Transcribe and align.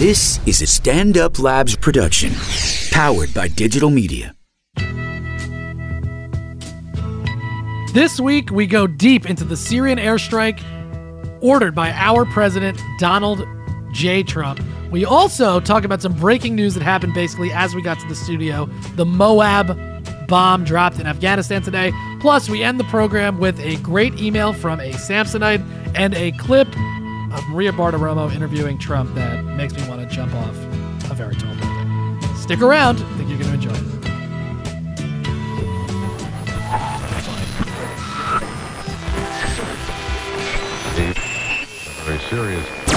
This 0.00 0.40
is 0.46 0.62
a 0.62 0.66
Stand 0.66 1.18
Up 1.18 1.38
Labs 1.38 1.76
production, 1.76 2.32
powered 2.90 3.34
by 3.34 3.48
digital 3.48 3.90
media. 3.90 4.34
This 7.92 8.18
week, 8.18 8.50
we 8.50 8.66
go 8.66 8.86
deep 8.86 9.28
into 9.28 9.44
the 9.44 9.58
Syrian 9.58 9.98
airstrike 9.98 10.58
ordered 11.42 11.74
by 11.74 11.90
our 11.90 12.24
president, 12.24 12.80
Donald 12.98 13.46
J. 13.92 14.22
Trump. 14.22 14.62
We 14.90 15.04
also 15.04 15.60
talk 15.60 15.84
about 15.84 16.00
some 16.00 16.14
breaking 16.14 16.54
news 16.54 16.72
that 16.72 16.82
happened 16.82 17.12
basically 17.12 17.52
as 17.52 17.74
we 17.74 17.82
got 17.82 18.00
to 18.00 18.08
the 18.08 18.14
studio. 18.14 18.70
The 18.96 19.04
Moab 19.04 19.78
bomb 20.28 20.64
dropped 20.64 20.98
in 20.98 21.06
Afghanistan 21.06 21.60
today. 21.60 21.92
Plus, 22.20 22.48
we 22.48 22.62
end 22.62 22.80
the 22.80 22.84
program 22.84 23.38
with 23.38 23.60
a 23.60 23.76
great 23.82 24.18
email 24.18 24.54
from 24.54 24.80
a 24.80 24.92
Sampsonite 24.92 25.62
and 25.94 26.14
a 26.14 26.32
clip 26.32 26.68
Maria 27.48 27.72
Bartiromo 27.72 28.32
interviewing 28.32 28.78
Trump 28.78 29.14
that 29.14 29.44
makes 29.44 29.74
me 29.74 29.88
want 29.88 30.00
to 30.00 30.06
jump 30.06 30.34
off 30.34 30.56
a 31.10 31.14
very 31.14 31.34
tall 31.34 31.54
building. 31.56 32.36
Stick 32.36 32.60
around. 32.60 32.98
I 32.98 33.16
think 33.16 33.28
you're 33.28 33.38
going 33.38 33.50
to 33.50 33.68
enjoy 33.68 33.70
it. 33.70 34.00
Very 42.04 42.18
serious. 42.18 42.89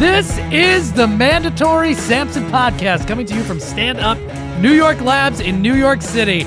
This 0.00 0.38
is 0.50 0.94
the 0.94 1.06
mandatory 1.06 1.92
Sampson 1.92 2.44
podcast 2.44 3.06
coming 3.06 3.26
to 3.26 3.34
you 3.34 3.42
from 3.42 3.60
Stand 3.60 4.00
Up 4.00 4.16
New 4.58 4.72
York 4.72 4.98
Labs 5.02 5.40
in 5.40 5.60
New 5.60 5.74
York 5.74 6.00
City. 6.00 6.44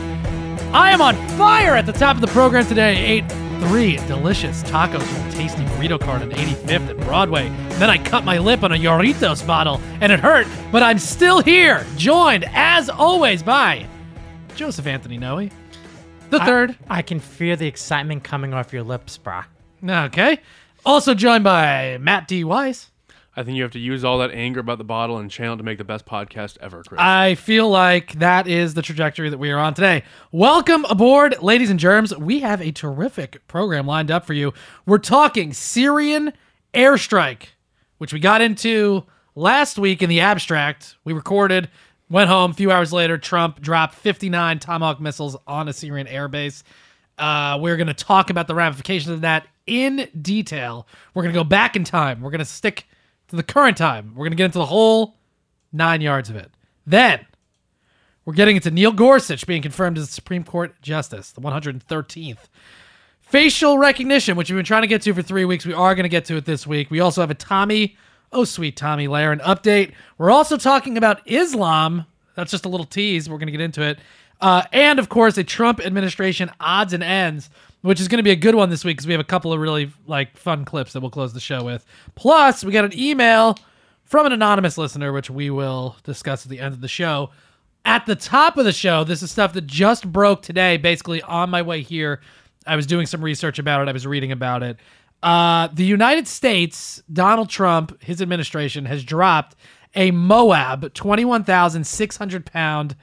I 0.73 0.89
am 0.89 1.03
on 1.03 1.15
fire 1.37 1.75
at 1.75 1.85
the 1.85 1.93
top 1.93 2.15
of 2.15 2.21
the 2.21 2.27
program 2.29 2.65
today. 2.65 2.97
Ate 2.97 3.31
three 3.67 3.97
delicious 4.07 4.63
tacos 4.63 5.03
from 5.03 5.29
a 5.29 5.31
tasty 5.33 5.63
burrito 5.65 6.01
cart 6.01 6.23
on 6.23 6.31
85th 6.31 6.89
and 6.89 6.99
Broadway. 7.01 7.49
Then 7.77 7.91
I 7.91 8.03
cut 8.03 8.25
my 8.25 8.39
lip 8.39 8.63
on 8.63 8.71
a 8.71 8.75
Jarritos 8.75 9.45
bottle 9.45 9.79
and 10.01 10.11
it 10.11 10.19
hurt, 10.19 10.47
but 10.71 10.81
I'm 10.81 10.97
still 10.97 11.39
here, 11.39 11.85
joined 11.95 12.45
as 12.53 12.89
always 12.89 13.43
by 13.43 13.85
Joseph 14.55 14.87
Anthony 14.87 15.19
Noe, 15.19 15.47
the 16.31 16.39
third. 16.39 16.75
I 16.89 17.03
can 17.03 17.19
feel 17.19 17.55
the 17.55 17.67
excitement 17.67 18.23
coming 18.23 18.51
off 18.55 18.73
your 18.73 18.81
lips, 18.81 19.19
brah. 19.23 19.45
Okay. 19.87 20.39
Also 20.83 21.13
joined 21.13 21.43
by 21.43 21.99
Matt 22.01 22.27
D. 22.27 22.43
Weiss. 22.43 22.89
I 23.35 23.41
think 23.41 23.57
you 23.57 23.63
have 23.63 23.71
to 23.71 23.79
use 23.79 24.03
all 24.03 24.19
that 24.19 24.29
anger 24.29 24.59
about 24.59 24.77
the 24.77 24.83
bottle 24.83 25.17
and 25.17 25.29
channel 25.29 25.57
to 25.57 25.63
make 25.63 25.79
the 25.79 25.83
best 25.83 26.05
podcast 26.05 26.57
ever, 26.61 26.83
Chris. 26.83 27.01
I 27.01 27.33
feel 27.33 27.67
like 27.67 28.13
that 28.19 28.47
is 28.47 28.75
the 28.75 28.83
trajectory 28.83 29.29
that 29.29 29.39
we 29.39 29.49
are 29.49 29.57
on 29.57 29.73
today. 29.73 30.03
Welcome 30.31 30.85
aboard, 30.85 31.41
ladies 31.41 31.71
and 31.71 31.79
germs. 31.79 32.15
We 32.15 32.41
have 32.41 32.61
a 32.61 32.71
terrific 32.71 33.47
program 33.47 33.87
lined 33.87 34.11
up 34.11 34.25
for 34.27 34.33
you. 34.33 34.53
We're 34.85 34.99
talking 34.99 35.51
Syrian 35.51 36.33
airstrike, 36.75 37.47
which 37.97 38.13
we 38.13 38.19
got 38.19 38.41
into 38.41 39.03
last 39.33 39.79
week 39.79 40.03
in 40.03 40.09
the 40.09 40.19
abstract. 40.19 40.97
We 41.03 41.13
recorded, 41.13 41.71
went 42.11 42.29
home. 42.29 42.51
A 42.51 42.53
few 42.53 42.71
hours 42.71 42.93
later, 42.93 43.17
Trump 43.17 43.61
dropped 43.61 43.95
59 43.95 44.59
Tomahawk 44.59 45.01
missiles 45.01 45.35
on 45.47 45.67
a 45.67 45.73
Syrian 45.73 46.05
airbase. 46.05 46.61
Uh, 47.17 47.57
we're 47.59 47.77
going 47.77 47.87
to 47.87 47.95
talk 47.95 48.29
about 48.29 48.47
the 48.47 48.53
ramifications 48.53 49.09
of 49.09 49.21
that 49.21 49.47
in 49.65 50.07
detail. 50.21 50.87
We're 51.15 51.23
going 51.23 51.33
to 51.33 51.39
go 51.39 51.43
back 51.43 51.75
in 51.75 51.83
time. 51.83 52.21
We're 52.21 52.29
going 52.29 52.37
to 52.37 52.45
stick 52.45 52.85
to 53.33 53.37
the 53.37 53.43
current 53.43 53.77
time. 53.77 54.13
We're 54.13 54.25
going 54.25 54.31
to 54.31 54.37
get 54.37 54.45
into 54.45 54.59
the 54.59 54.67
whole 54.67 55.15
nine 55.71 56.01
yards 56.01 56.29
of 56.29 56.35
it. 56.35 56.51
Then 56.85 57.25
we're 58.25 58.33
getting 58.35 58.55
into 58.55 58.69
Neil 58.69 58.91
Gorsuch 58.91 59.47
being 59.47 59.63
confirmed 59.63 59.97
as 59.97 60.09
Supreme 60.11 60.43
Court 60.43 60.79
Justice, 60.81 61.31
the 61.31 61.41
113th. 61.41 62.37
Facial 63.21 63.79
recognition, 63.79 64.37
which 64.37 64.51
we've 64.51 64.57
been 64.57 64.65
trying 64.65 64.83
to 64.83 64.87
get 64.87 65.01
to 65.01 65.13
for 65.15 65.23
three 65.23 65.45
weeks. 65.45 65.65
We 65.65 65.73
are 65.73 65.95
going 65.95 66.03
to 66.03 66.09
get 66.09 66.25
to 66.25 66.37
it 66.37 66.45
this 66.45 66.67
week. 66.67 66.91
We 66.91 66.99
also 66.99 67.21
have 67.21 67.31
a 67.31 67.35
Tommy, 67.35 67.97
oh 68.31 68.43
sweet 68.43 68.77
Tomi 68.77 69.07
Lahren 69.07 69.41
update. 69.41 69.93
We're 70.19 70.31
also 70.31 70.55
talking 70.55 70.95
about 70.95 71.21
Islam. 71.25 72.05
That's 72.35 72.51
just 72.51 72.65
a 72.65 72.69
little 72.69 72.85
tease. 72.85 73.27
We're 73.27 73.39
going 73.39 73.47
to 73.47 73.51
get 73.51 73.61
into 73.61 73.81
it. 73.81 73.97
Uh, 74.39 74.61
and 74.71 74.99
of 74.99 75.09
course, 75.09 75.37
a 75.39 75.43
Trump 75.43 75.83
administration 75.83 76.51
odds 76.59 76.93
and 76.93 77.01
ends, 77.01 77.49
which 77.83 77.99
is 77.99 78.07
going 78.07 78.17
to 78.17 78.23
be 78.23 78.31
a 78.31 78.35
good 78.35 78.55
one 78.55 78.69
this 78.69 78.85
week 78.85 78.95
because 78.95 79.05
we 79.05 79.13
have 79.13 79.19
a 79.19 79.25
couple 79.25 79.51
of 79.51 79.59
really 79.59 79.91
like 80.07 80.37
fun 80.37 80.63
clips 80.65 80.93
that 80.93 81.01
we'll 81.01 81.11
close 81.11 81.33
the 81.33 81.39
show 81.39 81.63
with. 81.63 81.85
Plus, 82.15 82.63
we 82.63 82.71
got 82.71 82.85
an 82.85 82.97
email 82.97 83.57
from 84.05 84.25
an 84.25 84.31
anonymous 84.31 84.77
listener, 84.77 85.11
which 85.11 85.29
we 85.29 85.49
will 85.49 85.97
discuss 86.03 86.45
at 86.45 86.49
the 86.49 86.59
end 86.59 86.73
of 86.73 86.81
the 86.81 86.87
show. 86.87 87.29
At 87.83 88.05
the 88.05 88.15
top 88.15 88.57
of 88.57 88.63
the 88.63 88.71
show, 88.71 89.03
this 89.03 89.21
is 89.21 89.31
stuff 89.31 89.51
that 89.53 89.67
just 89.67 90.09
broke 90.09 90.41
today. 90.41 90.77
Basically, 90.77 91.21
on 91.23 91.49
my 91.49 91.61
way 91.61 91.81
here, 91.81 92.21
I 92.65 92.77
was 92.77 92.87
doing 92.87 93.05
some 93.05 93.21
research 93.21 93.59
about 93.59 93.81
it. 93.81 93.89
I 93.89 93.91
was 93.91 94.07
reading 94.07 94.31
about 94.31 94.63
it. 94.63 94.77
Uh, 95.21 95.67
the 95.73 95.83
United 95.83 96.27
States, 96.27 97.03
Donald 97.11 97.49
Trump, 97.49 98.01
his 98.01 98.21
administration 98.21 98.85
has 98.85 99.03
dropped 99.03 99.57
a 99.93 100.11
Moab 100.11 100.93
21,600 100.93 102.45
pound 102.45 102.95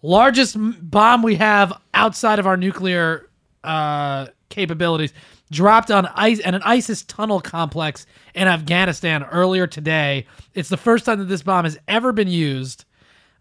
largest 0.00 0.56
bomb 0.58 1.22
we 1.22 1.34
have 1.34 1.72
outside 1.92 2.38
of 2.38 2.46
our 2.46 2.56
nuclear 2.56 3.27
uh, 3.64 4.26
capabilities 4.48 5.12
dropped 5.50 5.90
on 5.90 6.06
ice 6.06 6.40
and 6.40 6.56
an 6.56 6.62
ISIS 6.64 7.02
tunnel 7.04 7.40
complex 7.40 8.06
in 8.34 8.48
Afghanistan 8.48 9.24
earlier 9.24 9.66
today. 9.66 10.26
It's 10.54 10.68
the 10.68 10.76
first 10.76 11.04
time 11.04 11.18
that 11.18 11.26
this 11.26 11.42
bomb 11.42 11.64
has 11.64 11.78
ever 11.88 12.12
been 12.12 12.28
used. 12.28 12.84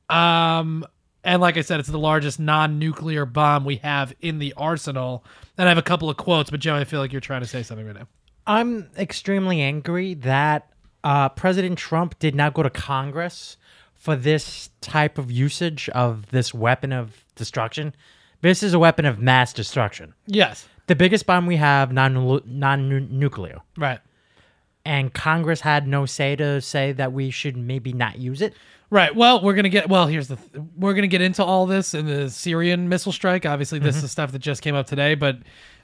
Um, 0.10 0.86
and 1.24 1.42
like 1.42 1.58
I 1.58 1.62
said, 1.62 1.80
it's 1.80 1.90
the 1.90 2.00
largest 2.00 2.40
non-nuclear 2.40 3.26
bomb 3.26 3.66
we 3.66 3.78
have 3.78 4.14
in 4.22 4.40
the 4.40 4.54
arsenal. 4.56 5.26
And 5.58 5.68
I 5.68 5.70
have 5.70 5.78
a 5.78 5.84
couple 5.84 6.10
of 6.10 6.18
quotes, 6.18 6.50
but 6.50 6.60
Joe, 6.62 6.76
I 6.76 6.86
feel 6.86 7.02
like 7.02 7.12
you're 7.12 7.20
trying 7.20 7.42
to 7.42 7.48
say 7.48 7.64
something 7.64 7.86
right 7.86 7.96
now. 7.96 8.08
I'm 8.46 8.90
extremely 8.98 9.62
angry 9.62 10.14
that 10.14 10.72
uh, 11.04 11.30
President 11.30 11.78
Trump 11.78 12.18
did 12.20 12.34
not 12.34 12.54
go 12.54 12.64
to 12.64 12.70
Congress 12.70 13.58
for 13.94 14.16
this 14.16 14.70
type 14.80 15.18
of 15.18 15.30
usage 15.30 15.90
of 15.90 16.28
this 16.32 16.54
weapon 16.54 16.94
of 16.94 17.26
destruction. 17.36 17.94
This 18.42 18.62
is 18.64 18.74
a 18.74 18.80
weapon 18.80 19.06
of 19.06 19.20
mass 19.20 19.54
destruction. 19.54 20.14
Yes, 20.28 20.68
The 20.88 20.96
biggest 20.96 21.26
bomb 21.26 21.46
we 21.48 21.58
have, 21.58 21.92
non 21.92 22.40
non 22.46 23.20
nuclear, 23.20 23.60
right. 23.78 24.00
and 24.86 25.14
Congress 25.14 25.62
had 25.62 25.88
no 25.88 26.06
say 26.06 26.36
to 26.36 26.62
say 26.62 26.92
that 26.94 27.12
we 27.14 27.30
should 27.32 27.58
maybe 27.58 27.92
not 27.94 28.20
use 28.20 28.42
it. 28.42 28.54
Right. 28.90 29.14
Well, 29.14 29.42
we're 29.42 29.54
gonna 29.54 29.68
get. 29.70 29.90
Well, 29.90 30.08
here's 30.08 30.30
the. 30.30 30.38
Th- 30.38 30.64
we're 30.78 30.94
gonna 30.94 31.08
get 31.08 31.22
into 31.22 31.44
all 31.44 31.66
this 31.66 31.94
in 31.94 32.06
the 32.06 32.30
Syrian 32.30 32.88
missile 32.88 33.12
strike. 33.12 33.46
Obviously, 33.46 33.80
this 33.80 34.02
is 34.02 34.12
stuff 34.12 34.32
that 34.32 34.40
just 34.40 34.62
came 34.62 34.76
up 34.76 34.88
today, 34.88 35.14
but 35.14 35.40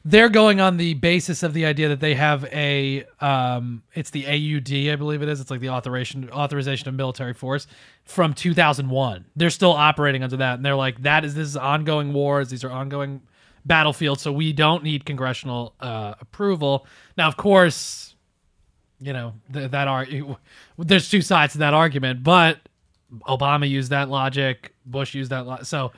they're 0.06 0.30
going 0.30 0.62
on 0.62 0.78
the 0.78 0.94
basis 0.94 1.44
of 1.44 1.54
the 1.54 1.66
idea 1.66 1.90
that 1.90 2.00
they 2.00 2.14
have 2.14 2.46
a. 2.46 3.04
Um, 3.20 3.84
it's 3.94 4.10
the 4.10 4.26
AUD, 4.26 4.94
I 4.94 4.96
believe 4.96 5.22
it 5.22 5.28
is. 5.28 5.42
It's 5.42 5.52
like 5.52 5.60
the 5.60 5.70
authorization 5.70 6.30
authorization 6.30 6.88
of 6.88 6.96
military 6.96 7.34
force 7.34 7.68
from 8.06 8.34
2001. 8.34 9.26
They're 9.36 9.50
still 9.50 9.74
operating 9.74 10.24
under 10.24 10.38
that, 10.38 10.56
and 10.56 10.66
they're 10.66 10.76
like, 10.76 11.02
that 11.04 11.26
is 11.26 11.36
this 11.36 11.48
is 11.50 11.58
ongoing 11.58 12.14
wars. 12.14 12.50
These 12.50 12.64
are 12.64 12.72
ongoing 12.72 13.22
battlefields, 13.66 14.22
so 14.22 14.32
we 14.32 14.54
don't 14.54 14.82
need 14.82 15.06
congressional 15.06 15.74
uh, 15.82 16.16
approval. 16.22 16.88
Now, 17.18 17.28
of 17.28 17.36
course, 17.36 18.16
you 19.02 19.12
know 19.12 19.34
th- 19.52 19.72
that 19.72 19.90
are 19.90 20.08
there's 20.78 21.10
two 21.10 21.22
sides 21.22 21.54
to 21.54 21.60
that 21.60 21.74
argument, 21.74 22.24
but 22.24 22.60
Obama 23.28 23.70
used 23.70 23.92
that 23.92 24.10
logic, 24.10 24.74
Bush 24.86 25.14
used 25.14 25.32
that 25.32 25.46
logic. 25.46 25.66
So 25.66 25.92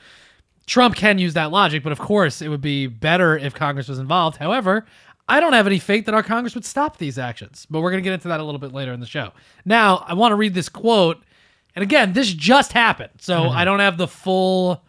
Trump 0.65 0.95
can 0.95 1.17
use 1.19 1.33
that 1.33 1.51
logic, 1.51 1.83
but 1.83 1.91
of 1.91 1.99
course 1.99 2.41
it 2.41 2.49
would 2.49 2.61
be 2.61 2.87
better 2.87 3.37
if 3.37 3.53
Congress 3.53 3.87
was 3.87 3.99
involved. 3.99 4.37
However, 4.37 4.85
I 5.27 5.39
don't 5.39 5.53
have 5.53 5.67
any 5.67 5.79
faith 5.79 6.05
that 6.05 6.13
our 6.13 6.23
Congress 6.23 6.53
would 6.55 6.65
stop 6.65 6.97
these 6.97 7.17
actions, 7.17 7.65
but 7.69 7.81
we're 7.81 7.91
going 7.91 8.03
to 8.03 8.07
get 8.07 8.13
into 8.13 8.27
that 8.27 8.39
a 8.39 8.43
little 8.43 8.59
bit 8.59 8.73
later 8.73 8.93
in 8.93 8.99
the 8.99 9.07
show. 9.07 9.31
Now, 9.63 10.03
I 10.07 10.13
want 10.13 10.31
to 10.31 10.35
read 10.35 10.53
this 10.53 10.69
quote. 10.69 11.23
And 11.75 11.83
again, 11.83 12.13
this 12.13 12.31
just 12.31 12.71
happened. 12.73 13.11
So 13.19 13.49
I 13.49 13.65
don't 13.65 13.79
have 13.79 13.97
the 13.97 14.07
full, 14.07 14.85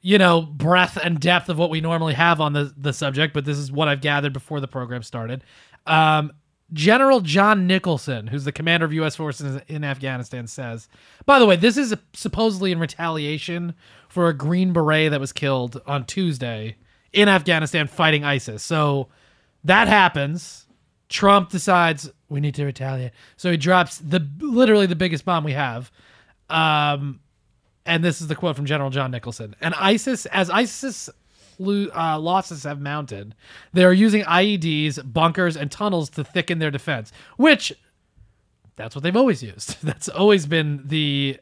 you 0.00 0.16
know, 0.16 0.40
breadth 0.42 0.96
and 0.96 1.20
depth 1.20 1.48
of 1.48 1.58
what 1.58 1.70
we 1.70 1.80
normally 1.80 2.14
have 2.14 2.40
on 2.40 2.52
the, 2.54 2.72
the 2.76 2.92
subject, 2.92 3.34
but 3.34 3.44
this 3.44 3.58
is 3.58 3.70
what 3.70 3.88
I've 3.88 4.00
gathered 4.00 4.32
before 4.32 4.60
the 4.60 4.68
program 4.68 5.02
started. 5.02 5.44
Um, 5.86 6.32
General 6.72 7.20
John 7.20 7.66
Nicholson, 7.66 8.26
who's 8.26 8.44
the 8.44 8.52
commander 8.52 8.84
of 8.84 8.92
U.S. 8.92 9.16
forces 9.16 9.60
in 9.68 9.84
Afghanistan, 9.84 10.46
says, 10.46 10.88
by 11.24 11.38
the 11.38 11.46
way, 11.46 11.56
this 11.56 11.76
is 11.76 11.94
supposedly 12.12 12.72
in 12.72 12.78
retaliation 12.78 13.74
for 14.08 14.28
a 14.28 14.34
Green 14.34 14.72
Beret 14.72 15.10
that 15.10 15.20
was 15.20 15.32
killed 15.32 15.80
on 15.86 16.04
Tuesday 16.04 16.76
in 17.12 17.28
Afghanistan 17.28 17.86
fighting 17.86 18.24
ISIS. 18.24 18.62
So 18.62 19.08
that 19.64 19.88
happens. 19.88 20.66
Trump 21.08 21.50
decides 21.50 22.10
we 22.28 22.40
need 22.40 22.54
to 22.56 22.66
retaliate. 22.66 23.12
So 23.36 23.50
he 23.50 23.56
drops 23.56 23.98
the 23.98 24.26
literally 24.38 24.86
the 24.86 24.96
biggest 24.96 25.24
bomb 25.24 25.44
we 25.44 25.52
have. 25.52 25.90
Um, 26.50 27.20
and 27.86 28.04
this 28.04 28.20
is 28.20 28.26
the 28.26 28.34
quote 28.34 28.56
from 28.56 28.66
General 28.66 28.90
John 28.90 29.10
Nicholson. 29.10 29.56
And 29.62 29.74
ISIS, 29.74 30.26
as 30.26 30.50
ISIS 30.50 31.08
lo- 31.58 31.88
uh, 31.94 32.18
losses 32.18 32.64
have 32.64 32.80
mounted, 32.80 33.34
they 33.72 33.84
are 33.84 33.92
using 33.92 34.22
IEDs, 34.24 35.00
bunkers, 35.12 35.56
and 35.56 35.70
tunnels 35.70 36.10
to 36.10 36.24
thicken 36.24 36.58
their 36.58 36.70
defense. 36.70 37.12
Which, 37.36 37.72
that's 38.76 38.94
what 38.94 39.02
they've 39.02 39.16
always 39.16 39.42
used. 39.42 39.76
That's 39.82 40.08
always 40.08 40.46
been 40.46 40.82
the 40.86 41.38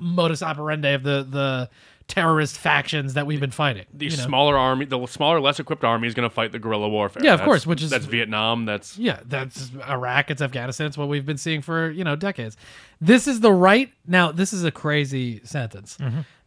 modus 0.00 0.42
operandi 0.42 0.88
of 0.90 1.02
the 1.02 1.22
the 1.28 1.70
terrorist 2.08 2.56
factions 2.58 3.12
that 3.12 3.26
we've 3.26 3.38
been 3.40 3.50
fighting. 3.50 3.84
The 3.92 4.06
you 4.06 4.16
know? 4.16 4.22
smaller 4.24 4.56
army, 4.56 4.86
the 4.86 5.04
smaller, 5.06 5.38
less 5.42 5.60
equipped 5.60 5.84
army 5.84 6.08
is 6.08 6.14
going 6.14 6.26
to 6.26 6.34
fight 6.34 6.52
the 6.52 6.58
guerrilla 6.58 6.88
warfare. 6.88 7.22
Yeah, 7.22 7.34
of 7.34 7.40
That's- 7.40 7.46
course, 7.46 7.66
which 7.66 7.82
is- 7.82 7.90
that's 7.90 8.06
Vietnam. 8.06 8.64
That's 8.64 8.96
Yeah, 8.96 9.20
that's 9.26 9.70
Iraq. 9.86 10.30
It's 10.30 10.40
Afghanistan. 10.40 10.86
It's 10.86 10.96
what 10.96 11.08
we've 11.08 11.26
been 11.26 11.36
seeing 11.36 11.60
for 11.60 11.90
you 11.90 12.04
know 12.04 12.16
decades. 12.16 12.56
This 13.00 13.28
is 13.28 13.40
the 13.40 13.52
right 13.52 13.92
now. 14.06 14.32
This 14.32 14.54
is 14.54 14.64
a 14.64 14.70
crazy 14.70 15.42
sentence. 15.44 15.98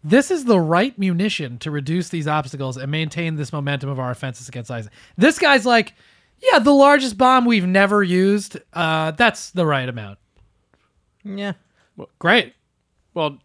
This 0.03 0.31
is 0.31 0.45
the 0.45 0.59
right 0.59 0.97
munition 0.97 1.57
to 1.59 1.71
reduce 1.71 2.09
these 2.09 2.27
obstacles 2.27 2.77
and 2.77 2.89
maintain 2.91 3.35
this 3.35 3.53
momentum 3.53 3.89
of 3.89 3.99
our 3.99 4.11
offenses 4.11 4.47
against 4.49 4.71
ISIS. 4.71 4.89
This 5.17 5.37
guy's 5.37 5.65
like, 5.65 5.93
yeah, 6.41 6.59
the 6.59 6.73
largest 6.73 7.17
bomb 7.17 7.45
we've 7.45 7.67
never 7.67 8.01
used. 8.01 8.57
Uh, 8.73 9.11
that's 9.11 9.51
the 9.51 9.65
right 9.65 9.87
amount. 9.87 10.17
Yeah. 11.23 11.53
Great. 12.19 12.53
well, 13.13 13.37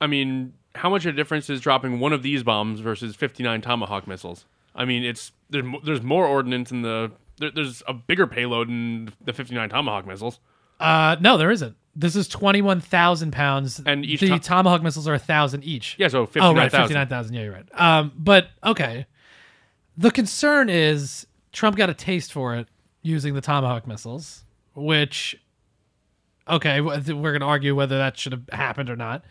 I 0.00 0.06
mean, 0.06 0.52
how 0.74 0.90
much 0.90 1.06
of 1.06 1.14
a 1.14 1.16
difference 1.16 1.48
is 1.48 1.60
dropping 1.60 2.00
one 2.00 2.12
of 2.12 2.22
these 2.22 2.42
bombs 2.42 2.80
versus 2.80 3.16
59 3.16 3.62
Tomahawk 3.62 4.06
missiles? 4.06 4.44
I 4.74 4.84
mean, 4.84 5.04
it's 5.04 5.32
there's 5.48 5.64
there's 5.84 6.02
more 6.02 6.26
ordnance 6.26 6.70
in 6.70 6.82
the 6.82 7.12
there, 7.38 7.50
there's 7.50 7.82
a 7.86 7.94
bigger 7.94 8.26
payload 8.26 8.68
in 8.68 9.12
the 9.24 9.32
59 9.32 9.68
Tomahawk 9.68 10.06
missiles. 10.06 10.40
Uh, 10.80 11.16
no, 11.20 11.38
there 11.38 11.50
isn't. 11.50 11.76
This 11.96 12.16
is 12.16 12.26
twenty 12.28 12.60
one 12.62 12.80
thousand 12.80 13.30
pounds, 13.32 13.80
And 13.86 14.04
each 14.04 14.20
the 14.20 14.28
to- 14.28 14.38
Tomahawk 14.38 14.82
missiles 14.82 15.06
are 15.06 15.14
a 15.14 15.18
thousand 15.18 15.64
each. 15.64 15.96
Yeah, 15.98 16.08
so 16.08 16.26
fifty 16.26 16.40
nine 16.40 16.54
thousand. 16.54 16.58
Oh, 16.58 16.62
right, 16.62 16.72
fifty 16.82 16.94
nine 16.94 17.08
thousand. 17.08 17.34
Yeah, 17.34 17.42
you're 17.42 17.52
right. 17.52 17.80
Um, 17.80 18.12
but 18.16 18.48
okay. 18.64 19.06
The 19.96 20.10
concern 20.10 20.68
is 20.68 21.26
Trump 21.52 21.76
got 21.76 21.88
a 21.88 21.94
taste 21.94 22.32
for 22.32 22.56
it 22.56 22.66
using 23.02 23.34
the 23.34 23.40
Tomahawk 23.40 23.86
missiles, 23.86 24.44
which, 24.74 25.36
okay, 26.48 26.80
we're 26.80 27.00
going 27.00 27.40
to 27.40 27.46
argue 27.46 27.76
whether 27.76 27.96
that 27.98 28.18
should 28.18 28.32
have 28.32 28.48
happened 28.50 28.90
or 28.90 28.96
not. 28.96 29.24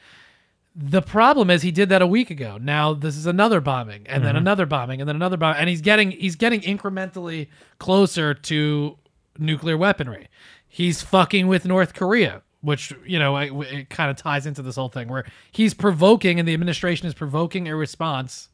The 0.75 1.01
problem 1.01 1.49
is 1.49 1.61
he 1.63 1.71
did 1.71 1.89
that 1.89 2.01
a 2.01 2.07
week 2.07 2.31
ago. 2.31 2.57
Now 2.61 2.93
this 2.93 3.17
is 3.17 3.25
another 3.27 3.59
bombing, 3.59 4.07
and 4.07 4.23
then 4.25 4.35
another 4.35 4.65
bombing, 4.65 5.01
and 5.01 5.07
then 5.07 5.15
another 5.17 5.37
bomb, 5.37 5.55
and 5.57 5.69
he's 5.69 5.81
getting 5.81 6.11
he's 6.11 6.35
getting 6.37 6.61
incrementally 6.61 7.49
closer 7.77 8.33
to 8.33 8.97
nuclear 9.37 9.77
weaponry. 9.77 10.29
He's 10.67 11.03
fucking 11.03 11.45
with 11.47 11.65
North 11.65 11.93
Korea, 11.93 12.41
which 12.63 12.93
you 13.05 13.19
know 13.19 13.35
it, 13.37 13.51
it 13.51 13.89
kind 13.89 14.09
of 14.09 14.15
ties 14.15 14.45
into 14.45 14.61
this 14.61 14.77
whole 14.77 14.89
thing 14.89 15.09
where 15.09 15.25
he's 15.51 15.73
provoking, 15.73 16.39
and 16.39 16.47
the 16.47 16.53
administration 16.53 17.07
is 17.07 17.13
provoking 17.13 17.67
a 17.67 17.75
response 17.75 18.47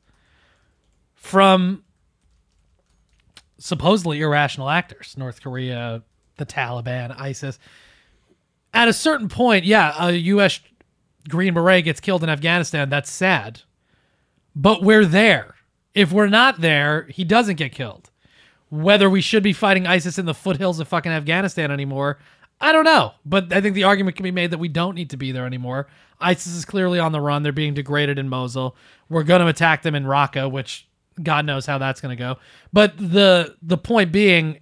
from 1.14 1.84
supposedly 3.60 4.20
irrational 4.20 4.70
actors, 4.70 5.16
North 5.16 5.42
Korea, 5.42 6.02
the 6.38 6.46
Taliban, 6.46 7.18
ISIS. 7.20 7.60
At 8.74 8.88
a 8.88 8.94
certain 8.94 9.30
point, 9.30 9.64
yeah, 9.64 9.94
a 10.08 10.12
U.S. 10.12 10.60
Green 11.28 11.54
Beret 11.54 11.84
gets 11.84 12.00
killed 12.00 12.24
in 12.24 12.30
Afghanistan. 12.30 12.90
That's 12.90 13.12
sad. 13.12 13.62
But 14.56 14.82
we're 14.82 15.06
there. 15.06 15.56
If 15.94 16.12
we're 16.12 16.28
not 16.28 16.62
there, 16.62 17.04
he 17.10 17.24
doesn't 17.24 17.56
get 17.56 17.72
killed. 17.72 18.10
Whether 18.70 19.10
we 19.10 19.22
should 19.22 19.44
be 19.44 19.54
fighting 19.54 19.86
ISIS 19.88 20.18
in 20.18 20.26
the 20.26 20.34
foothills 20.34 20.80
of 20.80 20.88
fucking 20.88 21.12
Afghanistan 21.12 21.72
anymore, 21.72 22.20
I 22.62 22.72
don't 22.72 22.84
know. 22.86 23.14
But 23.26 23.54
I 23.54 23.62
think 23.62 23.76
the 23.76 23.86
argument 23.86 24.18
can 24.18 24.24
be 24.24 24.32
made 24.32 24.52
that 24.52 24.58
we 24.58 24.68
don't 24.68 24.96
need 24.96 25.12
to 25.12 25.18
be 25.18 25.32
there 25.32 25.46
anymore. 25.46 25.88
ISIS 26.20 26.54
is 26.54 26.66
clearly 26.66 27.00
on 27.00 27.12
the 27.12 27.22
run. 27.22 27.44
They're 27.44 27.52
being 27.52 27.74
degraded 27.74 28.20
in 28.20 28.28
Mosul. 28.28 28.76
We're 29.08 29.24
going 29.24 29.42
to 29.42 29.48
attack 29.48 29.84
them 29.84 29.96
in 29.96 30.04
Raqqa, 30.04 30.52
which 30.52 30.88
God 31.22 31.46
knows 31.46 31.66
how 31.66 31.78
that's 31.78 32.02
going 32.02 32.16
to 32.16 32.22
go. 32.22 32.38
But 32.74 32.98
the 32.98 33.56
the 33.62 33.78
point 33.78 34.12
being, 34.12 34.60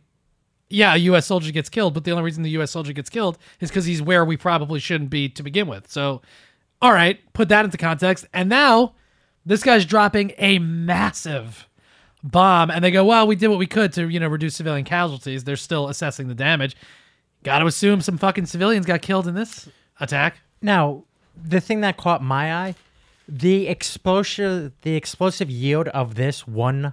yeah, 0.70 0.94
a 0.94 0.98
U.S. 0.98 1.26
soldier 1.26 1.52
gets 1.52 1.70
killed, 1.70 1.94
but 1.94 2.04
the 2.04 2.12
only 2.12 2.24
reason 2.24 2.44
the 2.44 2.50
U.S. 2.52 2.72
soldier 2.72 2.94
gets 2.94 3.10
killed 3.10 3.38
is 3.60 3.70
because 3.70 3.86
he's 3.86 4.02
where 4.02 4.24
we 4.26 4.38
probably 4.38 4.80
shouldn't 4.80 5.10
be 5.10 5.30
to 5.30 5.44
begin 5.44 5.68
with. 5.68 5.92
So, 5.92 6.22
all 6.82 6.94
right, 6.94 7.20
put 7.34 7.50
that 7.50 7.66
into 7.66 7.78
context. 7.78 8.26
And 8.34 8.50
now 8.50 8.94
this 9.46 9.64
guy's 9.64 9.86
dropping 9.86 10.34
a 10.38 10.60
massive 10.60 11.68
bomb, 12.24 12.70
and 12.70 12.84
they 12.84 12.92
go, 12.92 13.06
"Well, 13.06 13.28
we 13.28 13.36
did 13.36 13.48
what 13.48 13.60
we 13.60 13.68
could 13.68 13.94
to 13.94 14.08
you 14.08 14.20
know 14.20 14.28
reduce 14.28 14.56
civilian 14.56 14.86
casualties." 14.86 15.44
They're 15.44 15.56
still 15.56 15.88
assessing 15.88 16.28
the 16.28 16.36
damage. 16.36 16.76
Got 17.48 17.60
to 17.60 17.66
assume 17.66 18.02
some 18.02 18.18
fucking 18.18 18.46
civilians 18.46 18.86
got 18.86 19.02
killed 19.02 19.26
in 19.26 19.34
this 19.36 19.70
attack. 20.02 20.40
Now, 20.62 21.06
the 21.42 21.62
thing 21.62 21.80
that 21.80 21.96
caught 21.96 22.22
my 22.22 22.54
eye, 22.54 22.76
the 23.26 23.70
explosive, 23.70 24.74
the 24.82 24.96
explosive 24.96 25.50
yield 25.50 25.88
of 25.90 26.16
this 26.16 26.46
one 26.46 26.92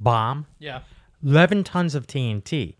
bomb, 0.00 0.46
Yeah. 0.58 0.80
11 1.24 1.62
tons 1.62 1.94
of 1.94 2.08
TNT. 2.08 2.74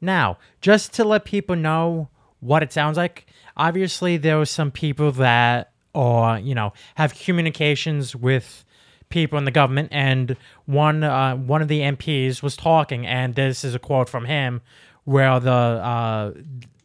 Now, 0.00 0.38
just 0.60 0.92
to 0.94 1.04
let 1.04 1.24
people 1.24 1.56
know 1.56 2.10
what 2.38 2.62
it 2.62 2.72
sounds 2.72 2.96
like, 2.96 3.26
obviously 3.56 4.16
there 4.16 4.38
were 4.38 4.46
some 4.46 4.70
people 4.70 5.10
that 5.10 5.72
or 5.94 6.38
you 6.38 6.54
know 6.54 6.72
have 6.94 7.12
communications 7.18 8.14
with 8.14 8.64
people 9.08 9.36
in 9.36 9.44
the 9.46 9.50
government 9.50 9.88
and 9.90 10.36
one 10.66 11.02
uh, 11.02 11.34
one 11.34 11.60
of 11.60 11.66
the 11.66 11.80
MPs 11.80 12.40
was 12.40 12.56
talking 12.56 13.04
and 13.04 13.34
this 13.34 13.64
is 13.64 13.74
a 13.74 13.78
quote 13.80 14.08
from 14.08 14.26
him 14.26 14.60
where 15.08 15.40
the 15.40 15.50
uh, 15.50 16.32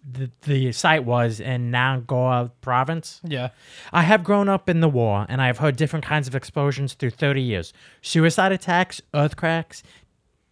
the, 0.09 0.31
the 0.43 0.71
site 0.71 1.03
was 1.03 1.41
in 1.41 1.71
Nangarhar 1.71 2.51
province. 2.61 3.19
Yeah. 3.23 3.49
I 3.91 4.03
have 4.03 4.23
grown 4.23 4.47
up 4.47 4.69
in 4.69 4.79
the 4.79 4.87
war 4.87 5.25
and 5.27 5.41
I 5.41 5.47
have 5.47 5.57
heard 5.57 5.75
different 5.75 6.05
kinds 6.05 6.27
of 6.27 6.35
explosions 6.35 6.93
through 6.93 7.09
30 7.11 7.41
years. 7.41 7.73
Suicide 8.01 8.51
attacks, 8.51 9.01
earthquakes, 9.13 9.83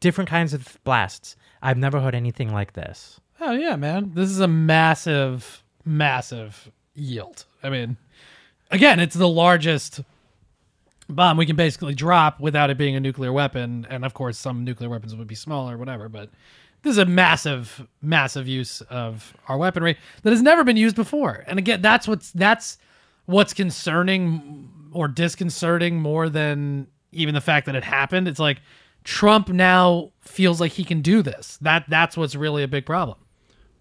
different 0.02 0.30
kinds 0.30 0.54
of 0.54 0.80
blasts. 0.84 1.38
I've 1.62 1.78
never 1.78 2.02
heard 2.02 2.16
anything 2.16 2.52
like 2.52 2.74
this. 2.74 3.22
Oh 3.40 3.52
yeah, 3.52 3.78
man. 3.78 4.12
This 4.16 4.30
is 4.30 4.40
a 4.40 4.48
massive, 4.48 5.64
massive 5.86 6.72
yield. 6.94 7.46
I 7.64 7.70
mean, 7.70 7.96
again, 8.70 9.00
it's 9.00 9.16
the 9.16 9.30
largest 9.30 10.02
bomb 11.08 11.38
we 11.38 11.46
can 11.46 11.56
basically 11.56 11.94
drop 11.94 12.40
without 12.40 12.70
it 12.70 12.78
being 12.78 12.96
a 12.96 13.00
nuclear 13.00 13.32
weapon. 13.32 13.88
And 13.90 14.04
of 14.04 14.14
course, 14.14 14.38
some 14.38 14.64
nuclear 14.66 14.90
weapons 14.90 15.16
would 15.16 15.28
be 15.28 15.36
smaller, 15.36 15.78
whatever. 15.78 16.10
But 16.10 16.30
this 16.84 16.92
is 16.92 16.98
a 16.98 17.06
massive, 17.06 17.88
massive 18.02 18.48
use 18.48 18.82
of 18.82 19.34
our 19.48 19.58
weaponry 19.58 19.98
that 20.24 20.32
has 20.32 20.42
never 20.42 20.64
been 20.64 20.78
used 20.78 20.96
before. 20.96 21.44
And 21.48 21.60
again, 21.60 21.82
that's 21.82 22.08
what's 22.08 22.32
that's 22.32 22.78
what's 23.26 23.54
concerning 23.54 24.70
or 24.92 25.08
disconcerting 25.08 26.00
more 26.02 26.28
than 26.30 26.88
even 27.12 27.34
the 27.36 27.42
fact 27.42 27.66
that 27.68 27.76
it 27.76 27.84
happened. 27.84 28.28
It's 28.28 28.40
like 28.40 28.62
Trump 29.04 29.50
now 29.50 30.12
feels 30.22 30.60
like 30.60 30.72
he 30.74 30.84
can 30.84 31.02
do 31.02 31.22
this. 31.22 31.58
That 31.62 31.86
that's 31.88 32.18
what's 32.18 32.36
really 32.36 32.64
a 32.64 32.68
big 32.68 32.86
problem. 32.86 33.18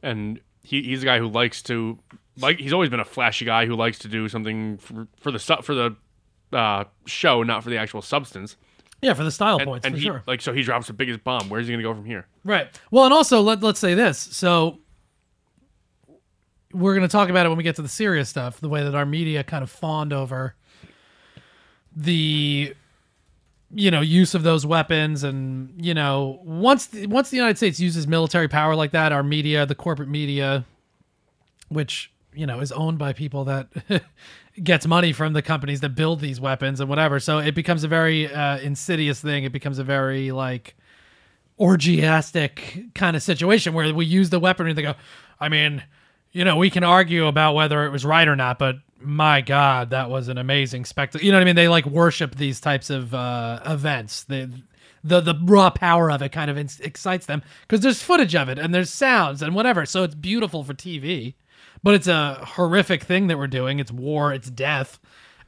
and 0.03 0.41
he, 0.63 0.83
he's 0.83 1.03
a 1.03 1.07
guy 1.07 1.19
who 1.19 1.29
likes 1.29 1.63
to 1.63 1.99
like 2.39 2.59
he's 2.59 2.73
always 2.73 2.91
been 2.91 3.01
a 3.01 3.05
flashy 3.05 3.45
guy 3.45 3.67
who 3.67 3.75
likes 3.75 3.99
to 4.01 4.09
do 4.09 4.29
something 4.29 4.79
for, 4.79 5.09
for 5.19 5.31
the 5.31 5.39
for 5.39 5.75
the 5.75 5.97
uh, 6.53 6.85
show, 7.07 7.43
not 7.43 7.63
for 7.65 7.71
the 7.71 7.77
actual 7.79 8.03
substance. 8.03 8.57
Yeah, 9.03 9.15
for 9.15 9.25
the 9.25 9.31
style 9.31 9.57
And, 9.59 9.67
points, 9.67 9.87
and 9.87 9.95
for 9.95 9.99
he 9.99 10.05
sure. 10.05 10.23
like 10.27 10.41
so 10.43 10.53
he 10.53 10.63
drops 10.63 10.87
the 10.89 10.93
biggest 10.93 11.25
bomb. 11.25 11.49
Where's 11.49 11.67
he 11.67 11.73
gonna 11.73 11.83
go 11.83 11.95
from 11.95 12.05
here? 12.05 12.27
Right. 12.45 12.69
Well, 12.91 13.05
and 13.05 13.15
also 13.15 13.41
let 13.41 13.63
let's 13.63 13.81
say 13.81 13.95
this. 13.95 14.19
So 14.19 14.79
we're 16.73 16.95
going 16.95 17.07
to 17.07 17.11
talk 17.11 17.29
about 17.31 17.47
it 17.47 17.49
when 17.49 17.59
we 17.59 17.65
get 17.65 17.77
to 17.77 17.83
the 17.83 17.89
serious 17.89 18.29
stuff. 18.29 18.61
The 18.61 18.69
way 18.69 18.85
that 18.85 18.95
our 18.95 19.05
media 19.07 19.43
kind 19.43 19.65
of 19.65 19.71
fawned 19.71 20.13
over 20.13 20.55
the 21.97 22.75
you 23.73 23.91
know 23.91 24.01
use 24.01 24.35
of 24.35 24.43
those 24.43 24.65
weapons 24.65 25.23
and 25.25 25.73
you 25.85 25.95
know 25.95 26.41
once 26.45 26.87
the, 26.87 27.07
once 27.07 27.31
the 27.31 27.37
United 27.37 27.57
States 27.57 27.81
uses 27.81 28.07
military 28.07 28.49
power 28.49 28.75
like 28.77 28.93
that 28.93 29.13
our 29.13 29.23
media 29.23 29.67
the 29.67 29.75
corporate 29.75 30.09
media 30.09 30.65
which 31.69 32.13
you 32.33 32.47
know 32.47 32.61
is 32.61 32.71
owned 32.73 32.99
by 32.99 33.13
people 33.13 33.45
that 33.45 33.69
gets 34.63 34.87
money 34.87 35.13
from 35.13 35.33
the 35.33 35.43
companies 35.43 35.81
that 35.81 35.91
build 35.91 36.21
these 36.21 36.41
weapons 36.41 36.81
and 36.81 36.89
whatever. 36.89 37.21
So 37.21 37.39
it 37.39 37.55
becomes 37.55 37.85
a 37.85 37.89
very 37.89 38.33
uh, 38.33 38.59
insidious 38.59 39.21
thing. 39.21 39.45
It 39.45 39.53
becomes 39.53 39.79
a 39.79 39.85
very 39.85 40.33
like 40.33 40.77
orgiastic 41.61 42.95
kind 42.95 43.15
of 43.15 43.23
situation 43.23 43.75
where 43.75 43.93
we 43.95 44.07
use 44.07 44.31
the 44.31 44.41
weaponry 44.41 44.71
and 44.71 44.79
they 44.79 44.83
go 44.83 44.95
i 45.41 45.49
mean 45.51 45.83
you 46.33 46.43
know 46.43 46.57
we 46.57 46.71
can 46.71 46.83
argue 46.83 47.27
about 47.27 47.55
whether 47.55 47.85
it 47.85 47.91
was 47.91 48.03
right 48.03 48.29
or 48.29 48.35
not 48.35 48.59
but 48.59 48.77
my 48.99 49.43
god 49.43 49.91
that 49.91 50.09
was 50.09 50.29
an 50.29 50.39
amazing 50.39 50.87
spectacle 50.87 51.23
you 51.25 51.31
know 51.31 51.37
what 51.37 51.43
i 51.43 51.45
mean? 51.45 51.57
They 51.57 51.69
like 51.69 51.85
worship 51.85 52.37
these 52.37 52.61
types 52.61 52.89
of 52.89 53.15
uh 53.15 53.61
events. 53.67 54.25
The 54.25 54.51
the 55.05 55.21
the 55.21 55.35
raw 55.43 55.71
power 55.71 56.11
of 56.11 56.23
it 56.23 56.33
kind 56.33 56.51
of 56.51 56.57
in- 56.57 56.69
excites 56.81 57.27
them 57.27 57.43
because 57.63 57.81
there's 57.81 58.03
footage 58.03 58.35
of 58.35 58.49
it 58.49 58.59
and 58.59 58.75
there's 58.75 58.91
sounds 58.91 59.43
and 59.43 59.55
whatever. 59.55 59.85
So 59.87 60.03
it's 60.03 60.15
beautiful 60.15 60.65
for 60.65 60.75
tv 60.75 61.35
but 61.83 61.95
it's 61.95 62.07
a 62.07 62.35
horrific 62.45 63.03
thing 63.05 63.27
that 63.29 63.39
we're 63.39 63.47
doing 63.47 63.79
it's 63.79 63.93
war 63.93 64.33
it's 64.33 64.51
death 64.51 64.99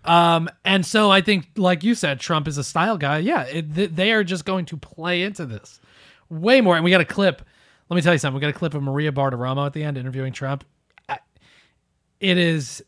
um, 0.05 0.51
and 0.65 0.85
so 0.85 1.13
I 1.13 1.21
think, 1.21 1.47
like 1.57 1.85
you 1.85 1.95
said, 1.95 2.19
Trump 2.19 2.49
is 2.49 2.59
a 2.59 2.65
style 2.65 2.99
guy. 2.99 3.19
Yeah, 3.19 3.43
it, 3.45 3.73
th- 3.73 3.91
they 3.93 4.11
are 4.11 4.25
just 4.25 4.45
going 4.45 4.65
to 4.65 4.77
play 4.77 5.23
into 5.23 5.47
this 5.47 5.81
way 6.29 6.61
more. 6.61 6.75
And 6.75 6.83
we 6.85 6.91
got 6.91 7.01
a 7.01 7.05
clip. 7.05 7.41
Let 7.89 7.95
me 7.95 8.03
tell 8.03 8.13
you 8.13 8.19
something. 8.19 8.35
We 8.35 8.41
got 8.41 8.51
a 8.51 8.59
clip 8.59 8.75
of 8.75 8.83
Maria 8.83 9.13
Bartiromo 9.13 9.65
at 9.65 9.75
the 9.75 9.85
end 9.85 9.97
interviewing 9.97 10.33
Trump. 10.33 10.65
I, 11.09 11.21
it 12.19 12.37
is, 12.37 12.83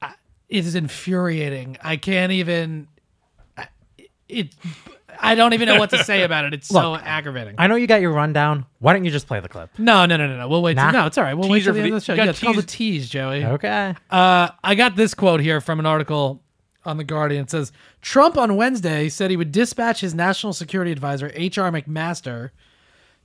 I- 0.00 0.14
it 0.48 0.64
is 0.64 0.74
infuriating. 0.74 1.76
I 1.82 1.98
can't 1.98 2.32
even. 2.32 2.88
I- 3.58 3.68
It. 4.26 4.54
I 5.22 5.34
don't 5.34 5.52
even 5.54 5.66
know 5.68 5.78
what 5.78 5.90
to 5.90 6.02
say 6.04 6.22
about 6.24 6.44
it. 6.44 6.54
It's 6.54 6.68
so 6.68 6.92
Look, 6.92 7.02
aggravating. 7.04 7.54
I 7.58 7.66
know 7.66 7.76
you 7.76 7.86
got 7.86 8.00
your 8.00 8.12
rundown. 8.12 8.66
Why 8.78 8.92
don't 8.92 9.04
you 9.04 9.10
just 9.10 9.26
play 9.26 9.40
the 9.40 9.48
clip? 9.48 9.70
no, 9.78 10.06
no, 10.06 10.16
no, 10.16 10.26
no, 10.26 10.36
no. 10.38 10.48
We'll 10.48 10.62
wait. 10.62 10.76
Nah. 10.76 10.90
Till, 10.90 11.00
no, 11.00 11.06
it's 11.06 11.18
all 11.18 11.24
right. 11.24 11.34
We'll 11.34 11.48
wait 11.48 11.62
till 11.64 11.74
the 11.74 11.80
for 11.80 11.84
end 11.84 11.92
the- 11.92 11.96
of 11.96 12.02
the 12.02 12.04
show. 12.04 12.12
you 12.12 12.16
got 12.18 12.24
Yeah, 12.24 12.30
it's 12.30 12.40
called 12.40 12.56
the 12.56 12.62
tease- 12.62 13.02
tease, 13.02 13.08
Joey. 13.10 13.44
Okay. 13.44 13.94
Uh, 14.10 14.48
I 14.64 14.74
got 14.74 14.96
this 14.96 15.14
quote 15.14 15.40
here 15.40 15.60
from 15.60 15.78
an 15.80 15.86
article 15.86 16.42
on 16.84 16.96
The 16.96 17.04
Guardian. 17.04 17.42
It 17.44 17.50
says 17.50 17.72
Trump 18.00 18.36
on 18.38 18.56
Wednesday 18.56 19.08
said 19.08 19.30
he 19.30 19.36
would 19.36 19.52
dispatch 19.52 20.00
his 20.00 20.14
national 20.14 20.52
security 20.54 20.90
advisor, 20.92 21.30
H.R. 21.34 21.70
McMaster, 21.70 22.50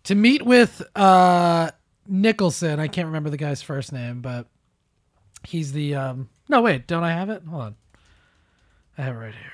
to 0.04 0.14
meet 0.16 0.42
with 0.44 0.82
uh, 0.96 1.72
Nicholson. 2.08 2.80
I 2.80 2.88
can't 2.90 3.08
remember 3.08 3.30
the 3.30 3.38
guy's 3.38 3.62
first 3.62 3.94
name, 3.94 4.22
but 4.22 4.48
he's 5.44 5.72
the. 5.72 5.96
Um, 5.96 6.30
no, 6.50 6.62
wait, 6.62 6.86
don't 6.88 7.04
I 7.04 7.12
have 7.14 7.30
it? 7.30 7.44
Hold 7.50 7.62
on. 7.62 7.76
I 8.98 9.02
have 9.04 9.16
it 9.16 9.20
right 9.20 9.34
here. 9.34 9.52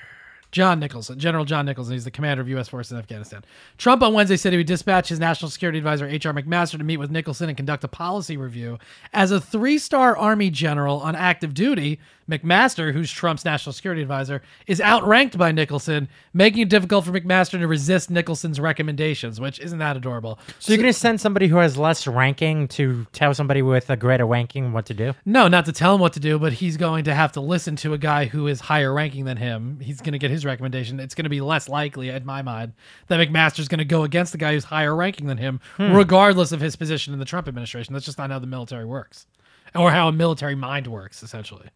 John 0.52 0.78
Nicholson, 0.78 1.18
General 1.18 1.46
John 1.46 1.64
Nicholson. 1.64 1.94
He's 1.94 2.04
the 2.04 2.10
commander 2.10 2.42
of 2.42 2.48
U.S. 2.50 2.68
forces 2.68 2.92
in 2.92 2.98
Afghanistan. 2.98 3.42
Trump 3.78 4.02
on 4.02 4.12
Wednesday 4.12 4.36
said 4.36 4.52
he 4.52 4.58
would 4.58 4.66
dispatch 4.66 5.08
his 5.08 5.18
national 5.18 5.50
security 5.50 5.78
advisor, 5.78 6.06
H.R. 6.06 6.34
McMaster, 6.34 6.76
to 6.76 6.84
meet 6.84 6.98
with 6.98 7.10
Nicholson 7.10 7.48
and 7.48 7.56
conduct 7.56 7.82
a 7.84 7.88
policy 7.88 8.36
review. 8.36 8.78
As 9.14 9.30
a 9.30 9.40
three 9.40 9.78
star 9.78 10.16
Army 10.16 10.50
general 10.50 11.00
on 11.00 11.16
active 11.16 11.54
duty, 11.54 11.98
McMaster, 12.32 12.92
who's 12.92 13.10
Trump's 13.10 13.44
national 13.44 13.72
security 13.72 14.02
advisor, 14.02 14.42
is 14.66 14.80
outranked 14.80 15.36
by 15.36 15.52
Nicholson, 15.52 16.08
making 16.32 16.62
it 16.62 16.68
difficult 16.68 17.04
for 17.04 17.12
McMaster 17.12 17.58
to 17.58 17.68
resist 17.68 18.10
Nicholson's 18.10 18.58
recommendations, 18.58 19.40
which 19.40 19.60
isn't 19.60 19.78
that 19.78 19.96
adorable. 19.96 20.38
So 20.58 20.72
you're 20.72 20.82
gonna 20.82 20.92
send 20.92 21.20
somebody 21.20 21.46
who 21.48 21.56
has 21.56 21.76
less 21.76 22.06
ranking 22.06 22.68
to 22.68 23.06
tell 23.12 23.34
somebody 23.34 23.62
with 23.62 23.90
a 23.90 23.96
greater 23.96 24.26
ranking 24.26 24.72
what 24.72 24.86
to 24.86 24.94
do? 24.94 25.14
No, 25.24 25.48
not 25.48 25.66
to 25.66 25.72
tell 25.72 25.94
him 25.94 26.00
what 26.00 26.14
to 26.14 26.20
do, 26.20 26.38
but 26.38 26.54
he's 26.54 26.76
going 26.76 27.04
to 27.04 27.14
have 27.14 27.32
to 27.32 27.40
listen 27.40 27.76
to 27.76 27.92
a 27.92 27.98
guy 27.98 28.24
who 28.24 28.46
is 28.46 28.60
higher 28.60 28.92
ranking 28.92 29.24
than 29.24 29.36
him. 29.36 29.78
He's 29.80 30.00
going 30.00 30.12
to 30.12 30.18
get 30.18 30.30
his 30.30 30.44
recommendation. 30.44 31.00
It's 31.00 31.14
going 31.14 31.24
to 31.24 31.30
be 31.30 31.40
less 31.40 31.68
likely, 31.68 32.08
in 32.08 32.24
my 32.24 32.42
mind, 32.42 32.72
that 33.08 33.20
McMaster's 33.20 33.68
going 33.68 33.78
to 33.78 33.84
go 33.84 34.04
against 34.04 34.32
the 34.32 34.38
guy 34.38 34.54
who's 34.54 34.64
higher 34.64 34.94
ranking 34.94 35.26
than 35.26 35.38
him, 35.38 35.60
hmm. 35.76 35.92
regardless 35.92 36.52
of 36.52 36.60
his 36.60 36.76
position 36.76 37.12
in 37.12 37.18
the 37.18 37.24
Trump 37.24 37.48
administration. 37.48 37.92
That's 37.92 38.06
just 38.06 38.18
not 38.18 38.30
how 38.30 38.38
the 38.38 38.46
military 38.46 38.84
works, 38.84 39.26
or 39.74 39.90
how 39.90 40.08
a 40.08 40.12
military 40.12 40.54
mind 40.54 40.86
works, 40.86 41.22
essentially. 41.22 41.68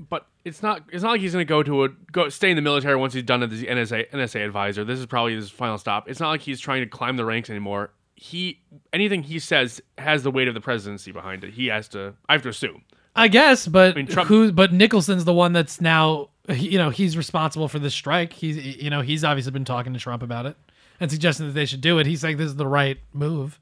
But 0.00 0.26
it's 0.44 0.62
not. 0.62 0.82
It's 0.92 1.02
not 1.02 1.12
like 1.12 1.20
he's 1.20 1.32
going 1.32 1.46
to 1.46 1.48
go 1.48 1.62
to 1.62 1.84
a 1.84 1.88
go 2.10 2.28
stay 2.28 2.50
in 2.50 2.56
the 2.56 2.62
military 2.62 2.96
once 2.96 3.14
he's 3.14 3.22
done 3.22 3.42
as 3.42 3.60
the 3.60 3.66
NSA 3.66 4.10
NSA 4.10 4.44
advisor. 4.44 4.84
This 4.84 4.98
is 4.98 5.06
probably 5.06 5.34
his 5.34 5.50
final 5.50 5.78
stop. 5.78 6.08
It's 6.08 6.20
not 6.20 6.30
like 6.30 6.40
he's 6.40 6.60
trying 6.60 6.82
to 6.82 6.88
climb 6.88 7.16
the 7.16 7.24
ranks 7.24 7.48
anymore. 7.48 7.92
He 8.16 8.60
anything 8.92 9.22
he 9.22 9.38
says 9.38 9.80
has 9.98 10.22
the 10.22 10.30
weight 10.30 10.48
of 10.48 10.54
the 10.54 10.60
presidency 10.60 11.12
behind 11.12 11.44
it. 11.44 11.54
He 11.54 11.66
has 11.66 11.88
to. 11.88 12.14
I 12.28 12.32
have 12.32 12.42
to 12.42 12.48
assume. 12.48 12.82
I 13.16 13.28
guess, 13.28 13.68
but 13.68 13.94
mean, 13.94 14.06
Trump- 14.06 14.28
who? 14.28 14.50
But 14.50 14.72
Nicholson's 14.72 15.24
the 15.24 15.32
one 15.32 15.52
that's 15.52 15.80
now, 15.80 16.30
you 16.48 16.78
know, 16.78 16.90
he's 16.90 17.16
responsible 17.16 17.68
for 17.68 17.78
this 17.78 17.94
strike. 17.94 18.32
He's, 18.32 18.56
you 18.56 18.90
know, 18.90 19.02
he's 19.02 19.22
obviously 19.22 19.52
been 19.52 19.64
talking 19.64 19.92
to 19.92 20.00
Trump 20.00 20.22
about 20.22 20.46
it 20.46 20.56
and 21.00 21.10
suggesting 21.10 21.46
that 21.46 21.52
they 21.52 21.66
should 21.66 21.80
do 21.80 21.98
it. 21.98 22.06
He's 22.06 22.24
like, 22.24 22.36
this 22.36 22.46
is 22.46 22.56
the 22.56 22.66
right 22.66 22.98
move. 23.12 23.60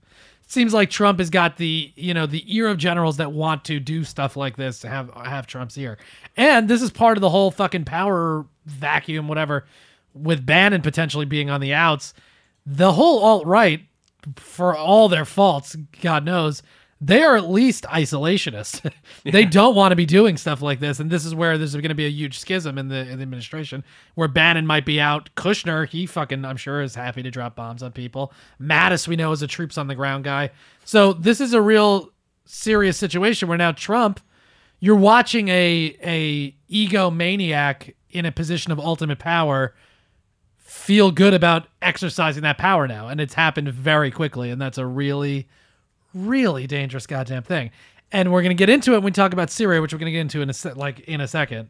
Seems 0.53 0.75
like 0.75 0.91
Trump 0.91 1.19
has 1.19 1.31
got 1.31 1.57
the, 1.57 1.91
you 1.97 2.13
know, 2.13 2.27
the 2.27 2.45
ear 2.47 2.69
of 2.69 2.77
generals 2.77 3.17
that 3.17 3.33
want 3.33 3.65
to 3.65 3.81
do 3.81 4.05
stuff 4.05 4.37
like 4.37 4.59
this 4.59 4.81
to 4.81 4.89
have 4.91 5.11
have 5.15 5.47
Trump's 5.47 5.79
ear, 5.79 5.97
and 6.37 6.69
this 6.69 6.83
is 6.83 6.91
part 6.91 7.17
of 7.17 7.23
the 7.23 7.31
whole 7.31 7.51
fucking 7.51 7.87
power 7.87 8.45
vacuum, 8.67 9.29
whatever, 9.29 9.65
with 10.13 10.45
Bannon 10.45 10.83
potentially 10.83 11.25
being 11.25 11.49
on 11.49 11.63
the 11.63 11.73
outs. 11.73 12.13
The 12.67 12.93
whole 12.93 13.25
alt 13.25 13.47
right, 13.47 13.81
for 14.37 14.77
all 14.77 15.09
their 15.09 15.25
faults, 15.25 15.75
God 16.03 16.23
knows, 16.23 16.63
they 17.05 17.25
are 17.25 17.37
at 17.37 17.51
least 17.51 17.83
isolationist. 17.85 18.93
they 19.25 19.45
don't 19.45 19.75
want 19.75 19.91
to 19.91 19.97
be 19.97 20.07
doing 20.07 20.37
stuff 20.37 20.63
like 20.63 20.79
this, 20.79 21.01
and 21.01 21.11
this 21.11 21.25
is 21.25 21.35
where 21.35 21.59
there's 21.59 21.73
going 21.73 21.89
to 21.89 21.97
be 21.97 22.07
a 22.07 22.11
huge 22.11 22.39
schism 22.39 22.79
in 22.79 22.87
the 22.87 23.01
in 23.09 23.19
the 23.19 23.23
administration, 23.23 23.83
where 24.15 24.29
Bannon 24.29 24.69
might 24.69 24.87
be 24.87 25.01
out. 25.01 25.29
Kushner, 25.37 25.89
he 25.89 26.07
fucking, 26.07 26.45
I'm 26.45 26.57
sure, 26.57 26.81
is 26.81 26.95
happy 26.95 27.23
to 27.25 27.31
drop 27.31 27.57
bombs 27.57 27.83
on 27.83 27.91
people. 27.91 28.33
Mattis, 28.61 29.09
we 29.09 29.17
know, 29.17 29.33
is 29.33 29.43
a 29.43 29.49
troops 29.49 29.77
on 29.77 29.89
the 29.89 29.97
ground 29.97 30.23
guy. 30.23 30.51
So 30.85 31.13
this 31.13 31.41
is 31.41 31.55
a 31.55 31.61
real 31.61 32.11
serious 32.45 32.97
situation 32.97 33.49
where 33.49 33.59
now 33.59 33.73
Trump, 33.73 34.21
you're 34.79 34.95
watching 34.95 35.49
a 35.49 35.97
a 36.05 36.55
egomaniac 36.71 37.95
in 38.11 38.27
a 38.27 38.33
position 38.33 38.71
of 38.71 38.79
ultimate 38.79 39.19
power 39.19 39.75
feel 40.59 41.11
good 41.11 41.35
about 41.35 41.67
exercising 41.83 42.43
that 42.45 42.59
power 42.59 42.89
now 42.89 43.09
and 43.09 43.21
it's 43.21 43.35
happened 43.35 43.69
very 43.69 44.11
quickly 44.11 44.51
and 44.51 44.61
that's 44.61 44.79
a 44.79 44.87
really 44.87 45.47
really 46.15 46.67
dangerous 46.67 47.07
goddamn 47.07 47.43
thing 47.43 47.71
and 48.11 48.33
we're 48.33 48.43
going 48.43 48.57
to 48.57 48.61
get 48.61 48.69
into 48.69 48.93
it 48.93 48.97
when 48.97 49.05
we 49.05 49.11
talk 49.11 49.33
about 49.33 49.51
syria 49.51 49.81
which 49.81 49.93
we're 49.93 49.99
going 49.99 50.07
to 50.07 50.13
get 50.13 50.21
into 50.21 50.41
in 50.43 50.51
a 50.51 50.55
se- 50.55 50.75
like 50.75 51.01
in 51.01 51.21
a 51.21 51.29
second 51.29 51.69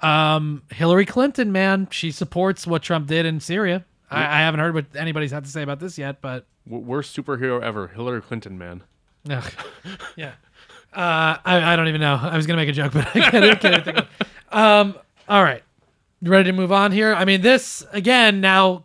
um 0.00 0.62
hillary 0.72 1.06
clinton 1.06 1.52
man 1.52 1.88
she 1.90 2.10
supports 2.10 2.66
what 2.66 2.82
trump 2.82 3.06
did 3.06 3.26
in 3.26 3.40
syria 3.40 3.84
I, 4.10 4.22
I 4.22 4.38
haven't 4.40 4.60
heard 4.60 4.74
what 4.74 4.86
anybody's 4.94 5.32
had 5.32 5.44
to 5.44 5.50
say 5.50 5.62
about 5.62 5.80
this 5.80 5.98
yet 5.98 6.20
but 6.20 6.46
Worst 6.68 7.16
superhero 7.16 7.62
ever, 7.62 7.88
Hillary 7.88 8.20
Clinton, 8.20 8.58
man. 8.58 8.82
Ugh. 9.30 9.52
yeah. 10.16 10.32
Uh, 10.92 11.36
I, 11.44 11.72
I 11.72 11.76
don't 11.76 11.88
even 11.88 12.00
know. 12.00 12.18
I 12.20 12.36
was 12.36 12.46
gonna 12.46 12.56
make 12.56 12.68
a 12.68 12.72
joke, 12.72 12.92
but 12.92 13.06
I 13.14 13.30
can't, 13.30 13.60
can't 13.60 13.84
think 13.84 13.98
of 13.98 14.08
it. 14.20 14.26
Um. 14.54 14.96
All 15.28 15.42
right. 15.42 15.62
You 16.20 16.30
ready 16.30 16.50
to 16.50 16.56
move 16.56 16.72
on 16.72 16.92
here? 16.92 17.14
I 17.14 17.24
mean, 17.24 17.42
this 17.42 17.84
again 17.92 18.40
now 18.40 18.84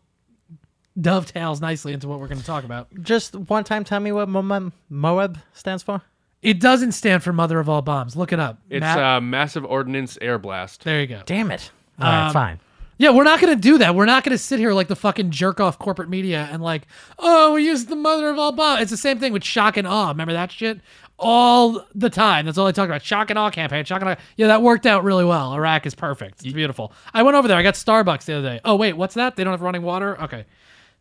dovetails 0.99 1.61
nicely 1.61 1.93
into 1.93 2.07
what 2.07 2.19
we're 2.19 2.27
going 2.27 2.39
to 2.39 2.45
talk 2.45 2.63
about. 2.63 2.87
Just 3.01 3.35
one 3.35 3.63
time, 3.63 3.83
tell 3.83 3.99
me 3.99 4.11
what 4.11 4.27
Moab, 4.29 4.73
Moab 4.89 5.37
stands 5.53 5.83
for. 5.83 6.01
It 6.41 6.59
doesn't 6.59 6.93
stand 6.93 7.23
for 7.23 7.31
Mother 7.31 7.59
of 7.59 7.69
All 7.69 7.81
Bombs. 7.81 8.15
Look 8.15 8.33
it 8.33 8.39
up. 8.39 8.57
It's 8.69 8.81
Matt- 8.81 8.99
uh, 8.99 9.21
massive 9.21 9.63
ordnance 9.63 10.17
air 10.21 10.39
blast. 10.39 10.83
there 10.83 10.99
you 11.01 11.07
go. 11.07 11.21
Damn 11.25 11.51
it! 11.51 11.69
All 11.99 12.05
right, 12.07 12.27
Um, 12.27 12.33
fine. 12.33 12.59
Yeah, 12.97 13.09
we're 13.11 13.23
not 13.23 13.39
going 13.41 13.53
to 13.55 13.59
do 13.59 13.79
that. 13.79 13.95
We're 13.95 14.05
not 14.05 14.23
going 14.23 14.31
to 14.33 14.37
sit 14.37 14.59
here 14.59 14.73
like 14.73 14.87
the 14.87 14.95
fucking 14.95 15.31
jerk 15.31 15.59
off 15.59 15.79
corporate 15.79 16.07
media 16.09 16.47
and 16.51 16.61
like, 16.61 16.87
oh, 17.17 17.53
we 17.53 17.65
used 17.65 17.87
the 17.89 17.95
mother 17.95 18.29
of 18.29 18.37
all 18.37 18.51
bombs. 18.51 18.81
It's 18.83 18.91
the 18.91 18.97
same 18.97 19.17
thing 19.17 19.33
with 19.33 19.43
shock 19.43 19.75
and 19.77 19.87
awe. 19.87 20.09
Remember 20.09 20.33
that 20.33 20.51
shit? 20.51 20.81
All 21.17 21.83
the 21.95 22.09
time. 22.11 22.45
That's 22.45 22.59
all 22.59 22.67
I 22.67 22.71
talk 22.71 22.87
about. 22.89 23.01
Shock 23.03 23.29
and 23.31 23.39
awe 23.39 23.49
campaign. 23.49 23.85
Shock 23.85 24.01
and 24.01 24.09
awe. 24.11 24.15
Yeah, 24.37 24.47
that 24.47 24.61
worked 24.61 24.85
out 24.85 25.03
really 25.03 25.25
well. 25.25 25.53
Iraq 25.53 25.85
is 25.87 25.95
perfect. 25.95 26.43
It's 26.43 26.53
beautiful. 26.53 26.93
I 27.13 27.23
went 27.23 27.37
over 27.37 27.47
there. 27.47 27.57
I 27.57 27.63
got 27.63 27.73
Starbucks 27.73 28.25
the 28.25 28.33
other 28.37 28.49
day. 28.49 28.61
Oh, 28.65 28.75
wait, 28.75 28.93
what's 28.93 29.15
that? 29.15 29.35
They 29.35 29.43
don't 29.43 29.53
have 29.53 29.61
running 29.61 29.81
water? 29.83 30.19
Okay. 30.23 30.45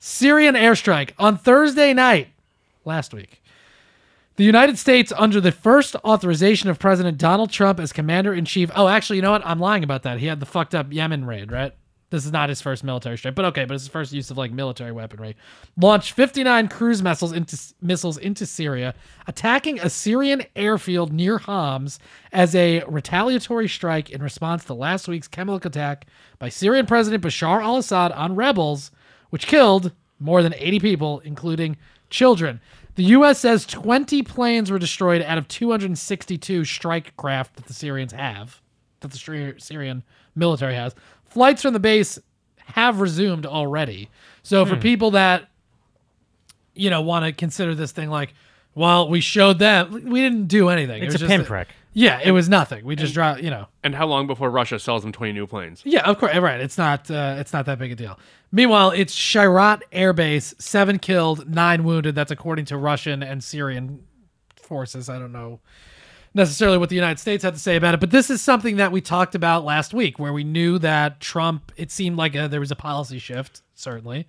Syrian 0.00 0.54
airstrike 0.54 1.10
on 1.18 1.36
Thursday 1.36 1.92
night 1.92 2.28
last 2.86 3.12
week. 3.12 3.42
The 4.36 4.44
United 4.44 4.78
States, 4.78 5.12
under 5.14 5.42
the 5.42 5.52
first 5.52 5.94
authorization 5.96 6.70
of 6.70 6.78
President 6.78 7.18
Donald 7.18 7.50
Trump 7.50 7.78
as 7.78 7.92
commander 7.92 8.32
in 8.32 8.46
chief. 8.46 8.70
Oh, 8.74 8.88
actually, 8.88 9.16
you 9.16 9.22
know 9.22 9.32
what? 9.32 9.44
I'm 9.44 9.60
lying 9.60 9.84
about 9.84 10.04
that. 10.04 10.18
He 10.18 10.26
had 10.26 10.40
the 10.40 10.46
fucked 10.46 10.74
up 10.74 10.90
Yemen 10.90 11.26
raid, 11.26 11.52
right? 11.52 11.74
This 12.08 12.24
is 12.24 12.32
not 12.32 12.48
his 12.48 12.62
first 12.62 12.82
military 12.82 13.18
strike, 13.18 13.34
but 13.34 13.44
okay, 13.44 13.66
but 13.66 13.74
it's 13.74 13.84
his 13.84 13.92
first 13.92 14.12
use 14.12 14.30
of 14.30 14.38
like 14.38 14.50
military 14.50 14.90
weaponry. 14.90 15.36
Launched 15.76 16.12
59 16.12 16.68
cruise 16.68 17.02
missiles 17.02 17.32
into 17.32 17.56
missiles 17.82 18.16
into 18.16 18.46
Syria, 18.46 18.94
attacking 19.26 19.78
a 19.78 19.90
Syrian 19.90 20.42
airfield 20.56 21.12
near 21.12 21.36
Homs 21.36 22.00
as 22.32 22.54
a 22.54 22.82
retaliatory 22.88 23.68
strike 23.68 24.08
in 24.08 24.22
response 24.22 24.64
to 24.64 24.74
last 24.74 25.06
week's 25.06 25.28
chemical 25.28 25.68
attack 25.68 26.06
by 26.38 26.48
Syrian 26.48 26.86
President 26.86 27.22
Bashar 27.22 27.62
al-Assad 27.62 28.10
on 28.12 28.34
rebels, 28.34 28.90
which 29.30 29.46
killed 29.46 29.92
more 30.18 30.42
than 30.42 30.54
80 30.54 30.80
people, 30.80 31.20
including 31.24 31.76
children. 32.10 32.60
The 32.96 33.04
U.S. 33.04 33.38
says 33.38 33.64
20 33.64 34.22
planes 34.22 34.70
were 34.70 34.78
destroyed 34.78 35.22
out 35.22 35.38
of 35.38 35.48
262 35.48 36.64
strike 36.64 37.16
craft 37.16 37.56
that 37.56 37.66
the 37.66 37.72
Syrians 37.72 38.12
have, 38.12 38.60
that 39.00 39.10
the 39.10 39.54
Syrian 39.58 40.02
military 40.34 40.74
has. 40.74 40.94
Flights 41.24 41.62
from 41.62 41.72
the 41.72 41.80
base 41.80 42.18
have 42.56 43.00
resumed 43.00 43.46
already. 43.46 44.10
So 44.42 44.64
for 44.66 44.74
hmm. 44.74 44.80
people 44.80 45.12
that, 45.12 45.48
you 46.74 46.90
know, 46.90 47.00
want 47.00 47.24
to 47.24 47.32
consider 47.32 47.74
this 47.74 47.92
thing 47.92 48.10
like, 48.10 48.34
well, 48.74 49.08
we 49.08 49.20
showed 49.20 49.58
them, 49.58 50.04
we 50.08 50.20
didn't 50.20 50.46
do 50.46 50.68
anything. 50.68 51.02
It 51.02 51.06
It's 51.06 51.14
was 51.14 51.22
a 51.22 51.26
pinprick. 51.26 51.68
Yeah, 51.92 52.20
it 52.22 52.30
was 52.30 52.48
nothing. 52.48 52.84
We 52.84 52.94
just 52.94 53.14
dropped, 53.14 53.42
you 53.42 53.50
know. 53.50 53.66
And 53.82 53.94
how 53.94 54.06
long 54.06 54.26
before 54.26 54.48
Russia 54.50 54.78
sells 54.78 55.02
them 55.02 55.10
20 55.10 55.32
new 55.32 55.46
planes? 55.46 55.82
Yeah, 55.84 56.08
of 56.08 56.18
course. 56.18 56.36
Right. 56.36 56.60
It's 56.60 56.78
not. 56.78 57.10
Uh, 57.10 57.36
it's 57.38 57.52
not 57.52 57.66
that 57.66 57.78
big 57.78 57.92
a 57.92 57.94
deal. 57.96 58.18
Meanwhile, 58.52 58.92
it's 58.92 59.14
Shayrat 59.14 59.82
Air 59.90 60.12
Base. 60.12 60.54
Seven 60.58 60.98
killed, 60.98 61.48
nine 61.48 61.82
wounded. 61.82 62.14
That's 62.14 62.30
according 62.30 62.66
to 62.66 62.76
Russian 62.76 63.22
and 63.22 63.42
Syrian 63.42 64.04
forces. 64.56 65.08
I 65.08 65.18
don't 65.18 65.32
know 65.32 65.60
necessarily 66.32 66.78
what 66.78 66.88
the 66.88 66.94
United 66.94 67.18
States 67.18 67.42
had 67.42 67.54
to 67.54 67.60
say 67.60 67.74
about 67.74 67.92
it, 67.94 67.98
but 67.98 68.12
this 68.12 68.30
is 68.30 68.40
something 68.40 68.76
that 68.76 68.92
we 68.92 69.00
talked 69.00 69.34
about 69.34 69.64
last 69.64 69.92
week, 69.92 70.18
where 70.18 70.32
we 70.32 70.44
knew 70.44 70.78
that 70.78 71.18
Trump. 71.18 71.72
It 71.76 71.90
seemed 71.90 72.16
like 72.16 72.36
uh 72.36 72.46
there 72.46 72.60
was 72.60 72.70
a 72.70 72.76
policy 72.76 73.18
shift, 73.18 73.62
certainly, 73.74 74.28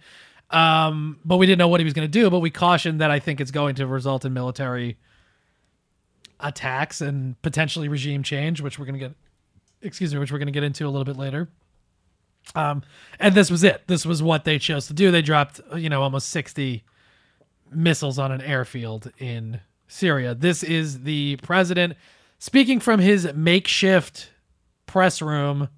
um, 0.50 1.20
but 1.24 1.38
we 1.38 1.46
didn't 1.46 1.60
know 1.60 1.68
what 1.68 1.80
he 1.80 1.84
was 1.84 1.94
going 1.94 2.08
to 2.08 2.12
do. 2.12 2.32
But 2.32 2.40
we 2.40 2.50
cautioned 2.50 3.02
that 3.02 3.12
I 3.12 3.20
think 3.20 3.40
it's 3.40 3.52
going 3.52 3.76
to 3.76 3.86
result 3.86 4.26
in 4.26 4.34
military 4.34 4.98
attacks 6.42 7.02
and 7.02 7.42
potentially 7.42 7.88
regime 7.88 8.24
change, 8.24 8.62
which 8.62 8.80
we're 8.80 8.86
going 8.86 9.00
to 9.00 9.00
get. 9.00 9.16
Excuse 9.82 10.14
me, 10.14 10.20
which 10.20 10.32
we're 10.32 10.38
going 10.38 10.48
to 10.48 10.52
get 10.52 10.64
into 10.64 10.86
a 10.86 10.90
little 10.90 11.06
bit 11.06 11.18
later. 11.18 11.50
Um, 12.56 12.84
and 13.20 13.34
this 13.34 13.50
was 13.50 13.64
it. 13.64 13.84
This 13.88 14.06
was 14.06 14.22
what 14.22 14.44
they 14.44 14.60
chose 14.60 14.88
to 14.88 14.94
do. 14.94 15.12
They 15.12 15.22
dropped, 15.22 15.60
you 15.76 15.90
know, 15.90 16.02
almost 16.04 16.30
60 16.30 16.84
missiles 17.72 18.20
on 18.20 18.32
an 18.32 18.42
airfield 18.42 19.12
in 19.18 19.62
Syria. 19.88 20.36
This 20.36 20.64
is 20.64 21.02
the 21.02 21.38
president 21.38 21.96
speaking 22.40 22.80
from 22.80 23.00
his 23.00 23.32
makeshift 23.34 24.32
press 24.86 25.22
room 25.22 25.70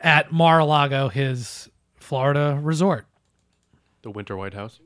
at 0.00 0.32
Mar-a-Lago, 0.32 1.08
his 1.08 1.68
Florida 1.96 2.58
resort. 2.60 3.06
The 4.02 4.10
Winter 4.10 4.36
White 4.36 4.54
House. 4.54 4.80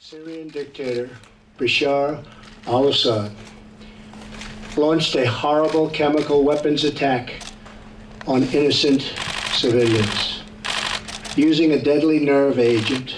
Syrian 0.00 0.48
dictator 0.48 1.10
Bashar 1.58 2.24
al 2.66 2.88
Assad 2.88 3.32
launched 4.76 5.14
a 5.16 5.26
horrible 5.26 5.90
chemical 5.90 6.44
weapons 6.44 6.84
attack 6.84 7.34
on 8.26 8.44
innocent 8.44 9.12
civilians. 9.52 10.42
Using 11.36 11.72
a 11.72 11.82
deadly 11.82 12.20
nerve 12.20 12.58
agent, 12.58 13.16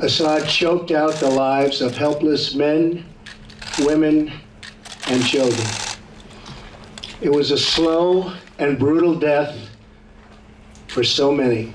Assad 0.00 0.48
choked 0.48 0.90
out 0.90 1.14
the 1.14 1.30
lives 1.30 1.80
of 1.80 1.96
helpless 1.96 2.54
men, 2.54 3.04
women, 3.80 4.32
and 5.08 5.24
children. 5.24 5.66
It 7.20 7.30
was 7.30 7.50
a 7.50 7.58
slow 7.58 8.32
and 8.58 8.78
brutal 8.78 9.14
death 9.14 9.56
for 10.88 11.04
so 11.04 11.32
many. 11.32 11.72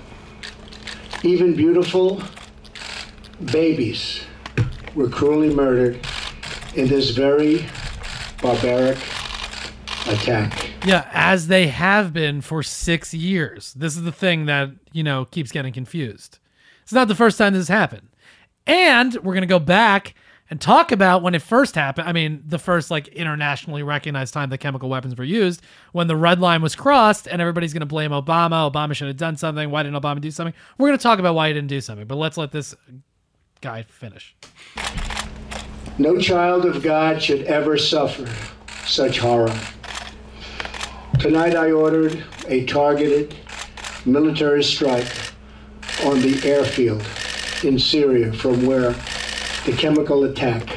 Even 1.23 1.55
beautiful 1.55 2.21
babies 3.51 4.23
were 4.95 5.09
cruelly 5.09 5.53
murdered 5.53 6.05
in 6.75 6.87
this 6.87 7.11
very 7.11 7.65
barbaric 8.41 8.97
attack. 10.07 10.69
Yeah, 10.85 11.09
as 11.13 11.47
they 11.47 11.67
have 11.67 12.13
been 12.13 12.41
for 12.41 12.63
six 12.63 13.13
years. 13.13 13.73
This 13.73 13.95
is 13.95 14.03
the 14.03 14.11
thing 14.11 14.45
that, 14.47 14.71
you 14.91 15.03
know, 15.03 15.25
keeps 15.25 15.51
getting 15.51 15.73
confused. 15.73 16.39
It's 16.81 16.93
not 16.93 17.07
the 17.07 17.15
first 17.15 17.37
time 17.37 17.53
this 17.53 17.67
has 17.67 17.67
happened. 17.69 18.09
And 18.67 19.13
we're 19.15 19.33
going 19.33 19.41
to 19.41 19.47
go 19.47 19.59
back 19.59 20.15
and 20.49 20.59
talk 20.59 20.91
about 20.91 21.23
when 21.23 21.35
it 21.35 21.41
first 21.41 21.75
happened. 21.75 22.07
I 22.07 22.11
mean, 22.11 22.43
the 22.45 22.59
first 22.59 22.91
like 22.91 23.07
internationally 23.09 23.81
recognized 23.81 24.33
time 24.33 24.49
that 24.49 24.57
chemical 24.57 24.89
weapons 24.89 25.15
were 25.17 25.23
used 25.23 25.61
when 25.93 26.07
the 26.07 26.15
red 26.15 26.39
line 26.39 26.61
was 26.61 26.75
crossed 26.75 27.27
and 27.27 27.41
everybody's 27.41 27.73
going 27.73 27.81
to 27.81 27.85
blame 27.85 28.11
Obama. 28.11 28.69
Obama 28.69 28.93
should 28.93 29.07
have 29.07 29.17
done 29.17 29.37
something. 29.37 29.69
Why 29.69 29.83
didn't 29.83 30.01
Obama 30.01 30.19
do 30.19 30.31
something? 30.31 30.53
We're 30.77 30.89
going 30.89 30.99
to 30.99 31.03
talk 31.03 31.19
about 31.19 31.35
why 31.35 31.47
he 31.47 31.53
didn't 31.53 31.69
do 31.69 31.81
something, 31.81 32.07
but 32.07 32.15
let's 32.15 32.37
let 32.37 32.51
this 32.51 32.75
guy 33.61 33.83
finish. 33.83 34.35
No 35.99 36.17
child 36.17 36.65
of 36.65 36.81
God 36.81 37.21
should 37.21 37.43
ever 37.43 37.77
suffer 37.77 38.27
such 38.87 39.19
horror. 39.19 39.55
Tonight 41.19 41.55
I 41.55 41.71
ordered 41.71 42.23
a 42.47 42.65
targeted 42.65 43.35
military 44.03 44.63
strike 44.63 45.05
on 46.03 46.19
the 46.19 46.41
airfield 46.43 47.05
in 47.63 47.77
Syria 47.77 48.33
from 48.33 48.65
where 48.65 48.95
the 49.67 49.75
chemical 49.77 50.23
attack 50.23 50.67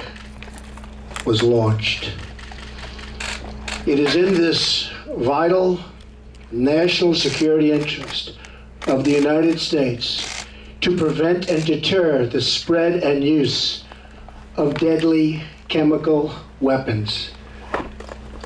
was 1.24 1.42
launched. 1.42 2.12
It 3.86 3.98
is 3.98 4.16
in 4.16 4.34
this 4.34 4.90
vital 5.16 5.80
national 6.52 7.14
security 7.14 7.72
interest 7.72 8.36
of 8.86 9.02
the 9.04 9.12
United 9.12 9.58
States 9.60 10.44
to 10.82 10.94
prevent 10.94 11.48
and 11.48 11.64
deter 11.64 12.26
the 12.26 12.42
spread 12.42 13.02
and 13.02 13.24
use 13.24 13.85
of 14.56 14.74
deadly 14.74 15.42
chemical 15.68 16.34
weapons. 16.60 17.30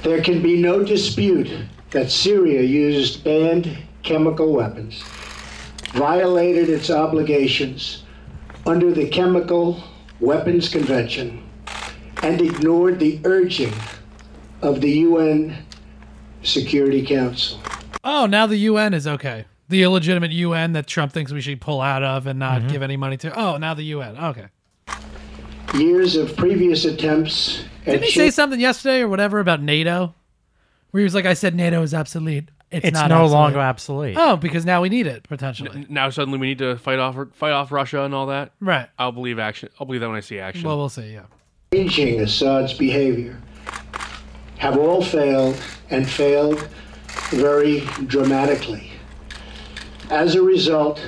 There 0.02 0.22
can 0.22 0.42
be 0.42 0.60
no 0.60 0.82
dispute 0.82 1.50
that 1.90 2.10
Syria 2.10 2.62
used 2.62 3.22
banned 3.22 3.76
chemical 4.02 4.52
weapons, 4.52 5.02
violated 5.92 6.68
its 6.70 6.90
obligations 6.90 8.04
under 8.66 8.92
the 8.92 9.08
Chemical 9.08 9.82
Weapons 10.20 10.68
Convention, 10.68 11.46
and 12.22 12.40
ignored 12.40 12.98
the 12.98 13.20
urging 13.24 13.72
of 14.62 14.80
the 14.80 14.90
UN 14.90 15.56
Security 16.42 17.04
Council. 17.04 17.60
Oh, 18.04 18.26
now 18.26 18.46
the 18.46 18.56
UN 18.56 18.94
is 18.94 19.06
okay. 19.06 19.44
The 19.68 19.82
illegitimate 19.82 20.32
UN 20.32 20.72
that 20.72 20.86
Trump 20.86 21.12
thinks 21.12 21.32
we 21.32 21.40
should 21.40 21.60
pull 21.60 21.80
out 21.80 22.02
of 22.02 22.26
and 22.26 22.38
not 22.38 22.60
mm-hmm. 22.60 22.68
give 22.70 22.82
any 22.82 22.96
money 22.96 23.16
to. 23.18 23.38
Oh, 23.38 23.56
now 23.56 23.74
the 23.74 23.84
UN. 23.84 24.16
Okay. 24.16 24.46
Years 25.74 26.16
of 26.16 26.36
previous 26.36 26.84
attempts 26.84 27.64
at 27.86 27.92
Didn't 27.92 28.04
he 28.04 28.10
say 28.10 28.30
something 28.30 28.60
yesterday 28.60 29.00
or 29.00 29.08
whatever 29.08 29.38
about 29.38 29.62
NATO? 29.62 30.14
Where 30.90 31.00
he 31.00 31.04
was 31.04 31.14
like, 31.14 31.26
I 31.26 31.34
said 31.34 31.54
NATO 31.54 31.82
is 31.82 31.94
obsolete. 31.94 32.48
It's, 32.70 32.86
It's 32.86 32.94
not 32.94 33.08
no 33.08 33.22
obsolete." 33.22 33.32
longer 33.32 33.60
obsolete. 33.60 34.16
Oh, 34.18 34.36
because 34.36 34.64
now 34.64 34.82
we 34.82 34.88
need 34.88 35.06
it 35.06 35.24
potentially. 35.24 35.86
Now 35.88 36.10
suddenly 36.10 36.38
we 36.38 36.48
need 36.48 36.58
to 36.58 36.76
fight 36.76 36.98
off 36.98 37.16
fight 37.34 37.52
off 37.52 37.72
Russia 37.72 38.02
and 38.02 38.14
all 38.14 38.26
that. 38.26 38.52
Right. 38.60 38.88
I'll 38.98 39.12
believe 39.12 39.38
action. 39.38 39.70
I'll 39.78 39.86
believe 39.86 40.00
that 40.00 40.08
when 40.08 40.16
I 40.16 40.20
see 40.20 40.38
action. 40.38 40.64
Well, 40.64 40.76
we'll 40.78 40.88
see. 40.88 41.12
Yeah. 41.12 41.24
changing 41.72 42.20
Assad's 42.20 42.74
behavior 42.74 43.40
have 44.58 44.76
all 44.76 45.02
failed 45.02 45.60
and 45.90 46.08
failed 46.08 46.68
very 47.30 47.80
dramatically. 48.06 48.92
As 50.10 50.34
a 50.34 50.42
result, 50.42 51.00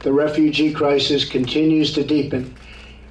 the 0.00 0.12
refugee 0.12 0.72
crisis 0.72 1.24
continues 1.24 1.92
to 1.94 2.04
deepen 2.04 2.54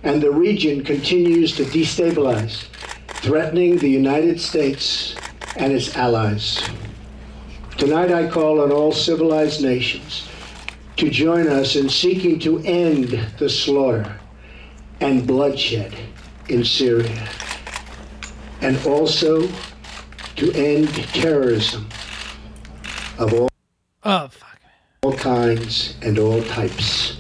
and 0.04 0.22
the 0.22 0.32
region 0.32 0.84
continues 0.84 1.56
to 1.56 1.64
destabilize, 1.64 2.64
threatening 3.08 3.78
the 3.78 3.90
United 3.90 4.40
States 4.40 5.16
and 5.56 5.72
its 5.72 5.96
allies. 5.96 6.62
Tonight 7.78 8.12
I 8.12 8.30
call 8.30 8.62
on 8.62 8.72
all 8.72 8.92
civilized 8.92 9.62
nations 9.62 10.28
to 10.98 11.10
join 11.10 11.48
us 11.48 11.76
in 11.76 11.90
seeking 11.90 12.40
to 12.40 12.60
end 12.60 13.10
the 13.40 13.50
slaughter 13.50 14.20
and 15.00 15.26
bloodshed 15.26 15.96
in 16.48 16.64
Syria, 16.64 17.28
and 18.62 18.78
also 18.86 19.48
to 20.36 20.52
end 20.54 20.90
terrorism 21.14 21.88
of 23.18 23.34
all, 23.34 23.50
Oh, 24.04 24.30
all 25.04 25.14
kinds 25.14 25.96
and 26.02 26.18
all 26.18 26.44
types. 26.44 27.18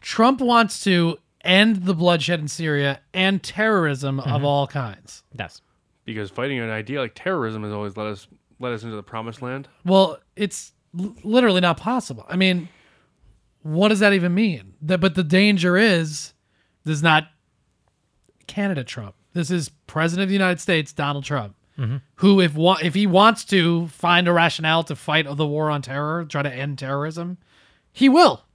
Trump 0.00 0.40
wants 0.40 0.82
to 0.84 1.18
end 1.46 1.84
the 1.84 1.94
bloodshed 1.94 2.40
in 2.40 2.48
Syria 2.48 3.00
and 3.14 3.42
terrorism 3.42 4.20
of 4.20 4.26
mm-hmm. 4.26 4.44
all 4.44 4.66
kinds. 4.66 5.22
Yes. 5.38 5.62
because 6.04 6.30
fighting 6.30 6.58
an 6.58 6.70
idea 6.70 7.00
like 7.00 7.12
terrorism 7.14 7.62
has 7.62 7.72
always 7.72 7.96
led 7.96 8.06
us 8.06 8.28
led 8.58 8.72
us 8.72 8.82
into 8.82 8.96
the 8.96 9.02
promised 9.02 9.42
land. 9.42 9.68
Well, 9.84 10.18
it's 10.34 10.72
l- 10.98 11.14
literally 11.22 11.60
not 11.60 11.76
possible. 11.76 12.24
I 12.28 12.36
mean, 12.36 12.68
what 13.62 13.88
does 13.88 14.00
that 14.00 14.14
even 14.14 14.32
mean? 14.32 14.74
That, 14.80 15.00
but 15.00 15.14
the 15.14 15.24
danger 15.24 15.76
is 15.76 16.32
this 16.84 16.94
is 16.94 17.02
not 17.02 17.28
Canada 18.46 18.84
Trump. 18.84 19.14
This 19.34 19.50
is 19.50 19.68
President 19.86 20.22
of 20.22 20.28
the 20.28 20.34
United 20.34 20.60
States, 20.60 20.94
Donald 20.94 21.24
Trump, 21.24 21.54
mm-hmm. 21.78 21.96
who, 22.16 22.40
if 22.40 22.54
wa- 22.54 22.78
if 22.82 22.94
he 22.94 23.06
wants 23.06 23.44
to 23.46 23.88
find 23.88 24.26
a 24.28 24.32
rationale 24.32 24.84
to 24.84 24.96
fight 24.96 25.26
the 25.36 25.46
war 25.46 25.68
on 25.70 25.82
terror, 25.82 26.24
try 26.24 26.42
to 26.42 26.50
end 26.52 26.78
terrorism, 26.78 27.36
he 27.92 28.08
will. 28.08 28.45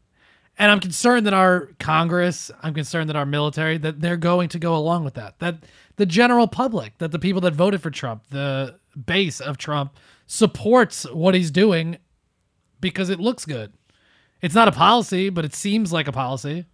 And 0.62 0.70
I'm 0.70 0.80
concerned 0.80 1.26
that 1.26 1.34
our 1.34 1.72
Congress, 1.80 2.52
I'm 2.62 2.76
concerned 2.76 3.10
that 3.10 3.16
our 3.16 3.26
military, 3.26 3.80
that 3.80 4.00
they're 4.00 4.16
going 4.16 4.48
to 4.50 4.60
go 4.60 4.76
along 4.76 5.04
with 5.04 5.16
that. 5.16 5.40
That 5.40 5.64
the 5.96 6.06
general 6.06 6.48
public, 6.48 7.00
that 7.00 7.12
the 7.12 7.18
people 7.18 7.42
that 7.42 7.56
voted 7.56 7.82
for 7.82 7.90
Trump, 7.90 8.26
the 8.30 8.78
base 9.08 9.42
of 9.42 9.58
Trump, 9.58 9.98
supports 10.28 11.10
what 11.10 11.34
he's 11.34 11.50
doing 11.50 11.98
because 12.80 13.10
it 13.10 13.20
looks 13.20 13.44
good. 13.44 13.74
It's 14.44 14.54
not 14.54 14.68
a 14.68 14.72
policy, 14.72 15.30
but 15.30 15.46
it 15.46 15.56
seems 15.56 15.92
like 15.92 16.08
a 16.08 16.12
policy. 16.12 16.66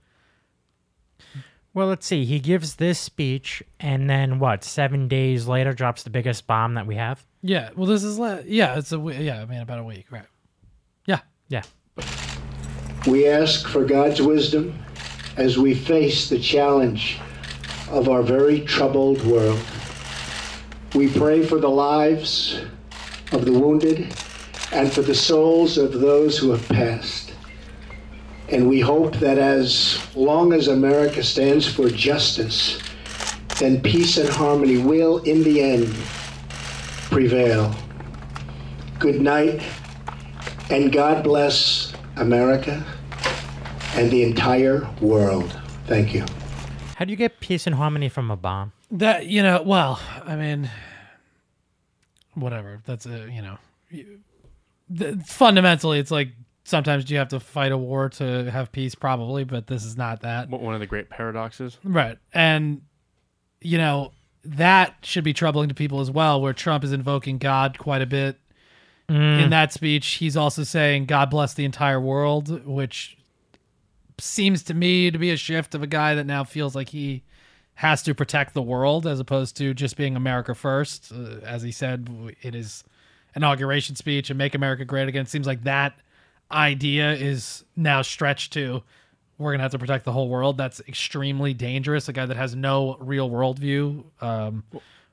Well, 1.73 1.87
let's 1.87 2.05
see. 2.05 2.25
He 2.25 2.39
gives 2.39 2.75
this 2.75 2.99
speech, 2.99 3.63
and 3.79 4.09
then 4.09 4.39
what? 4.39 4.65
Seven 4.65 5.07
days 5.07 5.47
later, 5.47 5.71
drops 5.71 6.03
the 6.03 6.09
biggest 6.09 6.45
bomb 6.45 6.73
that 6.73 6.87
we 6.87 6.95
have. 6.95 7.25
Yeah. 7.41 7.69
Well, 7.73 7.87
this 7.87 8.03
is 8.03 8.19
le- 8.19 8.43
yeah. 8.45 8.77
It's 8.77 8.91
a 8.91 8.99
yeah. 8.99 9.41
I 9.41 9.45
mean, 9.45 9.61
about 9.61 9.79
a 9.79 9.83
week, 9.85 10.07
right? 10.11 10.25
Yeah. 11.05 11.21
Yeah. 11.47 11.63
We 13.07 13.25
ask 13.25 13.69
for 13.69 13.85
God's 13.85 14.21
wisdom 14.21 14.77
as 15.37 15.57
we 15.57 15.73
face 15.73 16.27
the 16.27 16.39
challenge 16.39 17.17
of 17.89 18.09
our 18.09 18.21
very 18.21 18.59
troubled 18.59 19.25
world. 19.25 19.61
We 20.93 21.07
pray 21.07 21.45
for 21.45 21.57
the 21.57 21.69
lives 21.69 22.59
of 23.31 23.45
the 23.45 23.53
wounded 23.53 24.13
and 24.73 24.91
for 24.91 25.03
the 25.03 25.15
souls 25.15 25.77
of 25.77 26.01
those 26.01 26.37
who 26.37 26.51
have 26.51 26.67
passed. 26.67 27.33
And 28.49 28.67
we 28.67 28.81
hope 28.81 29.15
that 29.19 29.37
as 29.37 30.05
long 30.13 30.51
as 30.51 30.67
America 30.67 31.23
stands 31.23 31.65
for 31.65 31.89
justice, 31.89 32.77
then 33.57 33.79
peace 33.81 34.17
and 34.17 34.27
harmony 34.27 34.79
will, 34.79 35.19
in 35.19 35.43
the 35.43 35.61
end, 35.61 35.95
prevail. 37.09 37.73
Good 38.99 39.21
night, 39.21 39.61
and 40.69 40.91
God 40.91 41.23
bless 41.23 41.93
America 42.17 42.85
and 43.97 44.11
the 44.11 44.23
entire 44.23 44.87
world. 45.01 45.59
Thank 45.87 46.13
you. 46.13 46.23
How 46.95 47.05
do 47.05 47.11
you 47.11 47.17
get 47.17 47.39
peace 47.39 47.67
and 47.67 47.75
harmony 47.75 48.09
from 48.09 48.31
a 48.31 48.35
bomb? 48.37 48.71
That 48.91 49.27
you 49.27 49.41
know. 49.43 49.61
Well, 49.63 49.99
I 50.25 50.35
mean, 50.35 50.69
whatever. 52.35 52.81
That's 52.85 53.05
a 53.05 53.29
you 53.31 53.41
know. 53.41 53.57
you- 53.89 54.19
the- 54.89 55.21
Fundamentally, 55.27 55.99
it's 55.99 56.11
like 56.11 56.29
sometimes 56.63 57.09
you 57.09 57.17
have 57.17 57.29
to 57.29 57.39
fight 57.39 57.71
a 57.71 57.77
war 57.77 58.09
to 58.09 58.49
have 58.51 58.71
peace, 58.71 58.95
probably, 58.95 59.43
but 59.43 59.67
this 59.67 59.83
is 59.83 59.97
not 59.97 60.21
that. 60.21 60.49
One 60.49 60.73
of 60.73 60.79
the 60.79 60.85
great 60.85 61.09
paradoxes. 61.09 61.77
Right. 61.83 62.17
And, 62.33 62.81
you 63.61 63.77
know, 63.77 64.11
that 64.45 64.95
should 65.01 65.23
be 65.25 65.33
troubling 65.33 65.67
to 65.69 65.75
people 65.75 65.99
as 65.99 66.09
well, 66.11 66.41
where 66.41 66.53
Trump 66.53 66.83
is 66.85 66.91
invoking 66.93 67.37
God 67.37 67.77
quite 67.77 68.01
a 68.01 68.05
bit 68.05 68.37
mm. 69.09 69.41
In 69.43 69.49
that 69.49 69.73
speech, 69.73 70.05
he's 70.07 70.35
also 70.37 70.63
saying 70.63 71.05
God 71.05 71.29
bless 71.29 71.53
the 71.53 71.65
entire 71.65 71.99
world, 71.99 72.65
which 72.65 73.16
seems 74.19 74.63
to 74.63 74.73
me 74.73 75.11
to 75.11 75.17
be 75.17 75.31
a 75.31 75.37
shift 75.37 75.75
of 75.75 75.83
a 75.83 75.87
guy 75.87 76.15
that 76.15 76.25
now 76.25 76.43
feels 76.43 76.75
like 76.75 76.89
he 76.89 77.23
has 77.75 78.01
to 78.03 78.15
protect 78.15 78.53
the 78.53 78.61
world 78.61 79.05
as 79.05 79.19
opposed 79.19 79.55
to 79.57 79.73
just 79.73 79.97
being 79.97 80.15
America 80.15 80.55
first. 80.55 81.11
Uh, 81.11 81.39
as 81.45 81.61
he 81.61 81.71
said 81.71 82.09
in 82.41 82.53
his 82.53 82.83
inauguration 83.35 83.95
speech 83.95 84.29
and 84.29 84.37
make 84.37 84.55
America 84.55 84.83
great 84.83 85.07
again. 85.07 85.23
It 85.23 85.29
seems 85.29 85.45
like 85.45 85.63
that 85.63 85.93
idea 86.51 87.13
is 87.13 87.63
now 87.75 88.01
stretched 88.01 88.53
to 88.53 88.83
we're 89.37 89.51
going 89.51 89.59
to 89.59 89.63
have 89.63 89.71
to 89.71 89.79
protect 89.79 90.05
the 90.05 90.11
whole 90.11 90.29
world. 90.29 90.57
That's 90.57 90.81
extremely 90.87 91.53
dangerous. 91.53 92.09
A 92.09 92.13
guy 92.13 92.25
that 92.25 92.37
has 92.37 92.55
no 92.55 92.97
real 92.99 93.29
worldview 93.29 94.03
um, 94.21 94.63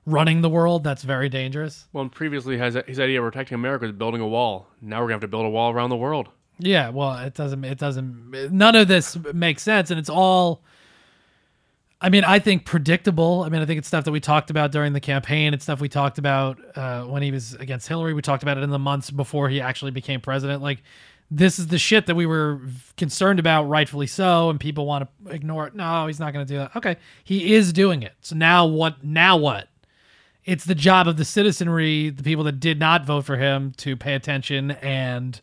running 0.07 0.41
the 0.41 0.49
world, 0.49 0.83
that's 0.83 1.03
very 1.03 1.29
dangerous. 1.29 1.87
Well, 1.93 2.09
previously 2.09 2.57
his 2.59 2.77
idea 2.77 3.23
of 3.23 3.31
protecting 3.31 3.57
America 3.57 3.85
is 3.85 3.93
building 3.93 4.21
a 4.21 4.27
wall. 4.27 4.69
Now 4.81 5.01
we're 5.01 5.09
gonna 5.09 5.15
have 5.15 5.21
to 5.23 5.29
build 5.29 5.45
a 5.45 5.51
wall 5.51 5.73
around 5.73 5.91
the 5.91 5.97
world. 5.97 6.29
Yeah, 6.59 6.91
well, 6.91 7.17
it 7.19 7.35
doesn't. 7.35 7.65
It 7.65 7.79
doesn't. 7.79 8.53
None 8.53 8.77
of 8.77 8.89
this 8.89 9.17
makes 9.33 9.63
sense, 9.63 9.91
and 9.91 9.99
it's 9.99 10.09
all. 10.11 10.63
I 12.01 12.11
mean, 12.11 12.23
I 12.25 12.39
think 12.39 12.65
predictable. 12.65 13.43
I 13.45 13.49
mean, 13.49 13.63
I 13.63 13.67
think 13.67 13.79
it's 13.79 13.89
stuff 13.89 14.05
that 14.05 14.13
we 14.13 14.21
talked 14.21 14.51
about 14.51 14.73
during 14.73 14.93
the 14.93 15.01
campaign. 15.01 15.55
It's 15.55 15.65
stuff 15.65 15.81
we 15.81 15.89
talked 15.89 16.19
about 16.19 16.59
uh, 16.77 17.05
when 17.05 17.23
he 17.23 17.31
was 17.31 17.55
against 17.55 17.89
Hillary. 17.89 18.13
We 18.13 18.23
talked 18.23 18.43
about 18.43 18.59
it 18.59 18.63
in 18.63 18.71
the 18.71 18.79
months 18.79 19.11
before 19.11 19.49
he 19.49 19.61
actually 19.61 19.91
became 19.91 20.21
president. 20.21 20.63
Like, 20.63 20.83
this 21.31 21.59
is 21.59 21.69
the 21.69 21.79
shit 21.79 22.07
that 22.07 22.15
we 22.15 22.27
were 22.27 22.61
concerned 22.97 23.39
about, 23.39 23.65
rightfully 23.65 24.07
so, 24.07 24.51
and 24.51 24.61
people 24.61 24.87
want 24.87 25.09
to 25.09 25.31
ignore 25.31 25.67
it. 25.67 25.75
No, 25.75 26.07
he's 26.07 26.21
not 26.21 26.33
going 26.33 26.47
to 26.47 26.53
do 26.53 26.59
that. 26.59 26.77
Okay, 26.77 26.97
he 27.25 27.55
is 27.55 27.73
doing 27.73 28.03
it. 28.03 28.13
So 28.21 28.37
now 28.37 28.67
what? 28.67 29.03
Now 29.03 29.37
what? 29.37 29.69
It's 30.45 30.67
the 30.67 30.75
job 30.75 31.09
of 31.09 31.17
the 31.17 31.25
citizenry, 31.25 32.11
the 32.11 32.23
people 32.23 32.45
that 32.45 32.61
did 32.61 32.79
not 32.79 33.07
vote 33.07 33.25
for 33.25 33.39
him, 33.39 33.73
to 33.79 33.97
pay 33.97 34.15
attention 34.15 34.73
and 34.73 35.41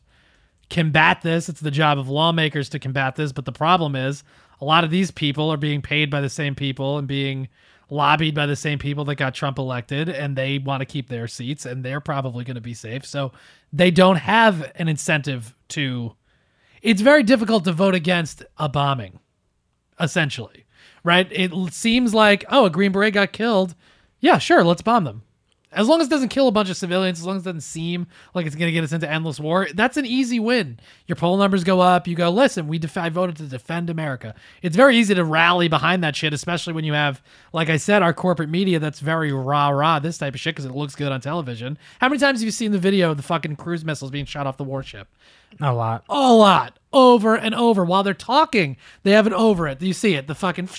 combat 0.71 1.21
this. 1.21 1.49
It's 1.49 1.62
the 1.62 1.69
job 1.69 1.99
of 1.99 2.10
lawmakers 2.10 2.69
to 2.69 2.79
combat 2.79 3.15
this. 3.15 3.31
But 3.31 3.45
the 3.45 3.51
problem 3.51 3.95
is, 3.95 4.23
a 4.60 4.65
lot 4.65 4.84
of 4.84 4.89
these 4.89 5.12
people 5.12 5.51
are 5.51 5.57
being 5.57 5.81
paid 5.81 6.10
by 6.10 6.21
the 6.21 6.29
same 6.29 6.55
people 6.55 6.97
and 6.97 7.07
being 7.07 7.47
lobbied 7.89 8.34
by 8.34 8.45
the 8.45 8.55
same 8.55 8.79
people 8.79 9.03
that 9.05 9.15
got 9.15 9.36
Trump 9.36 9.60
elected, 9.60 10.07
and 10.07 10.36
they 10.36 10.57
want 10.57 10.79
to 10.79 10.86
keep 10.86 11.10
their 11.10 11.27
seats, 11.27 11.65
and 11.65 11.84
they're 11.84 11.99
probably 11.99 12.45
going 12.45 12.55
to 12.55 12.62
be 12.62 12.73
safe. 12.73 13.05
So 13.05 13.34
they 13.73 13.91
don't 13.91 14.15
have 14.15 14.71
an 14.75 14.88
incentive 14.88 15.53
to. 15.69 16.15
It's 16.81 17.01
very 17.01 17.21
difficult 17.21 17.65
to 17.65 17.73
vote 17.73 17.93
against 17.93 18.43
a 18.57 18.69
bombing, 18.69 19.19
essentially, 19.99 20.65
right? 21.03 21.27
It 21.31 21.51
seems 21.73 22.13
like, 22.13 22.45
oh, 22.49 22.65
a 22.65 22.69
Green 22.71 22.91
Beret 22.91 23.13
got 23.13 23.34
killed. 23.34 23.75
Yeah, 24.19 24.39
sure, 24.39 24.63
let's 24.63 24.81
bomb 24.81 25.03
them. 25.03 25.23
As 25.73 25.88
long 25.88 26.01
as 26.01 26.07
it 26.07 26.10
doesn't 26.10 26.29
kill 26.29 26.49
a 26.49 26.51
bunch 26.51 26.69
of 26.69 26.75
civilians, 26.75 27.19
as 27.19 27.25
long 27.25 27.38
as 27.38 27.43
it 27.43 27.45
doesn't 27.45 27.62
seem 27.62 28.07
like 28.34 28.45
it's 28.45 28.55
going 28.55 28.67
to 28.67 28.73
get 28.73 28.84
us 28.84 28.91
into 28.91 29.10
endless 29.10 29.39
war, 29.39 29.67
that's 29.73 29.95
an 29.95 30.05
easy 30.05 30.39
win. 30.39 30.79
Your 31.07 31.15
poll 31.15 31.38
numbers 31.38 31.63
go 31.63 31.79
up. 31.79 32.07
You 32.07 32.15
go, 32.15 32.29
listen, 32.29 32.67
we 32.67 32.77
def- 32.77 32.97
I 32.97 33.07
voted 33.10 33.38
to 33.38 33.43
defend 33.43 33.89
America. 33.89 34.36
It's 34.62 34.75
very 34.75 34.97
easy 34.97 35.15
to 35.15 35.23
rally 35.23 35.69
behind 35.69 36.03
that 36.03 36.15
shit, 36.15 36.34
especially 36.34 36.73
when 36.73 36.84
you 36.84 36.93
have, 36.93 37.21
like 37.53 37.69
I 37.69 37.77
said, 37.77 38.01
our 38.01 38.13
corporate 38.13 38.49
media 38.49 38.79
that's 38.79 38.99
very 38.99 39.31
rah 39.31 39.69
rah 39.69 39.99
this 39.99 40.17
type 40.17 40.34
of 40.34 40.41
shit 40.41 40.55
because 40.55 40.65
it 40.65 40.75
looks 40.75 40.95
good 40.95 41.12
on 41.12 41.21
television. 41.21 41.77
How 41.99 42.10
many 42.10 42.19
times 42.19 42.39
have 42.39 42.45
you 42.45 42.51
seen 42.51 42.71
the 42.71 42.77
video 42.77 43.12
of 43.12 43.17
the 43.17 43.23
fucking 43.23 43.55
cruise 43.55 43.86
missiles 43.86 44.12
being 44.12 44.25
shot 44.25 44.47
off 44.47 44.57
the 44.57 44.65
warship? 44.65 45.07
A 45.60 45.74
lot. 45.74 46.04
a 46.10 46.34
lot. 46.34 46.78
Over 46.94 47.36
and 47.36 47.56
over. 47.56 47.86
While 47.86 48.04
they're 48.04 48.14
talking 48.14 48.78
they 49.04 49.12
have 49.12 49.28
it 49.28 49.34
over 49.34 49.68
it. 49.68 49.82
You 49.82 49.94
see 49.94 50.16
it. 50.16 50.28
The 50.28 50.36
fucking 50.36 50.70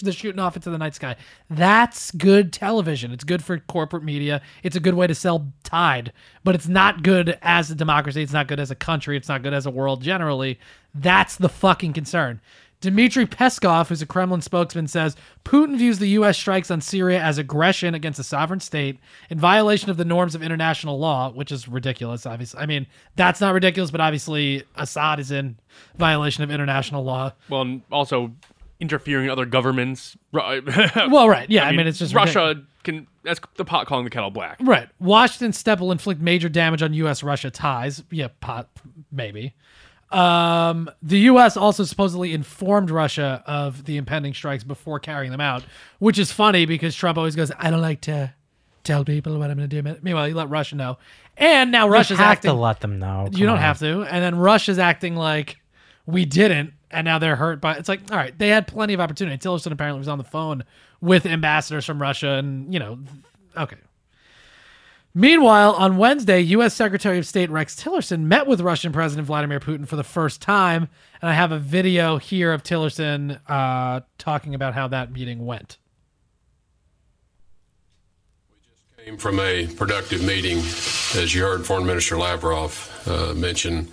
they're 0.00 0.12
shooting 0.12 0.38
off 0.38 0.56
into 0.56 0.70
the 0.70 0.78
night 0.78 0.94
sky. 0.94 1.16
That's 1.48 2.10
good 2.12 2.52
television. 2.52 3.12
It's 3.12 3.24
good 3.24 3.44
for 3.44 3.58
corporate 3.58 4.04
media. 4.04 4.40
It's 4.62 4.76
a 4.76 4.80
good 4.80 4.94
way 4.94 5.06
to 5.06 5.14
sell 5.14 5.52
tide 5.62 6.12
but 6.44 6.54
it's 6.54 6.68
not 6.68 7.02
good 7.02 7.38
as 7.42 7.70
a 7.70 7.74
democracy. 7.74 8.22
It's 8.22 8.32
not 8.32 8.48
good 8.48 8.60
as 8.60 8.70
a 8.70 8.74
country. 8.74 9.16
It's 9.16 9.28
not 9.28 9.42
good 9.42 9.52
as 9.52 9.66
a 9.66 9.70
world 9.70 10.02
generally. 10.02 10.58
That's 10.94 11.36
the 11.36 11.48
fucking 11.48 11.92
concern 11.92 12.40
Dmitry 12.80 13.26
Peskov, 13.26 13.88
who's 13.88 14.00
a 14.00 14.06
Kremlin 14.06 14.40
spokesman, 14.40 14.88
says 14.88 15.16
Putin 15.44 15.76
views 15.76 15.98
the 15.98 16.08
U.S. 16.08 16.38
strikes 16.38 16.70
on 16.70 16.80
Syria 16.80 17.20
as 17.22 17.36
aggression 17.36 17.94
against 17.94 18.18
a 18.18 18.24
sovereign 18.24 18.60
state 18.60 18.98
in 19.28 19.38
violation 19.38 19.90
of 19.90 19.98
the 19.98 20.04
norms 20.04 20.34
of 20.34 20.42
international 20.42 20.98
law, 20.98 21.30
which 21.30 21.52
is 21.52 21.68
ridiculous, 21.68 22.24
obviously. 22.24 22.60
I 22.60 22.66
mean, 22.66 22.86
that's 23.16 23.40
not 23.40 23.52
ridiculous, 23.52 23.90
but 23.90 24.00
obviously 24.00 24.64
Assad 24.76 25.20
is 25.20 25.30
in 25.30 25.58
violation 25.96 26.42
of 26.42 26.50
international 26.50 27.04
law. 27.04 27.32
Well, 27.50 27.62
and 27.62 27.82
also 27.92 28.32
interfering 28.80 29.26
in 29.26 29.30
other 29.30 29.46
governments. 29.46 30.16
Well, 30.32 31.28
right. 31.28 31.48
Yeah, 31.50 31.66
I 31.66 31.72
mean, 31.72 31.86
it's 31.86 31.98
just 31.98 32.14
Russia 32.14 32.62
can. 32.82 33.06
That's 33.22 33.40
the 33.56 33.64
pot 33.64 33.86
calling 33.86 34.04
the 34.04 34.10
kettle 34.10 34.30
black. 34.30 34.56
Right. 34.60 34.88
Washington 34.98 35.52
step 35.52 35.80
will 35.80 35.92
inflict 35.92 36.20
major 36.20 36.48
damage 36.48 36.82
on 36.82 36.94
U.S. 36.94 37.22
Russia 37.22 37.50
ties. 37.50 38.02
Yeah, 38.10 38.28
pot, 38.40 38.68
maybe. 39.12 39.54
Um, 40.10 40.90
the 41.02 41.18
U.S. 41.20 41.56
also 41.56 41.84
supposedly 41.84 42.32
informed 42.32 42.90
Russia 42.90 43.42
of 43.46 43.84
the 43.84 43.96
impending 43.96 44.34
strikes 44.34 44.64
before 44.64 44.98
carrying 44.98 45.30
them 45.30 45.40
out, 45.40 45.62
which 46.00 46.18
is 46.18 46.32
funny 46.32 46.66
because 46.66 46.94
Trump 46.96 47.16
always 47.16 47.36
goes, 47.36 47.52
I 47.58 47.70
don't 47.70 47.80
like 47.80 48.00
to 48.02 48.32
tell 48.82 49.04
people 49.04 49.38
what 49.38 49.50
I'm 49.50 49.56
going 49.56 49.68
to 49.70 49.82
do. 49.82 49.96
Meanwhile, 50.02 50.26
he 50.26 50.32
let 50.32 50.48
Russia 50.48 50.74
know. 50.74 50.98
And 51.36 51.70
now 51.70 51.86
You 51.86 51.92
Russia's 51.92 52.18
have 52.18 52.32
acting. 52.32 52.50
to 52.50 52.56
let 52.56 52.80
them 52.80 52.98
know. 52.98 53.28
you 53.32 53.46
don't 53.46 53.58
have 53.58 53.78
to. 53.80 54.02
And 54.02 54.22
then 54.22 54.36
Russia's 54.36 54.78
acting 54.78 55.14
like 55.16 55.58
we 56.06 56.24
didn't, 56.24 56.72
and 56.90 57.04
now 57.04 57.18
they're 57.18 57.36
hurt 57.36 57.60
by. 57.60 57.76
It's 57.76 57.88
like, 57.88 58.00
all 58.10 58.16
right, 58.16 58.36
they 58.36 58.48
had 58.48 58.66
plenty 58.66 58.94
of 58.94 59.00
opportunity. 59.00 59.36
Tillerson 59.38 59.70
apparently 59.70 59.98
was 60.00 60.08
on 60.08 60.18
the 60.18 60.24
phone 60.24 60.64
with 61.00 61.24
ambassadors 61.24 61.84
from 61.86 62.02
Russia, 62.02 62.30
and 62.32 62.72
you 62.72 62.80
know, 62.80 62.98
okay. 63.56 63.76
Meanwhile, 65.14 65.72
on 65.72 65.96
Wednesday, 65.96 66.40
U.S. 66.40 66.72
Secretary 66.72 67.18
of 67.18 67.26
State 67.26 67.50
Rex 67.50 67.74
Tillerson 67.74 68.20
met 68.22 68.46
with 68.46 68.60
Russian 68.60 68.92
President 68.92 69.26
Vladimir 69.26 69.58
Putin 69.58 69.86
for 69.86 69.96
the 69.96 70.04
first 70.04 70.40
time, 70.40 70.88
and 71.20 71.28
I 71.28 71.32
have 71.32 71.50
a 71.50 71.58
video 71.58 72.18
here 72.18 72.52
of 72.52 72.62
Tillerson 72.62 73.40
uh, 73.48 74.02
talking 74.18 74.54
about 74.54 74.74
how 74.74 74.86
that 74.88 75.10
meeting 75.10 75.44
went. 75.44 75.78
We 78.52 78.58
just 78.70 79.04
came 79.04 79.16
from 79.16 79.40
a 79.40 79.66
productive 79.66 80.22
meeting, 80.22 80.58
as 80.58 81.34
you 81.34 81.42
heard 81.42 81.66
Foreign 81.66 81.86
Minister 81.86 82.16
Lavrov 82.16 83.02
uh, 83.08 83.34
mention, 83.34 83.88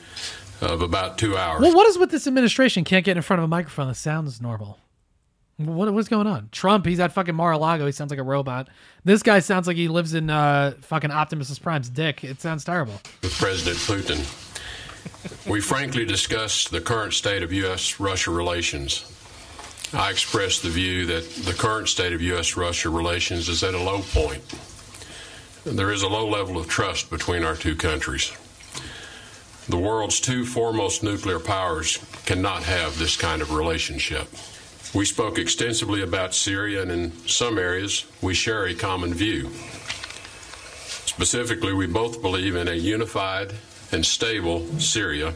of 0.61 0.83
about 0.83 1.17
two 1.17 1.35
hours. 1.35 1.61
Well, 1.61 1.73
what 1.73 1.87
is 1.87 1.97
with 1.97 2.11
this 2.11 2.27
administration? 2.27 2.83
Can't 2.83 3.03
get 3.03 3.17
in 3.17 3.23
front 3.23 3.39
of 3.39 3.45
a 3.45 3.47
microphone 3.47 3.87
that 3.87 3.95
sounds 3.95 4.39
normal. 4.39 4.77
What 5.57 5.91
what's 5.91 6.07
going 6.07 6.27
on? 6.27 6.49
Trump, 6.51 6.85
he's 6.85 6.99
at 6.99 7.11
fucking 7.11 7.33
Mar-a-Lago. 7.33 7.87
He 7.87 7.91
sounds 7.91 8.11
like 8.11 8.19
a 8.19 8.23
robot. 8.23 8.69
This 9.03 9.23
guy 9.23 9.39
sounds 9.39 9.65
like 9.65 9.75
he 9.75 9.87
lives 9.87 10.13
in 10.13 10.29
uh, 10.29 10.73
fucking 10.81 11.09
Optimus 11.09 11.57
Prime's 11.57 11.89
dick. 11.89 12.23
It 12.23 12.41
sounds 12.41 12.63
terrible. 12.63 12.93
with 13.23 13.33
President 13.33 13.77
Putin. 13.77 15.49
We 15.49 15.61
frankly 15.61 16.05
discussed 16.05 16.69
the 16.71 16.81
current 16.81 17.13
state 17.13 17.41
of 17.41 17.51
U.S. 17.51 17.99
Russia 17.99 18.29
relations. 18.31 19.11
I 19.93 20.11
expressed 20.11 20.61
the 20.63 20.69
view 20.69 21.05
that 21.07 21.27
the 21.45 21.53
current 21.53 21.87
state 21.87 22.13
of 22.13 22.21
U.S. 22.21 22.55
Russia 22.55 22.89
relations 22.89 23.49
is 23.49 23.63
at 23.63 23.73
a 23.73 23.81
low 23.81 24.01
point. 24.01 24.43
There 25.63 25.91
is 25.91 26.03
a 26.03 26.07
low 26.07 26.27
level 26.29 26.57
of 26.57 26.67
trust 26.67 27.09
between 27.09 27.43
our 27.43 27.55
two 27.55 27.75
countries. 27.75 28.31
The 29.67 29.77
world's 29.77 30.19
two 30.19 30.45
foremost 30.45 31.03
nuclear 31.03 31.39
powers 31.39 31.97
cannot 32.25 32.63
have 32.63 32.99
this 32.99 33.17
kind 33.17 33.41
of 33.41 33.53
relationship. 33.53 34.27
We 34.97 35.05
spoke 35.05 35.37
extensively 35.37 36.01
about 36.01 36.33
Syria, 36.33 36.81
and 36.81 36.91
in 36.91 37.11
some 37.27 37.59
areas, 37.59 38.05
we 38.19 38.33
share 38.33 38.65
a 38.65 38.73
common 38.73 39.13
view. 39.13 39.51
Specifically, 41.05 41.71
we 41.71 41.85
both 41.85 42.19
believe 42.19 42.55
in 42.55 42.67
a 42.67 42.73
unified 42.73 43.53
and 43.91 44.03
stable 44.03 44.65
Syria, 44.79 45.35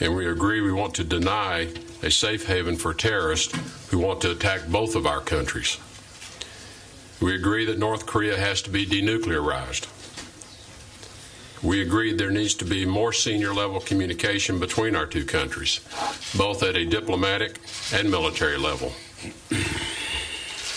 and 0.00 0.16
we 0.16 0.26
agree 0.26 0.60
we 0.60 0.72
want 0.72 0.94
to 0.94 1.04
deny 1.04 1.72
a 2.02 2.10
safe 2.10 2.48
haven 2.48 2.74
for 2.74 2.92
terrorists 2.92 3.56
who 3.92 3.98
want 3.98 4.20
to 4.22 4.32
attack 4.32 4.66
both 4.66 4.96
of 4.96 5.06
our 5.06 5.20
countries. 5.20 5.78
We 7.20 7.36
agree 7.36 7.66
that 7.66 7.78
North 7.78 8.04
Korea 8.04 8.36
has 8.36 8.62
to 8.62 8.70
be 8.70 8.84
denuclearized. 8.84 9.86
We 11.62 11.82
agreed 11.82 12.18
there 12.18 12.30
needs 12.30 12.54
to 12.54 12.64
be 12.64 12.86
more 12.86 13.12
senior 13.12 13.52
level 13.52 13.80
communication 13.80 14.58
between 14.58 14.94
our 14.94 15.06
two 15.06 15.24
countries, 15.24 15.80
both 16.36 16.62
at 16.62 16.76
a 16.76 16.84
diplomatic 16.84 17.58
and 17.92 18.10
military 18.10 18.56
level. 18.56 18.92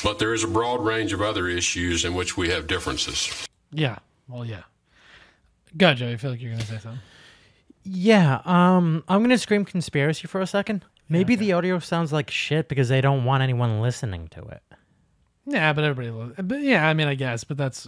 But 0.03 0.17
there 0.17 0.33
is 0.33 0.43
a 0.43 0.47
broad 0.47 0.83
range 0.83 1.13
of 1.13 1.21
other 1.21 1.47
issues 1.47 2.03
in 2.03 2.15
which 2.15 2.35
we 2.35 2.49
have 2.49 2.65
differences. 2.65 3.47
Yeah. 3.71 3.99
Well, 4.27 4.45
yeah. 4.45 4.63
Go, 5.77 5.93
Joe, 5.93 6.05
Joey. 6.05 6.13
I 6.13 6.17
feel 6.17 6.31
like 6.31 6.41
you're 6.41 6.51
gonna 6.51 6.65
say 6.65 6.79
something. 6.79 7.01
Yeah, 7.83 8.41
um, 8.45 9.03
I'm 9.07 9.21
gonna 9.21 9.37
scream 9.37 9.65
conspiracy 9.65 10.27
for 10.27 10.41
a 10.41 10.47
second. 10.47 10.85
Maybe 11.09 11.35
the 11.35 11.51
audio 11.53 11.79
sounds 11.79 12.13
like 12.13 12.31
shit 12.31 12.69
because 12.69 12.87
they 12.89 13.01
don't 13.01 13.25
want 13.25 13.43
anyone 13.43 13.81
listening 13.81 14.29
to 14.29 14.41
it. 14.43 14.63
Yeah, 15.47 15.73
but 15.73 15.83
everybody. 15.83 16.11
lo- 16.15 16.33
But 16.37 16.61
yeah, 16.61 16.87
I 16.87 16.93
mean, 16.93 17.07
I 17.07 17.15
guess, 17.15 17.43
but 17.43 17.57
that's 17.57 17.87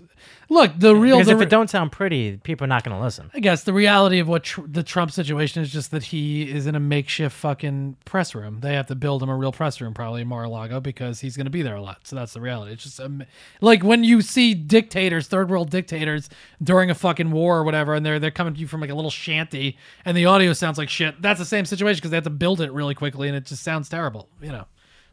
look 0.49 0.71
the 0.75 0.95
real. 0.95 1.17
Because 1.17 1.27
the 1.27 1.33
if 1.33 1.39
re- 1.39 1.45
it 1.45 1.49
don't 1.49 1.69
sound 1.69 1.91
pretty, 1.91 2.37
people 2.37 2.65
are 2.65 2.67
not 2.67 2.83
going 2.83 2.97
to 2.97 3.03
listen. 3.03 3.29
I 3.31 3.39
guess 3.41 3.63
the 3.63 3.73
reality 3.73 4.17
of 4.17 4.27
what 4.27 4.43
tr- 4.43 4.61
the 4.67 4.81
Trump 4.81 5.11
situation 5.11 5.61
is 5.61 5.71
just 5.71 5.91
that 5.91 6.05
he 6.05 6.49
is 6.49 6.65
in 6.65 6.73
a 6.73 6.79
makeshift 6.79 7.35
fucking 7.35 7.97
press 8.05 8.33
room. 8.33 8.61
They 8.61 8.73
have 8.73 8.87
to 8.87 8.95
build 8.95 9.21
him 9.21 9.29
a 9.29 9.35
real 9.37 9.51
press 9.51 9.79
room, 9.79 9.93
probably 9.93 10.23
in 10.23 10.27
Mar-a-Lago, 10.29 10.79
because 10.79 11.19
he's 11.19 11.37
going 11.37 11.45
to 11.45 11.51
be 11.51 11.61
there 11.61 11.75
a 11.75 11.81
lot. 11.81 12.07
So 12.07 12.15
that's 12.15 12.33
the 12.33 12.41
reality. 12.41 12.73
It's 12.73 12.83
just 12.85 12.99
um, 12.99 13.23
like 13.61 13.83
when 13.83 14.03
you 14.03 14.21
see 14.21 14.55
dictators, 14.55 15.27
third 15.27 15.51
world 15.51 15.69
dictators, 15.69 16.31
during 16.61 16.89
a 16.89 16.95
fucking 16.95 17.29
war 17.29 17.59
or 17.59 17.63
whatever, 17.63 17.93
and 17.93 18.03
they're 18.03 18.19
they're 18.19 18.31
coming 18.31 18.55
to 18.55 18.59
you 18.59 18.67
from 18.67 18.81
like 18.81 18.89
a 18.89 18.95
little 18.95 19.11
shanty, 19.11 19.77
and 20.05 20.17
the 20.17 20.25
audio 20.25 20.53
sounds 20.53 20.79
like 20.79 20.89
shit. 20.89 21.21
That's 21.21 21.39
the 21.39 21.45
same 21.45 21.65
situation 21.65 21.97
because 21.99 22.09
they 22.09 22.17
have 22.17 22.23
to 22.23 22.31
build 22.31 22.61
it 22.61 22.71
really 22.71 22.95
quickly, 22.95 23.27
and 23.27 23.37
it 23.37 23.45
just 23.45 23.61
sounds 23.61 23.89
terrible. 23.89 24.27
You 24.41 24.51
know, 24.53 24.65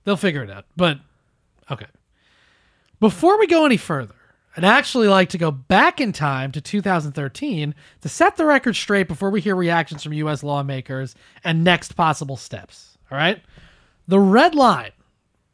they'll 0.05 0.17
figure 0.17 0.43
it 0.43 0.51
out. 0.51 0.65
But 0.75 1.01
okay. 1.71 1.85
Before 3.01 3.39
we 3.39 3.47
go 3.47 3.65
any 3.65 3.79
further, 3.79 4.15
I'd 4.55 4.65
actually 4.65 5.09
like 5.09 5.31
to 5.31 5.39
go 5.39 5.51
back 5.51 6.03
in 6.03 6.13
time 6.13 6.53
to 6.53 6.61
2013 6.61 7.75
to 8.03 8.09
set 8.11 8.37
the 8.37 8.45
record 8.45 8.77
straight 8.77 9.09
before 9.09 9.31
we 9.31 9.41
hear 9.41 9.57
reactions 9.57 10.03
from 10.03 10.13
U.S. 10.13 10.43
lawmakers 10.43 11.15
and 11.43 11.65
next 11.65 11.97
possible 11.97 12.37
steps. 12.37 12.99
All 13.11 13.17
right? 13.17 13.41
The 14.07 14.21
red 14.21 14.55
line, 14.55 14.91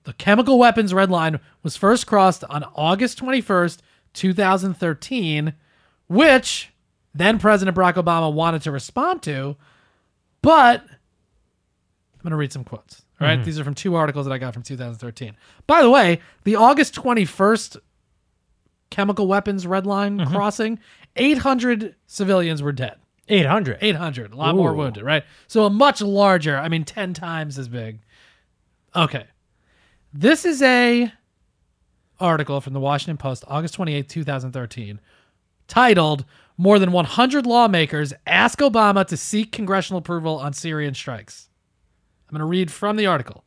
the 0.02 0.12
chemical 0.14 0.58
weapons 0.58 0.92
red 0.92 1.08
line, 1.10 1.38
was 1.62 1.76
first 1.76 2.08
crossed 2.08 2.42
on 2.50 2.64
August 2.74 3.22
21st, 3.22 3.78
2013, 4.12 5.54
which 6.08 6.72
then 7.14 7.38
President 7.38 7.76
Barack 7.76 7.94
Obama 7.94 8.32
wanted 8.32 8.62
to 8.62 8.72
respond 8.72 9.22
to, 9.22 9.56
but 10.42 10.80
I'm 10.82 12.22
going 12.22 12.30
to 12.30 12.36
read 12.36 12.52
some 12.52 12.64
quotes. 12.64 13.05
All 13.20 13.26
right? 13.26 13.36
Mm-hmm. 13.36 13.44
These 13.44 13.58
are 13.58 13.64
from 13.64 13.74
two 13.74 13.94
articles 13.94 14.26
that 14.26 14.32
I 14.32 14.38
got 14.38 14.54
from 14.54 14.62
2013. 14.62 15.36
By 15.66 15.82
the 15.82 15.90
way, 15.90 16.20
the 16.44 16.56
August 16.56 16.94
21st 16.94 17.78
chemical 18.90 19.26
weapons 19.26 19.66
red 19.66 19.86
line 19.86 20.18
mm-hmm. 20.18 20.32
crossing, 20.32 20.78
800 21.16 21.94
civilians 22.06 22.62
were 22.62 22.72
dead. 22.72 22.96
800. 23.28 23.78
800, 23.80 24.32
a 24.32 24.36
lot 24.36 24.54
more 24.54 24.72
wounded, 24.72 25.02
right? 25.02 25.24
So 25.48 25.64
a 25.64 25.70
much 25.70 26.00
larger, 26.00 26.56
I 26.56 26.68
mean 26.68 26.84
10 26.84 27.12
times 27.14 27.58
as 27.58 27.68
big. 27.68 28.00
Okay. 28.94 29.26
This 30.12 30.44
is 30.44 30.62
a 30.62 31.12
article 32.20 32.60
from 32.60 32.72
the 32.72 32.80
Washington 32.80 33.16
Post, 33.16 33.44
August 33.48 33.74
28, 33.74 34.08
2013, 34.08 35.00
titled 35.66 36.24
More 36.56 36.78
than 36.78 36.92
100 36.92 37.46
lawmakers 37.46 38.12
ask 38.26 38.60
Obama 38.60 39.04
to 39.06 39.16
seek 39.16 39.52
congressional 39.52 39.98
approval 39.98 40.38
on 40.38 40.52
Syrian 40.52 40.94
strikes. 40.94 41.48
I'm 42.28 42.34
going 42.36 42.40
to 42.40 42.46
read 42.46 42.70
from 42.70 42.96
the 42.96 43.06
article. 43.06 43.44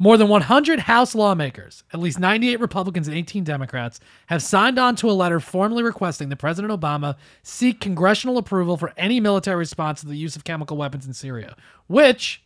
More 0.00 0.16
than 0.16 0.28
100 0.28 0.80
House 0.80 1.14
lawmakers, 1.14 1.82
at 1.92 1.98
least 1.98 2.20
98 2.20 2.60
Republicans 2.60 3.08
and 3.08 3.16
18 3.16 3.42
Democrats, 3.42 3.98
have 4.26 4.44
signed 4.44 4.78
on 4.78 4.94
to 4.96 5.10
a 5.10 5.12
letter 5.12 5.40
formally 5.40 5.82
requesting 5.82 6.28
that 6.28 6.36
President 6.36 6.72
Obama 6.72 7.16
seek 7.42 7.80
congressional 7.80 8.38
approval 8.38 8.76
for 8.76 8.92
any 8.96 9.18
military 9.18 9.56
response 9.56 10.00
to 10.00 10.06
the 10.06 10.16
use 10.16 10.36
of 10.36 10.44
chemical 10.44 10.76
weapons 10.76 11.04
in 11.04 11.14
Syria, 11.14 11.56
which 11.88 12.44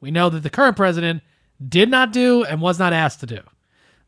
we 0.00 0.10
know 0.10 0.30
that 0.30 0.42
the 0.42 0.50
current 0.50 0.76
president 0.76 1.22
did 1.66 1.90
not 1.90 2.10
do 2.10 2.42
and 2.44 2.62
was 2.62 2.78
not 2.78 2.94
asked 2.94 3.20
to 3.20 3.26
do. 3.26 3.40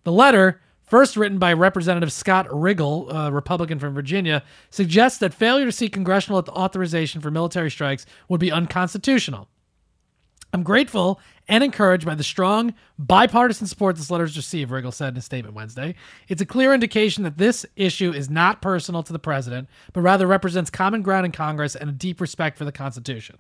The 0.05 0.13
letter, 0.13 0.63
first 0.83 1.19
written 1.19 1.39
by 1.39 1.53
Representative 1.53 2.13
Scott 2.13 2.47
Rigell, 2.51 3.11
a 3.11 3.31
Republican 3.31 3.79
from 3.79 3.93
Virginia, 3.93 4.43
suggests 4.71 5.19
that 5.19 5.35
failure 5.35 5.67
to 5.67 5.73
seek 5.73 5.93
congressional 5.93 6.39
authorization 6.49 7.21
for 7.21 7.31
military 7.31 7.71
strikes 7.71 8.07
would 8.29 8.41
be 8.41 8.51
unconstitutional. 8.51 9.49
I'm 10.57 10.63
grateful 10.63 11.21
and 11.49 11.63
encouraged 11.63 12.07
by 12.07 12.15
the 12.15 12.25
strong 12.25 12.73
bipartisan 12.99 13.67
support 13.67 13.97
this 13.97 14.11
letter 14.11 14.25
has 14.25 14.39
received, 14.39 14.71
Rigell 14.71 14.91
said 14.91 15.13
in 15.13 15.19
a 15.19 15.21
statement 15.21 15.55
Wednesday. 15.55 15.95
It's 16.29 16.41
a 16.41 16.47
clear 16.47 16.73
indication 16.73 17.25
that 17.25 17.37
this 17.37 17.67
issue 17.77 18.11
is 18.11 18.31
not 18.31 18.63
personal 18.63 19.03
to 19.03 19.13
the 19.13 19.19
president, 19.19 19.69
but 19.93 20.01
rather 20.01 20.27
represents 20.27 20.71
common 20.71 21.03
ground 21.03 21.27
in 21.27 21.33
Congress 21.33 21.77
and 21.77 21.91
a 21.91 21.93
deep 21.93 22.23
respect 22.23 22.57
for 22.57 22.65
the 22.65 22.73
Constitution. 22.73 23.37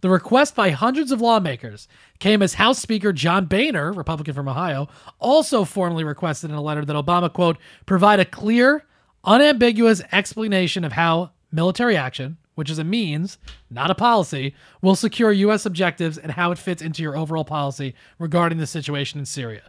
The 0.00 0.08
request 0.10 0.54
by 0.54 0.70
hundreds 0.70 1.10
of 1.10 1.20
lawmakers 1.20 1.88
came 2.20 2.40
as 2.40 2.54
House 2.54 2.78
Speaker 2.78 3.12
John 3.12 3.46
Boehner, 3.46 3.92
Republican 3.92 4.34
from 4.34 4.48
Ohio, 4.48 4.86
also 5.18 5.64
formally 5.64 6.04
requested 6.04 6.50
in 6.50 6.56
a 6.56 6.62
letter 6.62 6.84
that 6.84 6.94
Obama, 6.94 7.32
quote, 7.32 7.58
provide 7.84 8.20
a 8.20 8.24
clear, 8.24 8.86
unambiguous 9.24 10.02
explanation 10.12 10.84
of 10.84 10.92
how 10.92 11.32
military 11.50 11.96
action, 11.96 12.36
which 12.54 12.70
is 12.70 12.78
a 12.78 12.84
means, 12.84 13.38
not 13.70 13.90
a 13.90 13.94
policy, 13.94 14.54
will 14.82 14.96
secure 14.96 15.32
U.S. 15.32 15.66
objectives 15.66 16.18
and 16.18 16.32
how 16.32 16.50
it 16.50 16.58
fits 16.58 16.82
into 16.82 17.02
your 17.02 17.16
overall 17.16 17.44
policy 17.44 17.94
regarding 18.18 18.58
the 18.58 18.66
situation 18.66 19.18
in 19.18 19.26
Syria. 19.26 19.62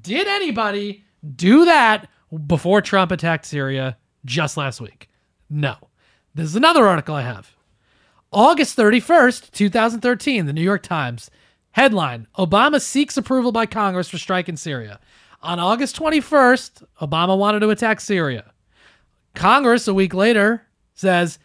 Did 0.00 0.26
anybody 0.26 1.04
do 1.36 1.64
that 1.64 2.08
before 2.46 2.80
Trump 2.80 3.10
attacked 3.10 3.46
Syria 3.46 3.96
just 4.24 4.56
last 4.56 4.80
week? 4.80 5.08
No. 5.48 5.76
This 6.34 6.46
is 6.46 6.56
another 6.56 6.86
article 6.86 7.14
I 7.14 7.22
have. 7.22 7.54
August 8.32 8.76
31st, 8.76 9.52
2013, 9.52 10.46
the 10.46 10.52
New 10.52 10.62
York 10.62 10.82
Times. 10.82 11.30
Headline 11.70 12.26
Obama 12.36 12.80
seeks 12.80 13.16
approval 13.16 13.52
by 13.52 13.66
Congress 13.66 14.08
for 14.08 14.18
strike 14.18 14.48
in 14.48 14.56
Syria. 14.56 14.98
On 15.42 15.60
August 15.60 15.96
21st, 15.96 16.84
Obama 17.00 17.36
wanted 17.38 17.60
to 17.60 17.70
attack 17.70 18.00
Syria. 18.00 18.52
Congress, 19.34 19.86
a 19.86 19.94
week 19.94 20.14
later, 20.14 20.66
says, 20.94 21.38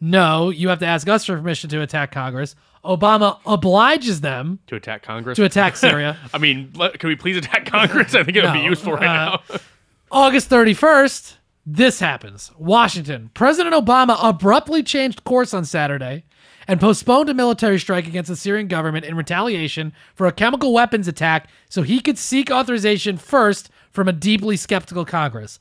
no, 0.00 0.50
you 0.50 0.68
have 0.68 0.78
to 0.80 0.86
ask 0.86 1.08
us 1.08 1.24
for 1.24 1.36
permission 1.36 1.70
to 1.70 1.80
attack 1.80 2.12
Congress. 2.12 2.54
Obama 2.84 3.38
obliges 3.46 4.20
them 4.20 4.60
to 4.66 4.76
attack 4.76 5.02
Congress. 5.02 5.36
to 5.36 5.44
attack 5.44 5.76
Syria. 5.76 6.16
I 6.32 6.38
mean, 6.38 6.72
can 6.72 7.08
we 7.08 7.16
please 7.16 7.36
attack 7.36 7.66
Congress? 7.66 8.14
I 8.14 8.22
think 8.22 8.36
it 8.36 8.44
would 8.44 8.52
be 8.52 8.60
useful 8.60 8.92
right 8.92 9.06
uh, 9.06 9.38
now. 9.48 9.58
August 10.10 10.48
31st, 10.50 11.34
this 11.64 11.98
happens. 11.98 12.52
Washington. 12.56 13.30
President 13.34 13.74
Obama 13.74 14.16
abruptly 14.22 14.82
changed 14.82 15.24
course 15.24 15.52
on 15.52 15.64
Saturday 15.64 16.24
and 16.68 16.80
postponed 16.80 17.28
a 17.28 17.34
military 17.34 17.78
strike 17.78 18.06
against 18.06 18.28
the 18.28 18.36
Syrian 18.36 18.68
government 18.68 19.04
in 19.04 19.16
retaliation 19.16 19.92
for 20.14 20.26
a 20.26 20.32
chemical 20.32 20.72
weapons 20.72 21.08
attack 21.08 21.48
so 21.68 21.82
he 21.82 22.00
could 22.00 22.18
seek 22.18 22.50
authorization 22.50 23.16
first 23.16 23.70
from 23.90 24.08
a 24.08 24.12
deeply 24.12 24.56
skeptical 24.56 25.04
Congress. 25.04 25.58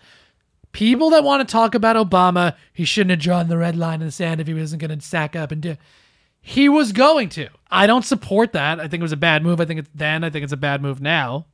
People 0.75 1.11
that 1.11 1.23
want 1.23 1.47
to 1.47 1.49
talk 1.49 1.73
about 1.73 1.95
Obama, 1.95 2.53
he 2.73 2.83
shouldn't 2.83 3.11
have 3.11 3.19
drawn 3.21 3.47
the 3.47 3.57
red 3.57 3.77
line 3.77 4.01
in 4.01 4.07
the 4.07 4.11
sand 4.11 4.41
if 4.41 4.47
he 4.47 4.53
wasn't 4.53 4.81
going 4.81 4.99
to 4.99 5.05
sack 5.05 5.33
up 5.33 5.53
and 5.53 5.61
do. 5.61 5.77
He 6.41 6.67
was 6.67 6.91
going 6.91 7.29
to. 7.29 7.47
I 7.71 7.87
don't 7.87 8.03
support 8.03 8.51
that. 8.51 8.81
I 8.81 8.89
think 8.89 8.99
it 8.99 9.03
was 9.03 9.13
a 9.13 9.17
bad 9.17 9.41
move. 9.41 9.61
I 9.61 9.65
think 9.65 9.79
it's 9.79 9.89
then. 9.95 10.25
I 10.25 10.29
think 10.29 10.43
it's 10.43 10.51
a 10.51 10.57
bad 10.57 10.81
move 10.81 10.99
now. 10.99 11.45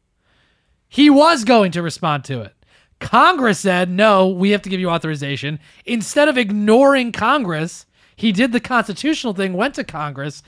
He 0.90 1.12
was 1.12 1.44
going 1.44 1.72
to 1.74 1.84
respond 1.84 2.24
to 2.26 2.42
it. 2.42 2.56
Congress 3.00 3.60
said, 3.60 3.92
no, 3.92 4.28
we 4.28 4.50
have 4.50 4.64
to 4.64 4.70
give 4.70 4.80
you 4.80 4.90
authorization. 4.90 5.60
Instead 5.86 6.28
of 6.28 6.36
ignoring 6.36 7.12
Congress, 7.12 7.86
he 8.16 8.32
did 8.32 8.52
the 8.54 8.60
constitutional 8.60 9.36
thing, 9.36 9.54
went 9.54 9.76
to 9.76 9.84
Congress, 9.84 10.42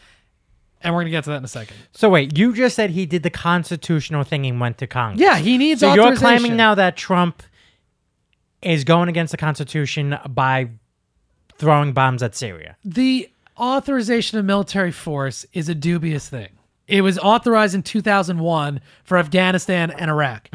and 0.82 0.96
we're 0.96 1.02
going 1.02 1.12
to 1.12 1.12
get 1.12 1.26
to 1.26 1.30
that 1.30 1.38
in 1.38 1.44
a 1.44 1.48
second. 1.48 1.78
So 1.92 2.10
wait, 2.10 2.36
you 2.36 2.56
just 2.56 2.76
said 2.76 2.90
he 2.90 3.06
did 3.06 3.22
the 3.22 3.30
constitutional 3.30 4.24
thing 4.24 4.48
and 4.48 4.60
went 4.60 4.80
to 4.80 4.88
Congress. 4.88 5.22
Yeah, 5.22 5.38
he 5.38 5.60
needs 5.60 5.82
So 5.82 5.94
you're 5.94 6.16
claiming 6.16 6.56
now 6.56 6.74
that 6.74 6.98
Trump 6.98 7.44
is 8.64 8.84
going 8.84 9.10
against 9.10 9.32
the 9.32 9.38
Constitution 9.38 10.18
by 10.30 10.70
throwing 11.58 11.94
bombs 11.94 12.24
at 12.24 12.36
Syria. 12.36 12.76
the 12.84 13.30
authorization 13.60 14.40
of 14.40 14.46
military 14.46 14.92
force 14.92 15.46
is 15.54 15.70
a 15.70 15.76
dubious 15.76 16.28
thing. 16.28 16.50
It 16.88 17.02
was 17.02 17.20
authorized 17.20 17.76
in 17.76 17.84
2001 17.84 18.82
for 19.04 19.18
Afghanistan 19.18 19.92
and 19.92 20.10
Iraq. 20.10 20.50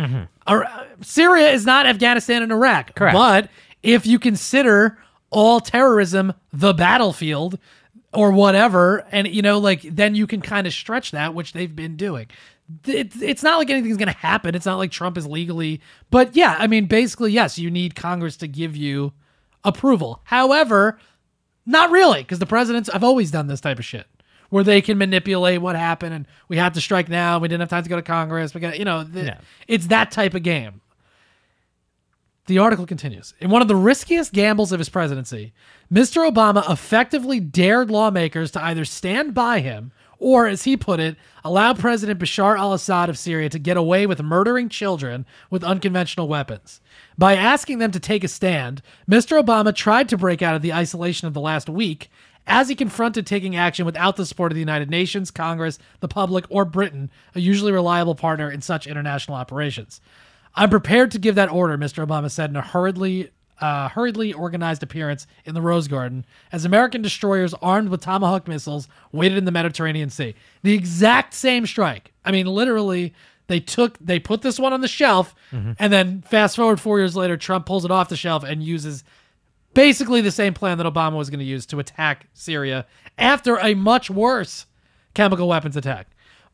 Ar- 0.49 0.87
Syria 1.01 1.51
is 1.53 1.65
not 1.65 1.87
Afghanistan 1.87 2.43
and 2.43 2.51
Iraq. 2.51 2.97
Correct. 2.97 3.15
But 3.15 3.51
if 3.85 4.05
you 4.05 4.19
consider 4.19 4.99
all 5.31 5.61
terrorism 5.61 6.33
the 6.53 6.75
battlefield 6.75 7.59
or 8.13 8.33
whatever, 8.33 9.07
and 9.13 9.29
you 9.29 9.43
know, 9.43 9.59
like 9.59 9.83
then 9.83 10.15
you 10.17 10.27
can 10.27 10.41
kind 10.43 10.67
of 10.67 10.73
stretch 10.73 11.13
that, 11.13 11.35
which 11.35 11.53
they've 11.53 11.75
been 11.75 11.97
doing. 11.97 12.27
It, 12.87 13.13
it's 13.23 13.43
not 13.43 13.59
like 13.59 13.71
anything's 13.71 13.97
going 13.97 14.13
to 14.13 14.19
happen. 14.19 14.55
It's 14.55 14.67
not 14.67 14.77
like 14.77 14.91
Trump 14.91 15.17
is 15.17 15.27
legally, 15.27 15.81
but 16.11 16.37
yeah, 16.37 16.57
I 16.59 16.67
mean, 16.67 16.85
basically, 16.87 17.33
yes, 17.33 17.59
you 17.59 17.71
need 17.71 17.95
Congress 17.95 18.37
to 18.39 18.47
give 18.49 18.77
you 18.77 19.13
approval. 19.65 20.21
However, 20.25 20.99
not 21.65 21.91
really, 21.91 22.21
because 22.23 22.39
the 22.41 22.47
presidents 22.47 22.91
have 22.93 23.03
always 23.05 23.31
done 23.31 23.47
this 23.47 23.61
type 23.61 23.79
of 23.79 23.85
shit 23.85 24.07
where 24.51 24.65
they 24.65 24.81
can 24.81 24.97
manipulate 24.99 25.61
what 25.61 25.77
happened 25.77 26.15
and 26.15 26.27
we 26.49 26.57
have 26.57 26.73
to 26.75 26.81
strike 26.81 27.09
now. 27.09 27.39
We 27.39 27.49
didn't 27.49 27.61
have 27.61 27.69
time 27.69 27.83
to 27.85 27.89
go 27.89 27.97
to 27.97 28.03
Congress. 28.03 28.55
We 28.55 28.61
got, 28.61 28.79
you 28.79 28.85
know, 28.85 29.03
the, 29.05 29.25
Yeah. 29.25 29.39
it's 29.67 29.87
that 29.89 30.11
type 30.11 30.35
of 30.35 30.43
game. 30.43 30.81
The 32.47 32.59
article 32.59 32.87
continues. 32.87 33.35
In 33.41 33.51
one 33.51 33.61
of 33.61 33.69
the 33.69 33.77
riskiest 33.77 34.33
gambles 34.33 34.73
of 34.73 34.79
his 34.79 34.89
presidency, 34.89 35.53
Mr. 35.93 36.31
Obama 36.31 36.71
effectively 36.71 37.41
dared 37.41 37.91
lawmakers 37.91 38.51
to 38.53 38.65
either 38.65 38.87
stand 38.87 39.35
by 39.35 39.61
him 39.61 39.93
or, 40.19 40.47
as 40.47 40.65
he 40.65 40.77
put 40.77 41.01
it, 41.01 41.17
allow 41.45 41.75
President 41.75 42.19
Bashar 42.19 42.59
al 42.59 42.73
Assad 42.73 43.09
of 43.09 43.19
Syria 43.19 43.49
to 43.49 43.59
get 43.59 43.77
away 43.77 44.07
with 44.07 44.23
murdering 44.23 44.69
children 44.69 45.25
with 45.51 45.65
unconventional 45.65 46.29
weapons. 46.29 46.81
By 47.17 47.37
asking 47.37 47.79
them 47.79 47.91
to 47.93 48.01
take 48.01 48.25
a 48.25 48.29
stand, 48.29 48.83
Mr. 49.09 49.43
Obama 49.43 49.75
tried 49.75 50.09
to 50.09 50.19
break 50.19 50.43
out 50.43 50.57
of 50.57 50.63
the 50.63 50.73
isolation 50.73 51.29
of 51.29 51.35
the 51.35 51.41
last 51.41 51.69
week 51.69 52.11
as 52.47 52.69
he 52.69 52.75
confronted 52.75 53.27
taking 53.27 53.55
action 53.55 53.85
without 53.85 54.17
the 54.17 54.27
support 54.27 54.51
of 54.51 54.55
the 54.55 54.61
United 54.61 54.91
Nations, 54.91 55.31
Congress, 55.31 55.79
the 56.01 56.09
public, 56.09 56.47
or 56.49 56.65
Britain, 56.65 57.11
a 57.35 57.41
usually 57.41 57.73
reliable 57.73 58.15
partner 58.15 58.51
in 58.51 58.63
such 58.63 58.87
international 58.87 59.37
operations. 59.37 60.01
I'm 60.55 60.71
prepared 60.71 61.11
to 61.13 61.19
give 61.19 61.35
that 61.35 61.53
order, 61.53 61.77
Mr. 61.77 62.05
Obama 62.05 62.31
said 62.31 62.51
in 62.51 62.57
a 62.57 62.63
hurriedly 62.63 63.31
uh, 63.61 63.89
hurriedly 63.89 64.33
organized 64.33 64.83
appearance 64.83 65.27
in 65.45 65.55
the 65.55 65.63
Rose 65.63 65.89
Garden 65.89 66.25
as 66.53 66.65
American 66.65 67.03
destroyers 67.03 67.55
armed 67.55 67.89
with 67.89 68.01
Tomahawk 68.01 68.47
missiles 68.49 68.89
waited 69.13 69.39
in 69.39 69.45
the 69.45 69.53
Mediterranean 69.53 70.11
Sea. 70.11 70.35
The 70.63 70.75
exact 70.75 71.35
same 71.35 71.67
strike. 71.67 72.13
I 72.25 72.31
mean, 72.31 72.47
literally, 72.47 73.15
they 73.47 73.61
took 73.61 73.99
they 73.99 74.19
put 74.19 74.43
this 74.43 74.59
one 74.59 74.73
on 74.73 74.81
the 74.81 74.89
shelf, 74.89 75.35
and 75.79 75.93
then 75.93 76.23
fast 76.23 76.57
forward 76.57 76.81
four 76.81 76.99
years 76.99 77.17
later, 77.17 77.37
Trump 77.37 77.67
pulls 77.67 77.85
it 77.85 77.91
off 77.91 78.09
the 78.09 78.17
shelf 78.17 78.45
and 78.45 78.63
uses 78.63 79.05
basically 79.75 80.21
the 80.21 80.31
same 80.31 80.55
plan 80.55 80.79
that 80.79 80.87
Obama 80.87 81.17
was 81.17 81.31
going 81.31 81.39
to 81.41 81.45
use 81.45 81.65
to 81.67 81.79
attack 81.79 82.27
Syria 82.35 82.87
after 83.17 83.59
a 83.59 83.75
much 83.75 84.11
worse 84.11 84.67
chemical 85.15 85.49
weapons 85.49 85.77
attack. 85.77 86.09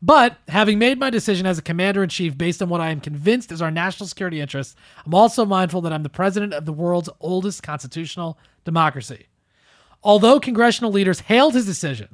But 0.05 0.37
having 0.49 0.77
made 0.77 0.99
my 0.99 1.09
decision 1.09 1.47
as 1.47 1.57
a 1.57 1.63
commander 1.63 2.03
in 2.03 2.09
chief 2.09 2.37
based 2.37 2.61
on 2.61 2.69
what 2.69 2.79
I 2.79 2.91
am 2.91 3.01
convinced 3.01 3.51
is 3.51 3.59
our 3.59 3.71
national 3.71 4.05
security 4.05 4.39
interests, 4.39 4.75
I'm 5.03 5.15
also 5.15 5.45
mindful 5.45 5.81
that 5.81 5.91
I'm 5.91 6.03
the 6.03 6.09
president 6.09 6.53
of 6.53 6.65
the 6.65 6.73
world's 6.73 7.09
oldest 7.19 7.63
constitutional 7.63 8.37
democracy. 8.65 9.25
Although 10.03 10.39
congressional 10.39 10.91
leaders 10.91 11.21
hailed 11.21 11.55
his 11.55 11.65
decision 11.65 12.09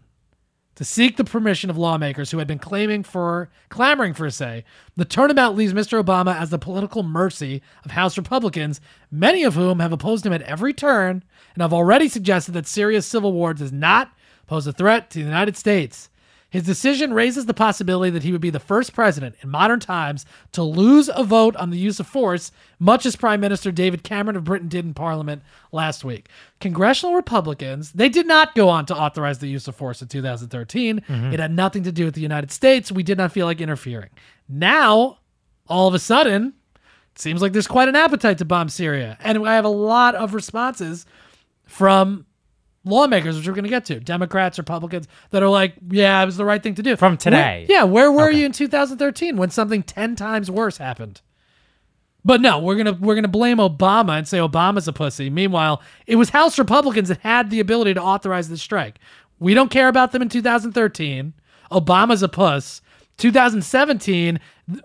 to 0.75 0.85
seek 0.85 1.17
the 1.17 1.25
permission 1.25 1.69
of 1.69 1.77
lawmakers 1.77 2.31
who 2.31 2.37
had 2.37 2.47
been 2.47 2.59
claiming 2.59 3.03
for 3.03 3.49
clamoring 3.67 4.13
for 4.13 4.25
a 4.25 4.31
say, 4.31 4.63
the 4.95 5.03
turnabout 5.03 5.57
leaves 5.57 5.73
Mr. 5.73 6.01
Obama 6.01 6.33
as 6.33 6.49
the 6.49 6.57
political 6.57 7.03
mercy 7.03 7.61
of 7.83 7.91
House 7.91 8.17
Republicans, 8.17 8.79
many 9.11 9.43
of 9.43 9.55
whom 9.55 9.79
have 9.79 9.91
opposed 9.91 10.25
him 10.25 10.31
at 10.31 10.43
every 10.43 10.73
turn 10.73 11.25
and 11.55 11.61
have 11.61 11.73
already 11.73 12.07
suggested 12.07 12.53
that 12.53 12.67
Syria's 12.67 13.05
civil 13.05 13.33
war 13.33 13.53
does 13.53 13.73
not 13.73 14.13
pose 14.47 14.65
a 14.65 14.71
threat 14.71 15.09
to 15.09 15.19
the 15.19 15.25
United 15.25 15.57
States. 15.57 16.07
His 16.51 16.63
decision 16.63 17.13
raises 17.13 17.45
the 17.45 17.53
possibility 17.53 18.11
that 18.11 18.23
he 18.23 18.33
would 18.33 18.41
be 18.41 18.49
the 18.49 18.59
first 18.59 18.93
president 18.93 19.35
in 19.41 19.49
modern 19.49 19.79
times 19.79 20.25
to 20.51 20.61
lose 20.61 21.09
a 21.15 21.23
vote 21.23 21.55
on 21.55 21.69
the 21.69 21.77
use 21.77 21.97
of 22.01 22.07
force, 22.07 22.51
much 22.77 23.05
as 23.05 23.15
Prime 23.15 23.39
Minister 23.39 23.71
David 23.71 24.03
Cameron 24.03 24.35
of 24.35 24.43
Britain 24.43 24.67
did 24.67 24.83
in 24.83 24.93
Parliament 24.93 25.43
last 25.71 26.03
week. 26.03 26.27
Congressional 26.59 27.15
Republicans, 27.15 27.93
they 27.93 28.09
did 28.09 28.27
not 28.27 28.53
go 28.53 28.67
on 28.67 28.85
to 28.87 28.95
authorize 28.95 29.39
the 29.39 29.47
use 29.47 29.69
of 29.69 29.77
force 29.77 30.01
in 30.01 30.09
2013. 30.09 30.99
Mm-hmm. 30.99 31.33
It 31.33 31.39
had 31.39 31.55
nothing 31.55 31.83
to 31.83 31.91
do 31.91 32.03
with 32.03 32.15
the 32.15 32.21
United 32.21 32.51
States. 32.51 32.91
We 32.91 33.01
did 33.01 33.17
not 33.17 33.31
feel 33.31 33.45
like 33.45 33.61
interfering. 33.61 34.09
Now, 34.49 35.19
all 35.69 35.87
of 35.87 35.93
a 35.93 35.99
sudden, 35.99 36.53
it 37.13 37.19
seems 37.19 37.41
like 37.41 37.53
there's 37.53 37.65
quite 37.65 37.87
an 37.87 37.95
appetite 37.95 38.39
to 38.39 38.45
bomb 38.45 38.67
Syria. 38.67 39.17
And 39.21 39.47
I 39.47 39.55
have 39.55 39.63
a 39.63 39.69
lot 39.69 40.15
of 40.15 40.33
responses 40.33 41.05
from 41.63 42.25
lawmakers, 42.83 43.37
which 43.37 43.47
we're 43.47 43.53
going 43.53 43.63
to 43.63 43.69
get 43.69 43.85
to, 43.85 43.99
Democrats, 43.99 44.57
Republicans, 44.57 45.07
that 45.29 45.43
are 45.43 45.49
like, 45.49 45.75
yeah, 45.89 46.21
it 46.21 46.25
was 46.25 46.37
the 46.37 46.45
right 46.45 46.61
thing 46.61 46.75
to 46.75 46.83
do. 46.83 46.95
From 46.95 47.17
today. 47.17 47.65
Where- 47.67 47.77
yeah, 47.77 47.83
where 47.83 48.11
were 48.11 48.29
you 48.31 48.45
in 48.45 48.51
2013 48.51 49.37
when 49.37 49.49
something 49.49 49.83
10 49.83 50.15
times 50.15 50.49
worse 50.49 50.77
happened? 50.77 51.21
But 52.23 52.39
no, 52.39 52.59
we're 52.59 52.75
gonna 52.75 52.93
we're 52.93 53.15
gonna 53.15 53.27
blame 53.27 53.57
Obama 53.57 54.15
and 54.15 54.27
say 54.27 54.37
Obama's 54.37 54.87
a 54.87 54.93
pussy. 54.93 55.31
Meanwhile, 55.31 55.81
it 56.05 56.17
was 56.17 56.29
House 56.29 56.59
Republicans 56.59 57.09
that 57.09 57.17
had 57.21 57.49
the 57.49 57.59
ability 57.59 57.95
to 57.95 58.01
authorize 58.01 58.47
the 58.47 58.59
strike. 58.59 58.99
We 59.39 59.55
don't 59.55 59.71
care 59.71 59.87
about 59.87 60.11
them 60.11 60.21
in 60.21 60.29
2013. 60.29 61.33
Obama's 61.71 62.21
a 62.21 62.29
puss. 62.29 62.83
2017, 63.17 64.39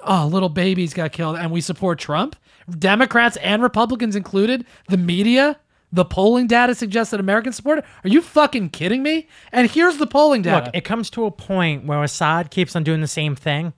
oh, 0.04 0.26
little 0.26 0.48
babies 0.48 0.94
got 0.94 1.12
killed, 1.12 1.36
and 1.36 1.50
we 1.50 1.60
support 1.60 1.98
Trump. 1.98 2.36
Democrats 2.78 3.36
and 3.38 3.62
Republicans 3.62 4.16
included. 4.16 4.64
The 4.88 4.96
media, 4.96 5.58
the 5.92 6.04
polling 6.04 6.46
data 6.46 6.74
suggests 6.74 7.10
that 7.12 7.20
Americans 7.20 7.56
support 7.56 7.78
it. 7.78 7.84
Are 8.04 8.08
you 8.08 8.20
fucking 8.20 8.70
kidding 8.70 9.02
me? 9.02 9.28
And 9.52 9.70
here's 9.70 9.98
the 9.98 10.06
polling 10.06 10.42
data. 10.42 10.66
Look, 10.66 10.74
it 10.74 10.82
comes 10.82 11.10
to 11.10 11.26
a 11.26 11.30
point 11.30 11.84
where 11.86 12.02
Assad 12.02 12.50
keeps 12.50 12.74
on 12.76 12.84
doing 12.84 13.00
the 13.00 13.06
same 13.06 13.34
thing. 13.36 13.72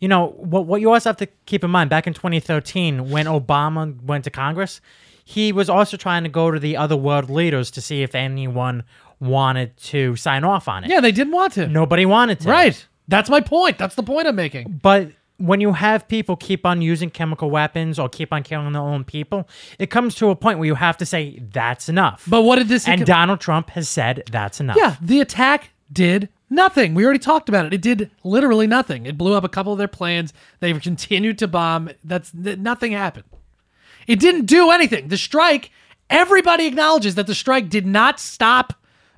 You 0.00 0.08
know, 0.08 0.28
what 0.36 0.66
what 0.66 0.80
you 0.80 0.92
also 0.92 1.08
have 1.08 1.16
to 1.18 1.26
keep 1.46 1.64
in 1.64 1.70
mind 1.70 1.88
back 1.88 2.06
in 2.06 2.14
2013 2.14 3.10
when 3.10 3.26
Obama 3.26 4.02
went 4.02 4.24
to 4.24 4.30
Congress, 4.30 4.80
he 5.24 5.52
was 5.52 5.70
also 5.70 5.96
trying 5.96 6.24
to 6.24 6.28
go 6.28 6.50
to 6.50 6.58
the 6.58 6.76
other 6.76 6.96
world 6.96 7.30
leaders 7.30 7.70
to 7.72 7.80
see 7.80 8.02
if 8.02 8.14
anyone 8.14 8.82
wanted 9.20 9.76
to 9.78 10.16
sign 10.16 10.44
off 10.44 10.68
on 10.68 10.84
it. 10.84 10.90
yeah, 10.90 11.00
they 11.00 11.12
didn't 11.12 11.32
want 11.32 11.54
to. 11.54 11.66
Nobody 11.68 12.04
wanted 12.04 12.40
to. 12.40 12.48
Right. 12.48 12.86
That's 13.08 13.30
my 13.30 13.40
point. 13.40 13.78
That's 13.78 13.94
the 13.94 14.02
point 14.02 14.26
I'm 14.26 14.36
making. 14.36 14.80
But 14.82 15.12
when 15.38 15.60
you 15.60 15.72
have 15.72 16.06
people 16.06 16.36
keep 16.36 16.64
on 16.64 16.80
using 16.80 17.10
chemical 17.10 17.50
weapons 17.50 17.98
or 17.98 18.08
keep 18.08 18.32
on 18.32 18.42
killing 18.42 18.72
their 18.72 18.82
own 18.82 19.04
people, 19.04 19.48
it 19.78 19.90
comes 19.90 20.14
to 20.16 20.30
a 20.30 20.36
point 20.36 20.58
where 20.58 20.66
you 20.66 20.76
have 20.76 20.96
to 20.98 21.06
say 21.06 21.40
that's 21.52 21.88
enough. 21.88 22.24
But 22.28 22.42
what 22.42 22.56
did 22.56 22.68
this? 22.68 22.86
and 22.86 23.04
Donald 23.04 23.40
Trump 23.40 23.70
has 23.70 23.88
said 23.88 24.22
that's 24.30 24.60
enough. 24.60 24.76
yeah, 24.78 24.96
the 25.00 25.20
attack 25.20 25.70
did 25.92 26.28
nothing. 26.50 26.94
We 26.94 27.04
already 27.04 27.18
talked 27.18 27.48
about 27.48 27.66
it. 27.66 27.74
It 27.74 27.82
did 27.82 28.10
literally 28.22 28.66
nothing. 28.66 29.06
It 29.06 29.18
blew 29.18 29.34
up 29.34 29.44
a 29.44 29.48
couple 29.48 29.72
of 29.72 29.78
their 29.78 29.88
planes. 29.88 30.32
They've 30.60 30.80
continued 30.80 31.38
to 31.38 31.48
bomb. 31.48 31.90
That's 32.04 32.32
nothing 32.32 32.92
happened. 32.92 33.24
It 34.06 34.20
didn't 34.20 34.46
do 34.46 34.70
anything. 34.70 35.08
The 35.08 35.16
strike. 35.16 35.70
Everybody 36.10 36.66
acknowledges 36.66 37.14
that 37.16 37.26
the 37.26 37.34
strike 37.34 37.70
did 37.70 37.86
not 37.86 38.20
stop 38.20 38.74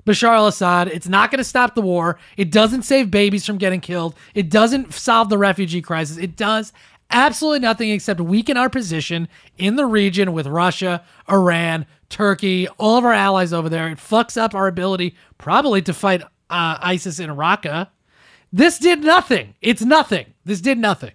Bashar 0.07 0.33
al-Assad. 0.35 0.87
It's 0.87 1.09
not 1.09 1.29
going 1.29 1.39
to 1.39 1.43
stop 1.43 1.75
the 1.75 1.81
war. 1.81 2.17
It 2.37 2.49
doesn't 2.49 2.83
save 2.83 3.11
babies 3.11 3.45
from 3.45 3.57
getting 3.57 3.81
killed. 3.81 4.15
It 4.33 4.49
doesn't 4.49 4.93
solve 4.93 5.29
the 5.29 5.37
refugee 5.37 5.81
crisis. 5.81 6.17
It 6.17 6.37
does 6.37 6.71
absolutely 7.11 7.59
nothing 7.59 7.89
except 7.89 8.21
weaken 8.21 8.55
our 8.55 8.69
position 8.69 9.27
in 9.57 9.75
the 9.75 9.85
region 9.85 10.31
with 10.31 10.47
Russia, 10.47 11.03
Iran, 11.29 11.85
Turkey, 12.09 12.69
all 12.77 12.97
of 12.97 13.03
our 13.03 13.13
allies 13.13 13.51
over 13.51 13.67
there. 13.67 13.89
It 13.89 13.97
fucks 13.97 14.37
up 14.37 14.55
our 14.55 14.67
ability 14.67 15.13
probably 15.37 15.81
to 15.83 15.93
fight 15.93 16.21
uh, 16.49 16.77
ISIS 16.81 17.19
in 17.19 17.29
Raqqa. 17.29 17.89
This 18.53 18.79
did 18.79 19.03
nothing. 19.03 19.55
It's 19.61 19.81
nothing. 19.81 20.27
This 20.45 20.61
did 20.61 20.77
nothing. 20.77 21.11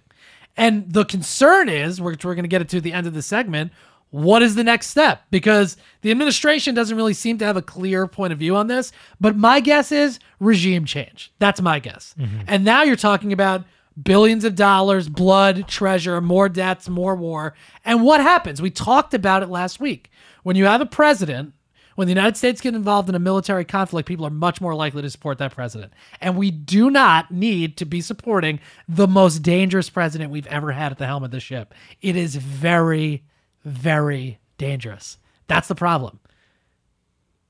And 0.55 0.93
the 0.93 1.03
concern 1.03 1.67
is, 1.67 1.99
which 1.99 2.23
we're 2.23 2.35
going 2.35 2.43
to 2.43 2.49
get 2.49 2.61
it 2.61 2.69
to 2.69 2.81
the 2.81 2.93
end 2.93 3.07
of 3.07 3.15
the 3.15 3.23
segment, 3.23 3.71
what 4.13 4.43
is 4.43 4.53
the 4.53 4.63
next 4.63 4.87
step? 4.87 5.23
Because 5.31 5.75
the 6.01 6.11
administration 6.11 6.75
doesn't 6.75 6.95
really 6.95 7.15
seem 7.15 7.39
to 7.39 7.45
have 7.45 7.57
a 7.57 7.63
clear 7.63 8.05
point 8.05 8.31
of 8.31 8.37
view 8.37 8.55
on 8.55 8.67
this. 8.67 8.91
But 9.19 9.35
my 9.35 9.59
guess 9.59 9.91
is 9.91 10.19
regime 10.39 10.85
change. 10.85 11.33
That's 11.39 11.59
my 11.63 11.79
guess. 11.79 12.13
Mm-hmm. 12.19 12.41
And 12.45 12.63
now 12.63 12.83
you're 12.83 12.95
talking 12.95 13.33
about 13.33 13.63
billions 14.03 14.43
of 14.43 14.53
dollars, 14.53 15.09
blood, 15.09 15.67
treasure, 15.67 16.21
more 16.21 16.47
debts, 16.47 16.87
more 16.87 17.15
war. 17.15 17.55
And 17.83 18.03
what 18.03 18.21
happens? 18.21 18.61
We 18.61 18.69
talked 18.69 19.15
about 19.15 19.41
it 19.41 19.49
last 19.49 19.79
week. 19.79 20.11
When 20.43 20.55
you 20.55 20.65
have 20.65 20.79
a 20.79 20.85
president 20.85 21.53
when 21.95 22.07
the 22.07 22.11
United 22.11 22.37
States 22.37 22.61
get 22.61 22.75
involved 22.75 23.09
in 23.09 23.15
a 23.15 23.19
military 23.19 23.65
conflict, 23.65 24.07
people 24.07 24.25
are 24.25 24.31
much 24.31 24.61
more 24.61 24.75
likely 24.75 25.01
to 25.01 25.09
support 25.09 25.37
that 25.37 25.53
president. 25.53 25.93
And 26.21 26.37
we 26.37 26.51
do 26.51 26.89
not 26.89 27.31
need 27.31 27.77
to 27.77 27.85
be 27.85 28.01
supporting 28.01 28.59
the 28.87 29.07
most 29.07 29.39
dangerous 29.43 29.89
president 29.89 30.31
we've 30.31 30.47
ever 30.47 30.71
had 30.71 30.91
at 30.91 30.97
the 30.97 31.05
helm 31.05 31.23
of 31.23 31.31
the 31.31 31.39
ship. 31.39 31.73
It 32.01 32.15
is 32.15 32.35
very, 32.35 33.23
very 33.63 34.39
dangerous. 34.57 35.17
That's 35.47 35.67
the 35.67 35.75
problem. 35.75 36.19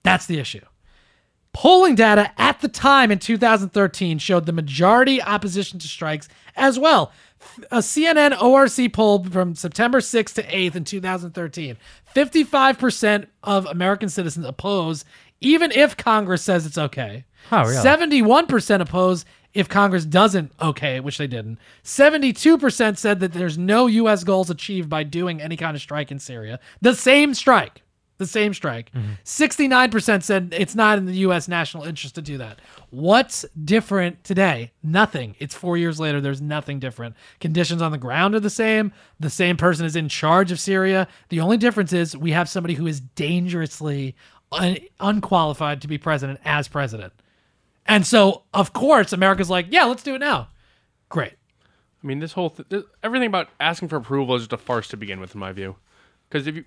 That's 0.03 0.25
the 0.25 0.39
issue. 0.39 0.61
Polling 1.53 1.93
data 1.93 2.31
at 2.39 2.61
the 2.61 2.67
time 2.67 3.11
in 3.11 3.19
2013 3.19 4.17
showed 4.17 4.45
the 4.45 4.51
majority 4.51 5.21
opposition 5.21 5.77
to 5.79 5.87
strikes 5.87 6.27
as 6.55 6.79
well. 6.79 7.11
A 7.71 7.77
CNN 7.77 8.41
ORC 8.41 8.91
poll 8.91 9.23
from 9.25 9.53
September 9.53 9.99
6th 9.99 10.33
to 10.35 10.43
8th 10.43 10.75
in 10.75 10.83
2013 10.83 11.77
55% 12.15 13.27
of 13.43 13.65
American 13.67 14.09
citizens 14.09 14.45
oppose, 14.45 15.05
even 15.41 15.71
if 15.71 15.97
Congress 15.97 16.41
says 16.41 16.65
it's 16.65 16.77
okay. 16.77 17.25
Oh, 17.51 17.61
really? 17.61 17.75
71% 17.75 18.81
oppose 18.81 19.25
if 19.53 19.69
Congress 19.69 20.05
doesn't 20.05 20.51
okay, 20.61 20.99
which 20.99 21.17
they 21.17 21.27
didn't. 21.27 21.59
72% 21.83 22.97
said 22.97 23.19
that 23.19 23.33
there's 23.33 23.57
no 23.57 23.87
U.S. 23.87 24.23
goals 24.23 24.49
achieved 24.49 24.89
by 24.89 25.03
doing 25.03 25.41
any 25.41 25.55
kind 25.57 25.75
of 25.75 25.81
strike 25.81 26.11
in 26.11 26.19
Syria. 26.19 26.59
The 26.81 26.95
same 26.95 27.33
strike. 27.33 27.81
The 28.19 28.27
same 28.27 28.53
strike. 28.53 28.91
69% 29.25 30.23
said 30.23 30.53
it's 30.57 30.75
not 30.75 30.97
in 30.97 31.05
the 31.05 31.15
U.S. 31.17 31.47
national 31.47 31.83
interest 31.83 32.15
to 32.15 32.21
do 32.21 32.37
that. 32.37 32.59
What's 32.91 33.43
different 33.65 34.23
today? 34.23 34.71
Nothing. 34.83 35.35
It's 35.39 35.55
four 35.55 35.77
years 35.77 35.99
later. 35.99 36.21
There's 36.21 36.41
nothing 36.41 36.79
different. 36.79 37.15
Conditions 37.39 37.81
on 37.81 37.91
the 37.91 37.97
ground 37.97 38.35
are 38.35 38.39
the 38.39 38.49
same. 38.51 38.93
The 39.19 39.31
same 39.31 39.57
person 39.57 39.85
is 39.85 39.95
in 39.95 40.09
charge 40.09 40.51
of 40.51 40.59
Syria. 40.59 41.07
The 41.29 41.41
only 41.41 41.57
difference 41.57 41.91
is 41.91 42.15
we 42.15 42.31
have 42.31 42.47
somebody 42.47 42.75
who 42.75 42.87
is 42.87 42.99
dangerously 43.01 44.15
un- 44.51 44.77
unqualified 44.99 45.81
to 45.81 45.87
be 45.87 45.97
president 45.97 46.39
as 46.45 46.67
president. 46.67 47.13
And 47.85 48.05
so, 48.07 48.43
of 48.53 48.73
course, 48.73 49.11
America's 49.13 49.49
like, 49.49 49.67
yeah, 49.69 49.83
let's 49.85 50.03
do 50.03 50.15
it 50.15 50.19
now. 50.19 50.47
Great. 51.09 51.33
I 52.03 52.07
mean, 52.07 52.19
this 52.19 52.33
whole 52.33 52.49
th- 52.49 52.67
th- 52.69 52.85
everything 53.03 53.27
about 53.27 53.49
asking 53.59 53.87
for 53.89 53.97
approval 53.97 54.35
is 54.35 54.43
just 54.43 54.53
a 54.53 54.57
farce 54.57 54.87
to 54.89 54.97
begin 54.97 55.19
with, 55.19 55.33
in 55.33 55.39
my 55.39 55.51
view. 55.51 55.75
Because 56.29 56.47
if 56.47 56.55
you, 56.55 56.65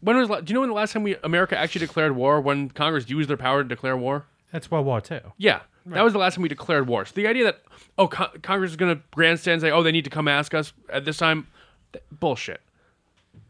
when 0.00 0.16
was 0.16 0.28
la- 0.28 0.40
do 0.40 0.50
you 0.50 0.54
know 0.54 0.60
when 0.60 0.68
the 0.68 0.74
last 0.74 0.92
time 0.92 1.02
we 1.02 1.16
America 1.24 1.56
actually 1.58 1.86
declared 1.86 2.14
war? 2.14 2.40
When 2.40 2.68
Congress 2.70 3.08
used 3.08 3.28
their 3.28 3.36
power 3.36 3.62
to 3.62 3.68
declare 3.68 3.96
war? 3.96 4.26
That's 4.52 4.70
World 4.70 4.86
War 4.86 5.02
II. 5.10 5.20
Yeah, 5.38 5.60
that 5.86 6.02
was 6.04 6.12
the 6.12 6.18
last 6.18 6.34
time 6.34 6.42
we 6.42 6.48
declared 6.48 6.86
war. 6.86 7.04
So 7.04 7.12
the 7.14 7.26
idea 7.26 7.44
that 7.44 7.62
oh 7.98 8.08
co- 8.08 8.30
Congress 8.42 8.70
is 8.72 8.76
going 8.76 8.94
to 8.96 9.02
grandstand 9.12 9.54
and 9.54 9.62
say 9.62 9.70
oh 9.70 9.82
they 9.82 9.92
need 9.92 10.04
to 10.04 10.10
come 10.10 10.28
ask 10.28 10.54
us 10.54 10.72
at 10.92 11.04
this 11.04 11.16
time, 11.16 11.46
th- 11.92 12.04
bullshit. 12.12 12.60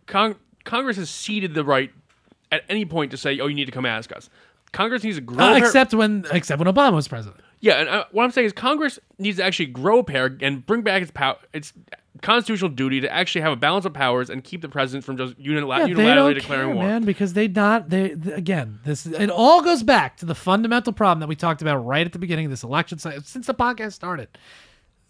Con- 0.07 0.37
Congress 0.65 0.97
has 0.97 1.11
ceded 1.11 1.55
the 1.55 1.65
right 1.65 1.91
at 2.51 2.63
any 2.69 2.85
point 2.85 3.11
to 3.11 3.17
say 3.17 3.39
oh 3.41 3.47
you 3.47 3.55
need 3.55 3.67
to 3.67 3.73
come 3.73 3.87
ask 3.87 4.11
us. 4.13 4.31
Congress 4.77 5.03
needs 5.03 5.17
to 5.17 5.23
grow. 5.23 5.45
Uh, 5.45 5.51
a 5.51 5.55
pair- 5.59 5.65
except 5.67 5.95
when 5.95 6.25
except 6.33 6.59
when 6.63 6.73
Obama 6.73 6.93
was 6.95 7.09
president. 7.09 7.41
yeah, 7.61 7.75
and 7.81 7.89
uh, 7.89 8.05
what 8.13 8.25
I'm 8.25 8.31
saying 8.31 8.47
is 8.47 8.53
Congress 8.53 8.99
needs 9.19 9.39
to 9.39 9.45
actually 9.45 9.67
grow 9.67 10.01
a 10.01 10.05
pair 10.05 10.37
and 10.41 10.65
bring 10.67 10.83
back 10.83 11.03
its 11.03 11.11
power, 11.11 11.37
its 11.53 11.73
constitutional 12.23 12.71
duty 12.71 13.01
to 13.01 13.13
actually 13.13 13.43
have 13.43 13.53
a 13.53 13.57
balance 13.57 13.85
of 13.85 13.93
powers 13.93 14.31
and 14.31 14.43
keep 14.43 14.63
the 14.63 14.69
president 14.69 15.05
from 15.05 15.17
just 15.19 15.39
unila- 15.39 15.81
Yeah, 15.87 15.95
unilaterally 15.95 16.35
declaring 16.35 16.69
care, 16.69 16.75
war. 16.75 16.85
man, 16.85 17.05
because 17.05 17.33
they 17.35 17.47
not 17.49 17.91
they 17.91 18.11
th- 18.11 18.37
again. 18.37 18.81
This 18.85 19.07
it 19.07 19.31
all 19.31 19.63
goes 19.63 19.83
back 19.83 20.17
to 20.19 20.27
the 20.27 20.35
fundamental 20.35 20.93
problem 20.93 21.21
that 21.21 21.29
we 21.29 21.37
talked 21.37 21.63
about 21.63 21.77
right 21.85 22.07
at 22.07 22.13
the 22.13 22.19
beginning 22.19 22.47
of 22.47 22.51
this 22.51 22.63
election 22.63 22.99
since 22.99 23.47
the 23.47 23.55
podcast 23.55 23.93
started. 23.93 24.29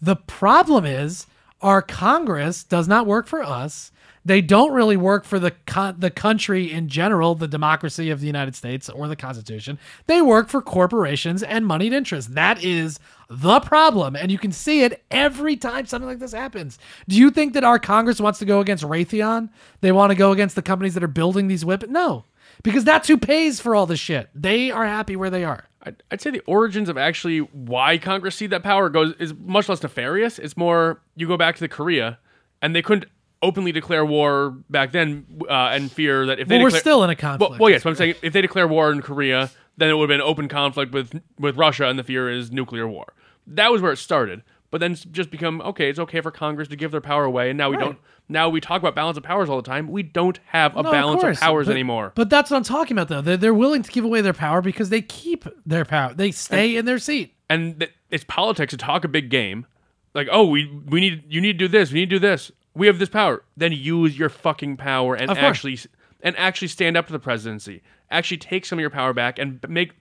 The 0.01 0.15
problem 0.15 0.85
is 0.85 1.27
our 1.61 1.81
Congress 1.81 2.63
does 2.63 2.87
not 2.87 3.05
work 3.07 3.25
for 3.27 3.41
us. 3.43 3.91
They 4.27 4.41
don't 4.41 4.73
really 4.73 4.97
work 4.97 5.23
for 5.23 5.39
the 5.39 5.51
co- 5.65 5.93
the 5.97 6.11
country 6.11 6.69
in 6.69 6.89
general, 6.89 7.33
the 7.33 7.47
democracy 7.47 8.09
of 8.09 8.19
the 8.19 8.27
United 8.27 8.55
States 8.55 8.89
or 8.89 9.07
the 9.07 9.15
Constitution. 9.15 9.79
They 10.05 10.21
work 10.21 10.49
for 10.49 10.61
corporations 10.61 11.43
and 11.43 11.65
moneyed 11.65 11.93
interests. 11.93 12.33
That 12.33 12.61
is 12.61 12.99
the 13.29 13.61
problem, 13.61 14.17
and 14.17 14.29
you 14.29 14.37
can 14.37 14.51
see 14.51 14.83
it 14.83 15.01
every 15.09 15.55
time 15.55 15.85
something 15.85 16.09
like 16.09 16.19
this 16.19 16.33
happens. 16.33 16.77
Do 17.07 17.15
you 17.15 17.31
think 17.31 17.53
that 17.53 17.63
our 17.63 17.79
Congress 17.79 18.19
wants 18.19 18.39
to 18.39 18.45
go 18.45 18.59
against 18.59 18.83
Raytheon? 18.83 19.47
They 19.79 19.93
want 19.93 20.11
to 20.11 20.15
go 20.15 20.33
against 20.33 20.55
the 20.55 20.61
companies 20.61 20.93
that 20.95 21.05
are 21.05 21.07
building 21.07 21.47
these 21.47 21.63
weapons? 21.63 21.93
No, 21.93 22.25
because 22.63 22.83
that's 22.83 23.07
who 23.07 23.15
pays 23.15 23.61
for 23.61 23.75
all 23.75 23.85
this 23.85 23.99
shit. 24.01 24.29
They 24.35 24.71
are 24.71 24.85
happy 24.85 25.15
where 25.15 25.29
they 25.29 25.45
are. 25.45 25.69
I'd, 25.83 26.03
I'd 26.11 26.19
say 26.19 26.31
the 26.31 26.41
origins 26.41 26.89
of 26.89 26.97
actually 26.97 27.39
why 27.39 27.97
Congress 27.97 28.35
see 28.35 28.47
that 28.47 28.61
power 28.61 28.89
goes 28.89 29.13
is 29.19 29.33
much 29.33 29.69
less 29.69 29.81
nefarious. 29.81 30.37
It's 30.37 30.57
more 30.57 30.99
you 31.15 31.29
go 31.29 31.37
back 31.37 31.55
to 31.55 31.61
the 31.61 31.69
Korea, 31.69 32.19
and 32.61 32.75
they 32.75 32.81
couldn't 32.81 33.09
openly 33.41 33.71
declare 33.71 34.05
war 34.05 34.51
back 34.69 34.91
then 34.91 35.25
uh, 35.49 35.69
and 35.71 35.91
fear 35.91 36.25
that 36.25 36.39
if 36.39 36.47
they 36.47 36.55
Well, 36.55 36.63
we're 36.63 36.69
declare- 36.69 36.81
still 36.81 37.03
in 37.03 37.09
a 37.09 37.15
conflict. 37.15 37.59
well, 37.59 37.69
yes, 37.69 37.83
but 37.83 37.89
I'm 37.91 37.95
saying 37.95 38.15
if 38.21 38.33
they 38.33 38.41
declare 38.41 38.67
war 38.67 38.91
in 38.91 39.01
Korea, 39.01 39.49
then 39.77 39.89
it 39.89 39.93
would 39.93 40.09
have 40.09 40.17
been 40.17 40.25
open 40.25 40.47
conflict 40.47 40.91
with 40.91 41.21
with 41.39 41.55
Russia, 41.57 41.87
and 41.87 41.97
the 41.99 42.03
fear 42.03 42.29
is 42.29 42.51
nuclear 42.51 42.87
war. 42.87 43.13
That 43.45 43.71
was 43.71 43.81
where 43.81 43.91
it 43.91 43.97
started. 43.97 44.43
But 44.69 44.81
then 44.81 44.95
just 44.95 45.31
become 45.31 45.61
okay. 45.61 45.89
It's 45.89 45.99
okay 45.99 46.19
for 46.19 46.29
Congress 46.29 46.67
to 46.67 46.75
give 46.75 46.91
their 46.91 46.99
power 46.99 47.23
away, 47.23 47.49
and 47.49 47.57
now 47.57 47.69
we 47.69 47.77
Right. 47.77 47.85
don't. 47.85 47.97
Now 48.27 48.49
we 48.49 48.59
talk 48.59 48.81
about 48.81 48.93
balance 48.95 49.15
of 49.17 49.23
powers 49.23 49.49
all 49.49 49.55
the 49.55 49.61
time. 49.69 49.87
We 49.87 50.03
don't 50.03 50.37
have 50.47 50.75
a 50.75 50.83
No, 50.83 50.91
balance 50.91 51.19
of, 51.19 51.27
course, 51.27 51.39
powers 51.39 51.67
but- 51.67 51.71
anymore. 51.71 52.11
But 52.15 52.29
that's 52.29 52.51
what 52.51 52.57
I'm 52.57 52.63
talking 52.63 52.97
about, 52.97 53.07
though. 53.07 53.21
They're, 53.21 53.37
they're 53.37 53.53
willing 53.53 53.83
to 53.83 53.89
give 53.91 54.03
away 54.03 54.19
their 54.19 54.33
power 54.33 54.61
because 54.61 54.89
they 54.89 55.01
keep 55.01 55.45
their 55.65 55.85
power. 55.85 56.13
They 56.13 56.31
stay 56.31 56.75
in 56.75 56.83
their 56.85 56.99
seat. 56.99 57.35
and 57.49 57.79
th- 57.79 57.93
it's 58.11 58.25
politics 58.25 58.71
to 58.71 58.77
talk 58.77 59.05
a 59.05 59.07
big 59.07 59.29
game, 59.29 59.65
like 60.13 60.27
oh 60.29 60.45
we 60.47 60.65
we 60.85 60.99
need 60.99 61.23
you 61.29 61.39
need 61.39 61.53
to 61.53 61.59
do 61.59 61.67
this, 61.69 61.93
we 61.93 61.99
need 62.01 62.09
to 62.09 62.15
do 62.17 62.19
this, 62.19 62.51
we 62.77 62.87
have 62.87 62.99
this 62.99 63.09
power. 63.09 63.43
Then 63.55 63.71
use 63.71 64.17
your 64.17 64.29
fucking 64.29 64.77
power 64.77 65.15
and 65.15 65.29
Of 65.29 65.37
course. 65.37 65.47
actually 65.47 65.79
and 66.21 66.35
actually 66.37 66.67
stand 66.69 66.97
up 66.97 67.07
to 67.07 67.13
the 67.13 67.19
presidency. 67.19 67.81
Actually 68.09 68.37
take 68.37 68.65
some 68.65 68.79
of 68.79 68.81
your 68.81 68.89
power 68.89 69.13
back 69.13 69.37
and 69.39 69.59
b- 69.61 69.67
make 69.69 69.91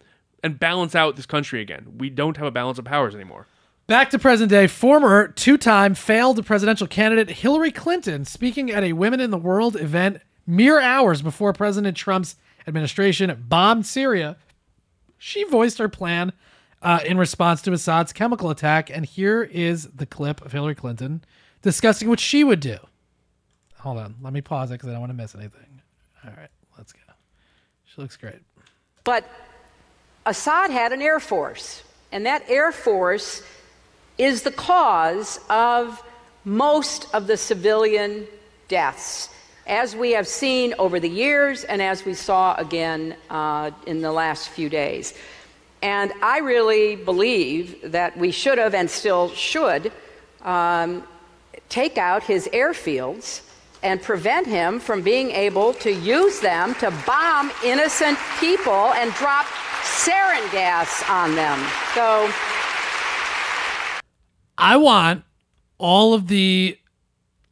and 0.43 0.59
balance 0.59 0.95
out 0.95 1.17
this 1.17 1.27
country 1.27 1.61
again. 1.61 1.87
We 1.99 2.09
don't 2.11 2.37
have 2.37 2.47
a 2.47 2.51
balance 2.51 2.79
of 2.79 2.85
powers 2.85 3.15
anymore. 3.15 3.47
Back 3.87 4.11
to 4.11 4.19
present 4.19 4.51
day, 4.51 4.67
former 4.67 5.29
two 5.29 5.57
time 5.57 5.95
failed 5.95 6.45
presidential 6.45 6.87
candidate 6.87 7.31
Hillary 7.37 7.71
Clinton 7.71 8.25
speaking 8.25 8.71
at 8.71 8.83
a 8.85 8.93
Women 8.95 9.21
in 9.21 9.31
the 9.31 9.39
World 9.39 9.77
event 9.77 10.21
mere 10.47 10.81
hours 10.81 11.23
before 11.23 11.53
President 11.53 11.97
Trump's 11.97 12.37
administration 12.67 13.45
bombed 13.49 13.87
Syria. 13.87 14.37
She 15.19 15.45
voiced 15.45 15.79
her 15.79 15.89
plan 15.89 16.33
uh, 16.83 17.01
in 17.07 17.17
response 17.19 17.63
to 17.63 17.73
Assad's 17.73 18.13
chemical 18.13 18.51
attack, 18.51 18.91
and 18.91 19.07
here 19.07 19.43
is 19.43 19.85
the 19.95 20.07
clip 20.07 20.45
of 20.45 20.53
Hillary 20.53 20.75
Clinton 20.75 21.25
discussing 21.67 22.09
what 22.09 22.21
she 22.21 22.45
would 22.45 22.61
do. 22.61 22.79
Hold 23.81 23.99
on, 23.99 24.15
let 24.23 24.33
me 24.33 24.41
pause 24.41 24.71
it 24.71 24.75
because 24.75 24.89
I 24.89 24.93
don't 24.93 25.01
want 25.01 25.11
to 25.11 25.17
miss 25.17 25.35
anything. 25.35 25.83
All 26.25 26.31
right, 26.37 26.49
let's 26.79 26.93
go. 26.93 27.01
She 27.85 28.01
looks 28.01 28.17
great. 28.17 28.39
But 29.03 29.29
Assad 30.25 30.71
had 30.71 30.93
an 30.93 31.03
air 31.03 31.19
force, 31.19 31.83
and 32.13 32.25
that 32.25 32.45
air 32.49 32.71
force 32.71 33.43
is 34.17 34.43
the 34.43 34.53
cause 34.53 35.41
of 35.51 36.01
most 36.45 37.13
of 37.13 37.27
the 37.27 37.37
civilian 37.37 38.29
deaths, 38.69 39.29
as 39.67 39.97
we 39.97 40.13
have 40.13 40.29
seen 40.29 40.73
over 40.79 41.01
the 41.01 41.11
years 41.11 41.65
and 41.65 41.83
as 41.83 42.05
we 42.05 42.15
saw 42.15 42.55
again 42.55 43.17
uh, 43.29 43.73
in 43.89 44.03
the 44.03 44.13
last 44.13 44.51
few 44.51 44.69
days. 44.69 45.15
And 45.83 46.13
I 46.23 46.39
really 46.39 46.95
believe 46.95 47.91
that 47.91 48.17
we 48.17 48.31
should 48.31 48.59
have 48.59 48.73
and 48.73 48.89
still 48.89 49.31
should 49.31 49.91
um, 50.43 51.03
take 51.69 51.99
out 51.99 52.23
his 52.23 52.49
airfields 52.53 53.43
and 53.83 54.03
prevent 54.03 54.47
him 54.47 54.81
from 54.81 55.03
being 55.03 55.31
able 55.31 55.73
to 55.75 55.93
use 55.93 56.41
them 56.41 56.75
to 56.77 56.91
bomb 57.07 57.53
innocent 57.65 58.19
people 58.41 58.93
and 58.95 59.13
drop 59.15 59.47
sarin 59.83 60.51
gas 60.51 61.05
on 61.09 61.35
them. 61.35 61.59
So 61.95 62.31
I 64.59 64.77
want 64.77 65.25
all 65.79 66.15
of 66.15 66.29
the 66.29 66.79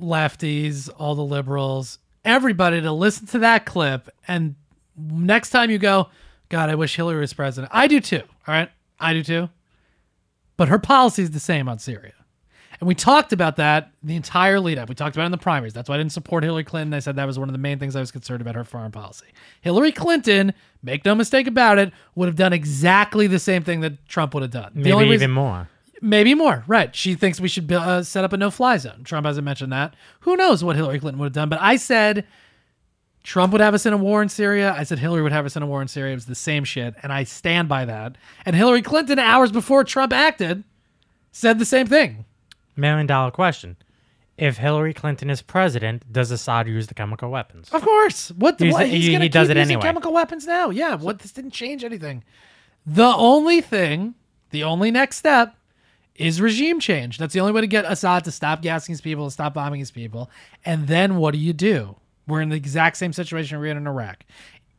lefties, 0.00 0.90
all 0.98 1.14
the 1.14 1.24
liberals, 1.24 1.98
everybody 2.24 2.80
to 2.80 2.92
listen 2.92 3.26
to 3.28 3.38
that 3.40 3.66
clip. 3.66 4.08
And 4.26 4.54
next 4.96 5.50
time 5.50 5.70
you 5.70 5.78
go, 5.78 6.08
God, 6.48 6.70
I 6.70 6.74
wish 6.74 6.96
Hillary 6.96 7.20
was 7.20 7.32
president. 7.32 7.72
I 7.74 7.86
do 7.86 8.00
too. 8.00 8.22
All 8.46 8.54
right. 8.54 8.70
I 8.98 9.12
do 9.12 9.22
too. 9.22 9.50
But 10.56 10.68
her 10.68 10.78
policy 10.78 11.22
is 11.22 11.32
the 11.32 11.40
same 11.40 11.68
on 11.68 11.78
Syria. 11.78 12.12
And 12.81 12.89
we 12.89 12.95
talked 12.95 13.33
about 13.33 13.57
that 13.57 13.93
the 14.03 14.16
entire 14.16 14.59
lead 14.61 14.79
up. 14.79 14.89
We 14.89 14.95
talked 14.95 15.14
about 15.16 15.22
it 15.25 15.27
in 15.27 15.33
the 15.33 15.39
primaries. 15.39 15.72
That's 15.72 15.89
why 15.89 15.95
I 15.95 15.99
didn't 15.99 16.12
support 16.12 16.43
Hillary 16.45 16.64
Clinton. 16.64 16.93
I 16.93 16.99
said 16.99 17.16
that 17.16 17.27
was 17.27 17.39
one 17.39 17.49
of 17.49 17.53
the 17.53 17.59
main 17.59 17.79
things 17.79 17.95
I 17.97 18.01
was 18.01 18.11
concerned 18.11 18.41
about 18.41 18.55
her 18.57 18.64
foreign 18.64 18.91
policy. 18.93 19.27
Hillary 19.61 19.93
Clinton, 19.93 20.53
make 20.83 21.05
no 21.05 21.14
mistake 21.14 21.47
about 21.47 21.79
it, 21.79 21.93
would 22.14 22.27
have 22.27 22.37
done 22.37 22.53
exactly 22.53 23.27
the 23.27 23.39
same 23.39 23.62
thing 23.62 23.81
that 23.83 24.07
Trump 24.09 24.35
would 24.35 24.43
have 24.43 24.51
done. 24.51 24.72
The 24.75 24.81
Maybe 24.83 24.97
even 24.97 25.09
reason- 25.11 25.31
more. 25.31 25.68
Maybe 26.03 26.35
more, 26.35 26.64
right? 26.66 26.95
She 26.95 27.14
thinks 27.14 27.41
we 27.41 27.49
should 27.49 27.72
uh, 27.72 28.03
set 28.03 28.25
up 28.25 28.33
a 28.35 28.37
no-fly 28.37 28.77
zone. 28.77 29.05
Trump 29.05 29.25
hasn't 29.27 29.45
mentioned 29.45 29.72
that. 29.72 29.95
Who 30.20 30.37
knows 30.37 30.62
what 30.62 30.77
Hillary 30.77 30.99
Clinton 30.99 31.18
would 31.20 31.27
have 31.27 31.33
done? 31.33 31.49
But 31.49 31.62
I 31.62 31.77
said 31.77 32.27
Trump 33.22 33.53
would 33.53 33.62
have 33.62 33.72
us 33.72 33.87
in 33.87 33.95
a 33.95 33.97
war 33.97 34.20
in 34.20 34.29
Syria. 34.29 34.75
I 34.77 34.83
said 34.83 34.99
Hillary 34.99 35.22
would 35.22 35.33
have 35.33 35.47
us 35.47 35.57
in 35.57 35.62
a 35.62 35.66
war 35.66 35.81
in 35.81 35.89
Syria. 35.89 36.12
It 36.12 36.16
was 36.16 36.27
the 36.27 36.35
same 36.35 36.64
shit, 36.64 36.95
and 37.03 37.11
I 37.11 37.25
stand 37.25 37.68
by 37.70 37.87
that. 37.87 38.16
And 38.45 38.55
Hillary 38.55 38.83
Clinton, 38.83 39.18
hours 39.18 39.51
before 39.51 39.83
Trump 39.83 40.12
acted, 40.12 40.62
said 41.33 41.59
the 41.59 41.64
same 41.64 41.87
thing. 41.87 42.27
Million 42.77 43.07
dollar 43.07 43.31
question. 43.31 43.77
If 44.37 44.57
Hillary 44.57 44.93
Clinton 44.95 45.31
is 45.31 45.43
president, 45.43 46.11
does 46.12 46.31
Assad 46.33 46.66
use 46.66 46.89
the 46.89 46.95
chemical 46.95 47.31
weapons? 47.31 47.68
Of 47.70 47.83
course. 47.83 48.31
What? 48.33 48.59
He's- 48.61 48.72
what 48.72 48.87
he's 48.89 49.07
he- 49.07 49.12
gonna 49.12 49.25
he 49.25 49.29
does 49.29 49.49
it 49.49 49.57
using 49.57 49.70
anyway. 49.77 49.83
Chemical 49.83 50.12
weapons 50.12 50.47
now. 50.47 50.70
Yeah. 50.70 50.95
What? 50.97 51.20
This 51.20 51.31
didn't 51.33 51.53
change 51.53 51.85
anything. 51.85 52.25
The 52.85 53.14
only 53.14 53.61
thing, 53.61 54.14
the 54.51 54.64
only 54.64 54.91
next 54.91 55.16
step, 55.18 55.55
is 56.16 56.41
regime 56.41 56.81
change. 56.81 57.18
That's 57.18 57.33
the 57.33 57.41
only 57.41 57.53
way 57.53 57.61
to 57.61 57.66
get 57.66 57.85
Assad 57.85 58.25
to 58.25 58.31
stop 58.33 58.61
gassing 58.62 58.93
his 58.93 59.01
people, 59.01 59.25
to 59.27 59.31
stop 59.31 59.55
bombing 59.55 59.81
his 59.81 59.91
people. 59.91 60.31
And 60.64 60.87
then 60.89 61.16
what 61.16 61.33
do 61.33 61.39
you 61.39 61.53
do? 61.53 61.97
We're 62.27 62.41
in 62.41 62.49
the 62.49 62.57
exact 62.57 62.97
same 62.97 63.12
situation 63.12 63.59
we're 63.59 63.66
in 63.66 63.77
in 63.77 63.87
Iraq. 63.87 64.25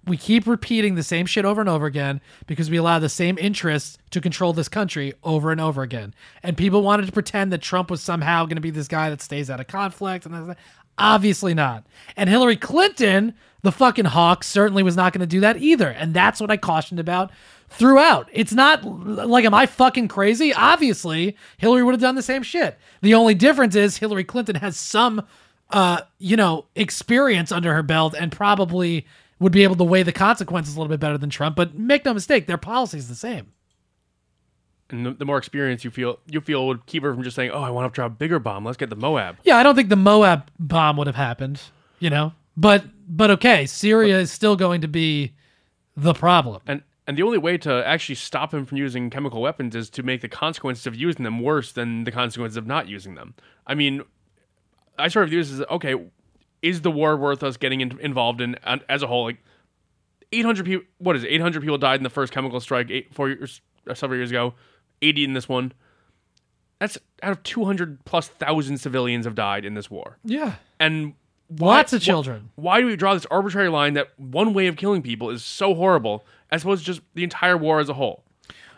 We 0.08 0.18
keep 0.18 0.46
repeating 0.46 0.96
the 0.96 1.04
same 1.04 1.26
shit 1.26 1.46
over 1.46 1.62
and 1.62 1.70
over 1.70 1.86
again 1.86 2.22
because 2.46 2.70
we 2.70 2.78
allow 2.78 3.00
the 3.00 3.10
same 3.10 3.38
interests 3.40 3.98
to 4.12 4.22
control 4.22 4.54
this 4.54 4.70
country 4.70 5.14
over 5.24 5.52
and 5.52 5.60
over 5.60 5.82
again. 5.82 6.14
And 6.44 6.56
people 6.56 6.84
wanted 6.84 7.08
to 7.08 7.12
pretend 7.12 7.52
that 7.52 7.62
Trump 7.62 7.90
was 7.90 8.02
somehow 8.02 8.46
going 8.46 8.56
to 8.56 8.62
be 8.62 8.70
this 8.70 8.88
guy 8.88 9.10
that 9.10 9.22
stays 9.22 9.50
out 9.50 9.60
of 9.60 9.68
conflict. 9.68 10.26
And 10.26 10.56
obviously 10.98 11.54
not. 11.54 11.86
And 12.16 12.30
Hillary 12.30 12.56
Clinton, 12.56 13.34
the 13.64 13.72
fucking 13.72 14.06
hawk, 14.06 14.44
certainly 14.44 14.84
was 14.84 14.96
not 14.96 15.14
going 15.14 15.22
to 15.22 15.26
do 15.28 15.40
that 15.42 15.58
either. 15.58 15.90
And 15.90 16.14
that's 16.14 16.40
what 16.40 16.52
I 16.52 16.58
cautioned 16.58 17.00
about 17.00 17.32
throughout. 17.70 18.30
It's 18.32 18.54
not 18.54 18.86
like, 18.86 19.46
am 19.46 19.54
I 19.54 19.66
fucking 19.66 20.08
crazy? 20.08 20.54
Obviously, 20.54 21.36
Hillary 21.58 21.84
would 21.84 21.94
have 21.94 22.02
done 22.02 22.16
the 22.16 22.22
same 22.22 22.44
shit. 22.44 22.78
The 23.02 23.16
only 23.16 23.34
difference 23.34 23.76
is 23.76 23.98
Hillary 23.98 24.24
Clinton 24.24 24.56
has 24.56 24.78
some, 24.78 25.26
uh, 25.72 26.02
you 26.20 26.38
know, 26.38 26.66
experience 26.76 27.52
under 27.52 27.74
her 27.74 27.84
belt 27.84 28.16
and 28.18 28.32
probably 28.32 29.06
would 29.40 29.52
be 29.52 29.64
able 29.64 29.76
to 29.76 29.84
weigh 29.84 30.04
the 30.04 30.14
consequences 30.14 30.76
a 30.76 30.80
little 30.80 30.90
bit 30.90 31.00
better 31.00 31.18
than 31.18 31.30
Trump. 31.30 31.56
But 31.56 31.78
make 31.78 32.06
no 32.06 32.14
mistake, 32.14 32.48
their 32.48 32.58
policy 32.58 32.98
is 32.98 33.10
the 33.10 33.16
same. 33.16 33.52
And 34.90 35.06
the, 35.06 35.12
the 35.12 35.26
more 35.26 35.38
experience 35.38 35.84
you 35.84 35.92
feel, 35.92 36.20
you 36.28 36.42
feel 36.42 36.68
would 36.68 36.86
keep 36.86 37.04
her 37.04 37.14
from 37.14 37.24
just 37.24 37.36
saying, 37.36 37.52
"Oh, 37.52 37.62
I 37.62 37.72
want 37.72 37.92
to 37.92 37.96
drop 37.96 38.12
a 38.12 38.16
bigger 38.16 38.38
bomb. 38.38 38.64
Let's 38.64 38.78
get 38.78 38.90
the 38.90 38.96
MOAB." 38.96 39.38
Yeah, 39.44 39.58
I 39.58 39.64
don't 39.64 39.76
think 39.76 39.90
the 39.90 39.96
MOAB 39.96 40.44
bomb 40.60 40.98
would 40.98 41.08
have 41.08 41.16
happened, 41.16 41.60
you 42.00 42.10
know. 42.10 42.34
But 42.56 42.86
but 43.08 43.32
okay, 43.32 43.66
Syria 43.66 44.20
is 44.20 44.32
still 44.32 44.56
going 44.56 44.82
to 44.82 44.88
be 44.88 45.34
the 45.98 46.14
problem. 46.14 46.62
And 46.68 46.84
and 47.08 47.18
the 47.18 47.24
only 47.24 47.38
way 47.38 47.58
to 47.60 47.86
actually 47.86 48.16
stop 48.16 48.54
him 48.54 48.66
from 48.66 48.78
using 48.78 49.10
chemical 49.10 49.42
weapons 49.42 49.76
is 49.76 49.90
to 49.92 50.04
make 50.04 50.22
the 50.22 50.30
consequences 50.30 50.88
of 50.88 50.96
using 50.96 51.24
them 51.24 51.40
worse 51.40 51.72
than 51.72 52.04
the 52.04 52.12
consequences 52.12 52.58
of 52.58 52.68
not 52.68 52.88
using 52.88 53.16
them. 53.16 53.34
I 53.68 53.76
mean, 53.76 54.04
I 54.98 55.08
sort 55.08 55.24
of 55.24 55.30
view 55.30 55.44
this 55.44 55.52
as 55.52 55.62
okay, 55.70 55.96
is 56.62 56.82
the 56.82 56.92
war 56.92 57.16
worth 57.18 57.44
us 57.44 57.58
getting 57.58 57.82
in, 57.82 58.00
involved 58.00 58.42
in 58.42 58.56
as 58.90 59.04
a 59.04 59.08
whole? 59.08 59.26
Like, 59.26 59.38
eight 60.32 60.46
hundred 60.46 60.66
people. 60.66 60.86
What 60.98 61.16
is 61.16 61.24
it? 61.24 61.28
Eight 61.28 61.42
hundred 61.42 61.62
people 61.62 61.78
died 61.78 62.00
in 62.00 62.04
the 62.04 62.10
first 62.10 62.32
chemical 62.34 62.60
strike 62.60 62.90
eight, 62.90 63.14
four 63.14 63.30
years, 63.30 63.62
uh, 63.90 63.94
several 63.94 64.18
years 64.18 64.32
ago. 64.32 64.54
Eighty 65.02 65.24
in 65.24 65.34
this 65.34 65.48
one. 65.50 65.74
That's 66.80 66.98
out 67.24 67.32
of 67.32 67.44
two 67.44 67.66
hundred 67.66 68.04
plus 68.06 68.28
thousand 68.28 68.80
civilians 68.80 69.26
have 69.26 69.36
died 69.36 69.66
in 69.66 69.74
this 69.76 69.90
war. 69.90 70.18
Yeah. 70.24 70.56
And 70.80 71.14
why- 71.48 71.78
Lots 71.78 71.94
of 71.94 72.02
children. 72.02 72.50
Why 72.56 72.82
do 72.82 72.88
we 72.88 72.96
draw 72.96 73.14
this 73.14 73.26
arbitrary 73.28 73.70
line 73.70 73.94
that 73.94 74.10
one 74.18 74.54
way 74.54 74.68
of 74.68 74.76
killing 74.76 75.02
people 75.02 75.30
is 75.30 75.44
so 75.44 75.74
horrible, 75.76 76.26
as 76.52 76.64
opposed 76.64 76.82
to 76.82 76.86
just 76.88 77.02
the 77.14 77.24
entire 77.24 77.56
war 77.58 77.80
as 77.80 77.88
a 77.88 77.94
whole? 77.94 78.24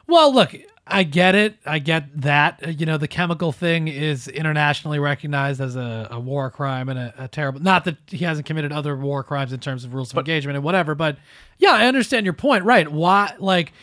Well, 0.06 0.34
look, 0.34 0.54
I 0.90 1.04
get 1.04 1.36
it. 1.36 1.58
I 1.66 1.80
get 1.80 2.22
that. 2.22 2.62
Uh, 2.66 2.70
You 2.70 2.86
know, 2.86 2.98
the 2.98 3.08
chemical 3.08 3.52
thing 3.52 3.88
is 3.88 4.28
internationally 4.28 5.00
recognized 5.00 5.62
as 5.62 5.76
a, 5.76 6.08
a 6.12 6.20
war 6.20 6.50
crime 6.50 6.90
and 6.90 7.00
a, 7.00 7.14
a 7.18 7.28
terrible. 7.28 7.62
Not 7.62 7.86
that 7.86 7.98
he 8.08 8.26
hasn't 8.26 8.48
committed 8.48 8.72
other 8.72 8.96
war 8.96 9.24
crimes 9.24 9.54
in 9.54 9.60
terms 9.60 9.84
of 9.84 9.94
rules 9.94 10.12
of 10.12 10.18
engagement 10.18 10.56
and 10.56 10.64
whatever, 10.64 10.96
but 10.96 11.18
yeah, 11.58 11.74
I 11.74 11.88
understand 11.88 12.26
your 12.26 12.34
point. 12.34 12.64
Right? 12.64 12.92
Why? 12.92 13.34
Like. 13.40 13.74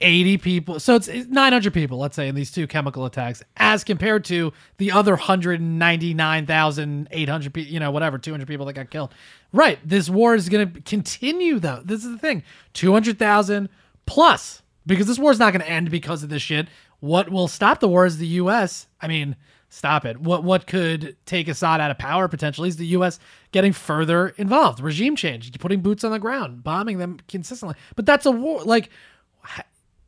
80 0.00 0.38
people. 0.38 0.80
So 0.80 0.96
it's 0.96 1.06
it's 1.08 1.28
900 1.28 1.72
people, 1.72 1.98
let's 1.98 2.16
say, 2.16 2.28
in 2.28 2.34
these 2.34 2.50
two 2.50 2.66
chemical 2.66 3.06
attacks, 3.06 3.42
as 3.56 3.84
compared 3.84 4.24
to 4.26 4.52
the 4.76 4.90
other 4.90 5.12
199,800 5.12 7.54
people, 7.54 7.72
you 7.72 7.80
know, 7.80 7.90
whatever, 7.90 8.18
200 8.18 8.46
people 8.46 8.66
that 8.66 8.74
got 8.74 8.90
killed. 8.90 9.14
Right. 9.52 9.78
This 9.84 10.10
war 10.10 10.34
is 10.34 10.48
going 10.48 10.72
to 10.72 10.80
continue, 10.82 11.58
though. 11.58 11.80
This 11.84 12.04
is 12.04 12.10
the 12.10 12.18
thing 12.18 12.42
200,000 12.74 13.68
plus, 14.04 14.62
because 14.86 15.06
this 15.06 15.18
war 15.18 15.30
is 15.30 15.38
not 15.38 15.52
going 15.52 15.62
to 15.62 15.70
end 15.70 15.90
because 15.90 16.22
of 16.22 16.28
this 16.28 16.42
shit. 16.42 16.68
What 17.00 17.30
will 17.30 17.48
stop 17.48 17.80
the 17.80 17.88
war 17.88 18.06
is 18.06 18.18
the 18.18 18.26
U.S. 18.26 18.86
I 19.00 19.08
mean, 19.08 19.36
stop 19.68 20.04
it. 20.04 20.20
What 20.20 20.44
what 20.44 20.66
could 20.66 21.16
take 21.26 21.48
Assad 21.48 21.80
out 21.80 21.90
of 21.90 21.98
power 21.98 22.28
potentially 22.28 22.68
is 22.68 22.76
the 22.76 22.86
U.S. 22.88 23.18
getting 23.52 23.72
further 23.72 24.28
involved, 24.36 24.80
regime 24.80 25.16
change, 25.16 25.52
putting 25.58 25.80
boots 25.80 26.04
on 26.04 26.12
the 26.12 26.18
ground, 26.18 26.62
bombing 26.62 26.98
them 26.98 27.18
consistently. 27.28 27.76
But 27.96 28.06
that's 28.06 28.26
a 28.26 28.30
war. 28.30 28.62
Like 28.62 28.90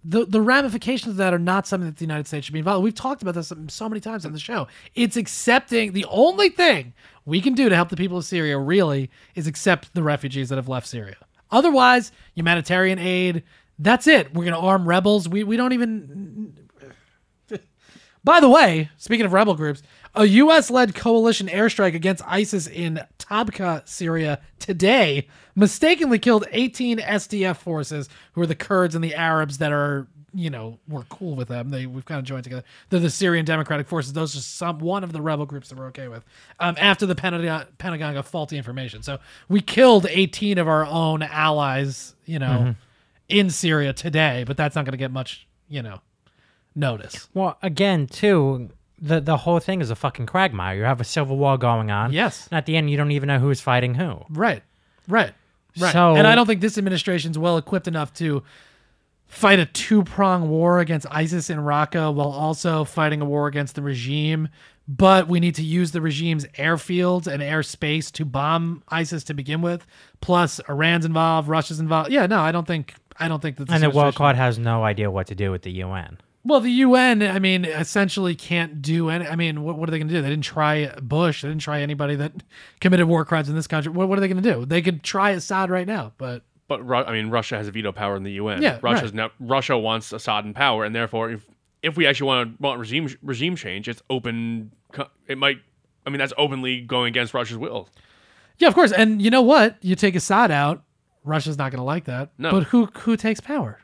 the 0.04 0.24
the 0.24 0.40
ramifications 0.40 1.10
of 1.12 1.16
that 1.16 1.34
are 1.34 1.38
not 1.38 1.66
something 1.66 1.88
that 1.88 1.96
the 1.96 2.04
United 2.04 2.28
States 2.28 2.46
should 2.46 2.52
be 2.52 2.60
involved. 2.60 2.84
We've 2.84 2.94
talked 2.94 3.22
about 3.22 3.34
this 3.34 3.52
so 3.68 3.88
many 3.88 4.00
times 4.00 4.24
on 4.24 4.32
the 4.32 4.38
show. 4.38 4.68
It's 4.94 5.16
accepting 5.16 5.92
the 5.92 6.06
only 6.08 6.48
thing 6.48 6.94
we 7.24 7.40
can 7.40 7.54
do 7.54 7.68
to 7.68 7.74
help 7.74 7.88
the 7.88 7.96
people 7.96 8.18
of 8.18 8.24
Syria 8.24 8.56
really 8.58 9.10
is 9.34 9.48
accept 9.48 9.92
the 9.94 10.02
refugees 10.02 10.48
that 10.48 10.56
have 10.56 10.68
left 10.68 10.86
Syria. 10.86 11.16
Otherwise, 11.50 12.12
humanitarian 12.34 12.98
aid. 12.98 13.42
That's 13.78 14.06
it. 14.06 14.32
We're 14.34 14.44
gonna 14.44 14.58
arm 14.58 14.86
rebels. 14.88 15.28
We 15.28 15.44
we 15.44 15.56
don't 15.56 15.72
even. 15.72 16.54
By 18.24 18.40
the 18.40 18.48
way, 18.48 18.90
speaking 18.96 19.24
of 19.24 19.32
rebel 19.32 19.54
groups, 19.54 19.82
a 20.16 20.24
U.S. 20.24 20.68
led 20.68 20.96
coalition 20.96 21.46
airstrike 21.46 21.94
against 21.94 22.24
ISIS 22.26 22.66
in 22.66 23.00
Tabqa, 23.20 23.86
Syria 23.88 24.40
today 24.58 25.28
mistakenly 25.54 26.18
killed 26.18 26.44
18 26.50 26.98
SDF 26.98 27.56
forces, 27.56 28.08
who 28.32 28.40
are 28.42 28.46
the 28.46 28.56
Kurds 28.56 28.96
and 28.96 29.04
the 29.04 29.14
Arabs 29.14 29.58
that 29.58 29.70
are, 29.72 30.08
you 30.34 30.50
know, 30.50 30.78
we're 30.88 31.04
cool 31.04 31.36
with 31.36 31.46
them. 31.46 31.70
They 31.70 31.86
We've 31.86 32.04
kind 32.04 32.18
of 32.18 32.24
joined 32.24 32.42
together. 32.42 32.64
They're 32.90 32.98
the 32.98 33.10
Syrian 33.10 33.44
Democratic 33.44 33.86
Forces. 33.86 34.12
Those 34.12 34.36
are 34.36 34.40
some 34.40 34.80
one 34.80 35.04
of 35.04 35.12
the 35.12 35.22
rebel 35.22 35.46
groups 35.46 35.68
that 35.68 35.78
we're 35.78 35.86
okay 35.86 36.08
with. 36.08 36.24
Um, 36.58 36.74
after 36.78 37.06
the 37.06 37.14
Pentagon, 37.14 37.66
Pentagon 37.78 38.14
got 38.14 38.26
faulty 38.26 38.56
information. 38.56 39.02
So 39.02 39.18
we 39.48 39.60
killed 39.60 40.06
18 40.08 40.58
of 40.58 40.66
our 40.66 40.84
own 40.84 41.22
allies, 41.22 42.14
you 42.24 42.38
know, 42.40 42.74
in 43.28 43.50
Syria 43.50 43.92
today, 43.92 44.44
but 44.46 44.56
that's 44.56 44.76
not 44.76 44.84
going 44.84 44.92
to 44.92 44.98
get 44.98 45.10
much, 45.10 45.46
you 45.68 45.82
know, 45.82 46.00
notice. 46.74 47.28
Well, 47.34 47.58
again, 47.62 48.06
too, 48.06 48.70
the 49.00 49.20
the 49.20 49.36
whole 49.36 49.58
thing 49.58 49.80
is 49.80 49.90
a 49.90 49.96
fucking 49.96 50.26
quagmire. 50.26 50.76
You 50.76 50.84
have 50.84 51.00
a 51.00 51.04
civil 51.04 51.36
war 51.36 51.58
going 51.58 51.90
on. 51.90 52.12
Yes. 52.12 52.46
And 52.50 52.58
at 52.58 52.66
the 52.66 52.76
end, 52.76 52.90
you 52.90 52.96
don't 52.96 53.10
even 53.10 53.26
know 53.28 53.38
who's 53.38 53.60
fighting 53.60 53.94
who. 53.94 54.20
Right. 54.30 54.62
Right. 55.08 55.32
Right. 55.78 55.92
So- 55.92 56.16
and 56.16 56.26
I 56.26 56.34
don't 56.34 56.46
think 56.46 56.60
this 56.60 56.78
administration's 56.78 57.38
well 57.38 57.58
equipped 57.58 57.88
enough 57.88 58.12
to 58.14 58.42
fight 59.26 59.58
a 59.58 59.66
two 59.66 60.02
prong 60.04 60.48
war 60.48 60.78
against 60.80 61.06
ISIS 61.10 61.50
in 61.50 61.58
Raqqa 61.58 62.14
while 62.14 62.30
also 62.30 62.84
fighting 62.84 63.20
a 63.20 63.24
war 63.24 63.46
against 63.48 63.74
the 63.74 63.82
regime. 63.82 64.48
But 64.88 65.26
we 65.26 65.40
need 65.40 65.56
to 65.56 65.64
use 65.64 65.90
the 65.90 66.00
regime's 66.00 66.46
airfields 66.56 67.26
and 67.26 67.42
airspace 67.42 68.12
to 68.12 68.24
bomb 68.24 68.84
ISIS 68.88 69.24
to 69.24 69.34
begin 69.34 69.60
with. 69.60 69.84
Plus, 70.20 70.60
Iran's 70.68 71.04
involved, 71.04 71.48
Russia's 71.48 71.80
involved. 71.80 72.10
Yeah, 72.12 72.26
no, 72.26 72.38
I 72.38 72.52
don't 72.52 72.68
think. 72.68 72.94
I 73.18 73.28
don't 73.28 73.40
think 73.42 73.56
that. 73.56 73.66
This 73.68 73.74
And 73.74 73.82
the 73.82 73.88
World 73.90 74.14
administration- 74.14 74.36
has 74.36 74.58
no 74.58 74.84
idea 74.84 75.10
what 75.10 75.26
to 75.28 75.34
do 75.34 75.50
with 75.50 75.62
the 75.62 75.70
UN. 75.72 76.18
well, 76.44 76.60
the 76.60 76.70
UN, 76.70 77.22
I 77.22 77.38
mean, 77.38 77.64
essentially 77.64 78.34
can't 78.34 78.80
do 78.82 79.08
any. 79.10 79.26
I 79.26 79.34
mean, 79.36 79.62
what, 79.62 79.76
what 79.78 79.88
are 79.88 79.92
they 79.92 79.98
going 79.98 80.08
to 80.08 80.14
do? 80.14 80.22
They 80.22 80.28
didn't 80.30 80.44
try 80.44 80.86
Bush. 81.02 81.42
They 81.42 81.48
didn't 81.48 81.62
try 81.62 81.80
anybody 81.80 82.14
that 82.16 82.32
committed 82.80 83.06
war 83.08 83.24
crimes 83.24 83.48
in 83.48 83.54
this 83.56 83.66
country. 83.66 83.90
What, 83.92 84.08
what 84.08 84.18
are 84.18 84.20
they 84.20 84.28
going 84.28 84.42
to 84.42 84.52
do? 84.54 84.64
They 84.64 84.80
could 84.82 85.02
try 85.02 85.30
Assad 85.30 85.70
right 85.70 85.86
now, 85.86 86.12
but 86.18 86.42
But 86.68 86.86
Ru- 86.86 87.04
I 87.04 87.12
mean, 87.12 87.30
Russia 87.30 87.56
has 87.56 87.66
a 87.68 87.72
veto 87.72 87.92
power 87.92 88.16
in 88.16 88.22
the 88.22 88.32
UN. 88.32 88.62
Yeah, 88.62 88.78
Russia's 88.82 89.10
right. 89.10 89.14
now 89.14 89.30
Russia 89.40 89.76
wants 89.76 90.12
Assad 90.12 90.44
in 90.44 90.54
power, 90.54 90.84
and 90.84 90.94
therefore, 90.94 91.30
if 91.30 91.44
if 91.82 91.96
we 91.96 92.06
actually 92.06 92.26
want 92.28 92.56
to 92.56 92.62
want 92.62 92.78
regime 92.80 93.08
regime 93.22 93.56
change, 93.56 93.88
it's 93.88 94.02
open. 94.10 94.70
It 95.28 95.38
might. 95.38 95.58
I 96.06 96.10
mean, 96.10 96.18
that's 96.18 96.32
openly 96.38 96.80
going 96.80 97.08
against 97.08 97.34
Russia's 97.34 97.58
will. 97.58 97.88
yeah, 98.58 98.68
of 98.68 98.74
course. 98.74 98.92
And 98.92 99.20
you 99.20 99.30
know 99.30 99.42
what? 99.42 99.76
You 99.82 99.94
take 99.96 100.14
Assad 100.14 100.50
out, 100.52 100.82
Russia's 101.26 101.58
not 101.58 101.70
going 101.72 101.80
to 101.80 101.84
like 101.84 102.04
that. 102.04 102.30
No. 102.38 102.50
But 102.52 102.64
who 102.64 102.86
who 102.86 103.16
takes 103.16 103.40
power? 103.40 103.80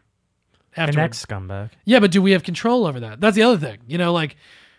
The 0.75 0.81
Afterwards? 0.81 0.97
next 0.97 1.27
scumbag. 1.27 1.71
Yeah, 1.85 2.01
but 2.01 2.11
do 2.11 2.23
we 2.23 2.33
have 2.33 2.43
control 2.45 2.87
over 2.87 2.99
that? 3.01 3.21
That's 3.21 3.37
the 3.37 3.43
other 3.43 3.59
thing. 3.59 3.81
You 3.87 3.99
know, 3.99 4.13
like 4.15 4.37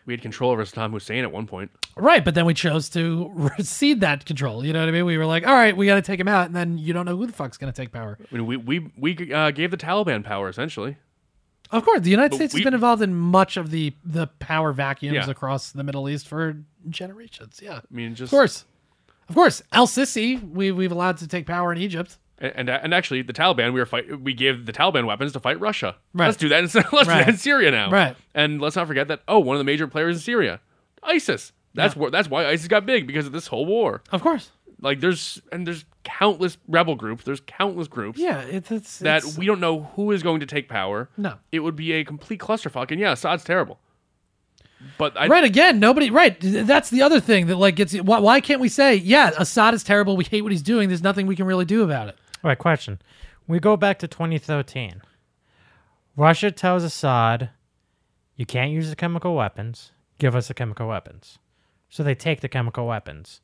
We 0.07 0.13
had 0.13 0.21
control 0.23 0.49
over 0.51 0.63
Saddam 0.63 0.91
Hussein 0.91 1.23
at 1.23 1.31
one 1.31 1.45
point. 1.45 1.69
right, 1.95 2.25
but 2.25 2.33
then 2.33 2.45
we 2.45 2.55
chose 2.55 2.89
to 2.89 3.31
recede 3.59 3.99
that 4.01 4.25
control. 4.25 4.65
You 4.65 4.73
know 4.73 4.79
what 4.79 4.89
I 4.89 4.91
mean? 4.91 5.05
We 5.05 5.17
were 5.19 5.25
like, 5.27 5.45
all 5.45 5.53
right, 5.53 5.77
we 5.77 5.85
got 5.85 5.95
to 5.95 6.01
take 6.01 6.19
him 6.19 6.27
out, 6.27 6.47
and 6.47 6.55
then 6.55 6.79
you 6.79 6.93
don't 6.93 7.05
know 7.05 7.15
who 7.15 7.27
the 7.27 7.33
fuck's 7.33 7.57
going 7.57 7.71
to 7.71 7.79
take 7.79 7.91
power. 7.91 8.17
I 8.19 8.35
mean, 8.35 8.45
we 8.47 8.57
we 8.57 8.91
we 8.97 9.31
uh, 9.33 9.51
gave 9.51 9.69
the 9.69 9.77
Taliban 9.77 10.23
power 10.23 10.49
essentially. 10.49 10.97
Of 11.71 11.83
course, 11.85 12.01
the 12.01 12.09
United 12.11 12.29
But 12.31 12.35
States 12.37 12.53
we- 12.53 12.59
has 12.61 12.65
been 12.65 12.73
involved 12.75 13.01
in 13.03 13.13
much 13.15 13.57
of 13.57 13.69
the 13.69 13.93
the 14.03 14.27
power 14.39 14.73
vacuums 14.73 15.15
Yeah. 15.25 15.29
across 15.29 15.71
the 15.73 15.83
Middle 15.83 16.09
East 16.09 16.27
for 16.27 16.57
generations. 16.89 17.59
Yeah, 17.61 17.77
I 17.77 17.81
mean, 17.91 18.15
just 18.15 18.31
of 18.33 18.35
course, 18.37 18.65
of 19.29 19.35
course. 19.35 19.61
El 19.71 19.85
Sisi, 19.87 20.41
we 20.51 20.71
we've 20.71 20.91
allowed 20.91 21.17
to 21.17 21.27
take 21.27 21.45
power 21.45 21.71
in 21.71 21.77
Egypt. 21.79 22.17
And, 22.43 22.51
and 22.55 22.69
and 22.69 22.93
actually, 22.93 23.21
the 23.21 23.31
Taliban 23.33 23.73
we 23.73 23.79
were 23.79 23.85
fight. 23.85 24.19
We 24.21 24.33
gave 24.33 24.65
the 24.65 24.73
Taliban 24.73 25.05
weapons 25.05 25.31
to 25.31 25.39
fight 25.39 25.59
Russia. 25.59 25.95
Right. 26.13 26.25
Let's 26.25 26.37
do 26.37 26.49
that. 26.49 26.57
In, 26.59 26.69
let's 26.91 27.07
do 27.07 27.13
that 27.13 27.29
in 27.29 27.37
Syria 27.37 27.71
now. 27.71 27.89
Right. 27.89 28.15
And 28.35 28.59
let's 28.61 28.75
not 28.75 28.85
forget 28.87 29.07
that. 29.07 29.21
Oh, 29.27 29.39
one 29.39 29.55
of 29.55 29.59
the 29.59 29.63
major 29.63 29.87
players 29.87 30.17
in 30.17 30.21
Syria, 30.21 30.59
ISIS. 31.01 31.53
That's 31.73 31.95
where 31.95 32.11
that's 32.11 32.27
why 32.29 32.45
ISIS 32.45 32.67
got 32.67 32.85
big 32.85 33.07
because 33.07 33.25
of 33.25 33.31
this 33.31 33.47
whole 33.47 33.65
war. 33.65 34.03
Of 34.11 34.21
course, 34.21 34.51
Like 34.81 34.99
there's 34.99 35.41
and 35.53 35.65
there's 35.65 35.85
countless 36.03 36.57
rebel 36.67 36.95
groups. 36.95 37.23
There's 37.23 37.39
countless 37.39 37.87
groups. 37.87 38.19
yeah. 38.19 38.41
It's, 38.41 38.69
it's 38.69 38.99
That 38.99 39.19
it's- 39.19 39.37
we 39.37 39.45
don't 39.45 39.61
know 39.61 39.83
who 39.95 40.11
is 40.11 40.21
going 40.21 40.41
to 40.41 40.45
take 40.45 40.67
power. 40.69 41.09
No. 41.17 41.35
It 41.53 41.61
would 41.61 41.75
be 41.77 41.93
a 41.93 42.03
complete 42.03 42.39
clusterfuck. 42.41 42.91
And 42.91 42.99
yeah, 42.99 43.13
Assad's 43.13 43.43
terrible. 43.45 43.79
But 44.97 45.17
I, 45.17 45.27
right 45.27 45.45
again. 45.45 45.79
Nobody. 45.79 46.09
Right. 46.09 46.37
That's 46.41 46.89
the 46.89 47.01
other 47.03 47.19
thing 47.21 47.47
that 47.47 47.55
like 47.55 47.75
gets. 47.77 47.93
Why, 47.95 48.19
why 48.19 48.41
can't 48.41 48.59
we 48.59 48.67
say, 48.67 48.95
yeah, 48.95 49.31
Assad 49.37 49.73
is 49.73 49.83
terrible. 49.83 50.17
We 50.17 50.25
hate 50.25 50.41
what 50.41 50.51
he's 50.51 50.61
doing. 50.61 50.89
There's 50.89 51.01
nothing 51.03 51.25
we 51.25 51.37
can 51.37 51.45
really 51.45 51.63
do 51.65 51.83
about 51.83 52.09
it. 52.09 52.17
All 52.43 52.49
right, 52.49 52.57
question. 52.57 53.01
We 53.47 53.59
go 53.59 53.77
back 53.77 53.99
to 53.99 54.07
2013. 54.07 55.01
Russia 56.15 56.51
tells 56.51 56.83
Assad, 56.83 57.49
you 58.35 58.45
can't 58.45 58.71
use 58.71 58.89
the 58.89 58.95
chemical 58.95 59.35
weapons. 59.35 59.91
Give 60.19 60.35
us 60.35 60.47
the 60.47 60.53
chemical 60.53 60.87
weapons. 60.87 61.39
So 61.89 62.03
they 62.03 62.15
take 62.15 62.41
the 62.41 62.49
chemical 62.49 62.85
weapons. 62.87 63.41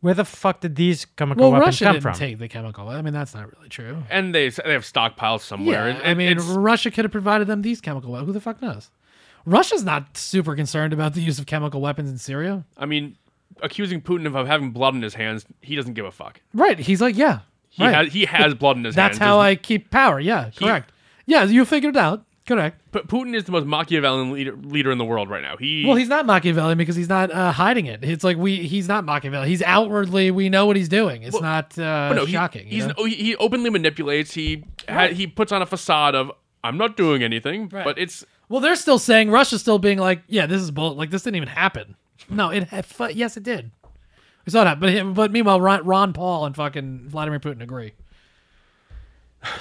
Where 0.00 0.14
the 0.14 0.24
fuck 0.24 0.60
did 0.60 0.74
these 0.74 1.04
chemical 1.04 1.42
Well, 1.44 1.52
weapons 1.60 1.66
Russia 1.80 1.84
come 1.84 1.92
didn't 1.94 2.02
from? 2.02 2.14
take 2.14 2.38
the 2.38 2.48
chemical. 2.48 2.88
I 2.88 3.00
mean, 3.02 3.12
that's 3.14 3.34
not 3.34 3.54
really 3.56 3.68
true. 3.68 4.02
and 4.10 4.34
they 4.34 4.48
they 4.48 4.72
have 4.72 4.82
stockpiles 4.82 5.40
somewhere. 5.42 5.88
Yeah, 5.90 5.96
It- 5.98 6.06
I 6.06 6.14
mean, 6.14 6.38
Russia 6.38 6.90
could 6.90 7.04
have 7.04 7.12
provided 7.12 7.46
them 7.46 7.62
these 7.62 7.80
chemical 7.80 8.10
weapons. 8.10 8.26
Who 8.26 8.32
the 8.32 8.40
fuck 8.40 8.60
knows? 8.60 8.90
Russia's 9.46 9.84
not 9.84 10.16
super 10.16 10.56
concerned 10.56 10.92
about 10.92 11.14
the 11.14 11.20
use 11.20 11.38
of 11.38 11.46
chemical 11.46 11.80
weapons 11.80 12.10
in 12.10 12.18
Syria. 12.18 12.64
I 12.76 12.86
mean, 12.86 13.16
accusing 13.62 14.00
Putin 14.00 14.26
of 14.26 14.46
having 14.46 14.70
blood 14.72 14.94
in 14.94 15.02
his 15.02 15.14
hands, 15.14 15.44
he 15.60 15.76
doesn't 15.76 15.94
give 15.94 16.04
a 16.04 16.10
fuck. 16.12 16.40
Right. 16.52 16.78
He's 16.80 17.00
like, 17.00 17.16
yeah. 17.16 17.40
He 17.72 17.82
right. 17.84 17.94
has 17.94 18.12
he 18.12 18.24
has 18.26 18.54
blood 18.54 18.76
in 18.76 18.84
his 18.84 18.94
hands. 18.94 18.96
That's 18.96 19.18
hands. 19.18 19.28
how 19.28 19.38
There's- 19.42 19.52
I 19.52 19.54
keep 19.56 19.90
power. 19.90 20.20
Yeah, 20.20 20.50
correct. 20.54 20.92
yeah, 21.26 21.44
you 21.44 21.64
figured 21.64 21.96
it 21.96 22.00
out. 22.00 22.24
Correct. 22.46 22.80
But 22.90 23.06
Putin 23.06 23.34
is 23.36 23.44
the 23.44 23.52
most 23.52 23.66
Machiavellian 23.66 24.32
leader, 24.32 24.56
leader 24.56 24.90
in 24.90 24.98
the 24.98 25.04
world 25.04 25.30
right 25.30 25.42
now. 25.42 25.56
He 25.56 25.84
Well, 25.86 25.94
he's 25.94 26.08
not 26.08 26.26
Machiavellian 26.26 26.76
because 26.76 26.96
he's 26.96 27.08
not 27.08 27.30
uh, 27.30 27.52
hiding 27.52 27.86
it. 27.86 28.00
It's 28.02 28.24
like 28.24 28.36
we 28.36 28.66
he's 28.66 28.88
not 28.88 29.04
Machiavellian. 29.04 29.48
He's 29.48 29.62
outwardly 29.62 30.30
we 30.32 30.48
know 30.48 30.66
what 30.66 30.76
he's 30.76 30.88
doing. 30.88 31.22
It's 31.22 31.40
not 31.40 31.78
uh, 31.78 32.12
no, 32.12 32.26
shocking. 32.26 32.66
you 32.68 32.82
he's 32.84 32.92
oh, 32.98 33.04
he, 33.04 33.14
he 33.14 33.36
openly 33.36 33.70
manipulates. 33.70 34.34
He 34.34 34.64
ha- 34.88 35.08
he 35.08 35.26
puts 35.28 35.52
on 35.52 35.62
a 35.62 35.66
facade 35.66 36.14
of 36.16 36.32
I'm 36.64 36.76
not 36.76 36.96
doing 36.96 37.22
anything, 37.22 37.68
Right. 37.68 37.84
but 37.84 37.96
it's 37.98 38.24
Well, 38.48 38.60
they're 38.60 38.76
still 38.76 38.98
saying 38.98 39.30
Russia's 39.30 39.60
still 39.60 39.78
being 39.78 39.98
like, 39.98 40.22
yeah, 40.26 40.46
this 40.46 40.60
is 40.60 40.70
bull. 40.72 40.94
Like 40.94 41.10
this 41.10 41.22
didn't 41.22 41.36
even 41.36 41.48
happen. 41.48 41.96
No, 42.28 42.50
it 42.50 42.68
yes, 43.14 43.36
it 43.36 43.44
did. 43.44 43.70
We 44.44 44.50
saw 44.50 44.64
that, 44.64 44.80
but 44.80 45.14
but 45.14 45.30
meanwhile, 45.30 45.60
Ron, 45.60 45.84
Ron 45.84 46.12
Paul 46.12 46.46
and 46.46 46.56
fucking 46.56 47.08
Vladimir 47.08 47.40
Putin 47.40 47.62
agree. 47.62 47.92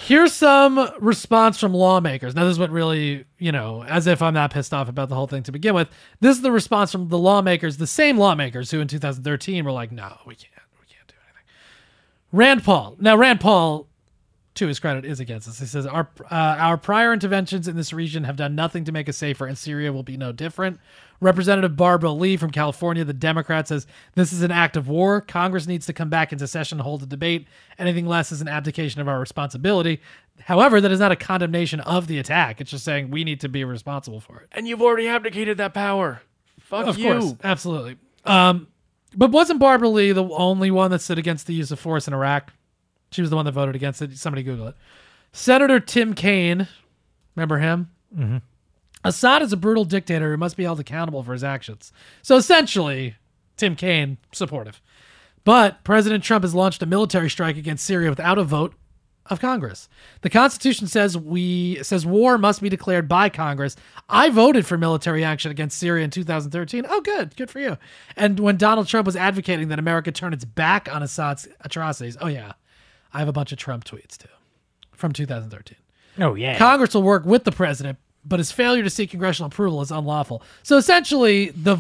Here's 0.06 0.34
some 0.34 0.92
response 1.00 1.60
from 1.60 1.74
lawmakers. 1.74 2.36
Now, 2.36 2.44
this 2.44 2.52
is 2.52 2.60
what 2.60 2.70
really, 2.70 3.26
you 3.40 3.52
know, 3.52 3.84
as 3.84 4.06
if 4.06 4.22
I'm 4.22 4.36
not 4.36 4.52
pissed 4.52 4.76
off 4.76 4.88
about 4.88 5.10
the 5.10 5.16
whole 5.16 5.26
thing 5.26 5.42
to 5.44 5.52
begin 5.52 5.74
with. 5.74 5.90
This 6.20 6.38
is 6.38 6.44
the 6.44 6.52
response 6.52 6.92
from 6.92 7.10
the 7.10 7.18
lawmakers, 7.18 7.78
the 7.78 7.88
same 7.88 8.18
lawmakers 8.18 8.70
who 8.70 8.80
in 8.80 8.88
2013 8.88 9.66
were 9.66 9.72
like, 9.72 9.92
no, 9.92 10.18
we 10.28 10.36
can't, 10.36 10.54
we 10.80 10.86
can't 10.86 11.08
do 11.08 11.16
anything. 11.26 11.44
Rand 12.32 12.64
Paul. 12.64 12.96
Now, 13.00 13.18
Rand 13.18 13.40
Paul 13.40 13.88
to 14.56 14.68
his 14.68 14.80
credit, 14.80 15.06
is 15.06 15.20
against 15.20 15.48
this. 15.48 15.60
He 15.60 15.66
says 15.66 15.86
our 15.86 16.10
uh, 16.30 16.36
our 16.60 16.78
prior 16.78 17.14
interventions 17.14 17.68
in 17.68 17.76
this 17.76 17.94
region 17.94 18.26
have 18.26 18.36
done 18.36 18.56
nothing 18.56 18.84
to 18.86 18.92
make 18.92 19.08
us 19.08 19.18
safer, 19.18 19.46
and 19.46 19.58
Syria 19.58 19.94
will 19.94 20.04
be 20.04 20.18
no 20.18 20.32
different. 20.32 20.80
Representative 21.22 21.78
Barbara 21.78 22.12
Lee 22.12 22.36
from 22.36 22.50
California, 22.52 23.06
the 23.06 23.14
Democrat, 23.14 23.68
says 23.68 23.86
this 24.16 24.34
is 24.34 24.42
an 24.42 24.52
act 24.52 24.76
of 24.76 24.88
war. 24.88 25.22
Congress 25.22 25.68
needs 25.68 25.86
to 25.86 25.94
come 25.94 26.10
back 26.10 26.34
into 26.34 26.48
session 26.48 26.80
and 26.80 26.84
hold 26.84 27.04
a 27.04 27.06
debate. 27.06 27.48
Anything 27.78 28.08
less 28.08 28.32
is 28.32 28.42
an 28.42 28.48
abdication 28.48 29.00
of 29.02 29.08
our 29.08 29.20
responsibility. 29.20 30.02
However, 30.42 30.82
that 30.82 30.92
is 30.92 31.00
not 31.00 31.12
a 31.12 31.16
condemnation 31.16 31.80
of 31.82 32.08
the 32.08 32.18
attack. 32.18 32.60
It's 32.60 32.72
just 32.72 32.84
saying 32.84 33.12
we 33.12 33.24
need 33.24 33.40
to 33.42 33.50
be 33.50 33.64
responsible 33.64 34.20
for 34.20 34.40
it. 34.42 34.48
And 34.52 34.68
you've 34.68 34.82
already 34.82 35.08
abdicated 35.08 35.58
that 35.60 35.74
power. 35.76 36.22
Fuck 36.60 36.88
Of 36.88 36.98
you. 36.98 37.14
course, 37.20 37.36
absolutely. 37.44 37.98
Um, 38.26 38.68
but 39.16 39.30
wasn't 39.32 39.60
Barbara 39.60 39.90
Lee 39.90 40.12
the 40.14 40.24
only 40.24 40.72
one 40.72 40.90
that 40.92 41.02
stood 41.02 41.20
against 41.20 41.46
the 41.46 41.54
use 41.54 41.70
of 41.70 41.80
force 41.80 42.08
in 42.08 42.14
Iraq? 42.16 42.52
She 43.12 43.22
was 43.22 43.30
the 43.30 43.36
one 43.36 43.46
that 43.46 43.52
voted 43.52 43.76
against 43.76 44.02
it. 44.02 44.18
Somebody 44.18 44.42
Google 44.42 44.70
it. 44.70 44.76
Senator 45.34 45.80
Tim 45.80 46.14
Kaine, 46.14 46.68
remember 47.36 47.58
him? 47.60 47.92
Mm-hmm. 48.18 48.38
Assad 49.04 49.42
is 49.42 49.54
a 49.54 49.58
brutal 49.58 49.86
dictator 49.86 50.32
who 50.32 50.38
must 50.38 50.58
be 50.58 50.64
held 50.64 50.80
accountable 50.80 51.24
for 51.24 51.34
his 51.34 51.44
actions. 51.44 51.92
So 52.22 52.36
essentially, 52.36 53.16
Tim 53.58 53.76
Kaine 53.76 54.18
supportive. 54.32 54.82
But 55.44 55.84
President 55.84 56.24
Trump 56.24 56.44
has 56.44 56.54
launched 56.54 56.84
a 56.84 56.86
military 56.86 57.30
strike 57.30 57.58
against 57.58 57.86
Syria 57.86 58.10
without 58.10 58.38
a 58.38 58.44
vote 58.44 58.76
of 59.28 59.40
Congress. 59.40 59.88
The 60.22 60.30
Constitution 60.30 60.88
says 60.88 61.18
we 61.18 61.82
says 61.84 62.06
war 62.06 62.38
must 62.38 62.62
be 62.62 62.70
declared 62.70 63.08
by 63.08 63.30
Congress. 63.30 63.76
I 64.10 64.30
voted 64.30 64.66
for 64.66 64.78
military 64.78 65.24
action 65.24 65.52
against 65.52 65.78
Syria 65.78 66.04
in 66.04 66.10
2013. 66.10 66.86
Oh, 66.90 67.02
good, 67.02 67.36
good 67.36 67.50
for 67.50 67.60
you. 67.60 67.78
And 68.16 68.40
when 68.40 68.58
Donald 68.58 68.88
Trump 68.88 69.06
was 69.06 69.16
advocating 69.16 69.70
that 69.70 69.80
America 69.80 70.12
turn 70.12 70.34
its 70.34 70.46
back 70.46 70.94
on 70.94 71.04
Assad's 71.04 71.48
atrocities, 71.62 72.18
oh 72.20 72.28
yeah, 72.28 72.54
I 73.14 73.20
have 73.20 73.28
a 73.28 73.34
bunch 73.34 73.52
of 73.52 73.58
Trump 73.58 73.84
tweets 73.86 74.18
too 74.18 74.28
from 74.92 75.14
2013. 75.14 75.78
Oh 76.20 76.36
yeah. 76.36 76.58
Congress 76.58 76.94
will 76.94 77.04
work 77.04 77.26
with 77.26 77.44
the 77.44 77.52
president, 77.52 78.00
but 78.26 78.40
his 78.40 78.52
failure 78.52 78.84
to 78.84 78.90
seek 78.90 79.10
congressional 79.10 79.48
approval 79.48 79.82
is 79.82 79.92
unlawful. 79.92 80.44
So 80.64 80.78
essentially, 80.78 81.50
the 81.50 81.78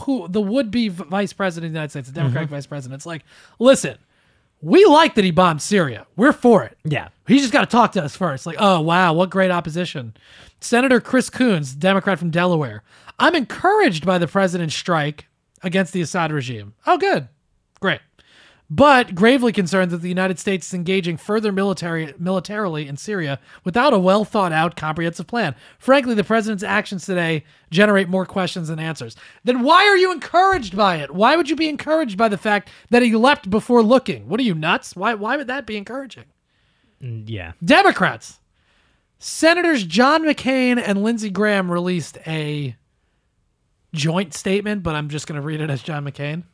who 0.00 0.28
the 0.28 0.40
would-be 0.40 0.88
vice 0.88 1.32
president 1.32 1.68
of 1.68 1.72
the 1.72 1.76
United 1.76 1.90
States, 1.90 2.08
the 2.08 2.14
Democratic 2.14 2.46
mm-hmm. 2.48 2.56
vice 2.56 2.66
president, 2.66 2.98
it's 2.98 3.06
like, 3.06 3.24
listen, 3.58 3.98
we 4.60 4.84
like 4.84 5.16
that 5.16 5.24
he 5.24 5.32
bombed 5.32 5.60
Syria. 5.60 6.06
We're 6.16 6.32
for 6.32 6.62
it. 6.62 6.78
yeah. 6.84 7.08
He 7.26 7.38
just 7.38 7.52
got 7.52 7.60
to 7.62 7.66
talk 7.66 7.92
to 7.92 8.04
us 8.04 8.16
first. 8.16 8.46
Like, 8.46 8.56
oh 8.58 8.80
wow, 8.80 9.12
what 9.12 9.30
great 9.30 9.50
opposition. 9.50 10.14
Senator 10.60 11.00
Chris 11.00 11.28
Coons, 11.28 11.74
Democrat 11.74 12.18
from 12.18 12.30
Delaware. 12.30 12.82
I'm 13.18 13.34
encouraged 13.34 14.06
by 14.06 14.18
the 14.18 14.28
president's 14.28 14.74
strike 14.74 15.26
against 15.62 15.92
the 15.92 16.00
Assad 16.00 16.32
regime. 16.32 16.74
Oh, 16.86 16.98
good, 16.98 17.28
great. 17.80 18.00
But 18.74 19.14
gravely 19.14 19.52
concerned 19.52 19.90
that 19.90 19.98
the 19.98 20.08
United 20.08 20.38
States 20.38 20.68
is 20.68 20.72
engaging 20.72 21.18
further 21.18 21.52
military 21.52 22.14
militarily 22.18 22.88
in 22.88 22.96
Syria 22.96 23.38
without 23.64 23.92
a 23.92 23.98
well 23.98 24.24
thought 24.24 24.50
out 24.50 24.76
comprehensive 24.76 25.26
plan. 25.26 25.54
Frankly, 25.78 26.14
the 26.14 26.24
president's 26.24 26.62
actions 26.62 27.04
today 27.04 27.44
generate 27.70 28.08
more 28.08 28.24
questions 28.24 28.68
than 28.68 28.78
answers. 28.78 29.14
Then 29.44 29.60
why 29.60 29.84
are 29.84 29.98
you 29.98 30.10
encouraged 30.10 30.74
by 30.74 30.96
it? 30.96 31.10
Why 31.10 31.36
would 31.36 31.50
you 31.50 31.56
be 31.56 31.68
encouraged 31.68 32.16
by 32.16 32.30
the 32.30 32.38
fact 32.38 32.70
that 32.88 33.02
he 33.02 33.14
leapt 33.14 33.50
before 33.50 33.82
looking? 33.82 34.26
What 34.26 34.40
are 34.40 34.44
you 34.44 34.54
nuts? 34.54 34.96
Why 34.96 35.12
why 35.12 35.36
would 35.36 35.48
that 35.48 35.66
be 35.66 35.76
encouraging? 35.76 36.24
Mm, 37.02 37.24
yeah. 37.26 37.52
Democrats. 37.62 38.40
Senators 39.18 39.84
John 39.84 40.24
McCain 40.24 40.82
and 40.82 41.02
Lindsey 41.02 41.28
Graham 41.28 41.70
released 41.70 42.16
a 42.26 42.74
joint 43.92 44.32
statement, 44.32 44.82
but 44.82 44.94
I'm 44.94 45.10
just 45.10 45.26
going 45.26 45.38
to 45.38 45.46
read 45.46 45.60
it 45.60 45.68
as 45.68 45.82
John 45.82 46.06
McCain. 46.06 46.44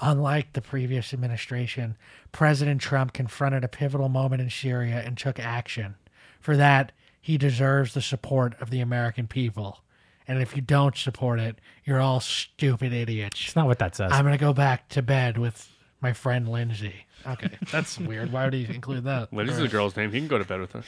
Unlike 0.00 0.54
the 0.54 0.62
previous 0.62 1.12
administration, 1.12 1.96
President 2.32 2.80
Trump 2.80 3.12
confronted 3.12 3.64
a 3.64 3.68
pivotal 3.68 4.08
moment 4.08 4.40
in 4.40 4.50
Syria 4.50 5.02
and 5.04 5.16
took 5.16 5.38
action. 5.38 5.96
For 6.40 6.56
that, 6.56 6.92
he 7.20 7.36
deserves 7.36 7.94
the 7.94 8.00
support 8.00 8.54
of 8.60 8.70
the 8.70 8.80
American 8.80 9.26
people. 9.26 9.80
And 10.26 10.40
if 10.40 10.56
you 10.56 10.62
don't 10.62 10.96
support 10.96 11.38
it, 11.40 11.58
you're 11.84 12.00
all 12.00 12.20
stupid 12.20 12.92
idiots. 12.92 13.40
It's 13.44 13.56
not 13.56 13.66
what 13.66 13.78
that 13.80 13.96
says. 13.96 14.12
I'm 14.12 14.24
going 14.24 14.36
to 14.36 14.38
go 14.38 14.52
back 14.52 14.88
to 14.90 15.02
bed 15.02 15.36
with 15.36 15.68
my 16.00 16.12
friend 16.12 16.48
Lindsey. 16.48 16.94
Okay, 17.26 17.50
that's 17.70 17.98
weird. 17.98 18.32
Why 18.32 18.44
would 18.44 18.54
he 18.54 18.64
include 18.64 19.04
that? 19.04 19.32
Lindsey's 19.32 19.58
a 19.58 19.68
girl's 19.68 19.96
name. 19.96 20.12
He 20.12 20.18
can 20.18 20.28
go 20.28 20.38
to 20.38 20.44
bed 20.44 20.60
with 20.60 20.72
her. 20.72 20.82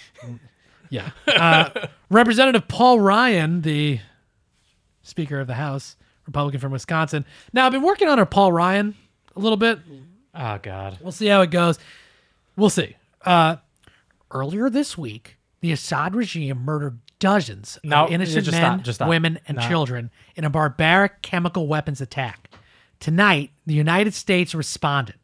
Yeah. 0.90 1.10
Uh, 1.26 1.70
Representative 2.08 2.68
Paul 2.68 3.00
Ryan, 3.00 3.62
the 3.62 4.00
Speaker 5.02 5.40
of 5.40 5.46
the 5.48 5.54
House, 5.54 5.96
Republican 6.26 6.60
from 6.60 6.72
Wisconsin. 6.72 7.24
Now, 7.52 7.66
I've 7.66 7.72
been 7.72 7.82
working 7.82 8.08
on 8.08 8.18
our 8.18 8.26
Paul 8.26 8.52
Ryan 8.52 8.94
a 9.36 9.40
little 9.40 9.56
bit. 9.56 9.78
oh 10.34 10.58
God. 10.62 10.98
We'll 11.00 11.12
see 11.12 11.26
how 11.26 11.40
it 11.42 11.50
goes. 11.50 11.78
We'll 12.56 12.70
see. 12.70 12.96
Uh, 13.24 13.56
earlier 14.30 14.68
this 14.70 14.96
week, 14.98 15.36
the 15.60 15.72
Assad 15.72 16.14
regime 16.14 16.58
murdered 16.64 16.98
dozens 17.18 17.78
No, 17.84 18.04
of 18.06 18.10
innocent 18.10 18.44
just 18.46 18.52
men, 18.56 18.74
stop, 18.78 18.82
just 18.84 18.96
stop. 18.98 19.08
women, 19.08 19.38
and 19.46 19.56
No. 19.58 19.68
children 19.68 20.10
in 20.34 20.44
a 20.44 20.50
barbaric 20.50 21.22
chemical 21.22 21.66
weapons 21.68 22.00
attack. 22.00 22.50
Tonight, 23.00 23.50
the 23.66 23.74
United 23.74 24.14
States 24.14 24.54
responded. 24.54 25.16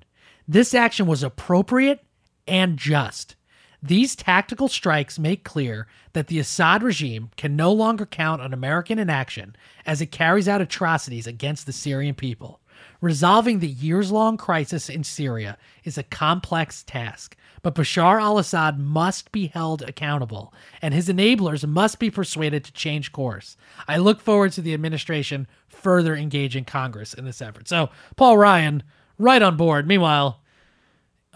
This 0.46 0.74
action 0.74 1.06
was 1.06 1.22
appropriate 1.22 2.04
and 2.46 2.76
just. 2.78 3.34
These 3.82 4.16
tactical 4.16 4.66
strikes 4.68 5.18
make 5.18 5.44
clear 5.44 5.86
that 6.12 6.26
the 6.28 6.38
Assad 6.40 6.82
regime 6.82 7.30
can 7.36 7.54
no 7.54 7.72
longer 7.72 8.06
count 8.06 8.42
on 8.42 8.52
American 8.52 8.98
inaction 8.98 9.54
as 9.86 10.00
it 10.00 10.06
carries 10.06 10.48
out 10.48 10.61
atrocities 10.61 11.26
against 11.28 11.66
the 11.66 11.72
Syrian 11.72 12.14
people. 12.14 12.61
Resolving 13.01 13.61
the 13.61 13.68
years 13.68 14.11
long 14.11 14.36
crisis 14.36 14.88
in 14.88 15.05
Syria 15.05 15.57
is 15.84 15.96
a 15.96 16.03
complex 16.03 16.82
task, 16.82 17.36
but 17.62 17.74
Bashar 17.74 18.20
al 18.20 18.38
Assad 18.38 18.78
must 18.78 19.30
be 19.30 19.46
held 19.46 19.82
accountable, 19.82 20.53
and 20.82 20.92
his 20.92 21.09
enablers 21.09 21.66
must 21.68 22.01
be 22.01 22.11
persuaded 22.11 22.64
to 22.64 22.72
change 22.72 23.12
course. 23.12 23.57
I 23.86 23.99
look 23.99 24.20
forward 24.20 24.53
to 24.53 24.62
the 24.62 24.74
administration 24.74 25.46
further 25.68 26.16
engaging 26.16 26.64
Congress 26.64 27.14
in 27.14 27.24
this 27.24 27.40
effort. 27.40 27.68
So, 27.68 27.90
Paul 28.16 28.36
Ryan, 28.36 28.82
right 29.16 29.42
on 29.42 29.57
board. 29.57 29.86
Meanwhile, 29.86 30.40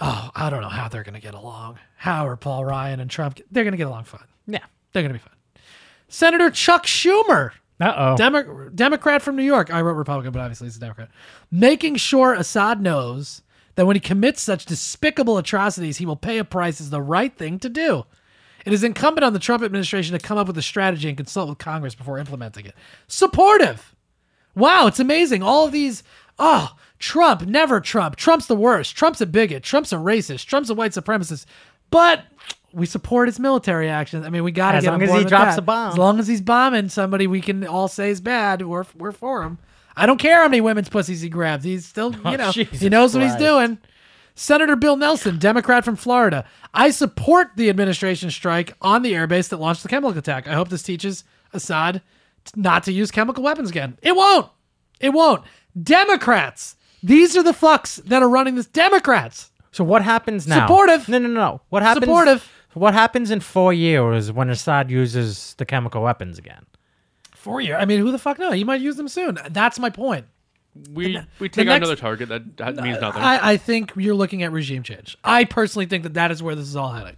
oh, 0.01 0.31
I 0.35 0.51
don't 0.51 0.63
know 0.63 0.69
how 0.69 0.89
they're 0.89 1.05
going 1.05 1.15
to 1.15 1.21
get 1.21 1.35
along. 1.35 1.79
How 1.97 2.27
are 2.27 2.37
Paul 2.37 2.65
Ryan 2.65 2.99
and 2.99 3.11
Trump? 3.11 3.41
They're 3.53 3.65
going 3.65 3.73
to 3.73 3.79
get 3.79 3.87
along 3.87 4.05
fine. 4.05 4.27
Yeah. 4.49 4.65
They're 4.93 5.03
going 5.03 5.13
to 5.13 5.19
be 5.19 5.25
fine. 5.25 5.63
Senator 6.09 6.51
Chuck 6.51 6.87
Schumer 6.87 7.53
Uh 7.83 7.95
oh. 7.97 8.17
Demo- 8.17 8.69
Democrat 8.75 9.23
from 9.23 9.37
New 9.37 9.43
York. 9.43 9.73
I 9.73 9.81
wrote 9.81 9.95
Republican, 9.95 10.33
but 10.33 10.41
obviously 10.41 10.67
he's 10.67 10.77
a 10.77 10.81
Democrat. 10.81 11.11
Making 11.51 11.97
sure 11.97 12.35
Assad 12.35 12.81
knows 12.81 13.43
that 13.75 13.87
when 13.87 13.97
he 13.97 14.01
commits 14.01 14.43
such 14.43 14.67
despicable 14.67 15.39
atrocities, 15.39 15.97
he 15.97 16.07
will 16.07 16.17
pay 16.17 16.39
a 16.39 16.45
price 16.45 16.81
is 16.81 16.91
the 16.91 17.03
right 17.03 17.35
thing 17.37 17.59
to 17.61 17.69
do. 17.69 18.05
It 18.65 18.73
is 18.73 18.85
incumbent 18.85 19.25
on 19.25 19.33
the 19.33 19.39
Trump 19.39 19.65
administration 19.65 20.17
to 20.17 20.25
come 20.25 20.39
up 20.39 20.47
with 20.47 20.57
a 20.59 20.63
strategy 20.63 21.09
and 21.09 21.17
consult 21.17 21.49
with 21.49 21.59
Congress 21.59 21.95
before 21.95 22.19
implementing 22.19 22.67
it. 22.67 22.75
Supportive. 23.09 23.95
Wow, 24.55 24.87
it's 24.87 25.01
amazing. 25.01 25.43
All 25.43 25.67
of 25.67 25.73
these, 25.73 26.05
oh, 26.39 26.77
Trump, 26.99 27.43
never 27.43 27.81
Trump. 27.81 28.17
Trump's 28.17 28.47
the 28.47 28.55
worst. 28.55 28.95
Trump's 28.97 29.21
a 29.21 29.27
bigot. 29.27 29.65
Trump's 29.65 29.93
a 29.93 29.97
racist. 29.97 30.45
Trump's 30.47 30.71
a 30.71 30.75
white 30.75 30.93
supremacist. 30.93 31.47
But 31.91 32.25
we 32.73 32.87
support 32.87 33.29
his 33.29 33.39
military 33.39 33.89
actions. 33.89 34.25
I 34.27 34.31
mean, 34.31 34.45
we 34.45 34.53
got 34.53 34.73
to 34.73 34.79
As 34.79 34.85
get 34.85 34.91
long 34.91 35.03
on 35.03 35.09
as 35.09 35.23
he 35.23 35.25
drops 35.29 35.55
that. 35.57 35.59
a 35.59 35.63
bomb. 35.63 35.93
As 35.93 35.99
long 35.99 36.19
as 36.19 36.27
he's 36.27 36.41
bombing 36.41 36.89
somebody 36.89 37.27
we 37.27 37.41
can 37.41 37.67
all 37.67 37.89
say 37.89 38.11
is 38.11 38.21
bad, 38.21 38.63
we're 38.67 38.85
we're 38.97 39.13
for 39.13 39.43
him. 39.43 39.59
I 39.97 40.07
don't 40.07 40.19
care 40.19 40.39
how 40.43 40.49
many 40.49 40.61
women's 40.61 40.89
pussies 40.89 41.21
he 41.21 41.29
grabs. 41.29 41.65
He's 41.65 41.85
still, 41.85 42.15
oh, 42.25 42.31
you 42.31 42.39
know, 42.39 42.51
he 42.51 42.65
Jesus 42.65 42.91
knows 42.91 43.15
what 43.15 43.25
he's 43.25 43.37
doing. 43.37 43.79
Senator 44.35 44.77
Bill 44.77 44.97
Nelson, 44.97 45.39
Democrat 45.39 45.85
from 45.85 45.97
Florida. 45.97 46.47
I 46.73 46.91
support 46.91 47.51
the 47.57 47.69
administration 47.69 48.31
strike 48.31 48.73
on 48.81 49.03
the 49.03 49.13
airbase 49.13 49.51
that 49.51 49.59
launched 49.59 49.83
the 49.83 49.91
chemical 49.91 50.17
attack. 50.19 50.49
I 50.49 50.55
hope 50.55 50.69
this 50.71 50.83
teaches 50.83 51.25
Assad 51.53 52.01
not 52.57 52.85
to 52.85 52.93
use 52.93 53.11
chemical 53.11 53.45
weapons 53.45 53.69
again. 53.69 53.99
It 54.01 54.17
won't. 54.17 54.49
It 55.01 55.11
won't. 55.11 55.45
Democrats. 55.81 56.77
These 57.03 57.37
are 57.37 57.43
the 57.43 57.53
fucks 57.53 58.03
that 58.05 58.23
are 58.23 58.29
running 58.29 58.55
this. 58.55 58.67
Democrats. 58.67 59.51
So 59.73 59.85
what 59.85 60.03
happens 60.03 60.47
now? 60.47 60.67
Supportive. 60.67 61.09
No, 61.09 61.19
no, 61.19 61.29
no. 61.29 61.61
What 61.69 61.83
happens? 61.83 62.05
Supportive. 62.05 62.51
What 62.75 62.95
happens 62.95 63.31
in 63.31 63.41
four 63.41 63.73
years 63.73 64.33
when 64.33 64.49
Assad 64.51 64.91
uses 64.91 65.55
the 65.59 65.65
chemical 65.65 66.03
weapons 66.03 66.39
again? 66.39 66.65
Four 67.35 67.61
year. 67.61 67.77
I 67.77 67.85
mean, 67.85 68.01
who 68.01 68.13
the 68.13 68.19
fuck 68.19 68.39
knows? 68.39 68.55
He 68.55 68.65
might 68.65 68.81
use 68.81 68.97
them 68.97 69.09
soon. 69.09 69.39
That's 69.51 69.79
my 69.79 69.91
point. 69.91 70.27
We 70.93 71.19
we 71.39 71.49
the 71.49 71.49
take 71.51 71.67
out 71.69 71.73
next- 71.73 71.77
another 71.89 71.97
target. 71.97 72.29
That, 72.31 72.57
that 72.57 72.77
means 72.77 72.97
uh, 72.99 73.01
nothing. 73.01 73.23
I, 73.23 73.53
I 73.53 73.57
think 73.59 73.93
you're 73.97 74.15
looking 74.15 74.43
at 74.43 74.53
regime 74.53 74.83
change. 74.83 75.19
I 75.23 75.45
personally 75.45 75.85
think 75.87 76.05
that 76.05 76.15
that 76.15 76.31
is 76.31 76.43
where 76.43 76.55
this 76.55 76.67
is 76.67 76.77
all 76.77 76.91
heading. 76.93 77.17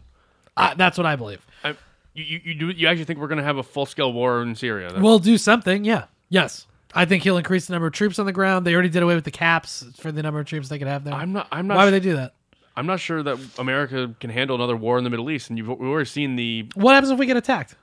I, 0.56 0.74
that's 0.74 0.98
what 0.98 1.06
I 1.06 1.14
believe. 1.16 1.44
I, 1.62 1.76
you, 2.14 2.24
you 2.24 2.40
you 2.44 2.54
do 2.54 2.66
you 2.70 2.88
actually 2.88 3.04
think 3.04 3.20
we're 3.20 3.28
going 3.28 3.38
to 3.38 3.44
have 3.44 3.58
a 3.58 3.62
full 3.62 3.86
scale 3.86 4.12
war 4.12 4.42
in 4.42 4.54
Syria? 4.56 4.88
That's- 4.88 5.02
We'll 5.02 5.18
do 5.20 5.38
something. 5.38 5.84
Yeah. 5.84 6.06
Yes. 6.30 6.66
I 6.96 7.04
think 7.04 7.22
he'll 7.24 7.36
increase 7.38 7.66
the 7.66 7.72
number 7.72 7.86
of 7.88 7.92
troops 7.92 8.18
on 8.20 8.26
the 8.26 8.32
ground. 8.32 8.64
They 8.66 8.72
already 8.72 8.88
did 8.88 9.02
away 9.02 9.14
with 9.16 9.24
the 9.24 9.30
caps 9.32 9.84
for 9.98 10.10
the 10.12 10.22
number 10.22 10.38
of 10.40 10.46
troops 10.46 10.68
they 10.68 10.78
could 10.78 10.86
have 10.88 11.02
there. 11.04 11.12
I'm 11.14 11.32
not. 11.32 11.48
I'm 11.52 11.66
not. 11.66 11.76
Why 11.76 11.82
su- 11.82 11.86
would 11.86 11.94
they 11.94 12.00
do 12.08 12.16
that? 12.16 12.33
I'm 12.76 12.86
not 12.86 12.98
sure 13.00 13.22
that 13.22 13.38
America 13.58 14.14
can 14.18 14.30
handle 14.30 14.56
another 14.56 14.76
war 14.76 14.98
in 14.98 15.04
the 15.04 15.10
Middle 15.10 15.30
East, 15.30 15.48
and 15.48 15.56
you've 15.58 15.68
we've 15.68 15.80
already 15.88 16.08
seen 16.08 16.36
the. 16.36 16.68
What 16.74 16.94
happens 16.94 17.10
if 17.12 17.18
we 17.18 17.26
get 17.26 17.36
attacked? 17.36 17.76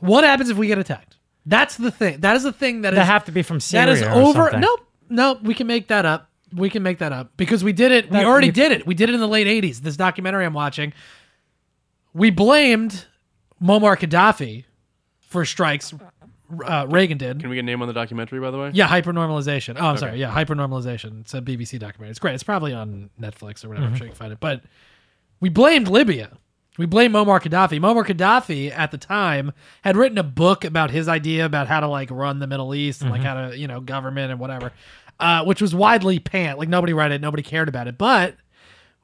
What 0.00 0.24
happens 0.24 0.50
if 0.50 0.56
we 0.56 0.66
get 0.66 0.78
attacked? 0.78 1.16
That's 1.46 1.76
the 1.76 1.90
thing. 1.90 2.20
That 2.20 2.36
is 2.36 2.42
the 2.42 2.52
thing 2.52 2.82
that 2.82 2.94
They 2.94 3.00
is 3.00 3.06
have 3.06 3.24
to 3.26 3.32
be 3.32 3.42
from 3.42 3.60
Syria. 3.60 3.86
that 3.86 3.92
is 3.92 4.02
or 4.02 4.10
over. 4.10 4.42
something. 4.44 4.60
Nope. 4.60 4.80
Nope. 5.08 5.42
We 5.42 5.54
can 5.54 5.66
make 5.66 5.88
that 5.88 6.04
up. 6.04 6.28
We 6.54 6.68
can 6.68 6.82
make 6.82 6.98
that 6.98 7.12
up 7.12 7.32
because 7.36 7.62
we 7.62 7.72
did 7.72 7.92
it. 7.92 8.06
We 8.10 8.18
That- 8.18 8.24
already 8.26 8.48
you- 8.48 8.52
did 8.52 8.72
it. 8.72 8.86
We 8.86 8.94
did 8.94 9.08
it 9.08 9.14
in 9.14 9.20
the 9.20 9.28
late 9.28 9.46
'80s. 9.46 9.80
This 9.80 9.96
documentary 9.96 10.44
I'm 10.44 10.52
watching. 10.52 10.92
We 12.12 12.30
blamed 12.30 13.06
Muammar 13.62 13.96
Gaddafi 13.96 14.64
for 15.20 15.44
strikes. 15.44 15.94
Uh, 16.64 16.86
Reagan 16.88 17.18
did. 17.18 17.40
Can 17.40 17.48
we 17.50 17.56
get 17.56 17.60
a 17.60 17.66
name 17.66 17.82
on 17.82 17.88
the 17.88 17.94
documentary, 17.94 18.40
by 18.40 18.50
the 18.50 18.58
way? 18.58 18.70
Yeah, 18.74 18.88
hypernormalization. 18.88 19.76
Oh, 19.78 19.86
I'm 19.86 19.96
sorry. 19.96 20.18
Yeah, 20.18 20.32
hypernormalization. 20.34 21.20
It's 21.20 21.34
a 21.34 21.40
BBC 21.40 21.78
documentary. 21.78 22.10
It's 22.10 22.18
great. 22.18 22.34
It's 22.34 22.42
probably 22.42 22.72
on 22.72 23.10
Netflix 23.20 23.64
or 23.64 23.68
whatever. 23.68 23.86
I'm 23.86 23.96
sure 23.96 24.06
you 24.06 24.12
can 24.12 24.18
find 24.18 24.32
it. 24.32 24.40
But 24.40 24.62
we 25.40 25.48
blamed 25.48 25.88
Libya. 25.88 26.36
We 26.78 26.86
blamed 26.86 27.14
Muammar 27.14 27.40
Gaddafi. 27.40 27.78
Muammar 27.80 28.04
Gaddafi 28.06 28.70
at 28.76 28.90
the 28.90 28.98
time 28.98 29.52
had 29.82 29.96
written 29.96 30.18
a 30.18 30.22
book 30.22 30.64
about 30.64 30.90
his 30.90 31.08
idea 31.08 31.44
about 31.44 31.66
how 31.66 31.80
to 31.80 31.86
like 31.88 32.10
run 32.10 32.38
the 32.38 32.46
Middle 32.46 32.74
East 32.74 33.02
and 33.02 33.10
like 33.10 33.22
how 33.22 33.48
to 33.48 33.58
you 33.58 33.66
know 33.66 33.80
government 33.80 34.30
and 34.30 34.40
whatever, 34.40 34.72
uh, 35.18 35.44
which 35.44 35.60
was 35.60 35.74
widely 35.74 36.18
panned. 36.18 36.58
Like 36.58 36.68
nobody 36.68 36.92
read 36.92 37.12
it, 37.12 37.20
nobody 37.20 37.42
cared 37.42 37.68
about 37.68 37.86
it. 37.88 37.98
But 37.98 38.36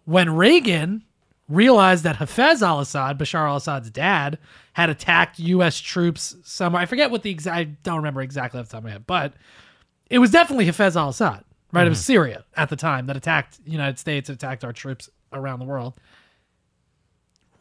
when 0.05 0.35
Reagan 0.35 1.05
realized 1.49 2.05
that 2.05 2.17
Hafez 2.17 2.63
al-Assad, 2.63 3.19
Bashar 3.19 3.49
al-Assad's 3.49 3.91
dad, 3.91 4.39
had 4.73 4.91
attacked 4.91 5.39
U.S. 5.39 5.79
troops 5.79 6.37
somewhere. 6.45 6.83
I 6.83 6.87
forget 6.87 7.11
what 7.11 7.23
the 7.23 7.31
exact. 7.31 7.57
I 7.57 7.65
don't 7.65 7.97
remember 7.97 8.21
exactly 8.21 8.61
off 8.61 8.67
the 8.67 8.73
top 8.73 8.79
of 8.79 8.85
my 8.85 8.91
head, 8.91 9.07
but 9.07 9.35
it 10.11 10.19
was 10.19 10.31
definitely 10.31 10.67
Hafez 10.67 10.97
al-Assad, 10.97 11.45
right? 11.73 11.87
It 11.87 11.89
was 11.89 11.99
mm-hmm. 11.99 12.05
Syria 12.05 12.45
at 12.57 12.69
the 12.69 12.77
time 12.77 13.07
that 13.07 13.17
attacked 13.17 13.65
the 13.65 13.71
United 13.71 13.99
States, 13.99 14.29
attacked 14.29 14.65
our 14.65 14.73
troops 14.73 15.09
around 15.33 15.61
the 15.61 15.65
world. 15.67 15.95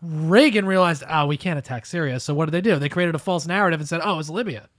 Reagan 0.01 0.65
realized, 0.65 1.03
oh, 1.09 1.25
we 1.25 1.38
can't 1.38 1.57
attack 1.57 1.86
Syria. 1.86 2.19
So 2.19 2.33
what 2.33 2.45
did 2.45 2.51
they 2.51 2.61
do? 2.61 2.77
They 2.77 2.89
created 2.89 3.15
a 3.15 3.19
false 3.19 3.47
narrative 3.47 3.79
and 3.79 3.89
said, 3.89 4.01
oh, 4.03 4.19
it's 4.19 4.29
Libya. 4.29 4.69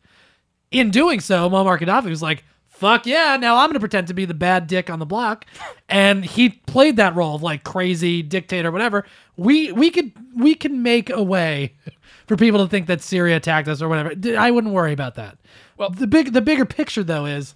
In 0.70 0.90
doing 0.90 1.20
so, 1.20 1.48
Muammar 1.48 1.78
Gaddafi 1.78 2.10
was 2.10 2.22
like, 2.22 2.44
fuck 2.76 3.06
yeah, 3.06 3.36
now 3.36 3.56
I'm 3.56 3.68
going 3.68 3.74
to 3.74 3.80
pretend 3.80 4.08
to 4.08 4.14
be 4.14 4.24
the 4.24 4.34
bad 4.34 4.66
dick 4.66 4.90
on 4.90 4.98
the 4.98 5.06
block. 5.06 5.46
And 5.88 6.24
he 6.24 6.50
played 6.50 6.96
that 6.96 7.14
role 7.14 7.34
of 7.34 7.42
like 7.42 7.64
crazy 7.64 8.22
dictator, 8.22 8.70
whatever. 8.70 9.06
We 9.36 9.72
we 9.72 9.90
could 9.90 10.12
we 10.34 10.54
can 10.54 10.82
make 10.82 11.10
a 11.10 11.22
way 11.22 11.74
for 12.26 12.36
people 12.36 12.62
to 12.64 12.68
think 12.68 12.86
that 12.86 13.00
Syria 13.02 13.36
attacked 13.36 13.68
us 13.68 13.82
or 13.82 13.88
whatever. 13.88 14.12
I 14.38 14.50
wouldn't 14.50 14.74
worry 14.74 14.92
about 14.92 15.14
that. 15.16 15.38
Well, 15.76 15.90
the 15.90 16.06
big 16.06 16.32
the 16.32 16.42
bigger 16.42 16.64
picture 16.64 17.04
though 17.04 17.26
is 17.26 17.54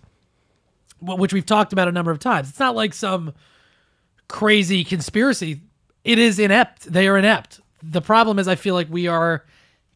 which 1.01 1.33
we've 1.33 1.47
talked 1.47 1.73
about 1.73 1.89
a 1.89 1.93
number 1.93 2.11
of 2.11 2.19
times. 2.19 2.51
It's 2.51 2.61
not 2.61 2.77
like 2.77 2.93
some 2.93 3.33
crazy 4.29 4.85
conspiracy. 4.85 5.61
It 6.05 6.19
is 6.19 6.39
inept. 6.39 6.93
They 6.93 7.09
are 7.09 7.17
inept. 7.17 7.61
The 7.83 8.03
problem 8.03 8.39
is, 8.39 8.49
I 8.49 8.55
feel 8.55 8.75
like 8.75 8.89
we 8.91 9.07
are 9.07 9.45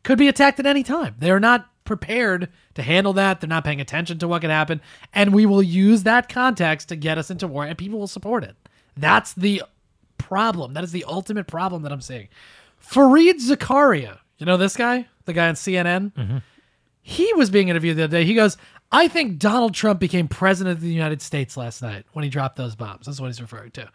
could 0.03 0.19
be 0.19 0.29
attacked 0.29 0.61
at 0.61 0.67
any 0.67 0.83
time. 0.83 1.15
They 1.19 1.31
are 1.31 1.41
not 1.41 1.69
prepared 1.85 2.49
to 2.75 2.83
handle 2.83 3.13
that. 3.15 3.41
They're 3.41 3.49
not 3.49 3.65
paying 3.65 3.81
attention 3.81 4.19
to 4.19 4.29
what 4.29 4.41
could 4.41 4.51
happen, 4.51 4.81
and 5.13 5.35
we 5.35 5.47
will 5.47 5.63
use 5.63 6.03
that 6.05 6.29
context 6.29 6.89
to 6.89 6.97
get 6.97 7.19
us 7.19 7.31
into 7.31 7.47
war, 7.47 7.65
and 7.65 7.77
people 7.77 7.99
will 7.99 8.07
support 8.07 8.45
it. 8.45 8.57
That's 8.97 9.33
the 9.33 9.63
problem. 10.19 10.75
That 10.75 10.85
is 10.85 10.93
the 10.93 11.05
ultimate 11.05 11.47
problem 11.47 11.83
that 11.83 11.93
I'm 11.93 12.01
seeing. 12.01 12.29
Fareed 12.83 13.41
Zakaria, 13.41 14.19
you 14.39 14.47
know 14.47 14.57
this 14.57 14.77
guy, 14.77 15.07
the 15.25 15.33
guy 15.33 15.49
on 15.49 15.55
CNN 15.55 16.13
mm-hmm. 16.13 16.39
he 17.03 17.33
was 17.35 17.51
being 17.51 17.69
interviewed 17.69 17.97
the 17.97 18.05
other 18.05 18.19
day. 18.19 18.25
He 18.25 18.35
goes, 18.35 18.57
I 18.93 19.09
think 19.09 19.39
Donald 19.39 19.75
Trump 19.75 20.01
became 20.01 20.29
president 20.29 20.77
of 20.77 20.83
the 20.83 20.93
United 20.93 21.21
States 21.21 21.57
last 21.57 21.83
night 21.83 22.05
when 22.13 22.23
he 22.23 22.31
dropped 22.31 22.57
those 22.57 22.75
bombs. 22.77 23.07
That's 23.07 23.21
what 23.21 23.27
he's 23.27 23.41
referring 23.41 23.73
to. 23.73 23.91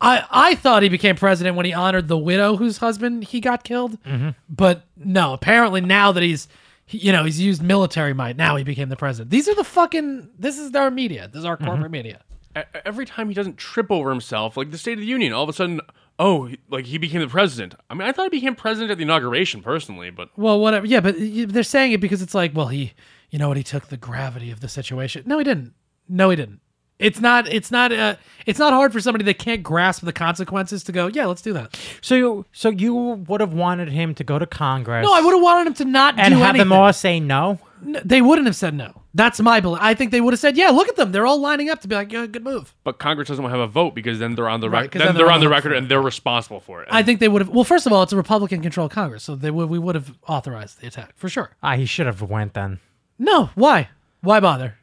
I, 0.00 0.24
I 0.30 0.54
thought 0.56 0.82
he 0.82 0.88
became 0.88 1.14
president 1.14 1.54
when 1.54 1.64
he 1.64 1.72
honored 1.72 2.08
the 2.08 2.18
widow 2.18 2.56
whose 2.56 2.78
husband 2.78 3.22
he 3.22 3.40
got 3.40 3.62
killed. 3.62 4.02
Mm-hmm. 4.02 4.30
But 4.48 4.84
no, 4.96 5.32
apparently 5.32 5.80
now 5.80 6.10
that 6.10 6.24
he's, 6.24 6.46
he- 6.46 6.50
you 6.92 7.12
know, 7.12 7.24
he's 7.24 7.40
used 7.40 7.62
military 7.62 8.14
might, 8.14 8.36
now 8.36 8.56
he 8.56 8.64
became 8.64 8.88
the 8.88 8.96
president. 8.96 9.30
These 9.30 9.48
are 9.48 9.54
the 9.54 9.64
fucking, 9.64 10.30
this 10.38 10.58
is 10.58 10.74
our 10.74 10.90
media. 10.90 11.28
This 11.28 11.40
is 11.40 11.44
our 11.44 11.56
corporate 11.56 11.80
mm-hmm. 11.84 11.92
media. 11.92 12.20
E- 12.56 12.60
Every 12.84 13.06
time 13.06 13.28
he 13.28 13.34
doesn't 13.34 13.56
trip 13.56 13.90
over 13.90 14.10
himself, 14.10 14.56
like 14.56 14.70
the 14.70 14.78
State 14.78 14.94
of 14.94 15.00
the 15.00 15.06
Union, 15.06 15.32
all 15.32 15.42
of 15.42 15.48
a 15.48 15.52
sudden, 15.52 15.80
oh, 16.18 16.50
like 16.70 16.86
he 16.86 16.98
became 16.98 17.20
the 17.20 17.28
president. 17.28 17.74
I 17.90 17.94
mean, 17.94 18.06
I 18.06 18.12
thought 18.12 18.24
he 18.24 18.38
became 18.40 18.54
president 18.54 18.90
at 18.90 18.98
the 18.98 19.04
inauguration, 19.04 19.62
personally, 19.62 20.10
but 20.10 20.28
Well, 20.36 20.60
whatever. 20.60 20.86
Yeah, 20.86 21.00
but 21.00 21.16
y- 21.18 21.46
they're 21.48 21.62
saying 21.62 21.92
it 21.92 22.00
because 22.00 22.22
it's 22.22 22.34
like, 22.34 22.54
well, 22.54 22.68
he, 22.68 22.92
you 23.30 23.38
know 23.38 23.48
what, 23.48 23.56
he 23.56 23.62
took 23.62 23.88
the 23.88 23.96
gravity 23.96 24.50
of 24.50 24.60
the 24.60 24.68
situation. 24.68 25.24
No, 25.26 25.38
he 25.38 25.44
didn't. 25.44 25.72
No, 26.08 26.30
he 26.30 26.36
didn't. 26.36 26.60
It's 26.98 27.20
not. 27.20 27.48
It's 27.48 27.70
not. 27.70 27.90
Uh, 27.92 28.16
it's 28.46 28.58
not 28.58 28.72
hard 28.72 28.92
for 28.92 29.00
somebody 29.00 29.24
that 29.24 29.38
can't 29.38 29.62
grasp 29.62 30.04
the 30.04 30.12
consequences 30.12 30.84
to 30.84 30.92
go. 30.92 31.08
Yeah, 31.08 31.26
let's 31.26 31.42
do 31.42 31.52
that. 31.54 31.78
So 32.00 32.14
you, 32.14 32.46
so 32.52 32.68
you 32.70 32.94
would 32.94 33.40
have 33.40 33.52
wanted 33.52 33.88
him 33.88 34.14
to 34.16 34.24
go 34.24 34.38
to 34.38 34.46
Congress. 34.46 35.04
No, 35.04 35.12
I 35.14 35.20
would 35.20 35.32
have 35.34 35.42
wanted 35.42 35.66
him 35.68 35.74
to 35.74 35.84
not 35.84 36.18
and 36.18 36.34
do 36.34 36.38
have 36.40 36.50
anything. 36.50 36.68
them 36.68 36.72
all 36.72 36.92
say 36.92 37.18
no. 37.20 37.58
N- 37.84 38.00
They 38.04 38.22
wouldn't 38.22 38.46
have 38.46 38.54
said 38.56 38.74
no. 38.74 39.02
That's 39.14 39.40
my 39.40 39.60
belief. 39.60 39.80
I 39.82 39.94
think 39.94 40.10
they 40.12 40.20
would 40.20 40.32
have 40.32 40.40
said, 40.40 40.56
yeah, 40.56 40.68
look 40.70 40.88
at 40.88 40.96
them. 40.96 41.12
They're 41.12 41.26
all 41.26 41.40
lining 41.40 41.68
up 41.68 41.80
to 41.82 41.88
be 41.88 41.94
like, 41.96 42.12
yeah, 42.12 42.24
good 42.26 42.44
move. 42.44 42.74
but 42.84 42.98
Congress 42.98 43.28
doesn't 43.28 43.44
have 43.44 43.58
a 43.60 43.66
vote 43.66 43.94
because 43.94 44.18
then 44.20 44.36
they're 44.36 44.48
on 44.48 44.60
the 44.60 44.70
Right, 44.70 44.82
record. 44.82 44.92
'cause 44.92 44.98
then, 45.00 45.06
then 45.08 45.14
they're 45.16 45.26
they're 45.26 45.32
on 45.34 45.40
the 45.40 45.46
on 45.46 45.50
the 45.50 45.54
record 45.56 45.72
and 45.74 45.88
they're 45.88 46.00
responsible 46.00 46.60
for 46.60 46.82
it. 46.82 46.88
I 46.90 47.02
think 47.02 47.18
they 47.20 47.28
would 47.28 47.42
have. 47.42 47.48
Well, 47.50 47.64
first 47.64 47.84
of 47.86 47.92
all, 47.92 48.02
it's 48.04 48.12
a 48.12 48.16
Republican-controlled 48.16 48.90
Congress, 48.92 49.24
so 49.24 49.34
they 49.34 49.50
would. 49.50 49.68
We 49.68 49.78
would 49.78 49.96
have 49.96 50.14
authorized 50.28 50.80
the 50.80 50.86
attack 50.86 51.12
for 51.16 51.28
sure. 51.28 51.50
Ah, 51.62 51.74
he 51.76 51.84
should 51.84 52.06
have 52.06 52.22
went 52.22 52.54
then 52.54 52.78
No, 53.18 53.50
why? 53.54 53.88
Why 54.20 54.38
bother? 54.40 54.76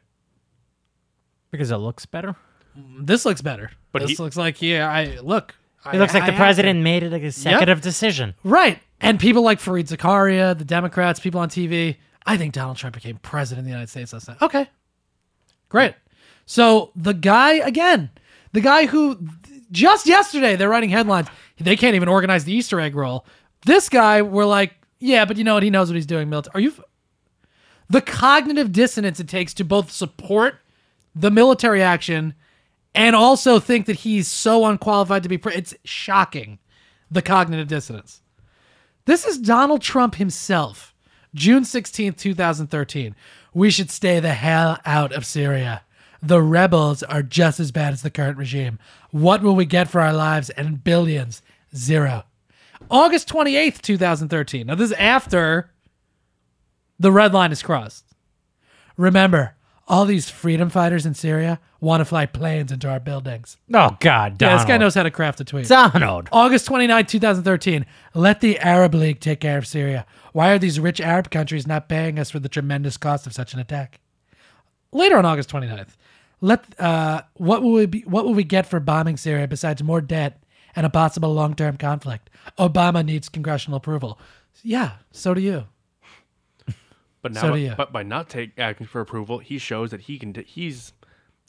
Because 1.50 1.70
it 1.70 1.76
looks 1.76 2.06
better. 2.06 2.36
Mm, 2.78 3.06
this 3.06 3.24
looks 3.24 3.40
better. 3.42 3.70
But 3.92 4.02
this 4.02 4.12
he- 4.12 4.16
looks 4.22 4.36
like 4.36 4.60
yeah. 4.62 4.88
I 4.90 5.18
look. 5.20 5.54
It 5.92 5.96
looks 5.98 6.12
like 6.12 6.26
the 6.26 6.32
president 6.36 6.80
made 6.80 7.02
it 7.02 7.10
like 7.10 7.22
a 7.22 7.26
executive 7.26 7.80
decision. 7.80 8.34
Right. 8.44 8.78
And 9.00 9.18
people 9.18 9.42
like 9.42 9.58
Fareed 9.60 9.88
Zakaria, 9.88 10.56
the 10.56 10.64
Democrats, 10.66 11.18
people 11.20 11.40
on 11.40 11.48
TV. 11.48 11.96
I 12.26 12.36
think 12.36 12.52
Donald 12.52 12.76
Trump 12.76 12.94
became 12.94 13.16
president 13.16 13.60
of 13.60 13.64
the 13.64 13.70
United 13.70 13.88
States 13.88 14.12
last 14.12 14.28
night. 14.28 14.36
Okay. 14.42 14.68
Great. 15.70 15.94
So 16.44 16.90
the 16.94 17.14
guy, 17.14 17.54
again, 17.54 18.10
the 18.52 18.60
guy 18.60 18.84
who 18.86 19.18
just 19.72 20.06
yesterday 20.06 20.54
they're 20.56 20.68
writing 20.68 20.90
headlines, 20.90 21.28
they 21.58 21.76
can't 21.76 21.96
even 21.96 22.08
organize 22.10 22.44
the 22.44 22.52
Easter 22.52 22.78
egg 22.78 22.94
roll. 22.94 23.24
This 23.64 23.88
guy, 23.88 24.20
we're 24.20 24.44
like, 24.44 24.74
yeah, 24.98 25.24
but 25.24 25.38
you 25.38 25.44
know 25.44 25.54
what? 25.54 25.62
He 25.62 25.70
knows 25.70 25.88
what 25.88 25.94
he's 25.94 26.04
doing. 26.06 26.28
Milton, 26.28 26.50
Are 26.54 26.60
you. 26.60 26.70
f- 26.70 26.80
The 27.88 28.02
cognitive 28.02 28.70
dissonance 28.70 29.18
it 29.18 29.28
takes 29.28 29.54
to 29.54 29.64
both 29.64 29.90
support 29.90 30.56
the 31.14 31.30
military 31.30 31.82
action 31.82 32.34
and 32.94 33.14
also 33.14 33.60
think 33.60 33.86
that 33.86 34.00
he's 34.00 34.28
so 34.28 34.64
unqualified 34.66 35.22
to 35.22 35.28
be 35.28 35.38
pre- 35.38 35.54
it's 35.54 35.74
shocking 35.84 36.58
the 37.10 37.22
cognitive 37.22 37.68
dissonance. 37.68 38.22
This 39.04 39.26
is 39.26 39.38
donald 39.38 39.82
trump 39.82 40.16
himself 40.16 40.94
june 41.34 41.64
16th 41.64 42.16
2013 42.16 43.14
we 43.52 43.70
should 43.70 43.90
stay 43.90 44.20
the 44.20 44.34
hell 44.34 44.78
out 44.84 45.12
of 45.12 45.26
syria. 45.26 45.82
The 46.22 46.42
rebels 46.42 47.02
are 47.02 47.22
just 47.22 47.58
as 47.60 47.72
bad 47.72 47.92
as 47.92 48.02
the 48.02 48.10
current 48.10 48.36
regime. 48.36 48.78
What 49.10 49.42
will 49.42 49.56
we 49.56 49.64
get 49.64 49.88
for 49.88 50.00
our 50.02 50.12
lives? 50.12 50.50
And 50.50 50.84
billions. 50.84 51.42
Zero. 51.74 52.24
August 52.90 53.28
28th 53.28 53.80
2013 53.82 54.66
now 54.66 54.74
this 54.74 54.90
is 54.90 54.96
after 54.96 55.70
the 56.98 57.12
red 57.12 57.32
line 57.32 57.52
is 57.52 57.62
crossed. 57.62 58.04
Remember 58.96 59.54
all 59.90 60.06
these 60.06 60.30
freedom 60.30 60.70
fighters 60.70 61.04
in 61.04 61.12
syria 61.14 61.60
want 61.80 62.00
to 62.00 62.04
fly 62.06 62.24
planes 62.24 62.70
into 62.72 62.88
our 62.88 63.00
buildings 63.00 63.56
Oh 63.74 63.96
God, 64.00 64.38
Donald. 64.38 64.40
yeah, 64.40 64.56
this 64.56 64.64
guy 64.66 64.76
knows 64.78 64.94
how 64.94 65.02
to 65.02 65.10
craft 65.10 65.40
a 65.40 65.44
tweet. 65.44 65.66
Donald. 65.68 66.28
August 66.32 66.66
29, 66.66 67.06
2013. 67.06 67.84
Let 68.14 68.40
the 68.40 68.58
Arab 68.60 68.94
League 68.94 69.20
take 69.20 69.40
care 69.40 69.56
of 69.58 69.66
Syria. 69.66 70.04
Why 70.32 70.50
are 70.52 70.58
these 70.58 70.78
rich 70.80 71.00
Arab 71.00 71.30
countries 71.30 71.66
not 71.66 71.88
paying 71.88 72.18
us 72.18 72.30
for 72.30 72.38
the 72.38 72.48
tremendous 72.48 72.96
cost 72.96 73.26
of 73.26 73.32
such 73.32 73.52
an 73.54 73.60
attack? 73.60 74.00
Later 74.92 75.16
on 75.18 75.24
August 75.24 75.50
29th. 75.50 75.96
Let 76.42 76.64
uh, 76.80 77.22
what 77.34 77.62
will 77.62 77.72
we 77.72 77.86
be, 77.86 78.00
what 78.02 78.24
will 78.24 78.34
we 78.34 78.44
get 78.44 78.66
for 78.66 78.80
bombing 78.80 79.16
Syria 79.18 79.46
besides 79.46 79.82
more 79.82 80.00
debt 80.00 80.42
and 80.74 80.86
a 80.86 80.90
possible 80.90 81.32
long-term 81.34 81.76
conflict? 81.76 82.30
Obama 82.58 83.04
needs 83.04 83.28
congressional 83.28 83.76
approval. 83.76 84.18
Yeah, 84.62 84.92
so 85.12 85.34
do 85.34 85.40
you. 85.40 85.66
But 87.22 87.32
now, 87.32 87.40
So 87.42 87.50
by, 87.52 87.74
but 87.76 87.92
by 87.92 88.02
not 88.02 88.28
take 88.28 88.58
acting 88.58 88.86
for 88.86 89.00
approval, 89.00 89.38
he 89.38 89.58
shows 89.58 89.90
that 89.90 90.02
he 90.02 90.18
can. 90.18 90.32
t- 90.32 90.42
He's 90.42 90.92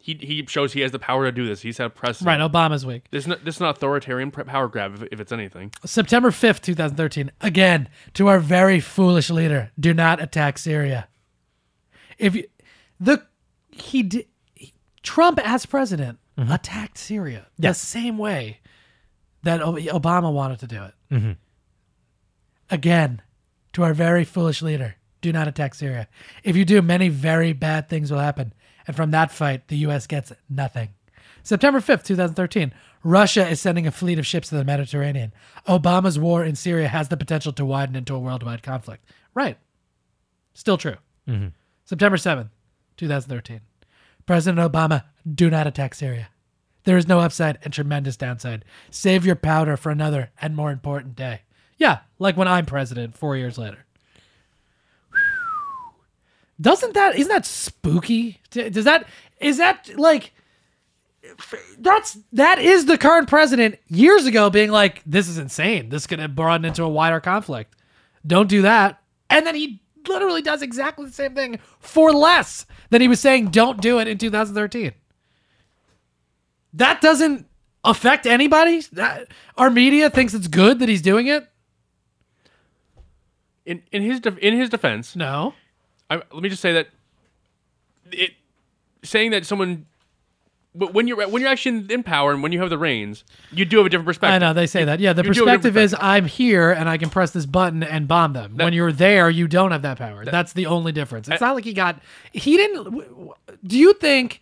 he 0.02 0.16
he 0.16 0.46
shows 0.48 0.74
he 0.74 0.82
has 0.82 0.92
the 0.92 1.00
power 1.00 1.26
to 1.26 1.32
do 1.32 1.46
this. 1.46 1.62
He's 1.62 1.78
had 1.78 1.94
precedent. 1.96 2.28
Right, 2.28 2.52
Obama's 2.52 2.86
weak. 2.86 3.06
This 3.12 3.24
is 3.24 3.28
not 3.28 3.46
this 3.46 3.56
is 3.56 3.62
not 3.62 3.78
authoritarian 3.78 4.32
power 4.32 4.68
grab 4.68 4.96
if, 4.96 5.04
if 5.12 5.20
it's 5.20 5.32
anything. 5.32 5.72
September 5.86 6.32
5th, 6.32 6.62
2013. 6.62 7.32
Again, 7.40 7.88
to 8.16 8.28
our 8.28 8.40
very 8.40 8.80
foolish 8.80 9.30
leader, 9.30 9.72
do 9.80 9.94
not 9.94 10.22
attack 10.22 10.58
Syria. 10.58 11.08
If 12.18 12.36
you, 12.36 12.46
the 13.00 13.26
he 13.70 14.04
did 14.04 14.26
he- 14.56 14.74
Trump 15.04 15.40
as 15.40 15.66
president 15.66 16.20
mm-hmm. 16.38 16.52
attacked 16.52 16.98
Syria 16.98 17.48
the 17.58 17.74
same 17.74 18.18
way 18.18 18.60
that 19.44 19.62
Obama 19.62 20.34
wanted 20.34 20.60
to 20.60 20.68
do 20.68 20.84
it. 20.84 20.94
Mm-hmm. 21.12 21.32
Again, 22.70 23.22
to 23.74 23.84
our 23.84 23.94
very 23.94 24.24
foolish 24.24 24.62
leader, 24.62 24.96
do 25.22 25.32
not 25.32 25.48
attack 25.48 25.74
Syria. 25.76 26.08
If 26.44 26.56
you 26.56 26.66
do, 26.66 26.82
many 26.82 27.10
very 27.10 27.54
bad 27.54 27.88
things 27.88 28.12
will 28.12 28.20
happen. 28.20 28.54
And 28.88 28.96
from 28.96 29.12
that 29.12 29.32
fight, 29.32 29.68
the 29.68 29.78
U.S. 29.78 30.08
gets 30.08 30.34
nothing. 30.50 30.90
September 31.44 31.80
5th, 31.80 32.04
2013. 32.04 32.74
Russia 33.04 33.48
is 33.48 33.60
sending 33.60 33.88
a 33.88 33.92
fleet 33.92 34.20
of 34.20 34.28
ships 34.28 34.50
to 34.50 34.56
the 34.56 34.66
Mediterranean. 34.66 35.34
Obama's 35.68 36.20
war 36.20 36.44
in 36.44 36.56
Syria 36.56 36.88
has 36.88 37.10
the 37.10 37.18
potential 37.18 37.54
to 37.54 37.66
widen 37.66 37.96
into 37.96 38.16
a 38.16 38.20
worldwide 38.20 38.64
conflict. 38.64 39.06
Right. 39.34 39.58
Still 40.54 40.78
true. 40.78 40.98
Mm-hmm. 41.28 41.48
September 41.86 42.18
7th, 42.18 42.50
2013. 42.98 43.62
President 44.26 44.72
Obama, 44.72 45.04
do 45.34 45.50
not 45.50 45.68
attack 45.68 45.96
Syria. 45.96 46.30
There 46.84 46.98
is 46.98 47.08
no 47.08 47.20
upside 47.20 47.60
and 47.64 47.74
tremendous 47.74 48.18
downside. 48.18 48.66
Save 48.90 49.26
your 49.26 49.36
powder 49.36 49.78
for 49.78 49.92
another 49.92 50.32
and 50.42 50.56
more 50.56 50.72
important 50.72 51.16
day. 51.16 51.42
Yeah, 51.78 52.00
like 52.20 52.38
when 52.38 52.48
I'm 52.48 52.66
president 52.66 53.18
four 53.18 53.36
years 53.36 53.58
later. 53.58 53.86
Doesn't 56.62 56.94
that 56.94 57.16
isn't 57.16 57.32
that 57.32 57.46
spooky? 57.46 58.40
Does 58.52 58.86
that 58.86 59.08
is 59.40 59.58
that 59.58 59.90
like 59.98 60.32
that's 61.80 62.18
that 62.34 62.60
is 62.60 62.86
the 62.86 62.98
current 62.98 63.28
president 63.28 63.80
years 63.88 64.26
ago 64.26 64.50
being 64.50 64.70
like 64.70 65.02
this 65.06 65.28
is 65.28 65.38
insane. 65.38 65.90
This 65.90 66.06
could 66.08 66.20
have 66.20 66.36
broaden 66.36 66.66
into 66.66 66.84
a 66.84 66.90
wider 66.90 67.20
conflict. 67.20 67.76
Don't 68.26 68.48
do 68.50 68.62
that. 68.62 69.02
And 69.30 69.46
then 69.48 69.56
he 69.56 69.82
literally 70.08 70.42
does 70.42 70.62
exactly 70.62 71.06
the 71.06 71.12
same 71.12 71.34
thing 71.34 71.60
for 71.80 72.12
less 72.12 72.66
than 72.90 73.02
he 73.02 73.08
was 73.08 73.20
saying 73.20 73.48
don't 73.48 73.82
do 73.82 74.00
it 74.00 74.08
in 74.08 74.18
2013. 74.18 74.94
That 76.74 77.02
doesn't 77.02 77.48
affect 77.84 78.26
anybody. 78.26 78.82
That, 78.94 79.28
our 79.58 79.70
media 79.70 80.10
thinks 80.10 80.34
it's 80.34 80.48
good 80.48 80.80
that 80.80 80.90
he's 80.90 81.02
doing 81.02 81.28
it. 81.28 81.48
In 83.66 83.84
in 83.92 84.02
his 84.02 84.20
def- 84.20 84.38
in 84.40 84.58
his 84.58 84.70
defense, 84.70 85.16
No. 85.16 85.54
I, 86.12 86.16
let 86.16 86.44
me 86.44 86.50
just 86.50 86.62
say 86.62 86.74
that 86.74 86.90
it 88.12 88.32
saying 89.02 89.32
that 89.32 89.46
someone 89.46 89.86
but 90.74 90.94
when 90.94 91.08
you're 91.08 91.28
when 91.28 91.42
you're 91.42 91.52
actually 91.52 91.86
in, 91.94 92.04
power 92.04 92.32
and 92.32 92.42
when 92.42 92.52
you 92.52 92.60
have 92.62 92.70
the 92.70 92.78
reins, 92.78 93.26
you 93.52 93.66
do 93.66 93.78
have 93.78 93.86
a 93.86 93.90
different 93.90 94.08
perspective. 94.08 94.36
I 94.36 94.38
know 94.38 94.54
they 94.54 94.68
say 94.68 94.86
that. 94.86 95.00
Yeah, 95.02 95.12
the 95.12 95.24
You 95.24 95.34
do 95.34 95.46
have 95.46 95.60
a 95.60 95.64
different 95.64 95.64
perspective 95.64 95.78
is 95.78 95.96
I'm 96.00 96.26
here 96.26 96.72
and 96.72 96.88
I 96.88 96.98
can 96.98 97.10
press 97.10 97.32
this 97.32 97.46
button 97.46 97.84
and 97.84 98.08
bomb 98.08 98.34
them. 98.34 98.56
when 98.56 98.74
you're 98.74 98.94
there, 98.94 99.30
you 99.30 99.48
don't 99.48 99.72
have 99.72 99.82
that 99.82 99.98
power. 99.98 100.24
That's 100.24 100.54
the 100.54 100.68
only 100.68 100.94
difference. 100.94 101.28
It's 101.28 101.42
not 101.42 101.56
like 101.56 101.66
he 101.66 101.74
got. 101.74 102.00
He 102.32 102.56
didn't. 102.56 103.06
Do 103.66 103.78
you 103.78 103.94
think, 103.94 104.42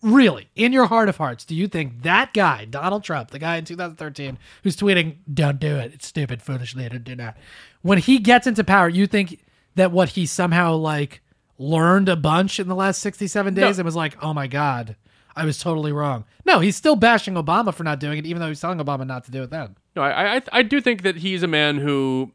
really, 0.00 0.48
in 0.54 0.72
your 0.72 0.86
heart 0.86 1.08
of 1.08 1.16
hearts, 1.16 1.44
do 1.44 1.56
you 1.56 1.66
think 1.66 2.02
that 2.02 2.32
guy, 2.32 2.66
Donald 2.66 3.02
Trump, 3.02 3.30
the 3.30 3.40
guy 3.40 3.56
in 3.56 3.64
2013 3.64 4.38
who's 4.62 4.76
tweeting, 4.76 5.16
"Don't 5.32 5.58
do 5.58 5.76
it. 5.76 5.92
It's 5.94 6.06
stupid, 6.06 6.40
foolish 6.40 6.76
leader. 6.76 6.98
Do 6.98 7.16
not." 7.16 7.36
When 7.82 7.98
he 7.98 8.18
gets 8.20 8.46
into 8.46 8.62
power, 8.62 8.88
you 8.88 9.08
think 9.08 9.43
that 9.74 9.92
what 9.92 10.10
he 10.10 10.26
somehow 10.26 10.74
like 10.74 11.20
learned 11.58 12.08
a 12.08 12.16
bunch 12.16 12.58
in 12.58 12.68
the 12.68 12.74
last 12.74 13.00
67 13.00 13.54
days 13.54 13.76
No. 13.76 13.80
and 13.80 13.84
was 13.84 13.96
like, 13.96 14.16
"Oh 14.22 14.32
my 14.34 14.46
god." 14.46 14.96
I 15.36 15.44
was 15.44 15.58
totally 15.58 15.90
wrong. 15.90 16.24
No, 16.44 16.60
he's 16.60 16.76
still 16.76 16.94
bashing 16.94 17.34
Obama 17.34 17.74
for 17.74 17.82
not 17.82 17.98
doing 17.98 18.18
it, 18.18 18.26
even 18.26 18.40
though 18.40 18.46
he's 18.46 18.60
telling 18.60 18.78
Obama 18.78 19.04
not 19.04 19.24
to 19.24 19.32
do 19.32 19.42
it 19.42 19.50
then. 19.50 19.74
No, 19.96 20.02
I, 20.02 20.36
I 20.36 20.42
I 20.52 20.62
do 20.62 20.80
think 20.80 21.02
that 21.02 21.16
he's 21.16 21.42
a 21.42 21.48
man 21.48 21.78
who 21.78 22.30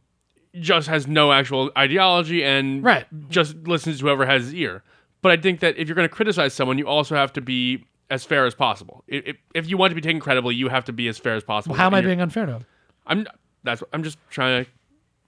just 0.59 0.89
has 0.89 1.07
no 1.07 1.31
actual 1.31 1.71
ideology 1.77 2.43
and 2.43 2.83
Right. 2.83 3.05
just 3.29 3.55
listens 3.67 3.99
to 3.99 4.05
whoever 4.05 4.25
has 4.25 4.43
his 4.45 4.53
ear. 4.55 4.83
But 5.21 5.31
I 5.31 5.37
think 5.37 5.61
that 5.61 5.77
if 5.77 5.87
you're 5.87 5.95
going 5.95 6.09
to 6.09 6.13
criticize 6.13 6.53
someone, 6.53 6.77
you 6.77 6.87
also 6.87 7.15
have 7.15 7.31
to 7.33 7.41
be 7.41 7.85
as 8.09 8.25
fair 8.25 8.45
as 8.45 8.53
possible. 8.55 9.03
If, 9.07 9.23
if, 9.27 9.35
if 9.53 9.69
you 9.69 9.77
want 9.77 9.91
to 9.91 9.95
be 9.95 10.01
taken 10.01 10.19
credibly, 10.19 10.55
you 10.55 10.67
have 10.69 10.83
to 10.85 10.93
be 10.93 11.07
as 11.07 11.17
fair 11.17 11.35
as 11.35 11.43
possible. 11.43 11.75
How 11.75 11.85
am 11.85 11.93
I 11.93 12.01
being 12.01 12.19
unfair 12.19 12.47
to 12.47 12.51
him? 12.53 12.65
I'm 13.07 13.27
that's 13.63 13.81
I'm 13.93 14.03
just 14.03 14.17
trying 14.29 14.65
to. 14.65 14.71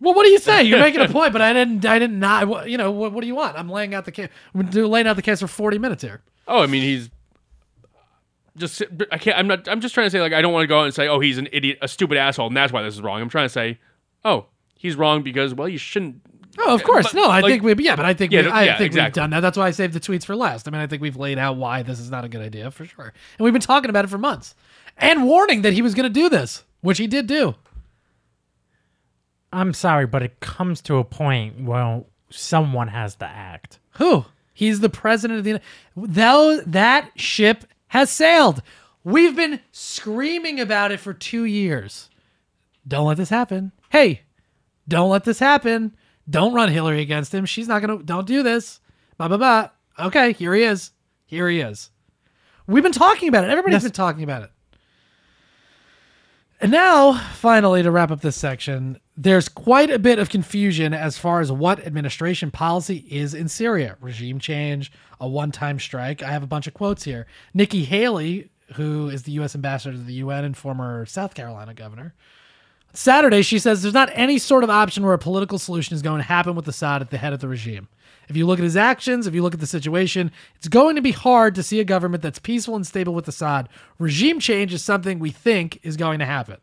Well, 0.01 0.13
what 0.15 0.23
do 0.25 0.29
you 0.31 0.39
say? 0.39 0.63
You're 0.63 0.79
making 0.79 0.99
a 1.01 1.07
point, 1.19 1.31
but 1.31 1.41
I 1.41 1.53
didn't. 1.53 1.85
I 1.85 1.97
didn't 1.99 2.19
not. 2.19 2.67
You 2.69 2.77
know, 2.77 2.91
what, 2.91 3.13
what 3.13 3.21
do 3.21 3.27
you 3.27 3.35
want? 3.35 3.55
I'm 3.57 3.69
laying 3.69 3.93
out 3.93 4.03
the 4.05 4.11
case. 4.11 4.29
We're 4.53 4.63
laying 4.87 5.07
out 5.07 5.15
the 5.15 5.21
case 5.21 5.39
for 5.39 5.47
40 5.47 5.77
minutes 5.77 6.03
here. 6.03 6.21
Oh, 6.47 6.61
I 6.61 6.67
mean 6.67 6.81
he's 6.83 7.09
just 8.57 8.81
I 9.11 9.17
can't. 9.17 9.37
I'm 9.37 9.47
not. 9.47 9.67
I'm 9.69 9.79
just 9.79 9.93
trying 9.93 10.07
to 10.07 10.11
say 10.11 10.19
like 10.19 10.33
I 10.33 10.41
don't 10.41 10.51
want 10.51 10.63
to 10.63 10.67
go 10.67 10.79
out 10.81 10.85
and 10.85 10.93
say 10.93 11.07
oh 11.07 11.19
he's 11.19 11.37
an 11.37 11.47
idiot, 11.51 11.77
a 11.81 11.87
stupid 11.87 12.17
asshole, 12.17 12.47
and 12.47 12.57
that's 12.57 12.73
why 12.73 12.81
this 12.81 12.93
is 12.95 13.01
wrong. 13.01 13.21
I'm 13.21 13.29
trying 13.29 13.45
to 13.45 13.49
say 13.53 13.79
oh 14.25 14.47
he's 14.75 14.95
wrong 14.95 15.21
because 15.21 15.53
well 15.53 15.69
you 15.69 15.77
shouldn't. 15.77 16.21
Oh, 16.59 16.75
of 16.75 16.83
course. 16.83 17.05
but, 17.05 17.13
No, 17.13 17.27
I 17.27 17.39
like- 17.39 17.61
think 17.61 17.63
we. 17.63 17.85
Yeah, 17.85 17.95
but 17.95 18.05
I 18.05 18.13
think 18.13 18.33
Yeah, 18.33 18.41
we, 18.41 18.47
I 18.49 18.63
yeah, 18.65 18.77
think 18.77 18.93
we've 18.93 19.13
done 19.13 19.29
that. 19.29 19.39
That's 19.39 19.57
why 19.57 19.67
I 19.67 19.71
saved 19.71 19.93
the 19.93 20.01
tweets 20.01 20.25
for 20.25 20.35
last. 20.35 20.67
I 20.67 20.71
mean, 20.71 20.81
I 20.81 20.87
think 20.87 21.01
we've 21.01 21.15
laid 21.15 21.37
out 21.37 21.55
why 21.55 21.81
this 21.81 21.97
is 21.97 22.11
not 22.11 22.25
a 22.25 22.27
good 22.27 22.41
idea 22.41 22.69
for 22.71 22.83
sure, 22.85 23.13
and 23.37 23.43
we've 23.45 23.53
been 23.53 23.61
talking 23.61 23.89
about 23.89 24.03
it 24.03 24.09
for 24.09 24.17
months, 24.17 24.53
and 24.97 25.23
warning 25.25 25.61
that 25.61 25.71
he 25.71 25.81
was 25.81 25.93
going 25.95 26.03
to 26.03 26.09
do 26.13 26.27
this, 26.27 26.63
which 26.81 26.97
he 26.97 27.07
did 27.07 27.27
do. 27.27 27.55
I'm 29.53 29.73
sorry, 29.73 30.05
but 30.07 30.23
it 30.23 30.39
comes 30.39 30.81
to 30.83 30.97
a 30.97 31.03
point 31.03 31.61
where 31.61 32.03
someone 32.29 32.87
has 32.87 33.15
to 33.15 33.25
act. 33.25 33.79
Who? 33.97 34.25
He's 34.53 34.79
the 34.79 34.89
president 34.89 35.39
of 35.39 35.43
the. 35.45 35.59
Though 35.95 36.61
that 36.67 37.11
ship 37.15 37.65
has 37.87 38.09
sailed. 38.09 38.61
We've 39.03 39.35
been 39.35 39.59
screaming 39.71 40.59
about 40.59 40.91
it 40.91 40.99
for 40.99 41.13
two 41.13 41.45
years. 41.45 42.09
Don't 42.87 43.07
let 43.07 43.17
this 43.17 43.29
happen. 43.29 43.71
Hey, 43.89 44.21
don't 44.87 45.09
let 45.09 45.23
this 45.23 45.39
happen. 45.39 45.95
Don't 46.29 46.53
run 46.53 46.69
Hillary 46.69 47.01
against 47.01 47.33
him. 47.33 47.45
She's 47.45 47.67
not 47.67 47.81
gonna. 47.81 48.01
Don't 48.03 48.27
do 48.27 48.43
this. 48.43 48.79
Blah 49.17 49.27
blah 49.27 49.37
blah. 49.37 49.69
Okay, 49.99 50.33
here 50.33 50.53
he 50.53 50.63
is. 50.63 50.91
Here 51.25 51.49
he 51.49 51.59
is. 51.61 51.89
We've 52.67 52.83
been 52.83 52.91
talking 52.91 53.27
about 53.29 53.43
it. 53.43 53.49
Everybody's 53.49 53.75
Yes. 53.75 53.83
been 53.83 53.91
talking 53.91 54.23
about 54.23 54.43
it. 54.43 54.51
And 56.61 56.71
now, 56.71 57.13
finally, 57.13 57.81
to 57.81 57.89
wrap 57.89 58.11
up 58.11 58.21
this 58.21 58.35
section, 58.35 58.99
there's 59.17 59.49
quite 59.49 59.89
a 59.89 59.97
bit 59.97 60.19
of 60.19 60.29
confusion 60.29 60.93
as 60.93 61.17
far 61.17 61.41
as 61.41 61.51
what 61.51 61.79
administration 61.87 62.51
policy 62.51 62.97
is 63.09 63.33
in 63.33 63.47
Syria. 63.47 63.97
Regime 63.99 64.37
change, 64.37 64.91
a 65.19 65.27
one 65.27 65.51
time 65.51 65.79
strike. 65.79 66.21
I 66.21 66.29
have 66.31 66.43
a 66.43 66.47
bunch 66.47 66.67
of 66.67 66.75
quotes 66.75 67.03
here. 67.03 67.25
Nikki 67.55 67.83
Haley, 67.83 68.51
who 68.75 69.09
is 69.09 69.23
the 69.23 69.31
U.S. 69.33 69.55
ambassador 69.55 69.97
to 69.97 70.03
the 70.03 70.13
UN 70.13 70.45
and 70.45 70.55
former 70.55 71.03
South 71.07 71.33
Carolina 71.33 71.73
governor, 71.73 72.13
Saturday, 72.93 73.41
she 73.41 73.57
says 73.57 73.81
there's 73.81 73.95
not 73.95 74.11
any 74.13 74.37
sort 74.37 74.63
of 74.63 74.69
option 74.69 75.03
where 75.03 75.13
a 75.13 75.17
political 75.17 75.57
solution 75.57 75.95
is 75.95 76.03
going 76.03 76.19
to 76.19 76.27
happen 76.27 76.53
with 76.53 76.67
Assad 76.67 77.01
at 77.01 77.09
the 77.09 77.17
head 77.17 77.33
of 77.33 77.39
the 77.39 77.47
regime. 77.47 77.87
If 78.31 78.37
you 78.37 78.47
look 78.47 78.59
at 78.59 78.63
his 78.63 78.77
actions, 78.77 79.27
if 79.27 79.35
you 79.35 79.43
look 79.43 79.53
at 79.53 79.59
the 79.59 79.67
situation, 79.67 80.31
it's 80.55 80.69
going 80.69 80.95
to 80.95 81.01
be 81.01 81.11
hard 81.11 81.53
to 81.55 81.63
see 81.63 81.81
a 81.81 81.83
government 81.83 82.23
that's 82.23 82.39
peaceful 82.39 82.77
and 82.77 82.87
stable 82.87 83.13
with 83.13 83.27
Assad. 83.27 83.67
Regime 83.99 84.39
change 84.39 84.73
is 84.73 84.81
something 84.81 85.19
we 85.19 85.31
think 85.31 85.81
is 85.83 85.97
going 85.97 86.19
to 86.19 86.25
happen. 86.25 86.55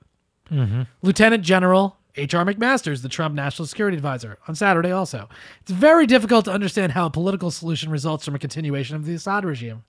Mm-hmm. 0.50 0.82
Lieutenant 1.02 1.44
General 1.44 1.98
H.R. 2.16 2.42
McMaster's 2.42 3.02
the 3.02 3.10
Trump 3.10 3.34
National 3.34 3.66
Security 3.66 3.98
Advisor 3.98 4.38
on 4.48 4.54
Saturday 4.54 4.90
also. 4.90 5.28
It's 5.60 5.70
very 5.70 6.06
difficult 6.06 6.46
to 6.46 6.52
understand 6.52 6.92
how 6.92 7.04
a 7.04 7.10
political 7.10 7.50
solution 7.50 7.90
results 7.90 8.24
from 8.24 8.34
a 8.34 8.38
continuation 8.38 8.96
of 8.96 9.04
the 9.04 9.12
Assad 9.12 9.44
regime. 9.44 9.84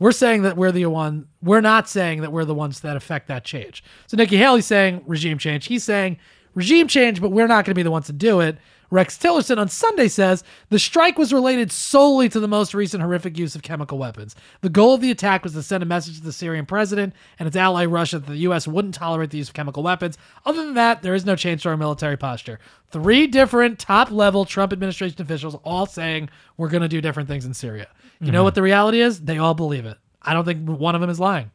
We're 0.00 0.10
saying 0.10 0.42
that 0.42 0.56
we're 0.56 0.72
the 0.72 0.86
one. 0.86 1.28
We're 1.40 1.60
not 1.60 1.88
saying 1.88 2.22
that 2.22 2.32
we're 2.32 2.44
the 2.44 2.56
ones 2.56 2.80
that 2.80 2.96
affect 2.96 3.28
that 3.28 3.44
change. 3.44 3.84
So 4.08 4.16
Nikki 4.16 4.36
Haley's 4.36 4.66
saying 4.66 5.04
regime 5.06 5.38
change. 5.38 5.66
He's 5.66 5.84
saying 5.84 6.18
regime 6.54 6.88
change, 6.88 7.20
but 7.20 7.30
we're 7.30 7.46
not 7.46 7.64
going 7.64 7.70
to 7.70 7.78
be 7.78 7.84
the 7.84 7.92
ones 7.92 8.06
to 8.06 8.12
do 8.12 8.40
it. 8.40 8.58
Rex 8.90 9.18
Tillerson 9.18 9.58
on 9.58 9.68
Sunday 9.68 10.08
says 10.08 10.44
the 10.70 10.78
strike 10.78 11.18
was 11.18 11.32
related 11.32 11.70
solely 11.70 12.28
to 12.30 12.40
the 12.40 12.48
most 12.48 12.72
recent 12.72 13.02
horrific 13.02 13.36
use 13.36 13.54
of 13.54 13.62
chemical 13.62 13.98
weapons. 13.98 14.34
The 14.62 14.70
goal 14.70 14.94
of 14.94 15.00
the 15.00 15.10
attack 15.10 15.44
was 15.44 15.52
to 15.52 15.62
send 15.62 15.82
a 15.82 15.86
message 15.86 16.18
to 16.18 16.24
the 16.24 16.32
Syrian 16.32 16.64
president 16.64 17.14
and 17.38 17.46
its 17.46 17.56
ally 17.56 17.84
Russia 17.84 18.18
that 18.18 18.26
the 18.26 18.38
U.S. 18.38 18.66
wouldn't 18.66 18.94
tolerate 18.94 19.30
the 19.30 19.38
use 19.38 19.48
of 19.48 19.54
chemical 19.54 19.82
weapons. 19.82 20.16
Other 20.46 20.64
than 20.64 20.74
that, 20.74 21.02
there 21.02 21.14
is 21.14 21.26
no 21.26 21.36
change 21.36 21.62
to 21.64 21.68
our 21.68 21.76
military 21.76 22.16
posture. 22.16 22.58
Three 22.90 23.26
different 23.26 23.78
top 23.78 24.10
level 24.10 24.44
Trump 24.44 24.72
administration 24.72 25.20
officials 25.20 25.54
all 25.64 25.84
saying 25.84 26.30
we're 26.56 26.70
going 26.70 26.82
to 26.82 26.88
do 26.88 27.00
different 27.00 27.28
things 27.28 27.44
in 27.44 27.52
Syria. 27.52 27.88
You 28.20 28.32
know 28.32 28.38
mm-hmm. 28.38 28.44
what 28.44 28.54
the 28.54 28.62
reality 28.62 29.00
is? 29.00 29.20
They 29.20 29.38
all 29.38 29.54
believe 29.54 29.84
it. 29.84 29.98
I 30.22 30.32
don't 30.32 30.44
think 30.44 30.66
one 30.66 30.94
of 30.94 31.00
them 31.00 31.10
is 31.10 31.20
lying. 31.20 31.50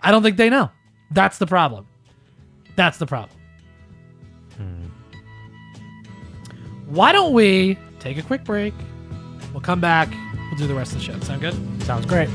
I 0.00 0.10
don't 0.10 0.22
think 0.22 0.36
they 0.36 0.48
know. 0.48 0.70
That's 1.10 1.38
the 1.38 1.46
problem. 1.46 1.86
That's 2.76 2.98
the 2.98 3.06
problem. 3.06 3.35
Why 6.86 7.10
don't 7.10 7.32
we 7.32 7.76
take 7.98 8.16
a 8.16 8.22
quick 8.22 8.44
break? 8.44 8.72
We'll 9.52 9.60
come 9.60 9.80
back. 9.80 10.08
We'll 10.50 10.58
do 10.58 10.68
the 10.68 10.74
rest 10.74 10.92
of 10.92 10.98
the 10.98 11.04
show. 11.04 11.18
Sound 11.20 11.40
good? 11.40 11.82
Sounds 11.82 12.06
great. 12.06 12.28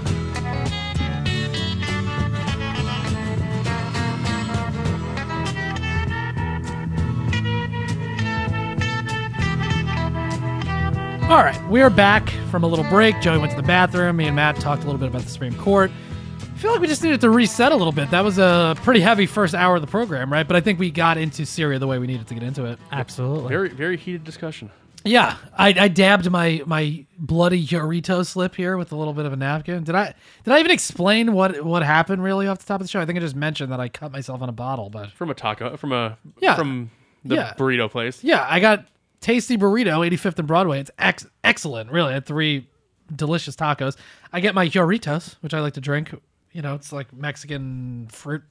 All 11.30 11.38
right, 11.38 11.58
we 11.70 11.82
are 11.82 11.90
back 11.90 12.30
from 12.50 12.66
a 12.66 12.68
little 12.68 12.84
break. 12.90 13.22
Joey 13.22 13.38
went 13.38 13.52
to 13.52 13.58
the 13.58 13.64
bathroom. 13.64 14.18
Me 14.18 14.26
and 14.28 14.36
Matt 14.36 14.58
talked 14.58 14.84
a 14.84 14.86
little 14.86 15.00
bit 15.00 15.08
about 15.08 15.22
the 15.22 15.30
Supreme 15.30 15.56
Court. 15.56 15.90
I 16.62 16.64
feel 16.64 16.72
like 16.74 16.82
we 16.82 16.86
just 16.88 17.02
needed 17.02 17.22
to 17.22 17.30
reset 17.32 17.72
a 17.72 17.76
little 17.76 17.92
bit. 17.92 18.12
That 18.12 18.24
was 18.24 18.38
a 18.38 18.76
pretty 18.84 19.00
heavy 19.00 19.26
first 19.26 19.56
hour 19.56 19.78
of 19.78 19.82
the 19.82 19.88
program, 19.88 20.32
right? 20.32 20.48
But 20.48 20.56
I 20.56 20.62
think 20.62 20.78
we 20.78 20.92
got 20.92 21.18
into 21.18 21.44
Syria 21.44 21.80
the 21.80 21.88
way 21.88 21.98
we 21.98 22.06
needed 22.06 22.28
to 22.28 22.36
get 22.36 22.44
into 22.44 22.66
it. 22.66 22.78
Absolutely. 22.92 23.50
Very 23.50 23.70
very 23.70 23.98
heated 23.98 24.24
discussion. 24.24 24.70
Yeah, 25.04 25.38
I, 25.58 25.70
I 25.70 25.88
dabbed 25.88 26.30
my 26.30 26.62
my 26.68 27.04
bloody 27.18 27.66
Jarritos 27.66 28.36
lip 28.36 28.54
here 28.54 28.78
with 28.78 28.92
a 28.92 28.96
little 28.96 29.16
bit 29.16 29.26
of 29.26 29.34
a 29.34 29.38
napkin. 29.38 29.84
Did 29.84 29.96
I 29.96 30.14
did 30.44 30.54
I 30.54 30.60
even 30.60 30.70
explain 30.70 31.34
what 31.34 31.66
what 31.66 31.82
happened 31.82 32.22
really 32.22 32.46
off 32.46 32.60
the 32.60 32.66
top 32.66 32.80
of 32.80 32.86
the 32.86 32.92
show? 32.92 33.00
I 33.02 33.08
think 33.08 33.18
I 33.18 33.22
just 33.22 33.36
mentioned 33.36 33.72
that 33.72 33.80
I 33.80 33.90
cut 33.90 34.12
myself 34.12 34.44
on 34.44 34.48
a 34.50 34.52
bottle, 34.52 34.92
but 34.92 35.12
From 35.14 35.32
a 35.32 35.34
taco, 35.34 35.76
from 35.78 35.92
a 35.92 36.20
Yeah. 36.42 36.56
from 36.56 36.92
the 37.26 37.34
Yeah. 37.38 37.54
burrito 37.58 37.90
place. 37.90 38.24
yeah, 38.24 38.46
I 38.48 38.60
got 38.60 38.86
tasty 39.20 39.58
burrito, 39.58 40.06
85th 40.06 40.38
and 40.38 40.48
Broadway. 40.48 40.80
It's 40.82 40.92
ex- 41.00 41.26
excellent, 41.44 41.92
really. 41.92 42.12
I 42.12 42.14
had 42.14 42.28
three 42.28 42.68
delicious 43.16 43.56
tacos. 43.56 43.98
I 44.32 44.42
get 44.42 44.54
my 44.54 44.70
Jarritos, 44.70 45.38
which 45.42 45.56
I 45.56 45.60
like 45.62 45.74
to 45.74 45.82
drink. 45.82 46.14
You 46.54 46.62
know, 46.62 46.76
it's 46.76 46.92
like 46.92 47.14
Mexican 47.14 48.08
fruit 48.12 48.44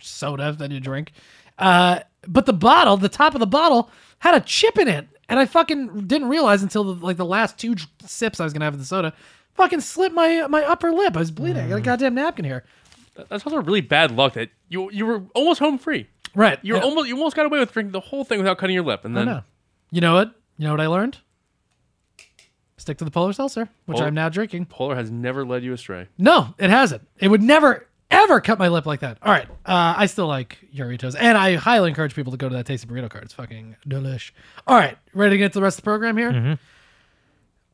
soda 0.00 0.52
that 0.52 0.70
you 0.70 0.80
drink. 0.80 1.12
Uh, 1.58 2.00
but 2.26 2.46
the 2.46 2.52
bottle, 2.52 2.96
the 2.96 3.08
top 3.08 3.34
of 3.34 3.40
the 3.40 3.46
bottle, 3.46 3.90
had 4.20 4.34
a 4.34 4.40
chip 4.40 4.78
in 4.78 4.88
it, 4.88 5.08
and 5.28 5.38
I 5.40 5.46
fucking 5.46 6.06
didn't 6.06 6.28
realize 6.28 6.62
until 6.62 6.84
the, 6.94 7.04
like 7.04 7.16
the 7.16 7.24
last 7.24 7.58
two 7.58 7.74
sips 8.04 8.38
I 8.40 8.44
was 8.44 8.52
gonna 8.52 8.64
have 8.64 8.74
of 8.74 8.80
the 8.80 8.86
soda. 8.86 9.12
fucking 9.54 9.80
slit 9.80 10.12
my 10.12 10.46
my 10.48 10.62
upper 10.64 10.92
lip. 10.92 11.16
I 11.16 11.20
was 11.20 11.30
bleeding. 11.30 11.62
I 11.64 11.68
got 11.68 11.76
a 11.78 11.80
goddamn 11.80 12.14
napkin 12.14 12.44
here. 12.44 12.64
That's 13.28 13.44
also 13.44 13.60
really 13.62 13.80
bad 13.80 14.12
luck 14.12 14.34
that 14.34 14.50
you 14.68 14.90
you 14.92 15.04
were 15.06 15.22
almost 15.34 15.58
home 15.58 15.78
free. 15.78 16.06
Right. 16.34 16.58
You 16.62 16.76
Yeah. 16.76 16.82
almost 16.82 17.08
you 17.08 17.16
almost 17.16 17.34
got 17.34 17.46
away 17.46 17.58
with 17.58 17.72
drinking 17.72 17.92
the 17.92 18.00
whole 18.00 18.24
thing 18.24 18.38
without 18.38 18.58
cutting 18.58 18.74
your 18.74 18.84
lip, 18.84 19.04
and 19.04 19.16
then 19.16 19.26
know. 19.26 19.42
You 19.90 20.00
know 20.00 20.14
what? 20.14 20.34
You 20.58 20.66
know 20.66 20.72
what 20.72 20.80
I 20.80 20.86
learned? 20.86 21.18
Stick 22.78 22.96
to 22.98 23.04
the 23.04 23.10
polar 23.10 23.32
seltzer, 23.32 23.68
which 23.86 23.96
Polar- 23.96 24.06
I'm 24.08 24.14
now 24.14 24.28
drinking. 24.30 24.64
Polar 24.66 24.94
has 24.94 25.10
never 25.10 25.44
led 25.44 25.62
you 25.62 25.72
astray. 25.74 26.06
No, 26.16 26.54
it 26.58 26.70
hasn't. 26.70 27.06
It 27.18 27.28
would 27.28 27.42
never, 27.42 27.86
ever 28.10 28.40
cut 28.40 28.58
my 28.58 28.68
lip 28.68 28.86
like 28.86 29.00
that. 29.00 29.18
All 29.20 29.30
right. 29.32 29.46
Uh, 29.66 29.94
I 29.96 30.06
still 30.06 30.28
like 30.28 30.58
Jarritos, 30.74 31.14
and 31.18 31.36
I 31.36 31.56
highly 31.56 31.88
encourage 31.90 32.14
people 32.14 32.30
to 32.30 32.38
go 32.38 32.48
to 32.48 32.54
that 32.54 32.66
Tasty 32.66 32.86
Burrito 32.86 33.10
card. 33.10 33.24
It's 33.24 33.34
fucking 33.34 33.76
delish. 33.86 34.30
All 34.66 34.76
right. 34.76 34.96
Ready 35.12 35.34
to 35.34 35.38
get 35.38 35.52
to 35.52 35.58
the 35.58 35.62
rest 35.62 35.78
of 35.78 35.84
the 35.84 35.88
program 35.90 36.16
here? 36.16 36.58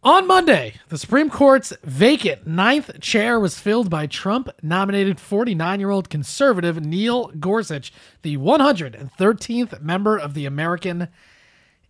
On 0.02 0.26
Monday, 0.26 0.74
the 0.90 0.98
Supreme 0.98 1.30
Court's 1.30 1.72
vacant 1.82 2.46
ninth 2.46 3.00
chair 3.00 3.40
was 3.40 3.58
filled 3.58 3.88
by 3.88 4.06
Trump 4.06 4.50
nominated 4.62 5.18
49 5.18 5.80
year 5.80 5.88
old 5.88 6.10
conservative 6.10 6.84
Neil 6.84 7.28
Gorsuch, 7.40 7.90
the 8.20 8.36
113th 8.36 9.80
member 9.80 10.18
of 10.18 10.34
the 10.34 10.44
American 10.44 11.08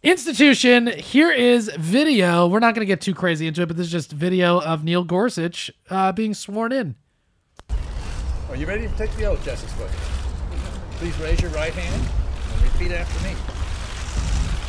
institution. 0.05 0.86
Here 0.86 1.32
is 1.32 1.70
video. 1.78 2.46
We're 2.46 2.61
not 2.61 2.74
going 2.74 2.86
to 2.86 2.86
get 2.86 3.00
too 3.00 3.14
crazy 3.14 3.46
into 3.46 3.62
it, 3.62 3.66
but 3.66 3.76
this 3.76 3.86
is 3.86 3.92
just 3.92 4.12
video 4.12 4.61
of 4.61 4.84
Neil 4.84 5.02
Gorsuch 5.02 5.70
uh, 5.90 6.12
being 6.12 6.34
sworn 6.34 6.72
in. 6.72 6.94
Are 8.50 8.57
you 8.57 8.66
ready 8.66 8.86
to 8.86 8.96
take 8.96 9.11
the 9.16 9.24
oath, 9.24 9.42
Justice 9.44 9.72
Scalia? 9.72 9.90
Please 10.98 11.18
raise 11.18 11.40
your 11.40 11.50
right 11.52 11.72
hand 11.72 12.09
and 12.52 12.72
repeat 12.72 12.92
after 12.92 13.26
me. 13.26 13.34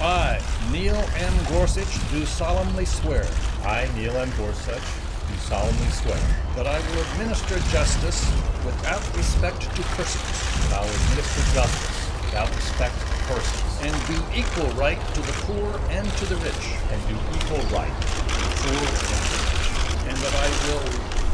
I, 0.02 0.42
Neil 0.72 0.96
M. 0.96 1.34
Gorsuch, 1.50 2.12
do 2.12 2.26
solemnly 2.26 2.86
swear 2.86 3.26
I, 3.64 3.90
Neil 3.96 4.16
M. 4.16 4.32
Gorsuch, 4.38 4.82
do 5.28 5.36
solemnly 5.40 5.92
swear 5.92 6.20
that 6.56 6.68
I 6.68 6.80
will 6.80 7.02
administer 7.12 7.60
justice 7.72 8.26
without 8.66 9.16
respect 9.16 9.62
to 9.62 9.82
persons 9.96 10.70
that 10.70 10.80
I 10.80 10.82
will 10.82 10.96
administer 10.96 11.54
justice 11.54 12.05
without 12.36 12.54
respect 12.58 12.94
to 13.00 13.08
persons 13.32 13.80
and 13.88 13.96
do 14.12 14.20
equal 14.36 14.68
right 14.76 15.00
to 15.14 15.22
the 15.22 15.32
poor 15.48 15.80
and 15.90 16.06
to 16.18 16.26
the 16.26 16.36
rich, 16.44 16.68
and 16.92 17.00
do 17.08 17.16
equal 17.32 17.64
right 17.72 17.96
to 17.96 18.36
the 18.36 18.52
poor 18.60 18.76
and 18.76 19.24
the 19.24 19.40
rich, 19.40 19.68
and 20.10 20.18
that 20.20 20.36
I 20.36 20.48
will 20.68 20.84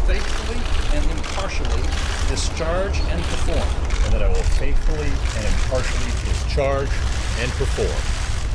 faithfully 0.05 0.61
and 0.93 1.03
impartially 1.17 1.81
discharge 2.29 2.99
and 3.09 3.19
perform. 3.33 3.67
And 4.05 4.13
that 4.13 4.21
I 4.21 4.27
will 4.27 4.47
faithfully 4.61 5.09
and 5.37 5.45
impartially 5.47 6.11
discharge 6.29 6.89
and 7.39 7.51
perform. 7.53 7.97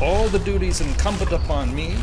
All 0.00 0.28
the 0.28 0.38
duties 0.38 0.80
incumbent 0.80 1.32
upon 1.32 1.74
me. 1.74 1.96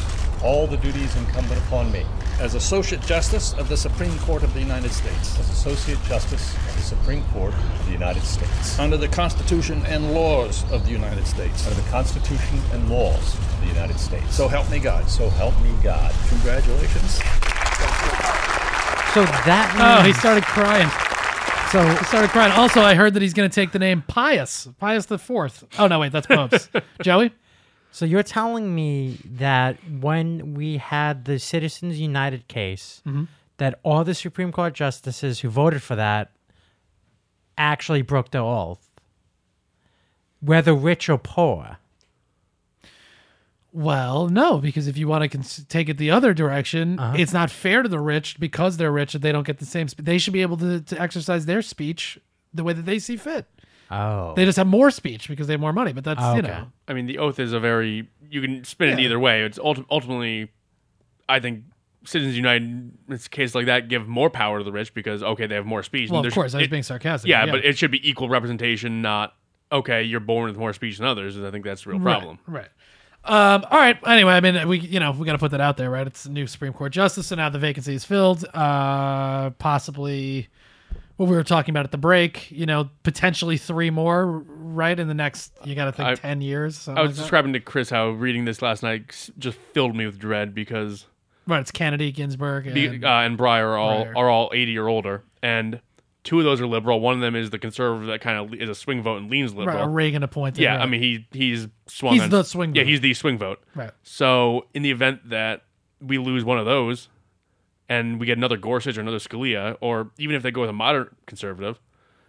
All 0.44 0.68
the 0.68 0.76
duties 0.76 1.16
incumbent 1.16 1.62
upon 1.68 1.90
me 1.90 2.06
as 2.40 2.56
Associate 2.56 3.02
Justice 3.02 3.54
of 3.54 3.70
the 3.70 3.78
Supreme 3.78 4.18
Court 4.20 4.44
of 4.44 4.54
the 4.54 4.60
United 4.60 4.92
States. 4.92 5.40
as 5.40 5.50
Associate 5.50 5.98
Justice 6.08 6.56
of 6.56 6.76
the 6.76 6.82
Supreme 6.82 7.24
Court 7.34 7.54
of 7.54 7.86
the 7.86 7.92
United 7.92 8.24
States 8.24 8.80
Under 8.80 8.98
the 8.98 9.08
Constitution 9.08 9.82
and 9.86 10.14
laws 10.14 10.64
of 10.72 10.86
the 10.86 10.92
United 10.92 11.26
States. 11.28 11.66
under 11.68 11.80
the 11.82 11.90
Constitution 11.90 12.60
and 12.74 12.90
laws 12.90 13.36
of 13.36 13.62
the 13.62 13.68
United 13.68 14.00
States. 14.00 14.36
So 14.36 14.48
help 14.48 14.70
me 14.70 14.80
God. 14.80 15.10
so 15.10 15.30
help 15.30 15.60
me 15.62 15.74
God. 15.84 16.14
Congratulations. 16.30 17.20
So 19.14 19.22
that 19.46 19.76
Oh, 19.80 20.04
he 20.04 20.12
started 20.14 20.44
crying. 20.44 20.90
so 21.72 21.86
He 22.00 22.06
started 22.06 22.32
crying. 22.32 22.52
Also, 22.54 22.82
I 22.82 22.96
heard 22.96 23.14
that 23.14 23.22
he's 23.22 23.34
going 23.36 23.48
to 23.48 23.54
take 23.54 23.72
the 23.72 23.78
name 23.80 24.04
Pius, 24.08 24.68
Pius 24.80 25.06
the 25.06 25.20
Fourth. 25.20 25.64
Oh 25.78 25.86
no, 25.86 26.00
wait, 26.00 26.12
that's 26.12 26.26
Pope's. 26.26 26.68
Joey. 27.04 27.32
So 27.94 28.06
you're 28.06 28.24
telling 28.24 28.74
me 28.74 29.20
that 29.24 29.78
when 29.88 30.56
we 30.56 30.78
had 30.78 31.26
the 31.26 31.38
Citizens 31.38 32.00
United 32.00 32.48
case, 32.48 33.04
mm-hmm. 33.06 33.26
that 33.58 33.80
all 33.84 34.04
the 34.04 34.16
Supreme 34.16 34.52
Court 34.52 34.74
justices 34.74 35.42
who 35.42 35.50
voted 35.50 35.84
for 35.84 35.96
that 35.96 36.32
actually 37.56 38.02
broke 38.02 38.32
their 38.32 38.42
oath, 38.42 38.90
whether 40.40 40.74
rich 40.74 41.08
or 41.08 41.20
poor. 41.20 41.78
Well, 43.72 44.28
no, 44.28 44.58
because 44.58 44.88
if 44.88 44.98
you 44.98 45.08
want 45.08 45.22
to 45.22 45.30
cons- 45.30 45.64
take 45.70 45.88
it 45.88 46.00
the 46.00 46.10
other 46.10 46.34
direction, 46.34 46.98
uh-huh. 46.98 47.18
it's 47.20 47.32
not 47.32 47.52
fair 47.52 47.84
to 47.84 47.90
the 47.90 48.00
rich 48.00 48.40
because 48.40 48.78
they're 48.78 48.92
rich 48.92 49.14
that 49.14 49.22
they 49.22 49.32
don't 49.32 49.46
get 49.46 49.60
the 49.60 49.68
same. 49.68 49.88
Sp- 49.88 50.02
they 50.02 50.18
should 50.18 50.34
be 50.34 50.42
able 50.42 50.58
to, 50.58 50.82
to 50.82 51.00
exercise 51.00 51.46
their 51.46 51.62
speech 51.62 52.18
the 52.56 52.64
way 52.64 52.74
that 52.74 52.88
they 52.88 52.98
see 52.98 53.18
fit. 53.18 53.46
Oh, 54.02 54.34
They 54.36 54.46
just 54.46 54.58
have 54.58 54.68
more 54.68 54.90
speech 54.92 55.28
because 55.28 55.48
they 55.48 55.54
have 55.54 55.62
more 55.62 55.74
money. 55.74 55.94
But 55.94 56.04
that's 56.04 56.20
Oh, 56.22 56.34
you 56.34 56.40
okay. 56.40 56.48
know, 56.48 56.68
I 56.88 56.94
mean, 56.94 57.06
the 57.06 57.18
oath 57.20 57.40
is 57.40 57.54
a 57.54 57.60
very 57.60 58.08
you 58.30 58.42
can 58.42 58.64
spin 58.64 58.90
it 58.90 59.00
either 59.00 59.20
way. 59.20 59.44
It's 59.44 59.60
ulti- 59.60 59.86
ultimately, 59.92 60.52
I 61.30 61.40
think 61.40 61.64
Citizens 62.06 62.36
United 62.36 62.64
in 62.64 62.92
a 63.14 63.18
case 63.18 63.54
like 63.56 63.68
that 63.68 63.88
give 63.88 64.08
more 64.08 64.30
power 64.30 64.58
to 64.58 64.64
the 64.64 64.72
rich 64.72 64.94
because 64.94 65.22
okay, 65.24 65.48
they 65.48 65.56
have 65.56 65.66
more 65.66 65.84
speech. 65.84 66.10
well, 66.10 66.26
of 66.26 66.34
course, 66.34 66.54
I 66.54 66.58
was 66.58 66.68
it- 66.68 66.72
being 66.72 66.84
sarcastic. 66.84 67.30
yeah, 67.30 67.46
but 67.46 67.64
it 67.64 67.78
should 67.78 67.92
be 67.92 68.08
equal 68.10 68.28
representation, 68.30 69.02
not 69.02 69.34
okay. 69.72 70.04
You're 70.04 70.20
born 70.20 70.48
with 70.50 70.58
more 70.58 70.74
speech 70.74 70.98
than 70.98 71.08
others. 71.08 71.38
and 71.38 71.46
I 71.46 71.52
think 71.52 71.64
that's 71.64 71.84
the 71.84 71.92
real 71.92 72.00
problem. 72.00 72.40
Right. 72.48 72.62
right. 72.64 72.70
Um, 73.26 73.66
all 73.72 73.80
right. 73.80 73.98
Anyway, 74.06 74.34
I 74.34 74.42
mean, 74.42 74.68
we 74.68 74.80
you 74.80 75.00
know 75.00 75.12
we 75.12 75.26
got 75.26 75.32
to 75.32 75.38
put 75.38 75.52
that 75.52 75.62
out 75.62 75.78
there, 75.78 75.90
right? 75.90 76.06
It's 76.06 76.26
a 76.26 76.32
new 76.32 76.46
Supreme 76.46 76.74
Court 76.74 76.92
justice, 76.92 77.28
so 77.28 77.36
now 77.38 77.48
the 77.50 77.58
vacancy 77.60 77.94
is 77.96 78.04
filled. 78.04 78.44
Uh, 78.54 79.52
possibly 79.52 80.50
what 81.18 81.30
we 81.30 81.36
were 81.36 81.44
talking 81.44 81.72
about 81.74 81.86
at 81.86 81.92
the 81.92 81.98
break. 81.98 82.50
You 82.52 82.66
know, 82.66 82.90
potentially 83.04 83.58
three 83.58 83.90
more, 83.90 84.26
right? 84.48 84.98
In 85.00 85.08
the 85.08 85.14
next, 85.14 85.52
you 85.64 85.76
got 85.76 85.86
to 85.86 85.92
think 85.92 86.10
I- 86.10 86.16
ten 86.16 86.42
years. 86.42 86.88
I 86.88 86.92
was 86.94 86.98
like 87.10 87.10
that. 87.16 87.22
describing 87.22 87.54
to 87.54 87.60
Chris 87.60 87.90
how 87.90 88.10
reading 88.10 88.46
this 88.46 88.62
last 88.62 88.84
night 88.84 89.30
just 89.38 89.58
filled 89.74 89.96
me 89.96 90.06
with 90.06 90.18
dread 90.20 90.54
because 90.56 91.06
Right. 91.46 91.60
It's 91.60 91.72
Kennedy, 91.72 92.12
Ginsburg, 92.14 92.68
and, 92.68 92.76
the, 93.02 93.06
uh, 93.06 93.20
and 93.22 93.38
Breyer 93.38 93.66
are 93.66 93.78
all 93.78 94.06
Breyer. 94.06 94.16
are 94.16 94.30
all 94.30 94.50
80 94.54 94.78
or 94.78 94.88
older, 94.88 95.24
and 95.42 95.82
two 96.24 96.40
of 96.40 96.46
those 96.46 96.62
are 96.62 96.68
liberal. 96.68 97.02
One 97.02 97.16
of 97.16 97.20
them 97.20 97.36
is 97.36 97.50
the 97.50 97.60
conservative 97.60 98.08
that 98.08 98.22
kind 98.22 98.38
of 98.38 98.54
is 98.62 98.70
a 98.70 98.76
swing 98.76 99.02
vote 99.02 99.18
and 99.18 99.30
leans 99.30 99.54
liberal. 99.54 99.76
right, 99.78 99.84
a 99.86 99.90
Reagan 99.90 100.24
appointed. 100.24 100.62
Yeah, 100.62 100.76
right. 100.78 100.84
I 100.84 100.86
mean 100.86 101.02
he 101.02 101.28
he's 101.34 101.68
swung. 101.88 102.14
He's 102.14 102.24
on- 102.24 102.30
the 102.30 102.44
swing 102.44 102.74
Yeah, 102.76 102.84
vote. 102.84 102.88
he's 102.90 103.02
the 103.02 103.14
swing 103.14 103.38
vote. 103.38 103.60
Right. 103.76 103.92
So 104.04 104.68
in 104.74 104.84
the 104.84 104.92
event 104.92 105.30
that 105.32 105.64
we 106.00 106.18
lose 106.18 106.46
one 106.46 106.58
of 106.58 106.66
those, 106.66 107.10
and 107.94 108.20
we 108.20 108.26
get 108.26 108.38
another 108.38 108.58
Gorsuch 108.58 108.98
or 108.98 109.02
another 109.02 109.20
Scalia, 109.20 109.78
or 109.82 110.10
even 110.18 110.36
if 110.36 110.44
they 110.44 110.52
go 110.52 110.62
with 110.62 110.70
a 110.70 110.74
moderate 110.86 111.10
conservative, 111.26 111.80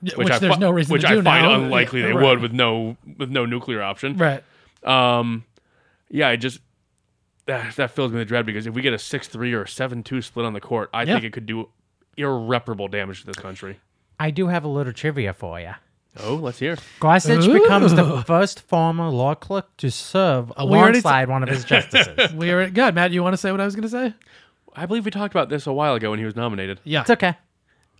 Yeah, 0.02 0.14
which, 0.16 0.26
which 0.26 0.34
I 0.34 0.38
there's 0.38 0.54
fi- 0.54 0.60
no 0.60 0.70
reason 0.70 0.92
which 0.92 1.02
to 1.02 1.08
I 1.08 1.14
do 1.14 1.22
find 1.22 1.46
now. 1.46 1.54
unlikely 1.54 2.00
Yeah, 2.00 2.06
they 2.08 2.12
right. 2.14 2.24
would 2.24 2.40
with 2.40 2.52
no 2.52 2.96
with 3.18 3.30
no 3.30 3.46
nuclear 3.46 3.82
option. 3.82 4.16
right. 4.16 4.42
Um, 4.84 5.44
yeah, 6.10 6.28
I 6.28 6.36
just 6.36 6.60
that, 7.46 7.76
that 7.76 7.90
fills 7.90 8.12
me 8.12 8.18
with 8.18 8.28
dread 8.28 8.46
because 8.46 8.66
if 8.66 8.74
we 8.74 8.82
get 8.82 8.92
a 8.94 8.98
six 8.98 9.28
three 9.28 9.52
or 9.52 9.66
seven 9.66 10.02
two 10.02 10.20
split 10.22 10.46
on 10.46 10.52
the 10.52 10.60
court, 10.60 10.90
I 10.94 11.02
Yeah. 11.02 11.14
think 11.14 11.24
it 11.24 11.32
could 11.32 11.46
do 11.46 11.68
irreparable 12.16 12.88
damage 12.88 13.20
to 13.20 13.26
this 13.26 13.36
country. 13.36 13.80
I 14.20 14.30
do 14.30 14.46
have 14.48 14.64
a 14.64 14.68
little 14.68 14.92
trivia 14.92 15.32
for 15.32 15.58
you. 15.60 15.72
Oh, 16.22 16.36
let's 16.36 16.60
hear. 16.60 16.76
Gorsuch 17.00 17.44
becomes 17.52 17.92
the 17.94 18.22
first 18.24 18.60
former 18.60 19.08
law 19.08 19.34
clerk 19.34 19.76
to 19.78 19.90
serve 19.90 20.50
we 20.50 20.54
already 20.78 21.00
t- 21.00 21.08
alongside 21.08 21.28
one 21.28 21.42
of 21.42 21.48
his 21.48 21.64
justices. 21.64 22.32
We 22.42 22.50
are 22.50 22.70
good. 22.70 22.94
Matt, 22.94 23.10
you 23.10 23.22
want 23.24 23.32
to 23.32 23.36
say 23.36 23.50
what 23.50 23.60
I 23.60 23.64
was 23.64 23.74
going 23.74 23.82
to 23.82 23.88
say? 23.88 24.14
I 24.74 24.86
believe 24.86 25.04
we 25.04 25.10
talked 25.10 25.34
about 25.34 25.48
this 25.48 25.66
a 25.66 25.72
while 25.72 25.94
ago 25.94 26.10
when 26.10 26.18
he 26.18 26.24
was 26.24 26.36
nominated. 26.36 26.80
Yeah. 26.84 27.02
It's 27.02 27.10
okay. 27.10 27.34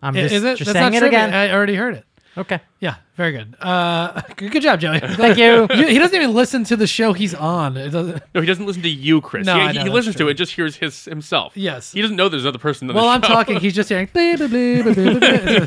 I'm 0.02 0.16
I- 0.16 0.20
just, 0.22 0.34
Is 0.34 0.44
it? 0.44 0.56
just 0.58 0.66
That's 0.72 0.78
saying 0.78 0.92
not 0.92 0.96
it 0.96 0.98
trivia. 1.00 1.18
again. 1.26 1.34
I 1.34 1.52
already 1.52 1.74
heard 1.76 1.94
it. 1.94 2.04
okay. 2.36 2.60
Yeah, 2.80 2.96
very 3.16 3.30
good. 3.32 3.54
Uh, 3.60 4.20
good, 4.36 4.50
good 4.52 4.62
job, 4.62 4.80
Joey. 4.80 4.98
Thank 5.02 5.38
you. 5.38 5.66
You- 5.74 5.86
he 5.86 5.98
doesn't 5.98 6.14
even 6.16 6.34
listen 6.34 6.64
to 6.64 6.76
the 6.76 6.86
show 6.86 7.12
he's 7.12 7.34
on. 7.34 7.76
It 7.76 7.90
doesn't. 7.90 8.22
No, 8.34 8.40
he 8.40 8.46
doesn't 8.46 8.66
listen 8.66 8.82
to 8.82 8.88
you, 8.88 9.20
Chris. 9.20 9.46
No, 9.46 9.54
he, 9.54 9.60
I 9.60 9.68
he 9.72 9.78
know, 9.78 9.84
that's 9.84 9.94
listens 9.94 10.16
true. 10.16 10.26
to 10.26 10.30
it, 10.30 10.34
just 10.34 10.52
hears 10.52 10.76
his 10.76 11.04
himself. 11.04 11.56
Yes. 11.56 11.92
He 11.92 12.02
doesn't 12.02 12.16
know 12.16 12.28
there's 12.28 12.44
another 12.44 12.58
person 12.58 12.88
on 12.90 12.96
While 12.96 13.04
the 13.04 13.10
I'm 13.10 13.22
show. 13.22 13.28
talking, 13.28 13.60
he's 13.60 13.74
just 13.74 13.88
hearing. 13.88 14.08
Blah, 14.12 14.36
blah, 14.36 14.46
blah, 14.48 14.82
blah, 14.82 14.92
blah, 14.94 15.66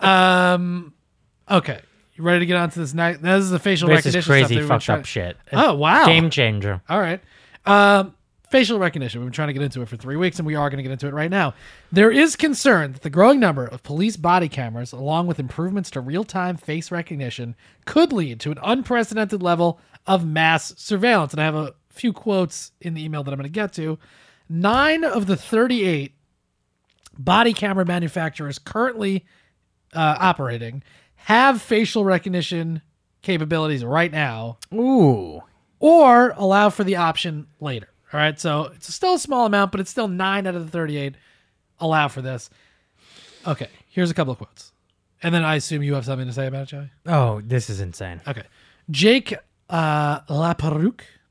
blah. 0.00 0.08
um. 0.08 0.94
Okay. 1.50 1.80
You 2.14 2.24
ready 2.24 2.40
to 2.40 2.46
get 2.46 2.56
on 2.56 2.68
to 2.70 2.78
this 2.80 2.94
next? 2.94 3.22
This 3.22 3.44
is 3.44 3.50
the 3.50 3.58
facial 3.60 3.88
This 3.88 3.98
recognition 3.98 4.18
is 4.18 4.26
crazy 4.26 4.40
stuff 4.44 4.48
that 4.48 4.54
we've 4.56 4.62
been 4.62 4.68
fucked 4.68 4.84
trying- 4.84 4.98
up 5.00 5.06
shit. 5.06 5.36
Oh 5.52 5.74
wow! 5.74 6.04
Game 6.06 6.30
changer. 6.30 6.82
All 6.88 6.98
right. 6.98 7.20
Um, 7.64 8.14
facial 8.50 8.78
recognition. 8.78 9.20
We've 9.20 9.26
been 9.26 9.32
trying 9.32 9.48
to 9.48 9.52
get 9.52 9.62
into 9.62 9.82
it 9.82 9.88
for 9.88 9.96
three 9.96 10.16
weeks, 10.16 10.38
and 10.38 10.46
we 10.46 10.54
are 10.54 10.70
going 10.70 10.78
to 10.78 10.82
get 10.82 10.92
into 10.92 11.06
it 11.06 11.14
right 11.14 11.30
now. 11.30 11.54
There 11.92 12.10
is 12.10 12.36
concern 12.36 12.92
that 12.92 13.02
the 13.02 13.10
growing 13.10 13.40
number 13.40 13.66
of 13.66 13.82
police 13.82 14.16
body 14.16 14.48
cameras, 14.48 14.92
along 14.92 15.26
with 15.26 15.38
improvements 15.38 15.90
to 15.90 16.00
real 16.00 16.24
time 16.24 16.56
face 16.56 16.90
recognition, 16.90 17.54
could 17.84 18.12
lead 18.12 18.40
to 18.40 18.50
an 18.50 18.58
unprecedented 18.62 19.42
level 19.42 19.80
of 20.06 20.26
mass 20.26 20.74
surveillance. 20.76 21.32
And 21.32 21.40
I 21.40 21.44
have 21.44 21.54
a 21.54 21.74
few 21.90 22.12
quotes 22.12 22.72
in 22.80 22.94
the 22.94 23.04
email 23.04 23.22
that 23.24 23.32
I'm 23.32 23.38
going 23.38 23.44
to 23.44 23.50
get 23.50 23.72
to. 23.74 23.98
Nine 24.48 25.04
of 25.04 25.26
the 25.26 25.36
38 25.36 26.14
body 27.18 27.52
camera 27.52 27.84
manufacturers 27.84 28.58
currently 28.58 29.26
uh, 29.92 30.16
operating 30.18 30.82
have 31.16 31.60
facial 31.60 32.04
recognition 32.04 32.80
capabilities 33.22 33.84
right 33.84 34.12
now 34.12 34.58
Ooh. 34.72 35.42
or 35.80 36.30
allow 36.36 36.70
for 36.70 36.84
the 36.84 36.96
option 36.96 37.46
later. 37.60 37.88
All 38.12 38.20
right, 38.20 38.38
so 38.40 38.70
it's 38.74 38.92
still 38.92 39.14
a 39.14 39.18
small 39.18 39.46
amount, 39.46 39.70
but 39.70 39.80
it's 39.80 39.90
still 39.90 40.08
nine 40.08 40.46
out 40.46 40.54
of 40.54 40.64
the 40.64 40.70
38 40.70 41.14
allow 41.80 42.08
for 42.08 42.22
this. 42.22 42.48
Okay, 43.46 43.68
here's 43.90 44.10
a 44.10 44.14
couple 44.14 44.32
of 44.32 44.38
quotes. 44.38 44.72
And 45.22 45.34
then 45.34 45.44
I 45.44 45.56
assume 45.56 45.82
you 45.82 45.94
have 45.94 46.04
something 46.04 46.26
to 46.26 46.32
say 46.32 46.46
about 46.46 46.62
it, 46.62 46.66
Joey? 46.66 46.90
Oh, 47.06 47.40
this 47.40 47.68
is 47.68 47.80
insane. 47.80 48.20
Okay. 48.26 48.44
Jake 48.90 49.34
uh, 49.68 50.20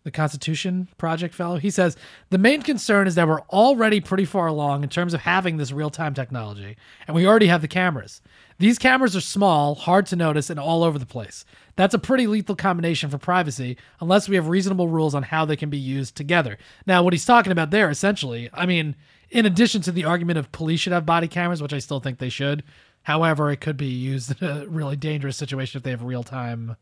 the 0.07 0.11
Constitution 0.11 0.87
Project 0.97 1.33
fellow. 1.33 1.57
He 1.57 1.69
says 1.69 1.97
the 2.29 2.37
main 2.37 2.61
concern 2.61 3.07
is 3.07 3.15
that 3.15 3.27
we're 3.27 3.41
already 3.49 3.99
pretty 3.99 4.23
far 4.23 4.47
along 4.47 4.83
in 4.83 4.89
terms 4.89 5.13
of 5.13 5.19
having 5.19 5.57
this 5.57 5.73
real 5.73 5.89
time 5.89 6.13
technology, 6.13 6.77
and 7.07 7.15
we 7.15 7.27
already 7.27 7.47
have 7.47 7.61
the 7.61 7.67
cameras. 7.67 8.21
These 8.59 8.79
cameras 8.79 9.15
are 9.15 9.21
small, 9.21 9.75
hard 9.75 10.07
to 10.07 10.15
notice, 10.15 10.49
and 10.49 10.59
all 10.59 10.83
over 10.83 10.97
the 10.97 11.05
place. 11.05 11.45
That's 11.75 11.93
a 11.93 11.99
pretty 11.99 12.25
lethal 12.25 12.55
combination 12.55 13.09
for 13.09 13.19
privacy, 13.19 13.77
unless 13.99 14.27
we 14.27 14.35
have 14.35 14.47
reasonable 14.47 14.87
rules 14.87 15.13
on 15.13 15.23
how 15.23 15.45
they 15.45 15.55
can 15.55 15.69
be 15.69 15.77
used 15.77 16.15
together. 16.15 16.57
Now, 16.87 17.03
what 17.03 17.13
he's 17.13 17.25
talking 17.25 17.51
about 17.51 17.69
there, 17.69 17.89
essentially, 17.89 18.49
I 18.51 18.65
mean, 18.65 18.95
in 19.29 19.45
addition 19.45 19.81
to 19.83 19.91
the 19.91 20.05
argument 20.05 20.39
of 20.39 20.51
police 20.51 20.79
should 20.79 20.93
have 20.93 21.05
body 21.05 21.27
cameras, 21.27 21.61
which 21.61 21.73
I 21.73 21.79
still 21.79 21.99
think 21.99 22.17
they 22.17 22.29
should, 22.29 22.63
however, 23.03 23.51
it 23.51 23.61
could 23.61 23.77
be 23.77 23.85
used 23.87 24.41
in 24.41 24.47
a 24.47 24.65
really 24.67 24.95
dangerous 24.95 25.37
situation 25.37 25.77
if 25.77 25.83
they 25.83 25.91
have 25.91 26.03
real 26.03 26.23
time 26.23 26.77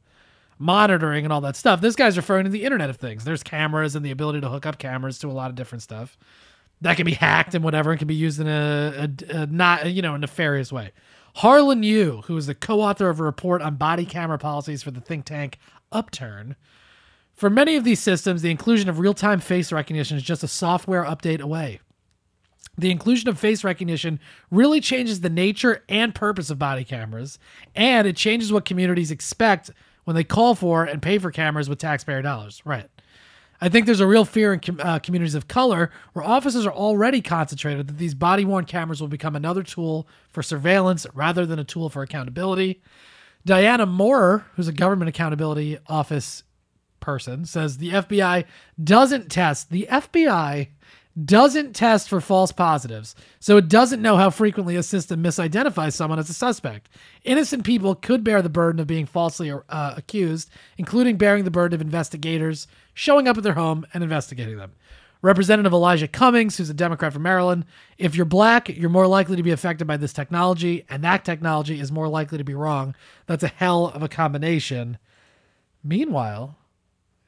monitoring 0.58 1.26
and 1.26 1.34
all 1.34 1.42
that 1.42 1.58
stuff. 1.58 1.82
This 1.82 1.98
guy's 1.98 2.16
referring 2.16 2.46
to 2.46 2.50
the 2.50 2.64
Internet 2.64 2.90
of 2.90 2.96
Things. 2.96 3.26
There's 3.26 3.44
cameras 3.44 3.96
and 3.96 4.06
the 4.06 4.12
ability 4.12 4.40
to 4.42 4.48
hook 4.48 4.66
up 4.66 4.78
cameras 4.78 5.20
to 5.20 5.28
a 5.28 5.34
lot 5.34 5.50
of 5.50 5.56
different 5.56 5.82
stuff 5.82 6.18
that 6.82 6.98
can 6.98 7.06
be 7.06 7.14
hacked 7.14 7.56
and 7.56 7.64
whatever 7.64 7.92
and 7.92 8.00
can 8.00 8.08
be 8.08 8.16
used 8.16 8.40
in 8.40 8.48
a, 8.48 9.10
a, 9.30 9.38
a 9.38 9.46
not 9.48 9.92
you 9.92 10.02
know 10.02 10.16
a 10.16 10.18
nefarious 10.18 10.72
way. 10.72 10.92
Harlan 11.36 11.84
Yu, 11.84 12.24
who 12.28 12.38
is 12.38 12.48
the 12.48 12.56
co-author 12.56 13.10
of 13.10 13.20
a 13.20 13.24
report 13.24 13.62
on 13.62 13.76
body 13.76 14.06
camera 14.06 14.38
policies 14.38 14.82
for 14.84 14.92
the 14.92 15.02
think 15.02 15.26
tank 15.26 15.60
Upturn, 15.92 16.56
for 17.34 17.50
many 17.50 17.76
of 17.76 17.84
these 17.84 18.00
systems, 18.00 18.42
the 18.42 18.52
inclusion 18.52 18.88
of 18.88 19.00
real-time 19.00 19.42
face 19.42 19.72
recognition 19.72 20.16
is 20.16 20.24
just 20.24 20.44
a 20.44 20.48
software 20.48 21.04
update 21.04 21.42
away. 21.42 21.82
The 22.78 22.90
inclusion 22.90 23.28
of 23.28 23.38
face 23.38 23.66
recognition 23.66 24.20
really 24.50 24.80
changes 24.80 25.20
the 25.20 25.30
nature 25.30 25.84
and 25.90 26.16
purpose 26.16 26.50
of 26.50 26.58
body 26.58 26.86
cameras, 26.86 27.38
and 27.76 28.08
it 28.08 28.16
changes 28.16 28.54
what 28.54 28.64
communities 28.64 29.12
expect 29.12 29.72
when 30.06 30.16
they 30.16 30.24
call 30.24 30.56
for 30.56 30.86
and 30.86 31.02
pay 31.02 31.18
for 31.18 31.32
cameras 31.32 31.68
with 31.68 31.80
taxpayer 31.80 32.22
dollars. 32.22 32.62
Right. 32.66 32.90
I 33.62 33.70
think 33.70 33.86
there's 33.86 34.02
a 34.02 34.08
real 34.08 34.26
fear 34.26 34.54
in 34.54 34.60
com- 34.60 34.80
uh, 34.82 35.00
communities 35.00 35.36
of 35.36 35.48
color 35.48 35.92
where 36.14 36.26
officers 36.26 36.66
are 36.66 36.74
already 36.74 37.22
concentrated 37.22 37.88
that 37.88 37.98
these 37.98 38.14
body 38.14 38.44
worn 38.46 38.66
cameras 38.66 39.02
will 39.02 39.08
become 39.08 39.36
another 39.36 39.64
tool 39.64 40.08
for 40.30 40.44
surveillance 40.44 41.06
rather 41.14 41.46
than 41.46 41.60
a 41.60 41.64
tool 41.64 41.90
for 41.90 42.04
accountability. 42.04 42.82
Diana 43.46 43.86
Maurer, 43.86 44.46
who's 44.56 44.68
a 44.68 44.74
government 44.74 45.10
accountability 45.10 45.78
office 45.88 46.44
person, 47.00 47.46
says 47.46 47.78
the 47.78 47.92
FBI 47.92 48.46
doesn't 48.84 49.30
test. 49.30 49.70
The 49.70 49.88
FBI 49.90 50.70
doesn't 51.24 51.74
test 51.74 52.10
for 52.10 52.20
false 52.20 52.52
positives, 52.52 53.16
so 53.40 53.56
it 53.56 53.70
doesn't 53.70 54.02
know 54.02 54.18
how 54.18 54.30
frequently 54.30 54.76
a 54.76 54.84
system 54.84 55.24
misidentifies 55.24 55.94
someone 55.94 56.20
as 56.20 56.30
a 56.30 56.34
suspect. 56.34 56.90
Innocent 57.24 57.64
people 57.64 57.96
could 57.96 58.24
bear 58.24 58.42
the 58.42 58.50
burden 58.50 58.82
of 58.82 58.88
being 58.88 59.06
falsely 59.06 59.50
uh, 59.52 59.94
accused, 59.96 60.50
including 60.78 61.18
bearing 61.18 61.46
the 61.46 61.52
burden 61.52 61.74
of 61.74 61.86
investigators 61.86 62.68
showing 62.94 63.28
up 63.28 63.38
at 63.38 63.44
their 63.44 63.54
home 63.54 63.86
and 63.94 64.04
investigating 64.04 64.58
them. 64.58 64.74
Representative 65.22 65.74
Elijah 65.74 66.08
Cummings, 66.08 66.58
who's 66.58 66.70
a 66.70 66.74
Democrat 66.74 67.14
from 67.14 67.24
Maryland, 67.24 67.66
if 67.98 68.16
you're 68.16 68.26
black, 68.26 68.70
you're 68.70 68.90
more 68.90 69.08
likely 69.08 69.38
to 69.38 69.44
be 69.44 69.52
affected 69.52 69.88
by 69.88 69.98
this 69.98 70.14
technology, 70.14 70.86
and 70.90 71.04
that 71.04 71.26
technology 71.26 71.80
is 71.80 71.92
more 71.92 72.10
likely 72.10 72.38
to 72.38 72.44
be 72.44 72.54
wrong. 72.54 72.94
That's 73.26 73.44
a 73.44 73.48
hell 73.48 73.88
of 73.88 74.04
a 74.04 74.10
combination. 74.10 74.98
Meanwhile, 75.84 76.58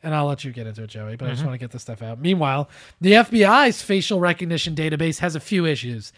and 0.04 0.14
I'll 0.16 0.26
let 0.28 0.44
you 0.44 0.52
get 0.52 0.68
into 0.68 0.84
it, 0.84 0.88
Joey, 0.88 1.16
but 1.16 1.28
I 1.28 1.32
just 1.32 1.42
Mhm. 1.42 1.48
want 1.48 1.56
to 1.56 1.64
get 1.64 1.72
this 1.72 1.82
stuff 1.82 2.02
out. 2.02 2.20
Meanwhile, 2.20 2.70
the 3.02 3.14
FBI's 3.16 3.82
facial 3.82 4.20
recognition 4.20 4.76
database 4.76 5.20
has 5.20 5.36
a 5.36 5.40
few 5.40 5.66
issues. 5.66 6.14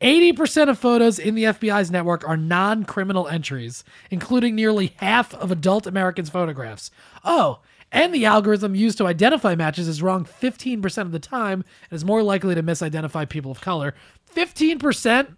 80% 0.00 0.68
of 0.70 0.78
photos 0.78 1.18
in 1.18 1.34
the 1.34 1.44
FBI's 1.44 1.90
network 1.90 2.26
are 2.28 2.36
non 2.36 2.84
criminal 2.84 3.28
entries, 3.28 3.84
including 4.10 4.54
nearly 4.54 4.92
half 4.96 5.34
of 5.34 5.50
adult 5.50 5.86
Americans' 5.86 6.30
photographs. 6.30 6.90
Oh, 7.24 7.60
and 7.92 8.12
the 8.12 8.24
algorithm 8.26 8.74
used 8.74 8.98
to 8.98 9.06
identify 9.06 9.54
matches 9.54 9.86
is 9.86 10.02
wrong 10.02 10.24
15% 10.24 11.06
of 11.06 11.12
the 11.12 11.20
time 11.20 11.64
and 11.90 11.96
is 11.96 12.04
more 12.04 12.22
likely 12.22 12.54
to 12.54 12.62
misidentify 12.62 13.28
people 13.28 13.50
of 13.52 13.60
color. 13.60 13.94
15% 14.34 15.36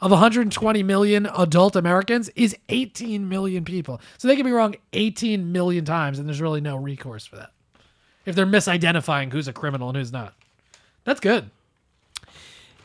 of 0.00 0.10
120 0.10 0.82
million 0.82 1.26
adult 1.36 1.76
Americans 1.76 2.28
is 2.30 2.56
18 2.68 3.28
million 3.28 3.64
people. 3.64 4.00
So 4.18 4.28
they 4.28 4.36
can 4.36 4.46
be 4.46 4.52
wrong 4.52 4.76
18 4.92 5.52
million 5.52 5.84
times, 5.84 6.18
and 6.18 6.28
there's 6.28 6.40
really 6.40 6.60
no 6.60 6.76
recourse 6.76 7.26
for 7.26 7.36
that. 7.36 7.52
If 8.24 8.34
they're 8.34 8.46
misidentifying 8.46 9.32
who's 9.32 9.48
a 9.48 9.52
criminal 9.52 9.88
and 9.88 9.96
who's 9.96 10.12
not. 10.12 10.34
That's 11.04 11.20
good. 11.20 11.50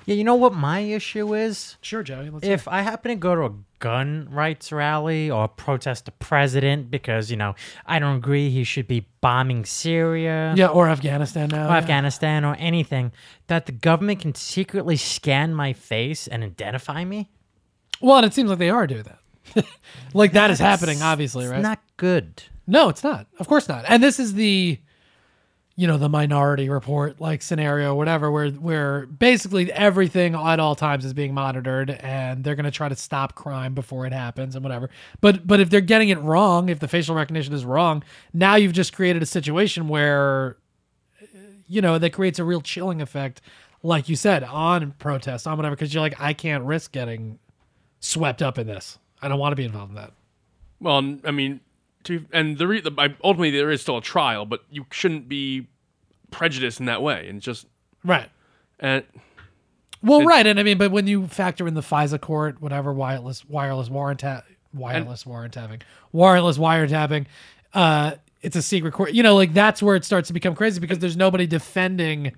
Yeah, 0.06 0.16
you 0.16 0.24
know 0.24 0.36
what 0.36 0.54
my 0.54 0.80
issue 0.80 1.34
is? 1.34 1.78
Sure, 1.82 2.04
Joey. 2.04 2.30
Let's 2.30 2.46
if 2.46 2.68
I 2.68 2.82
happen 2.82 3.10
to 3.10 3.16
go 3.16 3.36
to 3.36 3.46
a 3.46 3.54
gun 3.80 4.28
rights 4.32 4.72
rally 4.72 5.32
or 5.32 5.48
protest 5.48 6.06
the 6.06 6.12
president 6.12 6.92
because, 6.92 7.32
you 7.32 7.38
know, 7.38 7.56
I 7.86 8.00
don't 8.00 8.18
agree 8.18 8.50
he 8.50 8.64
should 8.64 8.88
be 8.88 9.08
bombing 9.22 9.66
Syria. 9.66 10.54
Yeah, 10.56 10.68
or 10.68 10.88
Afghanistan 10.88 11.50
now. 11.50 11.66
or 11.66 11.72
yeah. 11.72 11.78
Afghanistan 11.78 12.46
or 12.46 12.56
anything, 12.60 13.12
that 13.48 13.66
the 13.66 13.72
government 13.72 14.20
can 14.20 14.36
secretly 14.36 14.96
scan 14.96 15.56
my 15.56 15.74
face 15.74 16.28
and 16.28 16.44
identify 16.44 17.04
me? 17.04 17.32
Well, 18.00 18.18
and 18.18 18.26
it 18.26 18.34
seems 18.34 18.50
like 18.50 18.60
they 18.60 18.70
are 18.70 18.86
doing 18.86 19.04
that. 19.04 19.66
like 20.14 20.34
that 20.34 20.52
is 20.52 20.60
happening, 20.60 21.02
obviously, 21.02 21.46
it's 21.46 21.52
right? 21.52 21.62
not 21.62 21.80
good. 21.98 22.44
No, 22.68 22.90
it's 22.90 23.04
not. 23.04 23.28
Of 23.40 23.48
course 23.48 23.68
not. 23.68 23.86
And 23.88 24.02
this 24.02 24.20
is 24.20 24.34
the 24.34 24.80
you 25.78 25.88
know, 25.88 25.98
the 25.98 26.08
minority 26.10 26.70
report 26.70 27.20
like 27.20 27.42
scenario, 27.42 27.94
whatever, 27.96 28.32
where 28.32 28.50
where 28.50 29.06
basically 29.08 29.72
everything 29.74 30.34
at 30.36 30.60
all 30.60 30.76
times 30.76 31.04
is 31.04 31.14
being 31.14 31.34
monitored 31.34 31.90
and 31.90 32.44
they're 32.44 32.56
gonna 32.56 32.72
try 32.72 32.88
to 32.88 32.96
stop 32.96 33.36
crime 33.36 33.74
before 33.74 34.06
it 34.06 34.14
happens 34.14 34.56
and 34.56 34.64
whatever. 34.64 34.90
But 35.22 35.46
but 35.46 35.60
if 35.60 35.70
they're 35.70 35.82
getting 35.82 36.10
it 36.10 36.20
wrong, 36.20 36.70
if 36.70 36.80
the 36.80 36.88
facial 36.88 37.16
recognition 37.16 37.54
is 37.54 37.66
wrong, 37.66 38.04
now 38.34 38.56
you've 38.56 38.74
just 38.74 38.94
created 38.94 39.22
a 39.22 39.26
situation 39.26 39.88
where 39.88 40.58
you 41.68 41.82
know, 41.82 41.98
that 41.98 42.12
creates 42.14 42.40
a 42.40 42.44
real 42.44 42.62
chilling 42.62 43.02
effect, 43.02 43.42
like 43.84 44.10
you 44.10 44.16
said, 44.16 44.44
on 44.44 44.92
protests, 44.94 45.48
on 45.48 45.58
whatever, 45.58 45.76
because 45.76 45.94
you're 45.94 46.02
like, 46.02 46.20
I 46.20 46.34
can't 46.34 46.64
risk 46.64 46.92
getting 46.92 47.40
swept 48.00 48.42
up 48.42 48.58
in 48.58 48.68
this. 48.68 48.98
I 49.22 49.28
don't 49.28 49.40
want 49.40 49.52
to 49.52 49.56
be 49.56 49.66
involved 49.66 49.92
in 49.92 49.96
that. 49.96 50.12
Well, 50.80 51.18
i 51.24 51.32
mean, 51.32 51.62
to 52.06 52.26
and 52.32 52.58
the, 52.58 52.68
re- 52.68 52.82
the 52.82 52.92
ultimately 53.24 53.52
there 53.52 53.72
is 53.72 53.82
still 53.82 53.98
a 53.98 54.02
trial, 54.02 54.46
but 54.46 54.62
you 54.72 54.86
shouldn't 54.92 55.28
be 55.28 55.68
prejudiced 56.32 56.80
in 56.80 56.86
that 56.88 57.02
way, 57.02 57.28
and 57.28 57.42
just 57.42 57.68
Right. 58.04 58.30
and 58.80 59.04
Well, 60.02 60.24
right, 60.24 60.46
and 60.46 60.60
I 60.60 60.64
mean, 60.64 60.78
but 60.78 60.92
when 60.92 61.08
you 61.08 61.28
factor 61.28 61.68
in 61.68 61.74
the 61.74 61.82
FISA 61.82 62.22
court, 62.22 62.62
whatever 62.62 62.94
wireless 62.94 63.46
wireless 63.46 63.90
warrant 63.90 64.24
wireless 64.74 65.26
warrant 65.26 65.56
having 65.56 65.82
wireless 66.12 66.58
wiretapping, 66.58 67.26
uh, 67.74 68.14
it's 68.42 68.56
a 68.56 68.62
secret 68.62 68.94
court. 68.94 69.14
You 69.14 69.24
know, 69.24 69.36
like 69.36 69.54
that's 69.54 69.82
where 69.82 69.96
it 69.96 70.06
starts 70.06 70.28
to 70.28 70.34
become 70.34 70.56
crazy 70.56 70.80
because 70.80 71.00
there's 71.00 71.18
nobody 71.18 71.48
defending 71.48 72.34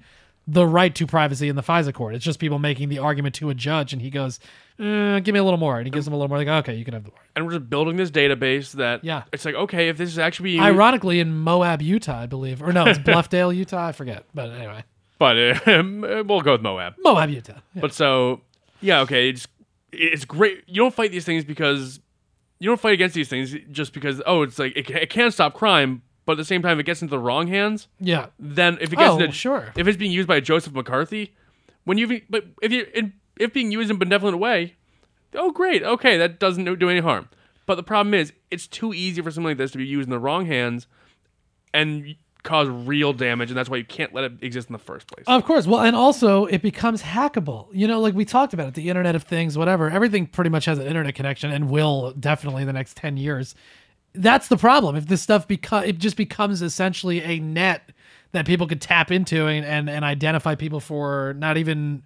the 0.47 0.65
right 0.65 0.95
to 0.95 1.05
privacy 1.05 1.49
in 1.49 1.55
the 1.57 1.61
FISA 1.63 1.93
court. 1.93 2.15
It's 2.15 2.23
just 2.23 2.39
people 2.39 2.57
making 2.59 2.87
the 2.89 2.99
argument 2.99 3.35
to 3.35 3.49
a 3.49 3.53
judge, 3.53 3.91
and 3.91 4.01
he 4.01 4.09
goes, 4.09 4.39
uh, 4.79 5.19
"Give 5.19 5.33
me 5.33 5.39
a 5.39 5.43
little 5.43 5.59
more," 5.59 5.77
and 5.77 5.85
he 5.85 5.91
gives 5.91 6.05
them 6.05 6.13
a 6.13 6.17
little 6.17 6.29
more. 6.29 6.37
Like, 6.37 6.47
okay, 6.47 6.75
you 6.75 6.85
can 6.85 6.93
have 6.93 7.03
the 7.03 7.09
warrant. 7.09 7.29
and 7.35 7.45
we're 7.45 7.51
just 7.53 7.69
building 7.69 7.97
this 7.97 8.09
database 8.11 8.71
that 8.73 9.03
Yeah. 9.03 9.23
it's 9.33 9.43
like 9.45 9.55
okay, 9.55 9.89
if 9.89 9.97
this 9.97 10.09
is 10.09 10.17
actually 10.19 10.51
being 10.51 10.61
Ironically, 10.61 11.19
in 11.19 11.35
Moab, 11.35 11.81
Utah, 11.81 12.19
I 12.21 12.25
believe, 12.27 12.61
or 12.63 12.71
no, 12.71 12.85
it's 12.85 12.99
Bluffdale, 12.99 13.53
Utah. 13.55 13.87
I 13.87 13.91
forget, 13.91 14.23
but 14.33 14.49
anyway, 14.51 14.83
but 15.19 15.37
uh, 15.37 15.59
we'll 16.25 16.41
go 16.41 16.53
with 16.53 16.61
Moab. 16.61 16.93
Moab, 17.03 17.29
Utah. 17.29 17.53
Yeah. 17.73 17.81
But 17.81 17.93
so 17.93 18.41
yeah, 18.81 19.01
okay, 19.01 19.29
it's 19.29 19.47
it's 19.91 20.23
great. 20.25 20.63
You 20.67 20.81
don't 20.81 20.93
fight 20.93 21.11
these 21.11 21.25
things 21.25 21.43
because 21.43 21.99
you 22.59 22.69
don't 22.69 22.79
fight 22.79 22.93
against 22.93 23.15
these 23.15 23.27
things 23.29 23.53
just 23.71 23.93
because 23.93 24.21
oh, 24.25 24.43
it's 24.43 24.57
like 24.59 24.75
it, 24.77 24.89
it 24.89 25.09
can 25.09 25.29
stop 25.31 25.53
crime, 25.53 26.01
but 26.27 26.33
at 26.33 26.37
the 26.37 26.45
same 26.45 26.61
time, 26.61 26.73
if 26.73 26.81
it 26.81 26.85
gets 26.85 27.01
into 27.01 27.09
the 27.09 27.17
wrong 27.19 27.47
hands. 27.47 27.87
Yeah. 27.99 28.27
Then 28.37 28.77
if 28.81 28.93
it 28.93 28.97
gets 28.97 29.09
Oh, 29.09 29.19
into 29.19 29.31
sure. 29.31 29.71
if 29.75 29.87
it's 29.87 29.97
being 29.97 30.11
used 30.11 30.27
by 30.27 30.39
Joseph 30.41 30.73
McCarthy, 30.73 31.33
when 31.85 31.97
you 31.97 32.21
but 32.29 32.45
if 32.61 32.71
you 32.71 32.85
in, 32.93 33.13
if 33.39 33.53
being 33.53 33.71
used 33.71 33.89
in 33.89 33.95
a 33.95 33.99
benevolent 33.99 34.37
way, 34.37 34.75
oh 35.33 35.51
great, 35.51 35.81
okay, 35.81 36.17
that 36.17 36.39
doesn't 36.39 36.65
do 36.77 36.89
any 36.89 36.99
harm. 36.99 37.29
But 37.65 37.75
the 37.75 37.83
problem 37.83 38.13
is, 38.13 38.31
it's 38.51 38.67
too 38.67 38.93
easy 38.93 39.21
for 39.21 39.31
something 39.31 39.49
like 39.51 39.57
this 39.57 39.71
to 39.71 39.77
be 39.77 39.85
used 39.85 40.05
in 40.07 40.11
the 40.11 40.19
wrong 40.19 40.45
hands 40.45 40.85
and 41.73 42.15
cause 42.43 42.69
real 42.69 43.11
damage, 43.13 43.49
and 43.49 43.57
that's 43.57 43.69
why 43.69 43.75
you 43.77 43.83
can't 43.83 44.13
let 44.13 44.23
it 44.23 44.33
exist 44.41 44.69
in 44.69 44.73
the 44.73 44.79
first 44.79 45.07
place. 45.07 45.25
Of 45.27 45.43
course. 45.45 45.67
Well, 45.67 45.81
and 45.81 45.95
also 45.95 46.45
it 46.45 46.61
becomes 46.61 47.01
hackable. 47.03 47.67
You 47.73 47.87
know, 47.87 47.99
like 47.99 48.13
we 48.15 48.23
talked 48.25 48.53
about 48.53 48.67
it, 48.69 48.73
the 48.73 48.87
Internet 48.89 49.15
of 49.15 49.23
Things, 49.23 49.57
whatever. 49.57 49.89
Everything 49.89 50.27
pretty 50.27 50.49
much 50.49 50.65
has 50.65 50.77
an 50.79 50.87
internet 50.87 51.15
connection 51.15 51.51
and 51.51 51.69
will 51.69 52.13
definitely 52.13 52.61
in 52.63 52.67
the 52.67 52.73
next 52.73 52.95
10 52.97 53.17
years. 53.17 53.53
That's 54.17 54.47
the 54.47 54.57
problem. 54.57 54.95
If 54.95 55.07
this 55.07 55.21
stuff 55.21 55.47
become 55.47 55.83
it 55.83 55.97
just 55.99 56.17
becomes 56.17 56.61
essentially 56.61 57.21
a 57.21 57.39
net 57.39 57.91
that 58.31 58.45
people 58.45 58.67
could 58.67 58.81
tap 58.81 59.11
into 59.11 59.47
and, 59.47 59.65
and, 59.65 59.89
and 59.89 60.03
identify 60.03 60.55
people 60.55 60.79
for 60.79 61.33
not 61.37 61.57
even 61.57 62.03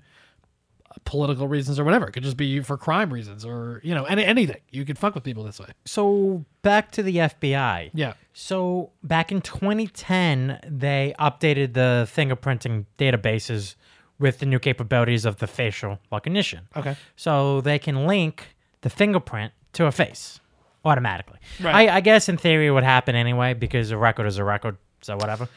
political 1.06 1.48
reasons 1.48 1.80
or 1.80 1.84
whatever. 1.84 2.08
It 2.08 2.12
could 2.12 2.24
just 2.24 2.38
be 2.38 2.60
for 2.62 2.78
crime 2.78 3.12
reasons 3.12 3.46
or, 3.46 3.82
you 3.84 3.96
know, 3.96 4.06
any, 4.06 4.24
anything. 4.24 4.60
You 4.70 4.86
could 4.86 4.98
fuck 4.98 5.16
with 5.16 5.24
people 5.24 5.44
this 5.44 5.60
way. 5.60 5.68
So 5.86 6.46
back 6.62 6.92
to 6.92 7.04
the 7.04 7.18
FBI. 7.18 7.92
Yeah. 7.94 8.14
So 8.34 8.92
back 9.04 9.32
in 9.32 9.42
2010, 9.42 10.60
they 10.68 11.16
updated 11.20 11.74
the 11.74 12.08
fingerprinting 12.14 12.86
databases 12.98 13.76
with 14.20 14.40
the 14.40 14.46
new 14.46 14.60
capabilities 14.60 15.26
of 15.26 15.38
the 15.38 15.48
facial 15.48 16.00
recognition. 16.12 16.68
Okay. 16.76 16.96
So 17.16 17.62
they 17.62 17.80
can 17.80 18.06
link 18.06 18.56
the 18.82 18.90
fingerprint 18.90 19.54
to 19.74 19.86
a 19.86 19.92
face 19.92 20.41
automatically. 20.86 21.40
Right. 21.62 21.90
I, 21.90 21.98
I 21.98 22.02
guess 22.02 22.28
in 22.30 22.38
theory 22.38 22.68
it 22.68 22.72
would 22.72 22.84
happen 22.84 23.16
anyway 23.16 23.54
because 23.54 23.92
a 23.92 23.98
record 23.98 24.26
is 24.28 24.38
a 24.38 24.44
record, 24.44 24.78
so 25.02 25.16
whatever. 25.16 25.48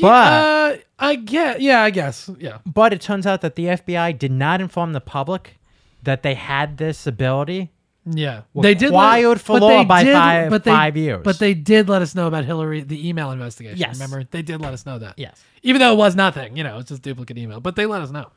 But 0.00 0.06
uh, 0.06 0.76
I 0.98 1.14
get. 1.16 1.60
Yeah, 1.62 1.82
I 1.82 1.90
guess. 1.90 2.30
Yeah. 2.38 2.58
but 2.66 2.92
it 2.92 3.00
turns 3.00 3.26
out 3.26 3.40
that 3.40 3.56
the 3.56 3.64
FBI 3.66 4.18
did 4.18 4.32
not 4.32 4.60
inform 4.60 4.92
the 4.92 5.00
public 5.00 5.58
that 6.02 6.22
they 6.22 6.34
had 6.34 6.76
this 6.76 7.06
ability. 7.06 7.72
Yeah, 8.10 8.42
they 8.54 8.72
did 8.74 8.86
required 8.86 9.38
for 9.38 9.58
but 9.60 9.62
law 9.62 9.78
they 9.80 9.84
by 9.84 10.02
did- 10.04 10.14
five- 10.14 10.50
but 10.50 10.64
they, 10.64 10.70
five 10.70 10.96
years. 10.96 11.20
But 11.24 11.38
they 11.38 11.52
did 11.52 11.90
let 11.90 12.00
us 12.00 12.14
know 12.14 12.26
about 12.26 12.46
Hillary, 12.46 12.80
the 12.80 13.06
email 13.06 13.30
investigation. 13.32 13.76
Yes. 13.78 13.96
remember 14.00 14.26
they 14.30 14.40
did 14.40 14.62
let 14.62 14.72
us 14.72 14.86
know 14.86 14.98
that. 14.98 15.18
Yes. 15.18 15.42
even 15.62 15.80
though 15.80 15.92
it 15.92 15.96
was 15.96 16.16
nothing, 16.16 16.56
you 16.56 16.64
know, 16.64 16.78
it's 16.78 16.88
just 16.88 17.02
duplicate 17.02 17.36
email. 17.36 17.60
But 17.60 17.76
they 17.76 17.84
let 17.84 18.00
us 18.00 18.10
know. 18.10 18.30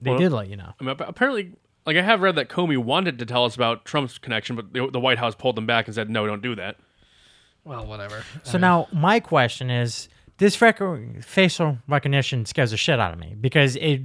They 0.00 0.10
Well, 0.10 0.18
did 0.20 0.30
let 0.32 0.48
you 0.48 0.56
know. 0.56 0.72
I 0.80 0.84
mean, 0.84 0.94
apparently, 1.00 1.52
like 1.86 1.96
I 1.96 2.02
have 2.02 2.20
read 2.20 2.34
that 2.36 2.48
Comey 2.48 2.76
wanted 2.76 3.18
to 3.20 3.26
tell 3.26 3.44
us 3.44 3.54
about 3.54 3.84
Trump's 3.84 4.18
connection, 4.18 4.56
but 4.56 4.72
the, 4.72 4.88
the 4.90 5.00
White 5.00 5.18
House 5.18 5.34
pulled 5.34 5.56
them 5.56 5.66
back 5.66 5.86
and 5.86 5.94
said, 5.94 6.10
"No, 6.10 6.26
don't 6.26 6.42
do 6.42 6.54
that." 6.56 6.76
Well, 7.64 7.86
whatever. 7.86 8.22
So 8.42 8.58
now 8.58 8.88
my 8.92 9.20
question 9.20 9.70
is: 9.70 10.08
This 10.38 10.60
rec- 10.60 10.80
facial 11.22 11.78
recognition 11.88 12.44
scares 12.46 12.70
the 12.72 12.76
shit 12.76 13.00
out 13.00 13.12
of 13.12 13.18
me 13.18 13.34
because 13.40 13.76
it 13.76 14.02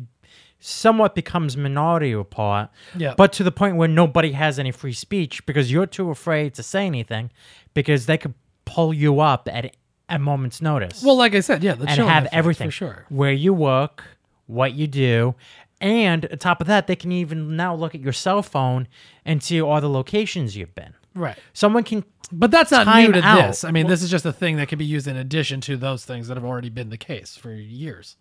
somewhat 0.60 1.16
becomes 1.16 1.58
minority 1.58 2.14
report, 2.14 2.70
Yeah. 2.96 3.16
but 3.18 3.34
to 3.34 3.44
the 3.44 3.52
point 3.52 3.78
where 3.78 3.88
nobody 3.88 4.32
has 4.34 4.60
any 4.60 4.72
free 4.72 4.94
speech 4.94 5.44
because 5.48 5.72
you're 5.72 5.88
too 5.88 6.12
afraid 6.12 6.54
to 6.56 6.64
say 6.64 6.86
anything 6.86 7.32
because 7.74 8.06
they 8.06 8.18
could 8.18 8.36
pull 8.66 8.94
you 8.94 9.20
up 9.22 9.50
at 9.52 9.76
a 10.08 10.20
moment's 10.20 10.62
notice. 10.62 11.02
Well, 11.04 11.18
like 11.18 11.34
I 11.34 11.40
said, 11.40 11.64
yeah, 11.64 11.74
the 11.74 11.88
and 11.88 12.00
have 12.02 12.24
effect, 12.26 12.36
everything 12.36 12.68
for 12.68 12.72
sure. 12.72 13.06
where 13.10 13.32
you 13.32 13.54
work, 13.56 14.04
what 14.46 14.74
you 14.74 14.86
do, 14.86 15.34
and 15.82 16.26
on 16.32 16.38
top 16.38 16.62
of 16.62 16.68
that, 16.68 16.88
they 16.88 16.96
can 16.96 17.12
even 17.12 17.56
now 17.58 17.76
look 17.76 17.94
at 17.96 18.00
your 18.02 18.14
cell 18.14 18.42
phone 18.42 18.88
and 19.26 19.44
see 19.44 19.62
all 19.62 19.82
the 19.82 19.90
locations 19.90 20.56
you've 20.56 20.74
been. 20.76 20.94
Right. 21.14 21.38
Someone 21.54 21.84
can, 21.84 22.06
But 22.32 22.52
that's 22.52 22.72
not 22.72 22.88
new 22.96 23.12
to 23.12 23.22
out. 23.22 23.48
this. 23.48 23.64
I 23.66 23.72
mean, 23.72 23.88
this 23.88 24.02
is 24.02 24.10
just 24.10 24.26
a 24.26 24.32
thing 24.32 24.56
that 24.58 24.70
can 24.70 24.80
be 24.80 24.86
used 24.86 25.08
in 25.08 25.18
addition 25.18 25.60
to 25.62 25.76
those 25.76 26.06
things 26.06 26.28
that 26.30 26.38
have 26.38 26.46
already 26.46 26.70
been 26.70 26.90
the 26.90 26.98
case 26.98 27.36
for 27.36 27.52
years. 27.52 28.16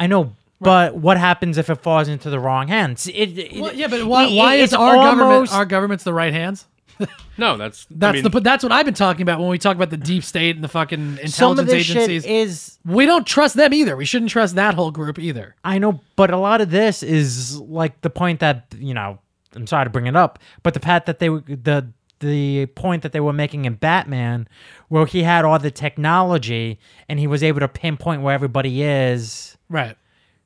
I 0.00 0.08
know, 0.08 0.32
but 0.60 0.96
what 0.96 1.16
happens 1.18 1.58
if 1.58 1.70
it 1.70 1.76
falls 1.76 2.08
into 2.08 2.30
the 2.30 2.40
wrong 2.40 2.66
hands? 2.68 3.06
It, 3.06 3.38
it- 3.38 3.60
Well, 3.60 3.72
yeah, 3.74 3.86
but 3.88 4.04
why, 4.06 4.24
it- 4.24 4.36
why 4.36 4.54
is 4.56 4.72
our 4.74 4.96
government 4.96 5.52
our 5.52 5.64
government's 5.64 6.02
the 6.04 6.14
right 6.14 6.32
hands? 6.32 6.66
No, 7.36 7.56
that's 7.56 7.86
That's 7.90 8.10
I 8.10 8.12
mean, 8.12 8.22
the 8.22 8.30
but 8.30 8.44
that's 8.44 8.62
what 8.62 8.70
I've 8.70 8.84
been 8.84 8.94
talking 8.94 9.22
about 9.22 9.40
when 9.40 9.48
we 9.48 9.58
talk 9.58 9.74
about 9.74 9.90
the 9.90 9.96
deep 9.96 10.22
state 10.22 10.54
and 10.54 10.62
the 10.62 10.68
fucking 10.68 11.18
intelligence 11.20 11.34
some 11.34 11.58
of 11.58 11.66
this 11.66 11.84
shit 11.84 12.08
agencies. 12.08 12.24
is 12.24 12.78
we 12.84 13.06
don't 13.06 13.26
trust 13.26 13.56
them 13.56 13.74
either. 13.74 13.96
We 13.96 14.04
shouldn't 14.04 14.30
trust 14.30 14.54
that 14.54 14.74
whole 14.74 14.92
group 14.92 15.18
either. 15.18 15.56
I 15.64 15.78
know, 15.78 16.00
but 16.14 16.30
a 16.30 16.36
lot 16.36 16.60
of 16.60 16.70
this 16.70 17.02
is 17.02 17.58
like 17.60 18.00
the 18.02 18.10
point 18.10 18.40
that 18.40 18.66
you 18.78 18.94
know. 18.94 19.18
I'm 19.56 19.66
sorry 19.68 19.86
to 19.86 19.90
bring 19.90 20.06
it 20.06 20.16
up, 20.16 20.40
but 20.64 20.74
the 20.74 20.80
pat 20.80 21.06
that 21.06 21.18
they 21.20 21.30
were 21.30 21.40
the 21.40 21.88
the 22.20 22.66
point 22.66 23.02
that 23.02 23.12
they 23.12 23.20
were 23.20 23.32
making 23.32 23.64
in 23.64 23.74
Batman, 23.74 24.48
where 24.88 25.06
he 25.06 25.22
had 25.22 25.44
all 25.44 25.58
the 25.58 25.70
technology 25.70 26.78
and 27.08 27.18
he 27.18 27.26
was 27.26 27.42
able 27.42 27.60
to 27.60 27.68
pinpoint 27.68 28.22
where 28.22 28.34
everybody 28.34 28.82
is. 28.82 29.56
Right. 29.68 29.96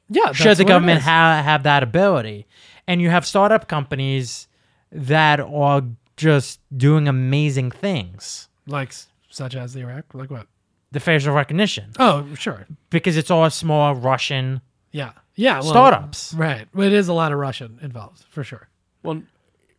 Yeah. 0.09 0.32
Should 0.32 0.56
the 0.56 0.65
government 0.65 1.01
is. 1.01 1.05
ha- 1.05 1.43
have 1.43 1.62
that 1.65 1.82
ability? 1.82 2.47
And 2.86 3.01
you 3.01 3.10
have 3.10 3.27
startup 3.27 3.69
companies 3.69 4.48
that 4.90 5.40
are 5.40 5.82
just 6.19 6.61
doing 6.77 7.09
amazing 7.09 7.70
things. 7.70 8.49
like 8.66 8.93
such 9.31 9.55
as 9.57 9.73
the 9.73 9.81
Iraq, 9.81 10.05
like 10.12 10.31
what? 10.31 10.47
The 10.93 11.01
facial 11.01 11.35
recognition, 11.35 11.93
Oh, 11.99 12.27
sure. 12.35 12.66
because 12.90 13.16
it's 13.16 13.31
all 13.31 13.49
small 13.51 13.95
Russian 13.95 14.61
Yeah. 14.93 15.12
Yeah. 15.35 15.61
Well, 15.61 15.70
startups. 15.70 16.35
Right. 16.35 16.66
It 16.77 16.93
is 16.93 17.09
a 17.09 17.12
lot 17.12 17.32
of 17.32 17.39
Russian 17.39 17.78
involved 17.82 18.24
for 18.31 18.43
sure. 18.45 18.69
well, 19.03 19.23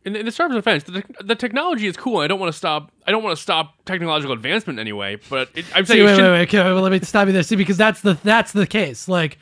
in, 0.05 0.15
in 0.15 0.25
the 0.25 0.31
terms 0.31 0.55
of 0.55 0.63
defense, 0.63 0.83
the, 0.85 1.03
the 1.21 1.35
technology 1.35 1.85
is 1.85 1.97
cool. 1.97 2.19
I 2.19 2.27
don't 2.27 2.39
want 2.39 2.51
to 2.53 2.57
stop. 2.57 2.89
I 3.05 3.11
don't 3.11 3.21
want 3.21 3.35
to 3.35 3.41
stop 3.41 3.73
technological 3.85 4.33
advancement 4.33 4.79
anyway. 4.79 5.17
But 5.29 5.49
it, 5.55 5.65
I'm 5.75 5.85
saying 5.85 5.97
See, 5.97 5.99
it 5.99 6.03
wait, 6.03 6.11
wait, 6.11 6.15
shouldn't- 6.15 6.33
wait, 6.33 6.41
okay, 6.47 6.63
well, 6.73 6.81
let 6.81 6.91
me 6.93 6.99
stop 7.01 7.27
you 7.27 7.33
there. 7.33 7.43
See, 7.43 7.57
because 7.57 7.75
that's 7.77 7.99
the 8.01 8.13
that's 8.23 8.53
the 8.53 8.65
case. 8.65 9.09
Like, 9.09 9.37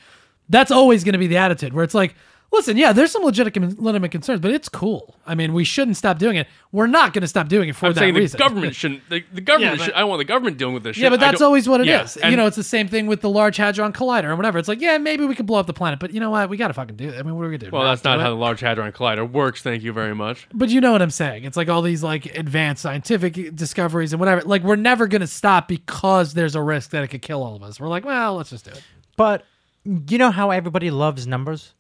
that's 0.50 0.72
always 0.72 1.04
going 1.04 1.14
to 1.14 1.20
be 1.20 1.28
the 1.28 1.38
attitude 1.38 1.74
where 1.74 1.84
it's 1.84 1.94
like, 1.94 2.16
listen, 2.52 2.78
yeah, 2.78 2.94
there's 2.94 3.12
some 3.12 3.24
legitimate 3.24 3.80
legitimate 3.82 4.12
concerns, 4.12 4.40
but 4.40 4.52
it's 4.52 4.70
cool. 4.70 5.16
I 5.26 5.36
mean, 5.36 5.54
we 5.54 5.64
shouldn't 5.64 5.98
stop 5.98 6.18
doing 6.18 6.38
it. 6.38 6.48
We're 6.72 6.88
not 6.88 7.14
going 7.14 7.22
to 7.22 7.28
stop 7.28 7.48
doing 7.48 7.70
it 7.70 7.76
for 7.76 7.88
I'm 7.88 7.94
that 7.94 8.00
saying 8.00 8.16
reason. 8.16 8.38
the 8.38 8.44
government 8.44 8.76
shouldn't. 8.82 9.10
The, 9.10 9.24
the 9.34 9.42
government 9.42 9.72
Yeah, 9.74 9.78
but- 9.78 9.84
should. 9.86 9.94
I 9.94 10.00
don't 10.00 10.10
want 10.10 10.20
the 10.20 10.26
government 10.26 10.58
dealing 10.58 10.74
with 10.74 10.84
this 10.84 10.96
shit. 10.96 11.04
Yeah, 11.04 11.10
but 11.10 11.20
that's 11.20 11.42
always 11.42 11.68
what 11.70 11.82
it 11.82 11.88
is. 11.88 12.18
yeah, 12.20 12.30
you 12.30 12.36
know, 12.38 12.46
it's 12.48 12.56
the 12.56 12.64
same 12.64 12.88
thing 12.88 13.08
with 13.08 13.22
the 13.22 13.30
Large 13.30 13.58
Hadron 13.58 13.94
Collider 13.94 14.26
or 14.26 14.36
whatever. 14.36 14.58
It's 14.60 14.68
like, 14.68 14.82
yeah, 14.82 14.98
maybe 14.98 15.26
we 15.26 15.36
could 15.36 15.46
blow 15.46 15.60
up 15.60 15.68
the 15.68 15.74
planet, 15.74 16.00
but 16.00 16.12
you 16.14 16.20
know 16.20 16.30
what? 16.32 16.50
We 16.50 16.58
got 16.58 16.68
to 16.70 16.74
fucking 16.74 16.96
do 16.96 17.10
it. 17.10 17.20
I 17.20 17.24
mean, 17.24 17.36
what 17.36 17.44
are 17.44 17.50
we 17.50 17.58
gonna 17.58 17.70
do? 17.72 17.76
well, 17.76 17.86
that's 17.86 18.04
not 18.04 18.20
how 18.20 18.28
it? 18.28 18.30
the 18.32 18.36
Large 18.36 18.60
Hadron 18.62 18.92
Collider 18.92 19.30
works. 19.30 19.62
Thank 19.62 19.84
you 19.84 19.94
very 19.94 20.16
much. 20.16 20.48
But 20.54 20.70
you 20.70 20.82
know 20.82 20.92
what 20.92 21.02
I'm 21.02 21.10
saying? 21.12 21.44
It's 21.44 21.58
like 21.58 21.70
all 21.70 21.82
these 21.82 22.04
like 22.04 22.26
advanced 22.38 22.82
scientific 22.82 23.56
discoveries 23.56 24.14
and 24.14 24.20
whatever. 24.20 24.42
Like 24.42 24.64
we're 24.64 24.76
never 24.76 25.08
gonna 25.08 25.28
stop 25.28 25.68
because 25.68 26.34
there's 26.34 26.56
a 26.56 26.62
risk 26.62 26.92
that 26.92 27.04
it 27.04 27.08
could 27.10 27.22
kill 27.22 27.44
all 27.44 27.56
of 27.56 27.64
us. 27.64 27.80
We're 27.80 27.88
like, 27.90 28.06
well, 28.06 28.36
let's 28.36 28.50
just 28.52 28.66
do 28.66 28.72
it. 28.72 28.84
But 29.16 29.44
you 29.84 30.18
know 30.18 30.32
how 30.32 30.52
everybody 30.52 30.92
loves 30.92 31.26
numbers? 31.28 31.74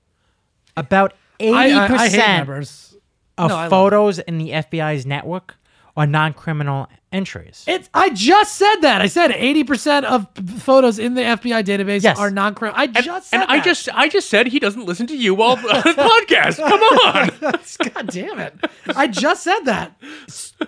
About 0.77 1.13
I, 1.39 1.43
eighty 1.43 1.53
I, 1.55 1.63
I 1.83 1.87
hate 1.87 1.97
percent 1.97 2.37
numbers. 2.37 2.95
of 3.37 3.49
No, 3.49 3.55
I 3.55 3.61
love 3.63 3.69
photos 3.69 4.19
in 4.19 4.37
the 4.37 4.51
FBI's 4.51 5.05
network 5.05 5.55
are 5.95 6.05
non-criminal 6.05 6.87
entries. 7.11 7.63
It's. 7.67 7.89
I 7.91 8.11
just 8.11 8.55
said 8.55 8.75
that. 8.81 9.01
I 9.01 9.07
said 9.07 9.31
80% 9.31 10.03
of 10.03 10.31
p- 10.35 10.43
photos 10.59 10.99
in 10.99 11.15
the 11.15 11.21
FBI 11.23 11.63
database 11.63 12.03
Yes. 12.03 12.19
are 12.19 12.29
non-criminal. 12.29 12.79
I 12.79 12.85
just 12.85 13.31
said 13.31 13.41
and 13.41 13.49
I 13.51 13.55
that. 13.57 13.65
just, 13.65 13.89
I 13.91 14.07
just 14.07 14.29
said 14.29 14.45
he 14.45 14.59
doesn't 14.59 14.85
listen 14.85 15.07
to 15.07 15.17
you 15.17 15.33
while 15.33 15.53
on 15.53 15.57
his 15.81 15.95
podcast. 15.95 16.57
Come 16.57 16.81
on. 16.83 17.91
God 17.93 18.07
damn 18.09 18.37
it! 18.39 18.53
I 18.95 19.07
just 19.07 19.41
said 19.43 19.61
that. 19.61 19.99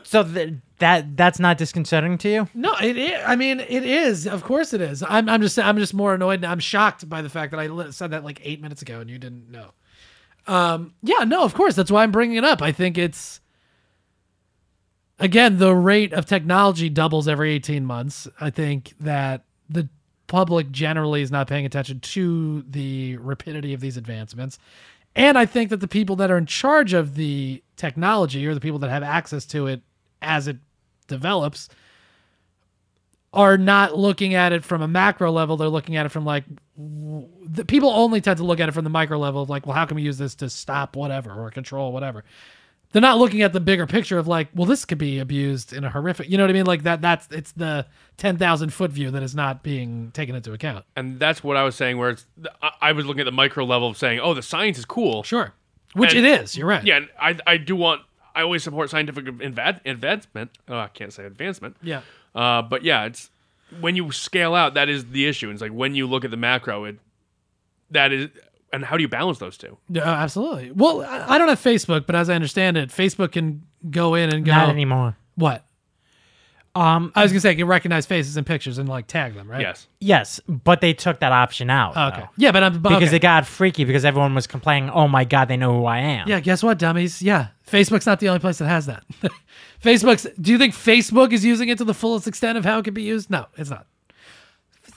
so 0.03 0.23
th- 0.23 0.55
that 0.79 1.15
that's 1.15 1.39
not 1.39 1.59
disconcerting 1.59 2.17
to 2.19 2.29
you? 2.29 2.49
No, 2.55 2.73
it 2.81 2.97
is. 2.97 3.21
I 3.23 3.35
mean, 3.35 3.59
it 3.59 3.83
is. 3.83 4.25
Of 4.25 4.43
course, 4.43 4.73
it 4.73 4.81
is. 4.81 5.03
I'm. 5.07 5.29
I'm 5.29 5.41
just. 5.43 5.59
I'm 5.59 5.77
just 5.77 5.93
more 5.93 6.15
annoyed. 6.15 6.43
I'm 6.43 6.59
shocked 6.59 7.07
by 7.07 7.21
the 7.21 7.29
fact 7.29 7.51
that 7.51 7.59
I 7.59 7.67
li- 7.67 7.91
said 7.91 8.11
that 8.11 8.23
like 8.23 8.41
eight 8.43 8.61
minutes 8.63 8.81
ago 8.81 8.99
and 9.01 9.09
you 9.11 9.19
didn't 9.19 9.51
know. 9.51 9.71
Um. 10.49 10.93
Yeah. 11.03 11.23
No. 11.23 11.43
Of 11.43 11.53
course. 11.53 11.75
That's 11.75 11.91
why 11.91 12.03
I'm 12.03 12.11
bringing 12.11 12.37
it 12.37 12.43
up. 12.43 12.61
I 12.61 12.71
think 12.71 12.97
it's. 12.97 13.39
Again, 15.21 15.57
the 15.57 15.75
rate 15.75 16.13
of 16.13 16.25
technology 16.25 16.89
doubles 16.89 17.27
every 17.27 17.51
18 17.51 17.85
months. 17.85 18.27
I 18.39 18.49
think 18.49 18.93
that 19.01 19.43
the 19.69 19.89
public 20.27 20.71
generally 20.71 21.21
is 21.21 21.29
not 21.29 21.47
paying 21.47 21.65
attention 21.65 21.99
to 21.99 22.63
the 22.69 23.17
rapidity 23.17 23.73
of 23.73 23.81
these 23.81 23.97
advancements. 23.97 24.57
And 25.15 25.37
I 25.37 25.45
think 25.45 25.71
that 25.71 25.81
the 25.81 25.87
people 25.87 26.15
that 26.17 26.31
are 26.31 26.37
in 26.37 26.45
charge 26.45 26.93
of 26.93 27.15
the 27.15 27.61
technology 27.75 28.47
or 28.47 28.53
the 28.53 28.61
people 28.61 28.79
that 28.79 28.89
have 28.89 29.03
access 29.03 29.45
to 29.47 29.67
it 29.67 29.81
as 30.21 30.47
it 30.47 30.57
develops 31.07 31.67
are 33.33 33.57
not 33.57 33.97
looking 33.97 34.33
at 34.33 34.51
it 34.53 34.63
from 34.63 34.81
a 34.81 34.87
macro 34.87 35.31
level. 35.31 35.55
They're 35.57 35.67
looking 35.69 35.95
at 35.97 36.05
it 36.05 36.09
from 36.09 36.25
like 36.25 36.45
the 36.77 37.65
people 37.65 37.89
only 37.89 38.21
tend 38.21 38.37
to 38.37 38.43
look 38.43 38.59
at 38.59 38.69
it 38.69 38.71
from 38.71 38.83
the 38.83 38.89
micro 38.89 39.17
level 39.17 39.41
of 39.41 39.49
like, 39.49 39.65
well, 39.65 39.75
how 39.75 39.85
can 39.85 39.95
we 39.95 40.01
use 40.01 40.17
this 40.17 40.35
to 40.35 40.49
stop 40.49 40.95
whatever 40.95 41.31
or 41.33 41.51
control 41.51 41.91
whatever? 41.91 42.23
They're 42.91 43.01
not 43.03 43.19
looking 43.19 43.43
at 43.43 43.53
the 43.53 43.59
bigger 43.59 43.85
picture 43.85 44.17
of 44.17 44.27
like, 44.27 44.47
well, 44.55 44.65
this 44.65 44.83
could 44.83 44.97
be 44.97 45.19
abused 45.19 45.73
in 45.73 45.83
a 45.83 45.91
horrific, 45.91 46.27
you 46.27 46.37
know 46.37 46.43
what 46.43 46.49
I 46.49 46.53
mean? 46.53 46.65
Like 46.65 46.83
that, 46.83 47.01
that's, 47.01 47.27
it's 47.29 47.51
the 47.51 47.85
10,000 48.17 48.73
foot 48.73 48.89
view 48.89 49.11
that 49.11 49.21
is 49.21 49.35
not 49.35 49.61
being 49.61 50.09
taken 50.11 50.33
into 50.35 50.53
account. 50.53 50.85
and 50.95 51.19
that's 51.19 51.43
what 51.43 51.55
I 51.55 51.63
was 51.63 51.75
saying. 51.75 51.99
Where 51.99 52.09
it's, 52.09 52.25
I, 52.63 52.71
I 52.81 52.91
was 52.93 53.05
looking 53.05 53.21
at 53.21 53.25
the 53.25 53.31
micro 53.31 53.63
level 53.63 53.89
of 53.89 53.97
saying, 53.97 54.19
oh, 54.21 54.33
the 54.33 54.41
science 54.41 54.79
is 54.79 54.85
cool. 54.85 55.21
Sure. 55.21 55.53
Which 55.93 56.15
And- 56.15 56.25
it 56.25 56.41
is. 56.41 56.57
You're 56.57 56.65
right. 56.67 56.83
Yeah, 56.83 56.97
and 56.97 57.09
I, 57.21 57.37
I 57.45 57.57
do 57.57 57.75
want. 57.75 58.01
I 58.33 58.41
always 58.43 58.63
support 58.63 58.89
scientific 58.89 59.25
adva- 59.25 59.81
advancement. 59.85 60.51
Oh, 60.67 60.77
I 60.77 60.87
can't 60.87 61.11
say 61.11 61.25
advancement. 61.25 61.75
Yeah. 61.83 62.01
Uh, 62.35 62.61
but 62.61 62.83
yeah, 62.83 63.05
it's 63.05 63.29
when 63.79 63.95
you 63.95 64.11
scale 64.11 64.55
out 64.55 64.73
that 64.75 64.89
is 64.89 65.07
the 65.07 65.27
issue. 65.27 65.47
And 65.47 65.53
It's 65.53 65.61
like 65.61 65.71
when 65.71 65.95
you 65.95 66.07
look 66.07 66.25
at 66.25 66.31
the 66.31 66.37
macro, 66.37 66.85
it 66.85 66.97
that 67.91 68.11
is, 68.11 68.29
and 68.71 68.85
how 68.85 68.97
do 68.97 69.01
you 69.01 69.07
balance 69.07 69.39
those 69.39 69.57
two? 69.57 69.77
Yeah, 69.89 70.09
absolutely. 70.09 70.71
Well, 70.71 71.01
I 71.01 71.35
I 71.35 71.37
don't 71.37 71.49
have 71.49 71.59
Facebook, 71.59 72.05
but 72.05 72.15
as 72.15 72.29
I 72.29 72.35
understand 72.35 72.77
it, 72.77 72.89
Facebook 72.89 73.31
can 73.31 73.63
go 73.89 74.15
in 74.15 74.33
and 74.33 74.45
go. 74.45 74.51
Not 74.51 74.69
anymore. 74.69 75.17
What? 75.35 75.65
Um, 76.75 77.11
I 77.15 77.23
was 77.23 77.31
gonna 77.31 77.41
say, 77.41 77.51
it 77.51 77.55
can 77.55 77.67
recognize 77.67 78.05
faces 78.05 78.37
and 78.37 78.45
pictures 78.45 78.77
and 78.77 78.87
like 78.87 79.07
tag 79.07 79.33
them, 79.33 79.49
right? 79.49 79.61
Yes. 79.61 79.87
yes, 79.99 80.39
but 80.47 80.81
they 80.81 80.93
took 80.93 81.19
that 81.19 81.31
option 81.31 81.69
out. 81.69 81.93
Oh, 81.95 82.07
okay. 82.09 82.21
though. 82.21 82.29
Yeah, 82.37 82.51
but 82.51 82.63
I'm 82.63 82.79
but, 82.81 82.89
Because 82.89 83.09
okay. 83.09 83.17
it 83.17 83.21
got 83.21 83.47
freaky 83.47 83.85
because 83.85 84.05
everyone 84.05 84.35
was 84.35 84.45
complaining, 84.45 84.89
"Oh 84.91 85.07
my 85.07 85.25
god, 85.25 85.47
they 85.47 85.57
know 85.57 85.73
who 85.79 85.85
I 85.85 85.99
am." 85.99 86.27
Yeah, 86.27 86.39
guess 86.39 86.61
what, 86.61 86.77
dummies? 86.77 87.21
Yeah, 87.21 87.47
Facebook's 87.67 88.05
not 88.05 88.19
the 88.19 88.29
only 88.29 88.39
place 88.39 88.59
that 88.59 88.67
has 88.67 88.85
that. 88.85 89.03
Facebook's. 89.83 90.27
Do 90.39 90.51
you 90.51 90.57
think 90.57 90.73
Facebook 90.73 91.31
is 91.31 91.45
using 91.45 91.69
it 91.69 91.77
to 91.77 91.85
the 91.85 91.93
fullest 91.93 92.27
extent 92.27 92.57
of 92.57 92.65
how 92.65 92.79
it 92.79 92.83
can 92.83 92.93
be 92.93 93.03
used? 93.03 93.29
No, 93.29 93.45
it's 93.57 93.69
not. 93.69 93.85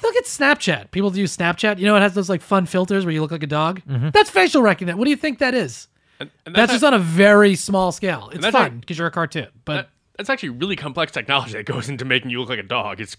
Look 0.03 0.17
at 0.17 0.25
Snapchat. 0.25 0.91
People 0.91 1.17
use 1.17 1.37
Snapchat. 1.37 1.79
You 1.79 1.87
know, 1.87 1.97
it 1.97 2.01
has 2.01 2.15
those 2.15 2.29
like 2.29 2.43
fun 2.43 2.67
filters 2.67 3.05
where 3.05 3.15
you 3.15 3.21
look 3.21 3.31
like 3.31 3.45
a 3.45 3.47
dog. 3.47 3.83
Mm-hmm. 3.89 4.11
That's 4.11 4.31
facial 4.31 4.61
recognition. 4.61 4.99
What 4.99 5.05
do 5.05 5.11
you 5.11 5.17
think 5.17 5.39
that 5.39 5.55
is? 5.55 5.87
And, 6.19 6.31
and 6.47 6.55
That's, 6.55 6.73
just 6.73 6.85
on 6.85 6.95
a 6.95 6.99
very 6.99 7.55
small 7.55 7.93
scale. 7.93 8.31
It's 8.33 8.47
fun 8.47 8.79
because 8.79 8.99
you're 8.99 9.07
a 9.07 9.13
cartoon, 9.13 9.49
but 9.65 9.75
that, 9.75 9.89
that's 10.17 10.31
actually 10.31 10.51
really 10.51 10.77
complex 10.77 11.13
technology 11.13 11.55
that 11.55 11.67
goes 11.67 11.89
into 11.89 12.05
making 12.05 12.31
you 12.31 12.41
look 12.41 12.49
like 12.49 12.59
a 12.59 12.65
dog. 12.65 13.01
It's 13.01 13.17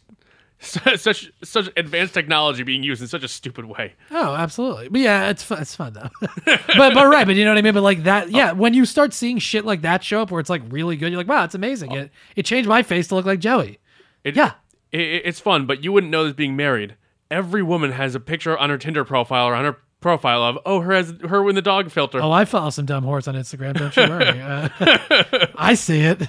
such 0.98 1.32
such 1.44 1.70
advanced 1.78 2.14
technology 2.14 2.64
being 2.64 2.84
used 2.84 3.02
in 3.02 3.08
such 3.08 3.24
a 3.24 3.28
stupid 3.28 3.66
way. 3.66 3.94
Oh, 4.12 4.34
absolutely. 4.34 4.88
But 4.90 5.02
yeah, 5.02 5.30
it's 5.30 5.44
fun. 5.44 5.62
It's 5.62 5.76
fun 5.76 5.94
though. 5.94 6.10
but 6.46 6.94
but 6.94 7.08
right, 7.08 7.26
but 7.28 7.36
you 7.36 7.44
know 7.46 7.52
what 7.52 7.58
I 7.58 7.62
mean. 7.62 7.74
But 7.74 7.84
like 7.84 8.04
that, 8.04 8.32
yeah. 8.32 8.52
When 8.54 8.74
you 8.74 8.86
start 8.86 9.14
seeing 9.14 9.38
shit 9.40 9.66
like 9.66 9.82
that 9.82 10.04
show 10.04 10.22
up, 10.22 10.32
where 10.32 10.40
it's 10.40 10.50
like 10.50 10.62
really 10.70 10.96
good, 10.96 11.12
you're 11.12 11.20
like, 11.20 11.28
wow, 11.28 11.44
it's 11.44 11.56
amazing. 11.56 11.92
It 11.92 12.12
it 12.36 12.44
changed 12.46 12.70
my 12.70 12.82
face 12.84 13.08
to 13.10 13.16
look 13.16 13.26
like 13.26 13.40
Joey. 13.40 13.80
It, 14.24 14.36
Yeah. 14.36 14.54
it, 14.92 15.02
it- 15.02 15.22
it's 15.26 15.40
fun, 15.40 15.66
but 15.66 15.84
you 15.84 15.92
wouldn't 15.92 16.12
know 16.12 16.24
this 16.24 16.34
being 16.34 16.56
married. 16.56 16.96
every 17.30 17.64
woman 17.64 17.92
has 17.92 18.16
a 18.16 18.20
picture 18.20 18.58
on 18.58 18.70
her 18.70 18.78
Tinder 18.78 19.04
profile 19.04 19.48
or 19.48 19.56
on 19.56 19.66
her 19.66 19.78
profile 20.00 20.44
of 20.44 20.60
oh 20.66 20.82
her 20.82 20.92
has 20.94 21.14
her 21.30 21.48
in 21.50 21.56
the 21.56 21.62
dog 21.62 21.90
filter. 21.90 22.22
Oh, 22.22 22.32
I 22.32 22.44
follow 22.46 22.70
some 22.70 22.86
dumb 22.86 23.04
horse 23.06 23.28
on 23.28 23.36
Instagram. 23.36 23.74
Don't 23.76 23.96
you 23.96 24.04
worry. 24.10 24.40
Uh, 24.84 25.48
I 25.56 25.74
see 25.76 26.02
it. 26.02 26.22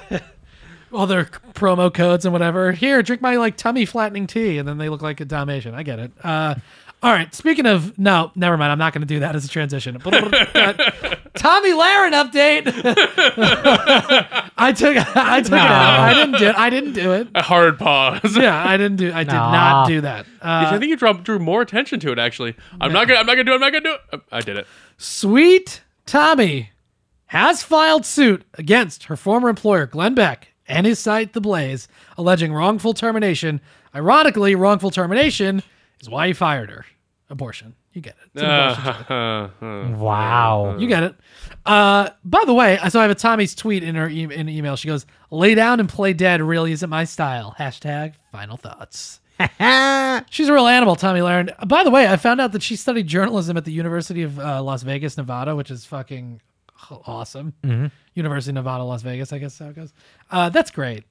All 0.95 1.07
their 1.07 1.25
promo 1.55 1.93
codes 1.93 2.25
and 2.25 2.33
whatever. 2.33 2.73
Here, 2.73 3.03
drink 3.03 3.21
my 3.21 3.37
like 3.37 3.57
tummy 3.57 3.85
flattening 3.85 4.27
tea, 4.27 4.59
and 4.59 4.67
then 4.69 4.79
they 4.79 4.89
look 4.89 5.03
like 5.03 5.21
a 5.21 5.25
Dalmatian. 5.25 5.75
I 5.75 5.83
get 5.83 5.99
it. 5.99 6.13
Uh, 6.23 6.55
all 7.03 7.13
right. 7.13 7.35
Speaking 7.35 7.67
of 7.67 7.99
no, 7.99 8.31
never 8.35 8.57
mind. 8.57 8.73
I'm 8.73 8.79
not 8.79 8.93
going 8.95 9.03
to 9.03 9.07
do 9.07 9.21
that 9.21 9.35
as 9.37 9.45
a 9.45 9.49
transition. 9.49 9.99
Tomi 9.99 10.13
Lahren 11.73 12.13
update. 12.13 12.65
I 14.57 14.73
took 14.73 14.97
I 15.17 15.43
took 15.43 15.53
it 15.53 15.59
out. 15.59 16.01
I 16.01 16.15
didn't 16.15 16.39
do 16.39 16.47
it. 16.47 16.55
I 16.57 16.71
didn't 16.71 16.93
do 16.93 17.13
it. 17.13 17.29
a 17.35 17.43
hard 17.43 17.79
pause. 17.79 18.37
Yeah, 18.45 18.63
I 18.67 18.77
didn't 18.77 18.97
do. 18.97 19.13
I 19.13 19.25
did 19.25 19.33
Nah. 19.33 19.51
not 19.53 19.89
do 19.89 20.01
that. 20.03 20.27
I 20.43 20.65
Uh, 20.67 20.79
think 20.79 20.91
you 20.91 20.97
drew, 20.97 21.15
drew 21.15 21.39
more 21.39 21.61
attention 21.63 22.01
to 22.01 22.13
it. 22.13 22.19
Actually, 22.19 22.55
I'm 22.81 22.93
not 22.93 23.09
gonna. 23.09 23.21
I'm 23.21 23.27
not 23.27 23.35
gonna 23.35 23.45
do 23.45 23.53
it. 23.53 23.55
I'm 23.57 23.61
not 23.61 23.73
gonna 23.73 23.85
do 23.85 23.97
it. 24.13 24.21
I 24.33 24.41
did 24.41 24.57
it. 24.57 24.67
Sweet 24.97 25.83
Tomi 26.07 26.71
has 27.27 27.63
filed 27.63 28.07
suit 28.07 28.45
against 28.55 29.05
her 29.05 29.17
former 29.17 29.49
employer, 29.49 29.87
Glenn 29.87 30.15
Beck, 30.15 30.54
and 30.69 30.87
his 30.87 30.99
site, 30.99 31.33
The 31.33 31.41
Blaze, 31.41 31.89
alleging 32.19 32.53
wrongful 32.53 32.95
termination. 32.95 33.61
Ironically, 33.95 34.55
wrongful 34.55 34.91
termination 34.91 35.63
is 36.01 36.09
why 36.09 36.27
he 36.29 36.33
fired 36.33 36.71
her. 36.71 36.85
Abortion. 37.31 37.75
You 37.93 38.01
get 38.01 38.17
it. 38.23 38.31
It's 38.35 38.43
an 38.43 38.51
abortion 38.51 39.91
joke. 39.93 40.01
Wow. 40.01 40.77
You 40.79 40.89
get 40.89 41.03
it. 41.05 41.15
Uh, 41.65 42.11
by 42.25 42.43
the 42.45 42.53
way, 42.55 42.79
so 42.89 42.99
I 42.99 43.03
have 43.03 43.11
a 43.11 43.15
Tomi's 43.15 43.55
tweet 43.55 43.83
in 43.85 43.95
her 43.95 44.09
e- 44.09 44.25
in 44.35 44.49
email. 44.49 44.77
She 44.77 44.89
goes, 44.89 45.07
"Lay 45.31 45.55
down 45.55 45.81
and 45.81 45.89
play 45.89 46.13
dead 46.13 46.43
really 46.43 46.73
isn't 46.73 46.91
my 46.91 47.05
style." 47.05 47.55
Hashtag 47.59 48.15
final 48.33 48.57
thoughts. 48.57 49.21
She's 50.31 50.49
a 50.49 50.53
real 50.53 50.67
animal, 50.67 50.97
Tomi 50.97 51.21
Lahren. 51.21 51.51
By 51.69 51.83
the 51.85 51.91
way, 51.91 52.07
I 52.07 52.17
found 52.17 52.41
out 52.41 52.53
that 52.53 52.63
she 52.63 52.77
studied 52.77 53.07
journalism 53.07 53.57
at 53.57 53.65
the 53.65 53.73
University 53.73 54.23
of 54.23 54.39
uh, 54.39 54.63
Las 54.63 54.83
Vegas, 54.83 55.17
Nevada, 55.17 55.57
which 55.57 55.71
is 55.71 55.85
fucking 55.85 56.41
h- 56.91 56.99
awesome. 57.07 57.55
University 58.15 58.51
of 58.51 58.55
Nevada, 58.55 58.85
Las 58.85 59.03
Vegas, 59.03 59.33
I 59.33 59.39
guess 59.39 59.59
how 59.59 59.67
it 59.67 59.77
goes. 59.77 59.93
Uh, 60.31 60.49
that's 60.49 60.71
great. 60.71 61.05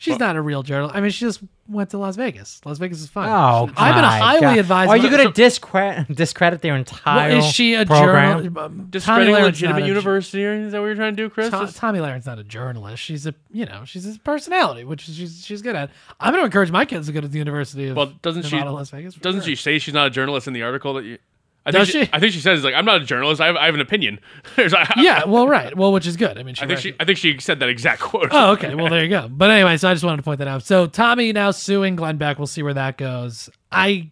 She's 0.00 0.18
not 0.18 0.34
a 0.34 0.40
real 0.40 0.62
journalist. 0.62 0.96
I 0.96 1.02
mean, 1.02 1.10
she 1.10 1.26
just 1.26 1.42
went 1.68 1.90
to 1.90 1.98
Las 1.98 2.16
Vegas. 2.16 2.62
Las 2.64 2.78
Vegas 2.78 3.02
is 3.02 3.10
fun. 3.10 3.28
Oh, 3.28 3.70
I've 3.76 3.94
been 3.94 4.02
my 4.02 4.18
highly 4.18 4.40
God. 4.40 4.58
advised. 4.58 4.88
Are 4.90 4.96
you 4.96 5.10
going 5.10 5.26
to 5.26 5.32
discredit 5.34 6.16
discredit 6.16 6.62
their 6.62 6.74
entire? 6.74 7.28
Well, 7.28 7.38
is 7.40 7.44
she 7.44 7.74
a 7.74 7.84
journalist? 7.84 8.54
Tomi 8.54 8.84
Discrediting 8.88 9.34
legitimate 9.34 9.80
not 9.80 9.84
a- 9.84 9.88
university. 9.88 10.42
Is 10.42 10.72
that 10.72 10.80
what 10.80 10.86
you're 10.86 10.94
trying 10.94 11.14
to 11.16 11.22
do, 11.22 11.28
Chris? 11.28 11.50
To- 11.50 11.70
Tomi 11.70 12.00
Lahren's 12.00 12.24
not 12.24 12.38
a 12.38 12.44
journalist. 12.44 13.02
She's 13.02 13.26
a 13.26 13.34
you 13.50 13.66
know 13.66 13.82
she's 13.84 14.06
a 14.06 14.18
personality, 14.20 14.84
which 14.84 15.02
she's 15.02 15.44
she's 15.44 15.60
good 15.60 15.76
at. 15.76 15.90
I'm 16.18 16.32
going 16.32 16.40
to 16.40 16.46
encourage 16.46 16.70
my 16.70 16.86
kids 16.86 17.08
to 17.08 17.12
go 17.12 17.20
to 17.20 17.28
the 17.28 17.36
University 17.38 17.88
of 17.88 17.96
well, 17.98 18.06
doesn't 18.22 18.44
she? 18.44 18.56
Nevada, 18.56 18.72
Las 18.72 18.88
Vegas. 18.88 19.16
Doesn't 19.16 19.42
sure. 19.42 19.48
she 19.48 19.54
say 19.56 19.78
she's 19.78 19.92
not 19.92 20.06
a 20.06 20.10
journalist 20.10 20.46
in 20.46 20.54
the 20.54 20.62
article 20.62 20.94
that 20.94 21.04
you? 21.04 21.18
I 21.66 21.72
Does 21.72 21.90
think 21.92 22.06
she? 22.08 22.10
I 22.14 22.18
think 22.18 22.32
she 22.32 22.40
says 22.40 22.64
like 22.64 22.74
I'm 22.74 22.84
not 22.86 23.02
a 23.02 23.04
journalist. 23.04 23.40
I 23.40 23.46
have, 23.46 23.56
I 23.56 23.66
have 23.66 23.74
an 23.74 23.80
opinion. 23.80 24.18
Yeah, 24.96 25.24
well, 25.24 25.46
right. 25.46 25.76
Well, 25.76 25.92
which 25.92 26.06
is 26.06 26.16
good. 26.16 26.38
I 26.38 26.42
mean, 26.42 26.54
she 26.54 26.62
I 26.62 26.66
think 26.66 26.76
rec- 26.76 26.82
she. 26.82 26.94
I 27.00 27.04
think 27.04 27.18
she 27.18 27.38
said 27.38 27.60
that 27.60 27.68
exact 27.68 28.00
quote. 28.10 28.28
Oh, 28.30 28.52
okay. 28.52 28.74
Well, 28.74 28.88
there 28.88 29.02
you 29.02 29.10
go. 29.10 29.28
But 29.28 29.50
anyway, 29.50 29.76
so 29.76 29.88
I 29.88 29.92
just 29.94 30.04
wanted 30.04 30.18
to 30.18 30.22
point 30.22 30.38
that 30.38 30.48
out. 30.48 30.62
So 30.62 30.86
Tomi 30.86 31.32
now 31.32 31.50
suing 31.50 31.96
Glenn 31.96 32.16
Beck. 32.16 32.38
We'll 32.38 32.46
see 32.46 32.62
where 32.62 32.74
that 32.74 32.96
goes. 32.96 33.50
I 33.70 34.10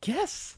guess. 0.00 0.56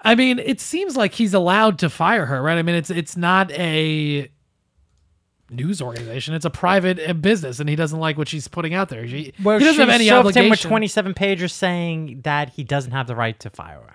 I 0.00 0.14
mean, 0.14 0.38
it 0.38 0.60
seems 0.60 0.96
like 0.96 1.14
he's 1.14 1.32
allowed 1.34 1.78
to 1.80 1.88
fire 1.90 2.26
her, 2.26 2.42
right? 2.42 2.58
I 2.58 2.62
mean, 2.62 2.74
it's 2.74 2.90
it's 2.90 3.16
not 3.16 3.50
a 3.52 4.30
news 5.50 5.80
organization; 5.80 6.34
it's 6.34 6.44
a 6.44 6.50
private 6.50 6.98
uh, 7.00 7.12
business, 7.14 7.60
and 7.60 7.68
he 7.68 7.76
doesn't 7.76 7.98
like 8.00 8.18
what 8.18 8.28
she's 8.28 8.46
putting 8.48 8.74
out 8.74 8.88
there. 8.90 9.06
She, 9.08 9.32
Well, 9.42 9.58
he 9.58 9.64
doesn't 9.64 9.76
she 9.76 9.80
have 9.80 9.88
any 9.90 10.10
obligation. 10.10 10.44
him 10.44 10.50
with 10.50 10.60
27 10.60 11.14
pages 11.14 11.52
saying 11.52 12.20
that 12.24 12.50
he 12.50 12.64
doesn't 12.64 12.92
have 12.92 13.06
the 13.06 13.16
right 13.16 13.38
to 13.40 13.50
fire 13.50 13.80
her. 13.80 13.93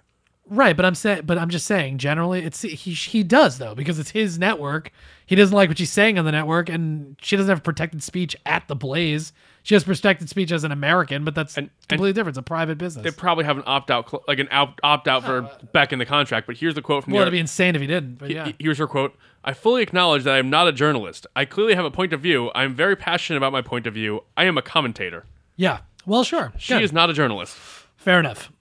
Right, 0.52 0.76
but 0.76 0.84
I'm 0.84 0.96
saying, 0.96 1.22
but 1.26 1.38
I'm 1.38 1.50
just 1.50 1.68
saying, 1.68 2.00
generally, 2.00 2.44
it's 2.44 2.64
he 2.64 2.94
he 2.94 3.22
does 3.24 3.60
though 3.60 3.76
because 3.76 4.00
it's 4.00 4.10
his 4.10 4.40
network. 4.40 4.92
He 5.28 5.36
doesn't 5.36 5.56
like 5.56 5.70
what 5.70 5.78
she's 5.78 5.92
saying 5.92 6.18
on 6.18 6.26
the 6.26 6.32
network, 6.32 6.70
and 6.70 7.16
she 7.22 7.36
doesn't 7.38 7.50
have 7.50 7.64
protected 7.64 8.02
speech 8.02 8.36
at 8.48 8.68
the 8.68 8.76
Blaze. 8.76 9.32
She 9.62 9.76
has 9.76 9.84
protected 9.84 10.28
speech 10.28 10.52
as 10.52 10.64
an 10.64 10.72
American, 10.72 11.24
but 11.24 11.36
that's 11.36 11.56
And- 11.56 11.70
completely 11.88 12.14
different. 12.14 12.30
It's 12.30 12.38
a 12.40 12.42
private 12.42 12.80
business. 12.80 13.04
They 13.04 13.12
probably 13.12 13.46
have 13.46 13.58
an 13.58 13.64
opt 13.68 13.92
out, 13.92 14.10
cl- 14.10 14.24
like 14.28 14.40
an 14.40 14.48
opt 14.52 15.08
out 15.08 15.24
for 15.24 15.44
uh, 15.44 15.50
Beck 15.72 15.94
in 15.94 16.00
the 16.00 16.06
contract. 16.08 16.48
But 16.48 16.58
here's 16.58 16.74
the 16.74 16.82
quote 16.82 17.04
from 17.04 17.14
well, 17.14 17.20
the. 17.20 17.24
it'd 17.28 17.34
be 17.34 17.40
insane 17.40 17.76
if 17.76 17.82
he 17.82 17.86
didn't. 17.88 18.16
But 18.18 18.30
He- 18.30 18.36
yeah, 18.36 18.52
Here's 18.58 18.80
her 18.80 18.88
quote 18.88 19.16
I 19.44 19.54
fully 19.54 19.84
acknowledge 19.84 20.24
that 20.24 20.34
I 20.34 20.40
am 20.40 20.50
not 20.50 20.68
a 20.68 20.72
journalist. 20.72 21.28
I 21.36 21.46
clearly 21.46 21.76
have 21.76 21.86
a 21.86 21.92
point 21.92 22.12
of 22.12 22.22
view. 22.22 22.50
I 22.56 22.64
am 22.64 22.74
very 22.74 22.96
passionate 22.96 23.38
about 23.38 23.52
my 23.52 23.62
point 23.62 23.86
of 23.86 23.94
view. 23.94 24.24
I 24.36 24.46
am 24.46 24.58
a 24.58 24.64
commentator. 24.64 25.26
yeah. 25.58 25.80
Well, 26.08 26.24
sure. 26.24 26.52
She 26.58 26.74
Good. 26.74 26.82
is 26.84 26.92
not 26.92 27.12
a 27.12 27.14
journalist. 27.14 27.56
fair 27.98 28.20
enough. 28.20 28.52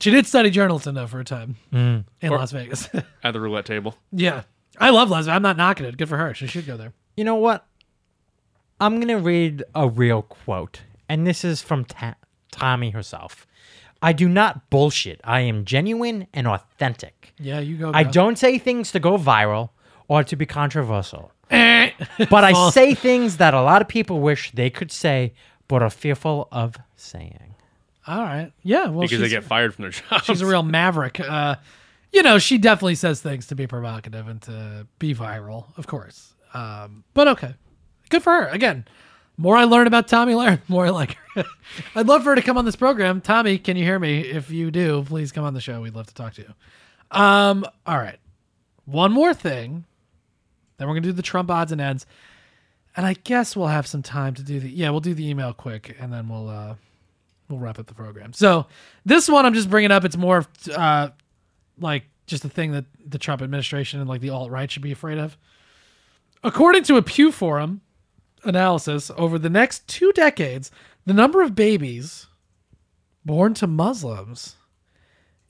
She 0.00 0.10
did 0.10 0.26
study 0.26 0.50
journalism 0.50 0.94
though 0.94 1.06
for 1.06 1.20
a 1.20 1.24
time 1.24 1.56
in 1.72 2.04
Las 2.22 2.52
Vegas. 2.52 2.88
At 3.22 3.32
the 3.32 3.40
roulette 3.40 3.64
table. 3.66 3.96
yeah, 4.12 4.42
I 4.78 4.90
love 4.90 5.08
Las 5.10 5.24
Vegas. 5.26 5.36
I'm 5.36 5.42
not 5.42 5.56
knocking 5.56 5.86
it. 5.86 5.96
Good 5.96 6.08
for 6.08 6.16
her. 6.18 6.34
She 6.34 6.46
should 6.46 6.66
go 6.66 6.76
there. 6.76 6.92
You 7.16 7.24
know 7.24 7.36
what? 7.36 7.66
I'm 8.80 8.96
going 8.96 9.08
to 9.08 9.18
read 9.18 9.62
a 9.74 9.88
real 9.88 10.22
quote, 10.22 10.82
and 11.08 11.26
this 11.26 11.44
is 11.44 11.62
from 11.62 11.84
Ta- 11.84 12.16
Tomi 12.50 12.90
herself. 12.90 13.46
I 14.02 14.12
do 14.12 14.28
not 14.28 14.68
bullshit. 14.68 15.20
I 15.24 15.40
am 15.40 15.64
genuine 15.64 16.26
and 16.34 16.46
authentic. 16.46 17.32
Yeah, 17.38 17.60
you 17.60 17.76
go. 17.76 17.92
I 17.94 18.02
girl. 18.02 18.12
don't 18.12 18.38
say 18.38 18.58
things 18.58 18.92
to 18.92 19.00
go 19.00 19.16
viral 19.16 19.70
or 20.08 20.22
to 20.24 20.36
be 20.36 20.44
controversial, 20.44 21.32
Eh. 21.50 21.92
but 22.28 22.44
I 22.44 22.70
say 22.70 22.94
things 22.94 23.38
that 23.38 23.54
a 23.54 23.62
lot 23.62 23.80
of 23.80 23.88
people 23.88 24.20
wish 24.20 24.50
they 24.52 24.68
could 24.70 24.92
say 24.92 25.32
but 25.68 25.82
are 25.82 25.88
fearful 25.88 26.48
of 26.52 26.76
saying. 26.96 27.53
All 28.06 28.22
right. 28.22 28.52
Yeah. 28.62 28.86
Well, 28.86 29.02
because 29.02 29.20
they 29.20 29.28
get 29.28 29.44
fired 29.44 29.74
from 29.74 29.82
their 29.82 29.90
jobs. 29.92 30.24
She's 30.24 30.40
a 30.40 30.46
real 30.46 30.62
maverick. 30.62 31.20
Uh, 31.20 31.56
you 32.12 32.22
know, 32.22 32.38
she 32.38 32.58
definitely 32.58 32.94
says 32.94 33.20
things 33.20 33.46
to 33.48 33.54
be 33.54 33.66
provocative 33.66 34.28
and 34.28 34.40
to 34.42 34.86
be 34.98 35.14
viral, 35.14 35.66
of 35.76 35.86
course. 35.86 36.34
Um, 36.52 37.04
but 37.14 37.28
okay, 37.28 37.54
good 38.10 38.22
for 38.22 38.32
her. 38.32 38.48
Again, 38.48 38.84
more 39.36 39.56
I 39.56 39.64
learn 39.64 39.86
about 39.86 40.06
Tomi 40.06 40.34
Lahren, 40.34 40.60
more 40.68 40.86
I 40.86 40.90
like 40.90 41.16
her. 41.34 41.44
I'd 41.96 42.06
love 42.06 42.22
for 42.22 42.30
her 42.30 42.36
to 42.36 42.42
come 42.42 42.56
on 42.56 42.64
this 42.64 42.76
program. 42.76 43.20
Tomi, 43.20 43.58
can 43.58 43.76
you 43.76 43.84
hear 43.84 43.98
me? 43.98 44.20
If 44.20 44.50
you 44.50 44.70
do, 44.70 45.02
please 45.06 45.32
come 45.32 45.44
on 45.44 45.54
the 45.54 45.60
show. 45.60 45.80
We'd 45.80 45.94
love 45.96 46.06
to 46.06 46.14
talk 46.14 46.34
to 46.34 46.42
you. 46.42 46.54
Um, 47.10 47.64
all 47.86 47.98
right. 47.98 48.18
One 48.84 49.12
more 49.12 49.34
thing. 49.34 49.84
Then 50.76 50.88
we're 50.88 50.94
gonna 50.94 51.06
do 51.06 51.12
the 51.12 51.22
Trump 51.22 51.50
odds 51.50 51.72
and 51.72 51.80
ends. 51.80 52.06
And 52.96 53.04
I 53.04 53.14
guess 53.14 53.56
we'll 53.56 53.66
have 53.68 53.86
some 53.88 54.02
time 54.02 54.34
to 54.34 54.42
do 54.42 54.60
the 54.60 54.68
yeah, 54.70 54.90
we'll 54.90 55.00
do 55.00 55.14
the 55.14 55.28
email 55.28 55.52
quick 55.52 55.96
and 55.98 56.12
then 56.12 56.28
we'll 56.28 56.48
uh 56.48 56.74
we'll 57.48 57.58
wrap 57.58 57.78
up 57.78 57.86
the 57.86 57.94
program. 57.94 58.32
So 58.32 58.66
this 59.04 59.28
one 59.28 59.46
I'm 59.46 59.54
just 59.54 59.70
bringing 59.70 59.90
up. 59.90 60.04
It's 60.04 60.16
more 60.16 60.46
uh, 60.74 61.10
like 61.78 62.04
just 62.26 62.44
a 62.44 62.48
thing 62.48 62.72
that 62.72 62.86
the 63.04 63.18
Trump 63.18 63.42
administration 63.42 64.00
and 64.00 64.08
like 64.08 64.20
the 64.20 64.30
alt 64.30 64.50
right 64.50 64.70
should 64.70 64.82
be 64.82 64.92
afraid 64.92 65.18
of. 65.18 65.36
According 66.42 66.84
to 66.84 66.96
a 66.96 67.02
Pew 67.02 67.32
Forum 67.32 67.80
analysis, 68.44 69.10
over 69.16 69.38
the 69.38 69.50
next 69.50 69.86
two 69.88 70.12
decades, 70.12 70.70
the 71.06 71.14
number 71.14 71.42
of 71.42 71.54
babies 71.54 72.26
born 73.24 73.54
to 73.54 73.66
Muslims 73.66 74.56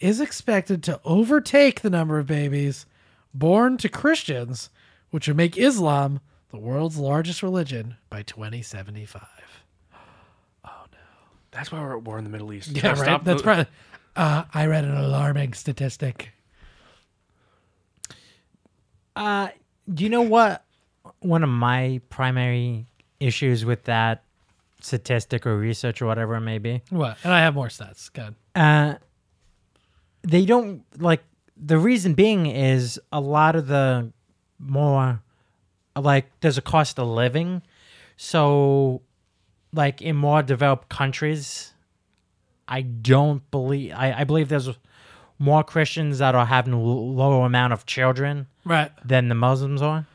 is 0.01 0.21
expected 0.21 0.83
to 0.83 1.01
overtake 1.05 1.81
the 1.81 1.91
number 1.91 2.19
of 2.19 2.27
babies 2.27 2.87
born 3.33 3.77
to 3.79 3.89
Christians, 3.89 4.71
which 5.11 5.27
would 5.27 5.37
make 5.37 5.57
Islam 5.57 6.21
the 6.51 6.59
world's 6.59 6.97
largest 6.97 7.43
religion 7.43 7.97
by 8.11 8.23
2075. 8.23 9.23
That's 11.55 11.71
why 11.73 11.81
we're 11.81 11.97
at 11.97 12.03
war 12.03 12.19
in 12.19 12.25
the 12.25 12.31
Middle 12.31 12.53
East. 12.53 12.69
Yeah, 12.71 12.83
Gotta 12.83 12.95
right. 13.01 13.05
stop 13.07 13.25
That's 13.25 13.43
the- 13.43 13.49
right. 13.49 13.67
Uh, 14.17 14.45
I 14.53 14.67
read 14.67 14.85
an 14.85 14.97
alarming 14.97 15.55
statistic. 15.55 16.33
Uh, 19.17 19.49
do 19.93 20.05
you 20.05 20.11
know 20.11 20.23
what 20.23 20.65
one 21.21 21.43
of 21.43 21.49
my 21.49 22.01
primary 22.11 22.87
issues 23.21 23.65
with 23.65 23.85
that 23.85 24.23
statistic 24.81 25.47
or 25.47 25.57
research 25.57 26.03
or 26.03 26.07
whatever 26.07 26.35
it 26.37 26.41
may 26.41 26.59
be? 26.59 26.83
What? 26.91 27.17
And 27.25 27.33
I 27.33 27.41
have 27.41 27.55
more 27.55 27.69
stats. 27.69 28.13
Good. 28.13 28.35
Uh, 28.55 28.97
they 30.23 30.45
don't 30.45 30.83
like 31.01 31.23
the 31.57 31.79
reason 31.79 32.15
being 32.15 32.47
is 32.47 33.01
a 33.13 33.21
lot 33.21 33.55
of 33.57 33.67
the 33.69 34.13
more 34.59 35.21
like 35.97 36.27
there's 36.41 36.59
a 36.59 36.63
cost 36.63 36.99
of 36.99 37.07
living, 37.09 37.63
so 38.17 39.03
like 39.75 40.01
in 40.03 40.17
more 40.17 40.43
developed 40.43 40.89
countries, 40.89 41.73
I 42.69 42.83
don't 42.83 43.49
believe 43.51 43.93
I, 43.93 44.13
I 44.21 44.25
believe 44.25 44.49
there's 44.49 44.69
more 45.39 45.65
Christians 45.65 46.19
that 46.19 46.35
are 46.35 46.47
having 46.47 46.73
a 46.73 46.79
l- 46.79 47.15
lower 47.15 47.45
amount 47.47 47.73
of 47.73 47.87
children 47.87 48.47
Right. 48.65 48.91
than 49.05 49.29
the 49.29 49.35
Muslims 49.35 49.83
are. 49.83 50.07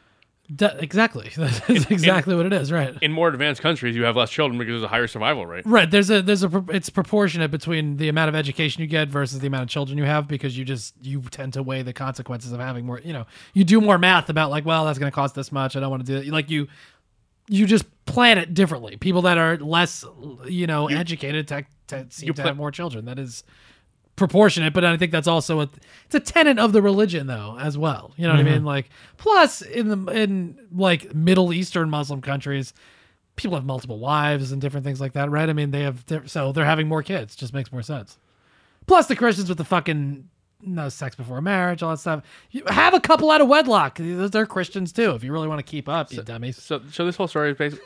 D- 0.56 0.66
exactly. 0.80 1.30
That's 1.38 1.70
exactly 1.92 2.34
what 2.36 2.48
it 2.48 2.54
is. 2.54 2.72
Right. 2.72 2.98
In 3.04 3.12
more 3.12 3.28
advanced 3.28 3.62
countries, 3.62 3.96
you 3.96 4.04
have 4.06 4.16
less 4.16 4.32
children 4.32 4.58
because 4.58 4.72
there's 4.72 4.84
a 4.84 4.88
higher 4.88 5.06
survival 5.06 5.46
rate. 5.46 5.64
Right. 5.68 5.92
There's 5.92 6.10
a 6.10 6.24
there's 6.24 6.44
a 6.44 6.66
it's 6.70 6.90
proportionate 6.90 7.52
between 7.52 7.98
the 7.98 8.10
amount 8.10 8.30
of 8.30 8.36
education 8.36 8.82
you 8.82 8.88
get 8.88 9.10
versus 9.10 9.40
the 9.42 9.46
amount 9.48 9.64
of 9.64 9.70
children 9.70 10.00
you 10.00 10.06
have 10.06 10.28
because 10.28 10.58
you 10.58 10.66
just 10.66 10.96
you 11.04 11.22
tend 11.30 11.54
to 11.54 11.62
weigh 11.62 11.84
the 11.84 11.94
consequences 11.94 12.52
of 12.52 12.60
having 12.60 12.84
more. 12.88 13.00
You 13.04 13.14
know, 13.14 13.26
you 13.54 13.64
do 13.64 13.80
more 13.80 14.00
math 14.00 14.28
about 14.30 14.50
like, 14.50 14.66
well, 14.66 14.86
that's 14.86 14.98
going 14.98 15.12
to 15.12 15.16
cost 15.16 15.36
this 15.36 15.52
much. 15.52 15.76
I 15.76 15.82
don't 15.82 15.92
want 15.92 16.04
to 16.08 16.12
do 16.12 16.18
it. 16.28 16.34
Like 16.34 16.50
you, 16.50 16.68
you 17.50 17.66
just 17.66 17.86
plan 18.06 18.38
it 18.38 18.54
differently. 18.54 18.96
People 18.98 19.24
that 19.24 19.38
are 19.38 19.58
less, 19.58 20.06
you 20.46 20.68
know, 20.68 20.88
educated 20.88 21.48
te- 21.48 21.66
to 21.88 22.06
seem 22.10 22.28
You 22.28 22.34
to 22.34 22.42
put- 22.42 22.48
have 22.48 22.58
more 22.58 22.72
children. 22.72 23.06
That 23.06 23.20
is 23.20 23.44
proportionate, 24.16 24.74
but 24.74 24.84
I 24.84 24.98
think 24.98 25.12
that's 25.12 25.28
also 25.28 25.62
a 25.62 25.70
it's 26.06 26.16
a 26.16 26.20
tenet 26.20 26.60
of 26.60 26.74
the 26.74 26.82
religion 26.82 27.28
though 27.28 27.58
as 27.60 27.78
well. 27.78 28.14
You 28.18 28.28
know 28.28 28.34
what 28.34 28.42
I 28.42 28.44
mm-hmm. 28.44 28.54
mean? 28.54 28.66
Like 28.66 28.90
plus 29.18 29.62
in 29.62 29.88
the 29.88 30.12
in 30.12 30.68
like 30.76 31.16
Middle 31.16 31.54
Eastern 31.54 31.90
Muslim 31.90 32.22
countries, 32.22 32.74
people 33.36 33.56
have 33.56 33.66
multiple 33.66 33.98
wives 33.98 34.52
and 34.52 34.62
different 34.62 34.86
things 34.86 35.00
like 35.00 35.14
that, 35.14 35.32
right? 35.32 35.50
I 35.50 35.54
mean, 35.54 35.72
they 35.72 35.84
have 35.84 36.04
so 36.26 36.52
they're 36.52 36.66
having 36.66 36.88
more 36.88 37.02
kids. 37.02 37.36
Just 37.36 37.54
makes 37.54 37.72
more 37.72 37.82
sense. 37.82 38.18
Plus 38.86 39.08
the 39.08 39.16
Christians 39.16 39.50
with 39.50 39.58
the 39.58 39.66
fucking 39.66 40.30
no 40.62 40.90
sex 40.90 41.16
before 41.16 41.42
marriage, 41.42 41.84
all 41.84 41.92
that 41.92 41.98
stuff. 41.98 42.24
You 42.52 42.64
have 42.68 42.94
a 42.94 43.00
couple 43.00 43.32
out 43.32 43.42
of 43.42 43.48
wedlock. 43.48 43.98
They're 44.00 44.46
Christians 44.46 44.92
too. 44.92 45.12
If 45.12 45.24
you 45.24 45.32
really 45.32 45.48
want 45.48 45.60
to 45.60 45.70
keep 45.70 45.88
up, 45.88 46.12
you 46.12 46.22
dummies. 46.22 46.62
So, 46.62 46.82
so 46.92 47.06
this 47.06 47.16
whole 47.16 47.28
story 47.28 47.52
is 47.52 47.58
based. 47.58 47.78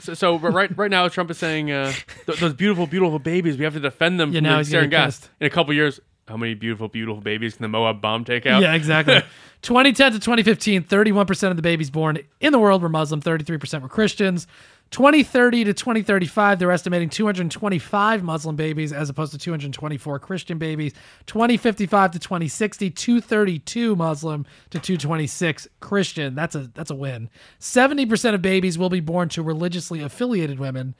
So, 0.00 0.14
so 0.14 0.38
but 0.38 0.52
right, 0.52 0.76
right 0.76 0.90
now, 0.90 1.06
Trump 1.08 1.30
is 1.30 1.38
saying 1.38 1.70
uh, 1.70 1.92
th- 2.26 2.38
those 2.38 2.52
beautiful, 2.54 2.86
beautiful 2.86 3.18
babies. 3.18 3.56
We 3.56 3.64
have 3.64 3.74
to 3.74 3.80
defend 3.80 4.18
them 4.18 4.32
Yeah, 4.32 4.38
from 4.38 4.44
now 4.44 4.62
the 4.62 4.70
getting 4.70 4.90
gas. 4.90 5.28
In 5.40 5.46
a 5.46 5.50
couple 5.50 5.72
years, 5.72 6.00
how 6.28 6.36
many 6.36 6.54
beautiful, 6.54 6.88
beautiful 6.88 7.20
babies 7.20 7.54
can 7.54 7.62
the 7.62 7.68
Moab 7.68 8.00
bomb 8.00 8.24
take 8.24 8.46
out? 8.46 8.62
Yeah, 8.62 8.74
exactly. 8.74 9.22
2010 9.62 10.12
to 10.12 10.18
2015, 10.18 10.84
31% 10.84 11.50
of 11.50 11.56
the 11.56 11.62
babies 11.62 11.90
born 11.90 12.18
in 12.40 12.52
the 12.52 12.58
world 12.58 12.82
were 12.82 12.88
Muslim, 12.88 13.22
33% 13.22 13.80
were 13.82 13.88
Christians. 13.88 14.46
2030 14.90 15.64
to 15.64 15.74
2035, 15.74 16.58
they're 16.58 16.70
estimating 16.70 17.08
225 17.08 18.22
Muslim 18.22 18.54
babies 18.54 18.92
as 18.92 19.10
opposed 19.10 19.32
to 19.32 19.38
224 19.38 20.18
Christian 20.20 20.56
babies. 20.58 20.92
2055 21.26 22.12
to 22.12 22.18
2060, 22.20 22.90
232 22.90 23.96
Muslim 23.96 24.46
to 24.70 24.78
226 24.78 25.66
Christian. 25.80 26.34
That's 26.36 26.54
a 26.54 26.70
that's 26.74 26.90
a 26.92 26.94
win. 26.94 27.28
70% 27.60 28.34
of 28.34 28.42
babies 28.42 28.78
will 28.78 28.90
be 28.90 29.00
born 29.00 29.28
to 29.30 29.42
religiously 29.42 30.00
affiliated 30.00 30.60
women. 30.60 30.94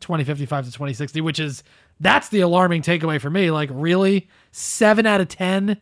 2055 0.00 0.64
to 0.66 0.72
2060, 0.72 1.20
which 1.20 1.38
is 1.38 1.62
that's 2.00 2.28
the 2.28 2.40
alarming 2.40 2.82
takeaway 2.82 3.18
for 3.20 3.30
me. 3.30 3.50
Like, 3.50 3.70
really, 3.72 4.28
seven 4.50 5.06
out 5.06 5.20
of 5.20 5.28
ten 5.28 5.80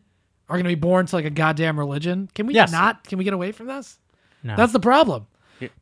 are 0.49 0.57
going 0.57 0.65
to 0.65 0.69
be 0.69 0.75
born 0.75 1.07
to 1.07 1.17
like 1.17 1.25
a 1.25 1.31
goddamn 1.31 1.79
religion. 1.79 2.29
Can 2.35 2.47
we 2.47 2.55
Yes. 2.55 2.71
not? 2.71 3.05
Can 3.05 3.17
we 3.19 3.25
get 3.25 3.33
away 3.33 3.51
from 3.53 3.67
this? 3.69 3.99
No. 4.43 4.55
That's 4.55 4.73
the 4.73 4.81
problem. 4.81 5.27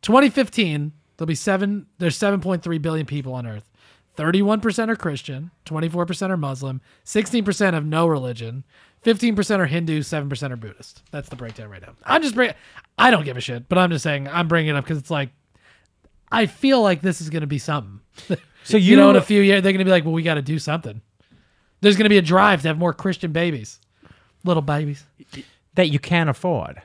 2015, 0.02 0.92
there'll 1.16 1.26
be 1.26 1.34
seven. 1.34 1.86
There's 1.98 2.18
7.3 2.18 2.82
billion 2.82 3.06
people 3.06 3.34
on 3.34 3.46
Earth. 3.46 3.68
31% 4.16 4.88
are 4.90 4.96
Christian, 4.96 5.50
24% 5.64 6.28
are 6.30 6.36
Muslim, 6.36 6.82
16% 7.06 7.72
have 7.72 7.86
no 7.86 8.06
religion, 8.06 8.62
15% 9.04 9.58
are 9.58 9.66
Hindu, 9.66 10.00
7% 10.00 10.50
are 10.50 10.56
Buddhist. 10.56 11.02
That's 11.10 11.30
the 11.30 11.36
breakdown 11.36 11.70
right 11.70 11.80
now. 11.80 11.94
I'm 12.04 12.20
just 12.20 12.34
bring. 12.34 12.52
I 12.98 13.10
don't 13.10 13.24
give 13.24 13.38
a 13.38 13.40
shit, 13.40 13.68
but 13.70 13.78
I'm 13.78 13.90
just 13.90 14.02
saying 14.02 14.28
I'm 14.28 14.48
bringing 14.48 14.74
it 14.74 14.76
up 14.76 14.84
because 14.84 14.98
it's 14.98 15.10
like 15.10 15.30
I 16.30 16.46
feel 16.46 16.82
like 16.82 17.00
this 17.00 17.20
is 17.20 17.30
going 17.30 17.40
to 17.42 17.46
be 17.46 17.58
something. 17.58 18.00
So 18.64 18.76
you 18.76 18.94
know, 18.94 19.10
in 19.10 19.16
a 19.16 19.20
few 19.20 19.40
years, 19.42 19.60
they're 19.60 19.72
going 19.72 19.80
to 19.80 19.84
be 19.84 19.90
like, 19.90 20.04
well, 20.04 20.12
we 20.12 20.22
got 20.22 20.34
to 20.34 20.42
do 20.42 20.56
something. 20.60 21.02
There's 21.80 21.96
going 21.96 22.04
to 22.04 22.08
be 22.08 22.18
a 22.18 22.22
drive 22.22 22.62
to 22.62 22.68
have 22.68 22.78
more 22.78 22.92
Christian 22.92 23.32
babies, 23.32 23.80
little 24.44 24.62
babies. 24.62 25.04
that 25.74 25.88
you 25.88 25.98
can't 25.98 26.30
afford. 26.30 26.80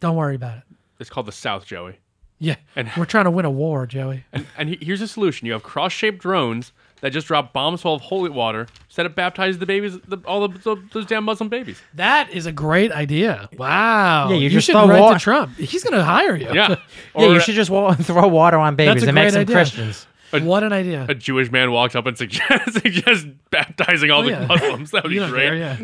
Don't 0.00 0.14
worry 0.14 0.34
about 0.34 0.58
it. 0.58 0.64
It's 0.98 1.08
called 1.08 1.24
the 1.24 1.32
South, 1.32 1.64
Joey. 1.64 1.98
Yeah, 2.40 2.56
And- 2.74 2.90
we're 2.96 3.04
trying 3.04 3.24
to 3.26 3.30
win 3.30 3.44
a 3.44 3.50
war, 3.50 3.86
Joey. 3.86 4.24
And, 4.32 4.46
and 4.56 4.76
here's 4.82 5.00
a 5.02 5.08
solution: 5.08 5.46
you 5.46 5.52
have 5.52 5.62
cross-shaped 5.62 6.18
drones 6.18 6.72
that 7.02 7.10
just 7.12 7.26
drop 7.28 7.52
bombs 7.52 7.80
full 7.82 7.94
of 7.94 8.00
holy 8.02 8.28
water. 8.30 8.66
Instead 8.86 9.06
of 9.06 9.14
baptize 9.14 9.56
the 9.58 9.64
babies, 9.66 9.98
the, 10.06 10.18
all 10.26 10.46
the, 10.48 10.58
the, 10.58 10.82
those 10.92 11.06
damn 11.06 11.24
Muslim 11.24 11.48
babies. 11.48 11.80
That 11.94 12.28
is 12.30 12.44
a 12.46 12.52
great 12.52 12.92
idea. 12.92 13.48
Wow. 13.56 14.28
Yeah, 14.30 14.36
you 14.36 14.50
just 14.50 14.66
should 14.66 14.72
throw 14.74 14.86
write 14.88 15.00
wa- 15.00 15.12
to 15.14 15.18
Trump. 15.18 15.56
He's 15.56 15.82
going 15.84 15.94
to 15.96 16.04
hire 16.04 16.36
you. 16.36 16.48
Yeah. 16.52 16.68
yeah, 16.70 16.76
Or 17.14 17.32
you 17.32 17.40
should 17.40 17.54
just 17.54 17.70
wa- 17.70 17.94
throw 17.94 18.26
water 18.28 18.58
on 18.58 18.76
babies 18.76 19.04
a 19.04 19.06
and 19.08 19.14
make 19.14 19.24
great 19.24 19.32
some 19.32 19.40
idea. 19.42 19.54
Christians. 19.56 20.06
What 20.32 20.62
an 20.62 20.72
idea. 20.72 21.06
a 21.08 21.14
Jewish 21.14 21.50
man 21.50 21.70
walked 21.72 21.96
up 21.96 22.06
and 22.06 22.16
suggests, 22.16 22.72
suggests 22.82 23.26
baptizing 23.50 24.10
all 24.10 24.20
Oh, 24.20 24.24
the 24.24 24.30
yeah. 24.30 24.46
Muslims. 24.46 24.90
That 24.92 25.04
would 25.04 25.12
You 25.14 25.22
be 25.24 25.28
great. 25.28 25.44
care, 25.48 25.54
yeah. 25.56 25.76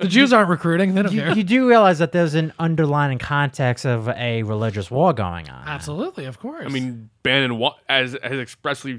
the 0.00 0.06
Jews 0.08 0.32
aren't 0.32 0.48
recruiting. 0.48 0.94
They 0.94 1.02
don't 1.02 1.12
You, 1.12 1.20
care. 1.22 1.34
you 1.36 1.44
do 1.44 1.68
realize 1.68 1.98
that 1.98 2.12
there's 2.12 2.34
an 2.34 2.52
underlying 2.58 3.18
context 3.18 3.84
of 3.84 4.08
a 4.08 4.42
religious 4.44 4.90
war 4.90 5.12
going 5.12 5.48
on. 5.50 5.66
Absolutely, 5.68 6.24
of 6.26 6.38
course. 6.38 6.64
I 6.66 6.68
mean, 6.68 7.10
Bannon 7.22 7.58
wa- 7.58 7.74
as 7.88 8.16
has 8.22 8.38
expressly 8.38 8.98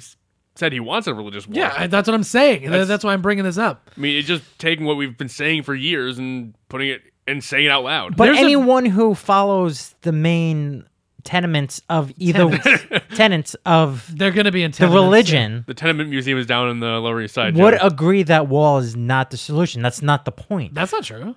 said 0.55 0.73
he 0.73 0.79
wants 0.79 1.07
a 1.07 1.13
religious 1.13 1.47
war. 1.47 1.55
yeah, 1.55 1.87
that's 1.87 2.07
what 2.07 2.15
I'm 2.15 2.23
saying. 2.23 2.61
That's, 2.61 2.71
That's- 2.71 2.87
that's 2.87 3.03
why 3.03 3.13
I'm 3.13 3.21
bringing 3.21 3.43
this 3.43 3.57
up. 3.57 3.89
I 3.95 3.99
mean, 3.99 4.17
it's 4.17 4.27
just 4.27 4.43
taking 4.59 4.85
what 4.85 4.97
we've 4.97 5.17
been 5.17 5.29
saying 5.29 5.63
for 5.63 5.75
years 5.75 6.17
and 6.17 6.55
putting 6.69 6.89
it 6.89 7.01
and 7.27 7.43
saying 7.43 7.65
it 7.65 7.69
out 7.71 7.83
loud. 7.83 8.15
But 8.17 8.25
There's 8.25 8.37
a- 8.37 8.41
anyone 8.41 8.85
who 8.85 9.13
follows 9.13 9.93
the 10.01 10.11
main 10.11 10.85
tenements 11.27 11.81
of 11.89 12.11
either 12.17 12.57
tenets 13.15 13.53
of 13.65 14.05
They're 14.17 14.31
going 14.31 14.45
to 14.45 14.51
be 14.51 14.63
in 14.63 14.71
the 14.71 14.87
religion 14.87 15.65
the 15.67 15.73
Tenement 15.73 16.09
Museum 16.09 16.37
is 16.37 16.45
down 16.45 16.69
in 16.69 16.79
the 16.79 16.99
Lower 16.99 17.21
East 17.21 17.33
Side. 17.33 17.55
would 17.57 17.77
Joey. 17.77 17.85
agree 17.87 18.23
that 18.23 18.47
wall 18.47 18.77
is 18.77 18.95
not 18.95 19.29
the 19.29 19.37
solution. 19.37 19.81
That's 19.81 20.01
not 20.01 20.23
the 20.23 20.31
point. 20.31 20.73
That's 20.73 20.93
not 20.93 21.03
true. 21.03 21.35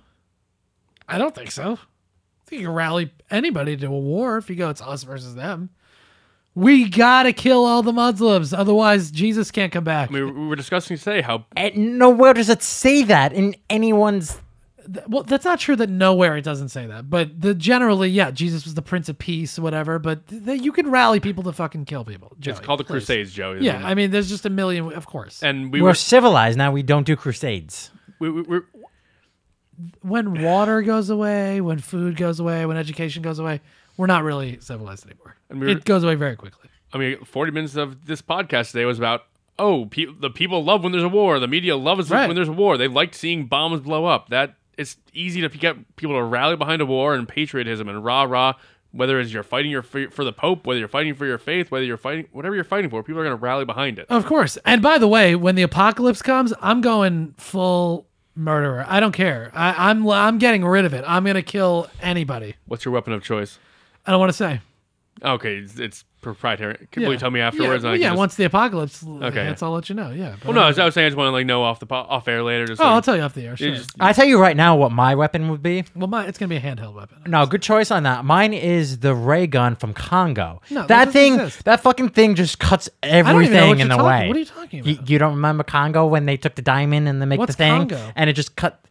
I 1.08 1.18
don't 1.18 1.34
think 1.34 1.50
so. 1.50 1.72
I 1.72 2.44
think 2.46 2.62
you 2.62 2.68
can 2.68 2.74
rally 2.74 3.12
anybody 3.30 3.76
to 3.76 3.86
a 3.86 3.90
war 3.90 4.38
if 4.38 4.48
you 4.48 4.54
go, 4.54 4.70
it's 4.70 4.80
us 4.80 5.02
versus 5.02 5.34
them. 5.34 5.70
We 6.54 6.88
gotta 6.88 7.32
kill 7.32 7.64
all 7.64 7.82
the 7.82 7.92
Muslims, 7.92 8.52
otherwise 8.52 9.10
Jesus 9.10 9.50
can't 9.50 9.72
come 9.72 9.84
back. 9.84 10.10
I 10.10 10.14
mean, 10.14 10.38
we 10.38 10.46
were 10.46 10.56
discussing 10.56 10.96
today 10.98 11.20
how 11.20 11.46
And 11.56 11.98
nowhere 11.98 12.34
does 12.34 12.48
it 12.48 12.62
say 12.62 13.02
that 13.04 13.32
in 13.32 13.56
anyone's. 13.68 14.38
Well, 15.08 15.22
that's 15.22 15.44
not 15.44 15.60
true 15.60 15.76
that 15.76 15.88
nowhere 15.90 16.36
it 16.36 16.42
doesn't 16.42 16.70
say 16.70 16.86
that, 16.86 17.08
but 17.10 17.40
the 17.40 17.54
generally, 17.54 18.08
yeah, 18.10 18.30
Jesus 18.30 18.64
was 18.64 18.74
the 18.74 18.82
Prince 18.82 19.08
of 19.08 19.18
Peace, 19.18 19.58
whatever. 19.58 19.98
But 19.98 20.26
th- 20.28 20.60
you 20.60 20.72
can 20.72 20.90
rally 20.90 21.20
people 21.20 21.42
to 21.44 21.52
fucking 21.52 21.84
kill 21.84 22.04
people. 22.04 22.36
it's 22.42 22.60
called 22.60 22.80
the 22.80 22.84
please. 22.84 23.04
Crusades, 23.06 23.32
Joey. 23.32 23.60
Yeah, 23.60 23.80
I 23.86 23.94
mean, 23.94 24.10
there's 24.10 24.28
just 24.28 24.46
a 24.46 24.50
million, 24.50 24.92
of 24.92 25.06
course. 25.06 25.42
and 25.42 25.72
we 25.72 25.80
We 25.80 25.86
are 25.86 25.90
were 25.90 25.94
civilized 25.94 26.58
now. 26.58 26.72
We 26.72 26.82
don't 26.82 27.04
do 27.06 27.16
crusades. 27.16 27.90
we, 28.18 28.30
we, 28.30 28.42
we're 28.42 28.62
when 30.02 30.42
water 30.42 30.82
goes 30.82 31.10
away, 31.10 31.60
when 31.60 31.78
food 31.78 32.16
goes 32.16 32.38
away, 32.40 32.66
when 32.66 32.76
education 32.76 33.22
goes 33.22 33.38
away, 33.38 33.60
we're 33.96 34.06
not 34.06 34.22
really 34.24 34.58
civilized 34.60 35.06
anymore. 35.06 35.36
And 35.48 35.60
we're- 35.60 35.72
it 35.72 35.84
goes 35.84 36.04
away 36.04 36.14
very 36.16 36.36
quickly. 36.36 36.68
I 36.92 36.98
mean, 36.98 37.24
40 37.24 37.52
minutes 37.52 37.76
of 37.76 38.06
this 38.06 38.20
podcast 38.20 38.72
today 38.72 38.84
was 38.84 38.98
about, 38.98 39.22
oh, 39.58 39.86
pe- 39.86 40.06
the 40.18 40.28
people 40.30 40.64
love 40.64 40.82
when 40.82 40.92
there's 40.92 41.04
a 41.04 41.08
war. 41.08 41.38
The 41.38 41.46
media 41.48 41.76
loves 41.76 42.10
Right. 42.10 42.26
when 42.26 42.34
there's 42.34 42.48
a 42.48 42.52
war. 42.52 42.76
They 42.76 42.88
like 42.88 43.14
seeing 43.14 43.46
bombs 43.46 43.80
blow 43.80 44.06
up. 44.06 44.28
That 44.30 44.56
it's 44.80 44.96
easy 45.12 45.42
to 45.42 45.48
get 45.50 45.96
people 45.96 46.16
to 46.16 46.22
rally 46.22 46.56
behind 46.56 46.80
a 46.80 46.86
war 46.86 47.14
and 47.14 47.28
patriotism 47.28 47.88
and 47.88 48.04
rah 48.04 48.22
rah. 48.22 48.54
Whether 48.92 49.20
it's 49.20 49.32
you're 49.32 49.44
fighting 49.44 49.70
your 49.70 49.82
for, 49.82 50.24
the 50.24 50.32
Pope, 50.32 50.66
whether 50.66 50.80
you're 50.80 50.88
fighting 50.88 51.14
for 51.14 51.24
your 51.24 51.38
faith, 51.38 51.70
whether 51.70 51.84
you're 51.84 51.96
fighting 51.96 52.26
whatever 52.32 52.56
you're 52.56 52.64
fighting 52.64 52.90
for, 52.90 53.04
people 53.04 53.20
are 53.20 53.24
going 53.24 53.36
to 53.36 53.40
rally 53.40 53.64
behind 53.64 54.00
it. 54.00 54.06
Of 54.08 54.26
course. 54.26 54.58
And 54.64 54.82
by 54.82 54.98
the 54.98 55.06
way, 55.06 55.36
when 55.36 55.54
the 55.54 55.62
apocalypse 55.62 56.22
comes, 56.22 56.52
I'm 56.60 56.80
going 56.80 57.34
full 57.38 58.08
murderer. 58.34 58.84
I 58.88 58.98
don't 58.98 59.12
care. 59.12 59.52
I, 59.54 59.90
I'm 59.90 60.08
I'm 60.08 60.38
getting 60.38 60.64
rid 60.64 60.84
of 60.84 60.94
it. 60.94 61.04
I'm 61.06 61.24
gonna 61.24 61.42
kill 61.42 61.88
anybody. 62.00 62.56
What's 62.66 62.84
your 62.84 62.92
weapon 62.92 63.12
of 63.12 63.22
choice? 63.22 63.58
I 64.06 64.10
don't 64.10 64.18
want 64.18 64.30
to 64.30 64.36
say. 64.36 64.60
Okay, 65.22 65.56
it's, 65.56 65.78
it's 65.78 66.04
proprietary. 66.20 66.86
Can 66.90 67.02
Yeah. 67.02 67.08
you 67.10 67.16
tell 67.16 67.30
me 67.30 67.40
afterwards? 67.40 67.82
Yeah, 67.84 67.88
and 67.90 67.94
I 67.94 67.96
can 67.96 68.02
yeah 68.02 68.08
just- 68.10 68.18
once 68.18 68.34
the 68.34 68.44
apocalypse 68.44 69.04
Okay. 69.06 69.44
hits, 69.46 69.62
I'll 69.62 69.72
let 69.72 69.88
you 69.88 69.94
know. 69.94 70.10
Yeah. 70.10 70.34
Well, 70.44 70.52
no, 70.54 70.60
I- 70.60 70.64
I 70.64 70.68
was, 70.68 70.78
I 70.78 70.84
was 70.84 70.94
saying 70.94 71.06
I 71.06 71.08
just 71.08 71.16
want 71.16 71.28
to 71.28 71.32
like 71.32 71.46
know 71.46 71.62
off 71.62 71.80
the 71.80 71.86
po- 71.86 72.06
off 72.08 72.28
air 72.28 72.42
later. 72.42 72.66
Just 72.66 72.80
oh, 72.80 72.84
like- 72.84 72.92
I'll 72.94 73.02
tell 73.02 73.16
you 73.16 73.22
off 73.22 73.34
the 73.34 73.42
air. 73.44 73.50
you 73.52 73.56
Sure. 73.56 73.74
just- 73.74 73.92
I 73.98 74.12
tell 74.12 74.26
you 74.26 74.40
right 74.40 74.56
now 74.56 74.76
what 74.76 74.92
my 74.92 75.14
weapon 75.14 75.48
would 75.48 75.62
be. 75.62 75.84
well, 75.94 76.08
my, 76.08 76.26
it's 76.26 76.38
gonna 76.38 76.48
be 76.50 76.56
a 76.56 76.60
handheld 76.60 76.94
weapon. 76.94 77.18
No, 77.26 77.46
good 77.46 77.62
choice 77.62 77.90
on 77.90 78.02
that. 78.04 78.24
Mine 78.24 78.52
is 78.52 78.98
the 78.98 79.14
ray 79.14 79.46
gun 79.46 79.76
from 79.76 79.92
Congo. 79.94 80.60
No, 80.70 80.80
that 80.82 80.88
that 80.88 81.12
thing, 81.12 81.34
exist. 81.34 81.64
that 81.64 81.80
fucking 81.80 82.10
thing 82.10 82.34
just 82.34 82.58
cuts 82.58 82.88
don't 83.02 83.10
even 83.12 83.24
know 83.26 83.30
everything 83.32 83.80
in 83.80 83.88
the 83.88 83.96
talking- 83.96 84.06
way. 84.06 84.28
what 84.28 84.36
are 84.36 84.40
you 84.40 84.44
talking 84.44 84.84
You, 84.84 84.92
about? 84.94 85.10
you 85.10 85.18
don't 85.18 85.34
remember 85.34 85.64
Congo 85.64 86.06
when 86.06 86.26
they 86.26 86.36
took 86.36 86.54
the 86.54 86.62
diamond 86.62 87.08
and 87.08 87.20
they 87.22 87.26
make 87.26 87.38
What's 87.38 87.54
the 87.54 87.56
thing, 87.58 87.88
Congo? 87.88 88.12
and 88.14 88.28
it 88.28 88.34
just 88.34 88.56
cut 88.56 88.84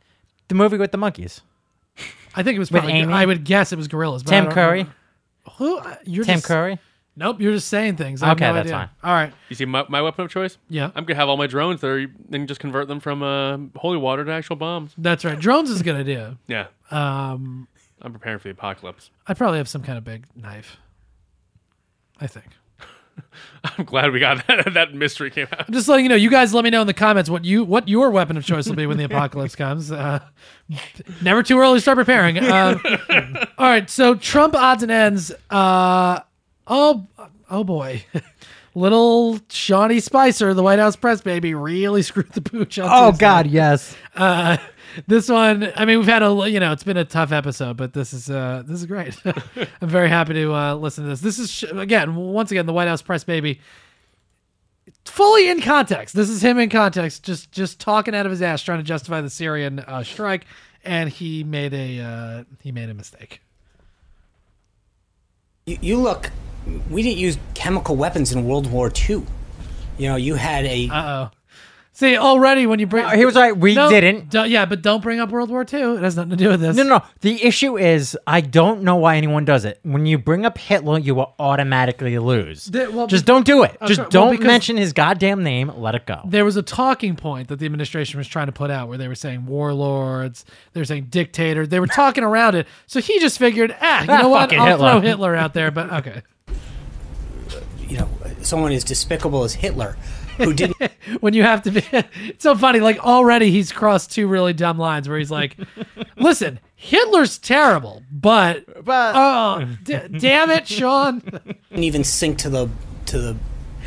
the 0.48 0.56
movie 0.56 0.78
with 0.78 0.92
the 0.92 0.98
monkeys. 0.98 1.42
I 2.36 2.44
think 2.44 2.56
it 2.56 2.60
was 2.60 2.72
With 2.72 2.84
probably. 2.84 3.00
Amy? 3.02 3.14
I 3.14 3.26
would 3.26 3.44
guess 3.44 3.72
it 3.74 3.76
was 3.78 3.88
gorillas. 3.88 4.24
But 4.24 4.32
Tim 4.32 4.52
Curry. 4.52 4.86
Who? 5.58 5.82
You're 6.06 6.24
Tim 6.24 6.36
just, 6.36 6.46
Curry. 6.46 6.78
Nope. 7.20 7.42
You're 7.42 7.54
just 7.54 7.68
saying 7.68 7.98
things. 7.98 8.24
I 8.24 8.28
have 8.30 8.38
Okay, 8.38 8.48
no 8.48 8.54
that's 8.54 8.68
idea. 8.68 8.78
fine. 8.78 8.90
All 9.10 9.14
right. 9.16 9.34
You 9.50 9.56
see 9.56 9.66
my, 9.66 9.86
my 9.90 10.02
weapon 10.02 10.26
of 10.26 10.32
choice? 10.32 10.58
Yeah. 10.70 10.90
I'm 10.96 11.04
gonna 11.04 11.20
have 11.20 11.28
all 11.30 11.38
my 11.38 11.48
drones 11.48 11.82
there, 11.82 12.08
then 12.30 12.48
just 12.48 12.60
convert 12.62 12.88
them 12.88 13.00
from 13.00 13.22
uh, 13.22 13.58
holy 13.80 13.98
water 13.98 14.24
to 14.26 14.32
actual 14.32 14.56
bombs. 14.56 14.94
That's 14.98 15.26
right. 15.26 15.38
Drones 15.40 15.70
is 15.70 15.82
a 15.82 15.84
good 15.84 15.96
idea. 15.98 16.38
Yeah, 16.48 16.68
Um, 16.90 17.68
I'm 18.02 18.14
preparing 18.14 18.40
for 18.40 18.46
the 18.46 18.52
apocalypse. 18.52 19.12
I 19.28 19.34
probably 19.34 19.58
have 19.58 19.68
some 19.68 19.84
kind 19.84 19.98
of 19.98 20.04
big 20.06 20.26
knife. 20.36 20.78
I 22.22 22.28
think. 22.28 22.48
I'm 23.78 23.84
glad 23.84 24.12
we 24.14 24.20
got 24.22 24.48
that, 24.48 24.74
that 24.74 24.94
mystery 24.94 25.30
came 25.30 25.48
out. 25.52 25.66
I'm 25.68 25.74
just 25.74 25.90
letting 25.90 26.06
you 26.06 26.10
know. 26.10 26.16
You 26.16 26.30
guys, 26.30 26.54
let 26.54 26.64
me 26.64 26.70
know 26.70 26.80
in 26.82 26.88
the 26.88 26.94
comments 26.94 27.30
what 27.30 27.44
you 27.44 27.66
what 27.66 27.90
your 27.90 28.10
weapon 28.12 28.38
of 28.38 28.46
choice 28.46 28.68
will 28.68 28.76
be 28.78 28.86
when 28.88 28.98
the 28.98 29.04
apocalypse 29.04 29.56
comes. 29.58 29.92
Uh, 29.92 30.20
never 31.22 31.44
too 31.44 31.60
early 31.60 31.78
to 31.78 31.82
start 31.82 31.98
preparing. 31.98 32.38
Um, 32.40 32.82
all 33.58 33.68
right, 33.68 33.90
so 33.90 34.16
Trump 34.16 34.56
odds 34.56 34.84
and 34.84 34.92
ends. 34.92 35.34
Uh, 35.50 36.22
oh, 36.70 37.08
oh 37.50 37.64
boy, 37.64 38.06
little 38.76 39.40
Seanie 39.50 40.02
Spicer, 40.02 40.54
the 40.54 40.64
White 40.64 40.80
House 40.80 40.96
press 40.96 41.22
baby, 41.22 41.54
really 41.54 42.02
screwed 42.04 42.32
the 42.32 42.42
pooch. 42.42 42.80
on 42.80 42.88
Oh. 42.90 43.12
God, 43.18 43.48
yes. 43.48 43.96
Uh, 44.16 44.58
this 45.08 45.30
one, 45.30 45.72
I 45.76 45.86
mean, 45.86 46.00
we've 46.00 46.08
had 46.08 46.24
a 46.24 46.50
you 46.50 46.60
know, 46.60 46.72
it's 46.72 46.84
been 46.84 46.98
a 46.98 47.06
tough 47.06 47.32
episode, 47.32 47.78
but 47.78 47.94
this 47.94 48.14
is 48.14 48.30
uh, 48.30 48.64
this 48.66 48.80
is 48.80 48.86
great. 48.86 49.16
I'm 49.26 49.90
very 49.90 50.10
happy 50.10 50.34
to 50.34 50.54
uh, 50.54 50.76
listen 50.76 51.04
to 51.04 51.10
this. 51.10 51.22
This 51.22 51.40
is 51.40 51.64
again, 51.72 52.16
once 52.16 52.52
again, 52.52 52.66
the 52.66 52.74
White 52.74 52.88
House 52.88 53.02
press 53.02 53.24
baby 53.24 53.60
fully 55.06 55.50
in 55.50 55.62
context. 55.62 56.16
This 56.16 56.30
is 56.30 56.42
him 56.42 56.60
in 56.60 56.70
context, 56.70 57.24
just 57.24 57.52
just 57.52 57.80
talking 57.80 58.16
out 58.16 58.26
of 58.26 58.32
his 58.32 58.42
ass, 58.42 58.62
trying 58.62 58.80
to 58.80 58.84
justify 58.84 59.22
the 59.22 59.30
Syrian 59.30 59.80
uh, 59.80 60.04
strike, 60.04 60.46
and 60.84 61.10
he 61.10 61.44
made 61.44 61.74
a 61.74 62.00
uh, 62.02 62.44
he 62.62 62.72
made 62.72 62.90
a 62.90 62.94
mistake. 62.94 63.42
You, 65.70 65.78
you 65.82 65.98
look. 65.98 66.32
We 66.90 67.04
didn't 67.04 67.20
use 67.20 67.38
chemical 67.54 67.96
weapons 67.96 68.32
in 68.32 68.46
World 68.46 68.72
War 68.72 68.92
II. 68.92 69.24
You 69.98 70.10
know, 70.10 70.16
you 70.16 70.36
had 70.36 70.66
a. 70.66 70.90
Uh 70.90 71.04
oh. 71.04 71.32
See, 72.00 72.16
already 72.16 72.66
when 72.66 72.80
you 72.80 72.88
bring, 72.88 73.06
he 73.10 73.26
was 73.26 73.36
right. 73.36 73.52
We 73.56 73.76
No, 73.76 73.90
didn't. 73.90 74.30
don't- 74.30 74.50
yeah, 74.50 74.64
but 74.66 74.82
don't 74.82 75.02
bring 75.04 75.20
up 75.20 75.32
World 75.32 75.50
War 75.50 75.66
II. 75.70 75.98
It 75.98 76.02
has 76.02 76.16
nothing 76.16 76.30
to 76.30 76.36
do 76.38 76.48
with 76.48 76.62
this. 76.62 76.78
No, 76.78 76.84
no. 76.84 77.02
The 77.20 77.44
issue 77.44 77.78
is, 77.78 78.18
I 78.26 78.40
don't 78.40 78.84
know 78.84 78.96
why 78.96 79.18
anyone 79.18 79.44
does 79.44 79.66
it. 79.66 79.82
When 79.84 80.06
you 80.06 80.18
bring 80.18 80.46
up 80.46 80.58
Hitler, 80.58 80.98
you 80.98 81.14
will 81.14 81.36
automatically 81.40 82.18
lose. 82.18 82.68
The- 82.68 82.90
well, 82.90 83.06
Just 83.06 83.26
be- 83.26 83.34
don't 83.34 83.46
do 83.46 83.64
it. 83.64 83.72
Okay, 83.82 83.88
Just 83.88 84.00
well, 84.00 84.10
don't 84.10 84.32
because- 84.32 84.48
mention 84.48 84.78
his 84.78 84.94
goddamn 84.94 85.44
name. 85.44 85.74
Let 85.76 85.94
it 85.94 86.06
go. 86.06 86.22
There 86.26 86.46
was 86.46 86.56
a 86.56 86.62
talking 86.62 87.18
point 87.18 87.50
that 87.50 87.60
the 87.60 87.66
administration 87.66 88.18
was 88.18 88.30
trying 88.30 88.46
to 88.46 88.54
put 88.54 88.72
out 88.72 88.88
where 88.88 88.98
they 88.98 89.10
were 89.10 89.14
saying 89.16 89.46
warlords, 89.46 90.46
they 90.72 90.80
were 90.80 90.86
saying 90.86 91.08
dictator. 91.10 91.68
They 91.68 91.82
were 91.82 91.88
talking 91.88 92.24
around 92.24 92.56
it. 92.56 92.66
So 92.88 93.02
he 93.02 93.20
just 93.20 93.38
figured, 93.38 93.76
ah, 93.82 94.04
you 94.04 94.08
Ah, 94.10 94.18
know 94.22 94.30
what? 94.30 94.40
fucking 94.44 94.60
I'll 94.60 94.66
Hitler." 94.68 94.92
throw 94.92 95.02
Hitler 95.02 95.36
out 95.36 95.54
there. 95.54 95.70
But 95.70 95.92
okay. 95.92 96.22
You 97.90 97.98
know, 97.98 98.10
someone 98.42 98.72
as 98.72 98.84
despicable 98.86 99.44
as 99.44 99.56
Hitler, 99.56 99.98
who 100.40 100.54
didn't. 100.54 100.92
when 101.22 101.34
you 101.34 101.44
have 101.44 101.62
to 101.64 101.72
be 101.72 101.84
it's 101.92 102.44
so 102.44 102.56
funny 102.56 102.80
like 102.80 102.98
already 103.00 103.52
he's 103.52 103.72
crossed 103.72 104.12
two 104.12 104.28
really 104.28 104.54
dumb 104.54 104.78
lines 104.78 105.08
where 105.08 105.18
he's 105.18 105.32
like 105.32 105.56
listen 106.18 106.60
hitler's 106.76 107.38
terrible 107.38 108.02
but 108.12 108.66
But- 108.86 109.16
oh 109.16 109.68
d- 109.84 110.00
damn 110.18 110.50
it 110.50 110.68
sean 110.68 111.20
didn't 111.20 111.84
even 111.84 112.04
sink 112.04 112.38
to 112.40 112.50
the 112.50 112.68
to 113.08 113.18
the 113.20 113.38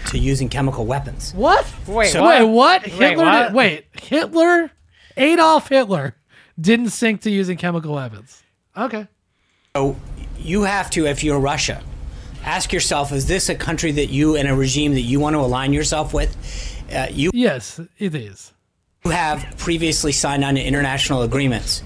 to 0.06 0.18
using 0.18 0.48
chemical 0.48 0.84
weapons. 0.84 1.32
what 1.34 1.64
Wait, 1.86 2.08
So- 2.08 2.26
wait 2.26 2.44
what 2.44 2.82
hitler 2.82 3.24
what? 3.24 3.42
Did, 3.48 3.54
wait 3.54 3.86
hitler 4.00 4.70
adolf 5.16 5.68
hitler 5.68 6.16
didn't 6.60 6.90
sink 6.90 7.20
to 7.22 7.30
using 7.30 7.56
chemical 7.56 7.94
weapons 7.94 8.42
okay 8.76 9.06
So 9.76 9.96
you 10.38 10.62
have 10.64 10.90
to, 10.90 11.06
if 11.06 11.22
you're 11.22 11.38
Russia, 11.38 11.82
ask 12.44 12.72
yourself: 12.72 13.12
Is 13.12 13.26
this 13.26 13.48
a 13.48 13.54
country 13.54 13.92
that 13.92 14.06
you 14.06 14.36
and 14.36 14.48
a 14.48 14.54
regime 14.54 14.94
that 14.94 15.00
you 15.00 15.20
want 15.20 15.34
to 15.34 15.40
align 15.40 15.72
yourself 15.72 16.12
with? 16.14 16.36
Uh, 16.92 17.06
you 17.10 17.30
yes 17.32 17.80
it 17.98 18.14
is 18.14 18.52
You 19.04 19.12
have 19.12 19.56
previously 19.56 20.12
signed 20.12 20.44
on 20.44 20.56
to 20.56 20.62
international 20.62 21.22
agreements, 21.22 21.82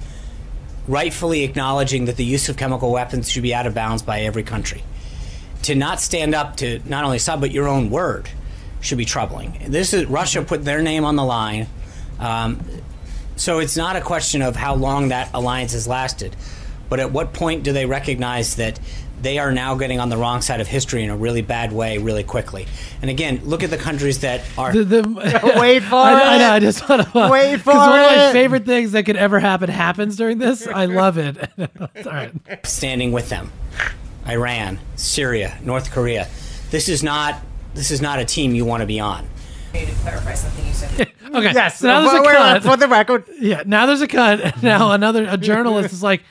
rightfully 0.88 1.44
acknowledging 1.44 2.06
that 2.06 2.16
the 2.16 2.24
use 2.24 2.48
of 2.48 2.56
chemical 2.56 2.90
weapons 2.90 3.30
should 3.30 3.42
be 3.42 3.54
out 3.54 3.66
of 3.66 3.74
bounds 3.74 4.02
by 4.02 4.22
every 4.22 4.42
country. 4.42 4.82
To 5.62 5.74
not 5.74 6.00
stand 6.00 6.34
up 6.34 6.56
to 6.56 6.80
not 6.84 7.04
only 7.04 7.18
Assad 7.18 7.40
but 7.40 7.50
your 7.52 7.68
own 7.68 7.90
word 7.90 8.28
should 8.80 8.98
be 8.98 9.04
troubling. 9.04 9.56
This 9.68 9.92
is 9.94 10.06
Russia 10.06 10.42
put 10.42 10.64
their 10.64 10.82
name 10.82 11.04
on 11.04 11.16
the 11.16 11.24
line. 11.24 11.66
Um, 12.18 12.60
so 13.36 13.58
it's 13.58 13.76
not 13.76 13.96
a 13.96 14.00
question 14.00 14.42
of 14.42 14.56
how 14.56 14.74
long 14.74 15.08
that 15.08 15.30
alliance 15.34 15.72
has 15.72 15.86
lasted, 15.86 16.34
but 16.88 17.00
at 17.00 17.12
what 17.12 17.32
point 17.32 17.64
do 17.64 17.72
they 17.72 17.84
recognize 17.86 18.56
that 18.56 18.80
they 19.20 19.38
are 19.38 19.52
now 19.52 19.74
getting 19.74 19.98
on 19.98 20.08
the 20.08 20.16
wrong 20.16 20.42
side 20.42 20.60
of 20.60 20.66
history 20.66 21.02
in 21.02 21.10
a 21.10 21.16
really 21.16 21.42
bad 21.42 21.72
way 21.72 21.98
really 21.98 22.24
quickly? 22.24 22.66
And 23.00 23.10
again, 23.10 23.40
look 23.44 23.62
at 23.62 23.70
the 23.70 23.76
countries 23.76 24.20
that 24.20 24.42
are. 24.58 24.72
the, 24.72 24.84
the, 24.84 25.02
Wait 25.58 25.80
for 25.84 25.94
I, 25.96 26.12
I 26.12 26.36
it. 26.36 26.38
know. 26.38 26.50
I 26.50 26.60
just 26.60 26.88
want 26.88 27.10
to 27.10 27.28
Wait 27.30 27.60
for 27.62 27.74
one 27.74 28.00
of 28.00 28.06
my 28.06 28.32
favorite 28.32 28.66
things 28.66 28.92
that 28.92 29.04
could 29.04 29.16
ever 29.16 29.38
happen 29.38 29.68
happens 29.68 30.16
during 30.16 30.38
this. 30.38 30.66
I 30.66 30.86
love 30.86 31.18
it. 31.18 31.36
All 31.58 31.88
right. 32.04 32.32
standing 32.64 33.12
with 33.12 33.28
them. 33.28 33.52
Iran, 34.26 34.78
Syria, 34.96 35.58
North 35.62 35.90
Korea. 35.92 36.28
This 36.70 36.88
is 36.88 37.02
not 37.02 37.40
this 37.74 37.90
is 37.90 38.00
not 38.00 38.18
a 38.18 38.24
team 38.24 38.54
you 38.54 38.64
want 38.64 38.80
to 38.80 38.86
be 38.86 38.98
on. 38.98 39.28
Need 39.72 39.88
to 39.88 39.94
clarify 39.96 40.34
something 40.34 40.66
you 40.66 40.72
said. 40.72 41.12
Okay. 41.26 41.52
Yes. 41.52 41.80
So 41.80 41.88
now 41.88 42.00
there's 42.00 42.12
a 42.14 42.16
wait, 42.22 42.26
wait, 42.28 42.36
cut. 42.36 42.62
for 42.62 42.76
the 42.76 42.88
record. 42.88 43.24
Yeah, 43.38 43.62
now 43.66 43.84
there's 43.86 44.00
a 44.00 44.08
cut. 44.08 44.62
Now 44.62 44.92
another 44.92 45.26
a 45.28 45.36
journalist 45.36 45.92
is 45.92 46.02
like, 46.02 46.22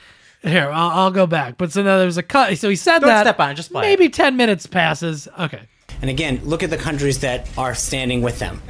"Here, 0.46 0.70
I'll, 0.70 0.90
I'll 0.90 1.10
go 1.10 1.26
back." 1.26 1.56
But 1.58 1.72
so 1.72 1.82
now 1.82 1.98
there's 1.98 2.16
a 2.16 2.22
cut. 2.22 2.56
So 2.58 2.68
he 2.68 2.76
said 2.76 3.00
Don't 3.00 3.08
that. 3.08 3.22
step 3.22 3.40
on 3.40 3.50
it, 3.50 3.54
just 3.54 3.72
play 3.72 3.82
maybe 3.82 4.08
ten 4.08 4.36
minutes 4.36 4.66
passes. 4.66 5.28
Okay. 5.38 5.62
And 6.00 6.10
again, 6.10 6.40
look 6.44 6.62
at 6.62 6.70
the 6.70 6.76
countries 6.76 7.20
that 7.20 7.48
are 7.56 7.74
standing 7.74 8.20
with 8.22 8.38
them. 8.38 8.60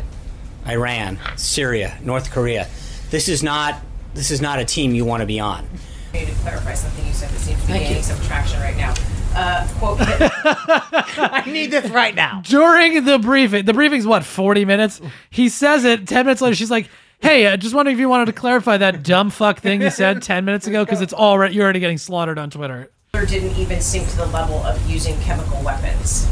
Iran, 0.67 1.19
Syria, 1.37 1.99
North 2.03 2.31
Korea. 2.31 2.69
This 3.11 3.29
is 3.29 3.43
not 3.43 3.81
this 4.15 4.31
is 4.31 4.41
not 4.41 4.59
a 4.59 4.65
team 4.65 4.95
you 4.95 5.05
want 5.05 5.21
to 5.21 5.27
be 5.27 5.39
on. 5.41 5.67
I 6.13 6.19
need 6.21 6.29
to 6.29 6.35
clarify 6.37 6.75
something 6.75 7.07
you 7.07 7.13
said 7.13 7.29
that 7.31 7.39
seems 7.39 7.61
to 7.61 7.67
be 7.67 7.73
Thank 7.75 7.83
gaining 7.85 7.99
you. 7.99 8.03
some 8.03 8.21
traction 8.27 8.61
right 8.61 8.77
now. 8.77 8.95
Uh, 9.35 9.69
quote, 9.79 9.99
I 10.01 11.43
need 11.47 11.71
this 11.71 11.91
right 11.91 12.15
now. 12.15 12.41
During 12.43 13.05
the 13.05 13.19
briefing, 13.19 13.67
the 13.67 13.75
briefing's 13.75 14.07
what 14.07 14.25
forty 14.25 14.65
minutes. 14.65 15.01
He 15.31 15.51
says 15.51 15.85
it. 15.85 16.09
Ten 16.09 16.25
minutes 16.25 16.41
later, 16.41 16.55
she's 16.57 16.71
like, 16.71 16.89
"Hey, 17.21 17.47
I 17.47 17.57
just 17.57 17.75
wondering 17.75 17.97
if 17.97 18.01
you 18.01 18.09
wanted 18.09 18.27
to 18.27 18.33
clarify 18.33 18.77
that 18.79 19.03
dumb 19.03 19.31
fuck 19.31 19.61
thing 19.61 19.83
you 19.83 19.91
said 19.91 20.23
ten 20.23 20.45
minutes 20.45 20.67
ago 20.67 20.85
because 20.85 21.01
it's 21.01 21.15
already 21.15 21.55
you're 21.55 21.65
already 21.65 21.81
getting 21.81 21.99
slaughtered 21.99 22.39
on 22.39 22.51
Twitter." 22.51 22.91
Hitler 23.13 23.27
didn't 23.27 23.57
even 23.57 23.81
sink 23.81 24.09
to 24.11 24.17
the 24.17 24.27
level 24.27 24.57
of 24.65 24.91
using 24.91 25.19
chemical 25.21 25.63
weapons. 25.63 26.27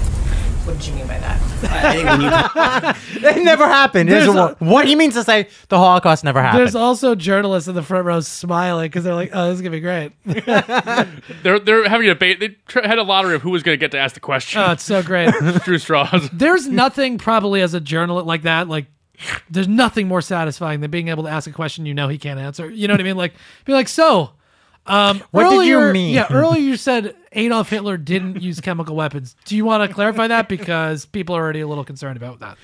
What 0.64 0.78
did 0.78 0.86
you 0.86 0.94
mean 0.94 1.06
by 1.06 1.18
that? 1.18 1.40
I 1.64 1.92
think 1.92 3.12
when 3.12 3.22
you 3.22 3.28
It 3.38 3.44
never 3.44 3.66
happened. 3.66 4.10
There's 4.10 4.24
There's 4.24 4.36
a, 4.36 4.56
what 4.60 4.86
he 4.86 4.96
means 4.96 5.12
to 5.12 5.22
say 5.22 5.48
the 5.68 5.76
Holocaust 5.76 6.24
never 6.24 6.40
happened. 6.40 6.60
There's 6.60 6.74
also 6.74 7.14
journalists 7.14 7.68
in 7.68 7.74
the 7.74 7.82
front 7.82 8.06
row 8.06 8.20
smiling 8.20 8.86
because 8.88 9.04
they're 9.04 9.14
like, 9.14 9.30
"Oh, 9.34 9.48
this 9.48 9.56
is 9.56 9.60
gonna 9.60 9.72
be 9.72 9.80
great." 9.80 10.12
They're 11.42 11.58
they're 11.58 11.88
having 11.88 12.06
a 12.08 12.14
debate. 12.14 12.40
They 12.40 12.48
tr- 12.66 12.80
had 12.82 12.98
a 12.98 13.02
lottery 13.02 13.34
of 13.34 13.42
who 13.42 13.50
was 13.50 13.62
going 13.62 13.74
to 13.74 13.80
get 13.80 13.90
to 13.92 13.98
ask 13.98 14.14
the 14.14 14.20
question. 14.20 14.60
Oh, 14.62 14.72
it's 14.72 14.82
so 14.82 15.02
great. 15.02 15.32
Drew 15.64 15.78
straws. 15.78 16.30
there's 16.32 16.66
nothing 16.66 17.18
probably 17.18 17.60
as 17.60 17.74
a 17.74 17.80
journalist 17.80 18.26
like 18.26 18.42
that 18.42 18.68
like 18.68 18.86
there's 19.50 19.68
nothing 19.68 20.08
more 20.08 20.20
satisfying 20.20 20.80
than 20.80 20.90
being 20.90 21.08
able 21.08 21.22
to 21.24 21.28
ask 21.28 21.48
a 21.48 21.52
question 21.52 21.86
you 21.86 21.94
know 21.94 22.08
he 22.08 22.18
can't 22.18 22.38
answer. 22.40 22.70
You 22.70 22.88
know 22.88 22.94
what 22.94 23.00
i 23.00 23.04
mean? 23.04 23.16
Like 23.16 23.34
be 23.64 23.72
like 23.72 23.88
so 23.88 24.30
um 24.86 25.22
What 25.30 25.50
did 25.50 25.66
you 25.66 25.92
mean? 25.92 26.14
yeah 26.14 26.26
earlier 26.30 26.60
you 26.60 26.76
said 26.76 27.16
adolf 27.32 27.70
hitler 27.70 27.96
didn't 27.96 28.42
use 28.42 28.60
chemical 28.60 28.94
weapons. 28.96 29.34
Do 29.44 29.56
you 29.56 29.64
want 29.64 29.88
to 29.88 29.94
clarify 29.94 30.28
that? 30.28 30.48
Because 30.48 31.06
people 31.06 31.36
are 31.36 31.42
already 31.42 31.60
a 31.60 31.66
little 31.68 31.84
concerned 31.84 32.16
about 32.16 32.40
that. 32.40 32.58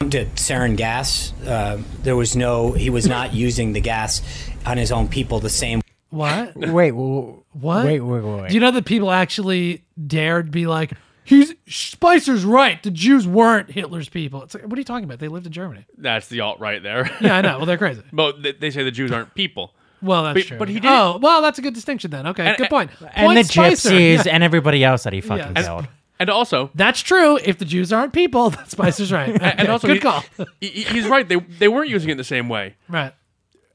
Come 0.00 0.10
to 0.10 0.24
sarin 0.34 0.76
gas, 0.76 1.32
uh, 1.46 1.80
there 2.02 2.16
was 2.16 2.34
no 2.34 2.72
he 2.72 2.90
was 2.90 3.06
not 3.06 3.32
using 3.34 3.72
the 3.74 3.80
gas 3.80 4.22
on 4.66 4.76
his 4.76 4.90
own 4.90 5.08
people 5.08 5.38
the 5.40 5.50
same 5.50 5.80
what? 6.10 6.56
Wait, 6.56 6.92
what? 6.92 7.84
wait, 7.84 8.00
wait, 8.00 8.00
wait, 8.00 8.22
wait. 8.22 8.48
do 8.48 8.54
you 8.54 8.60
know 8.60 8.70
that 8.70 8.86
people 8.86 9.10
actually 9.10 9.84
dared 10.06 10.50
be 10.50 10.66
like 10.66 10.92
he's 11.28 11.54
spicer's 11.68 12.44
right 12.44 12.82
the 12.82 12.90
jews 12.90 13.26
weren't 13.26 13.70
hitler's 13.70 14.08
people 14.08 14.42
it's 14.42 14.54
like 14.54 14.64
what 14.64 14.74
are 14.74 14.80
you 14.80 14.84
talking 14.84 15.04
about 15.04 15.18
they 15.18 15.28
lived 15.28 15.46
in 15.46 15.52
germany 15.52 15.84
That's 15.96 16.28
the 16.28 16.40
alt 16.40 16.58
right 16.60 16.82
there. 16.82 17.10
yeah 17.20 17.36
i 17.36 17.40
know 17.40 17.58
well 17.58 17.66
they're 17.66 17.78
crazy 17.78 18.02
But 18.12 18.42
they, 18.42 18.52
they 18.52 18.70
say 18.70 18.82
the 18.82 18.90
Jews 18.90 19.12
aren't 19.12 19.34
people. 19.34 19.72
Well, 20.00 20.22
that's 20.22 20.34
But- 20.34 20.46
true. 20.46 20.58
but 20.58 20.68
he 20.68 20.78
did- 20.80 20.88
Oh, 20.90 21.18
well, 21.20 21.42
that's 21.42 21.58
a 21.58 21.62
good 21.62 21.74
distinction 21.74 22.10
then. 22.12 22.28
Okay, 22.28 22.46
And- 22.46 22.56
good 22.56 22.70
point. 22.70 22.90
and 23.14 23.26
Point 23.26 23.38
the 23.38 23.44
Spicer. 23.52 23.90
gypsies 23.90 24.24
Yeah. 24.26 24.32
and 24.34 24.44
everybody 24.44 24.84
else 24.84 25.02
that 25.02 25.12
he 25.12 25.20
fucking 25.20 25.52
Yes. 25.56 25.66
killed. 25.66 25.88
And 26.20 26.30
also, 26.30 26.70
That's 26.74 27.00
true. 27.00 27.36
If 27.44 27.58
the 27.58 27.64
Jews 27.64 27.92
aren't 27.92 28.12
people, 28.12 28.50
then 28.54 28.64
Spicer's 28.68 29.10
right. 29.12 29.28
and 29.30 29.42
Okay, 29.60 29.66
also, 29.66 29.88
good 29.88 29.94
he- 29.94 30.00
call. 30.00 30.24
he- 30.60 30.68
he's 30.68 31.06
right. 31.08 31.28
They 31.28 31.36
they 31.36 31.66
weren't 31.68 31.90
using 31.90 32.08
it 32.10 32.12
in 32.12 32.18
the 32.18 32.24
same 32.24 32.48
way. 32.48 32.76
right. 32.88 33.12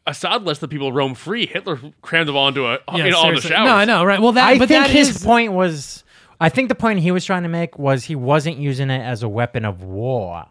Assad 0.07 0.43
lets 0.43 0.59
the 0.59 0.67
people 0.67 0.91
roam 0.91 1.13
free. 1.13 1.45
Hitler 1.45 1.80
crammed 2.01 2.27
them 2.27 2.35
all 2.35 2.47
into 2.49 2.65
a 2.67 2.80
Yeah, 2.93 3.05
in 3.05 3.13
all 3.13 3.21
the 3.23 3.27
seriously. 3.41 3.49
showers. 3.51 3.65
No, 3.67 3.73
I 3.75 3.85
know. 3.85 4.03
Right. 4.03 4.21
Well, 4.21 4.34
that. 4.34 4.47
I 4.47 4.57
but 4.57 4.67
think 4.67 4.84
that 4.85 4.89
his 4.91 5.09
is- 5.17 5.23
point 5.23 5.51
was. 5.53 6.03
I 6.44 6.49
think 6.49 6.68
the 6.68 6.76
point 6.76 6.99
he 6.99 7.11
was 7.11 7.24
trying 7.24 7.44
to 7.44 7.49
make 7.49 7.80
was 7.80 8.03
he 8.03 8.15
wasn't 8.15 8.57
using 8.57 8.90
it 8.90 9.02
as 9.02 9.24
a 9.24 9.30
weapon 9.30 9.64
of 9.65 9.84
war. 9.84 10.45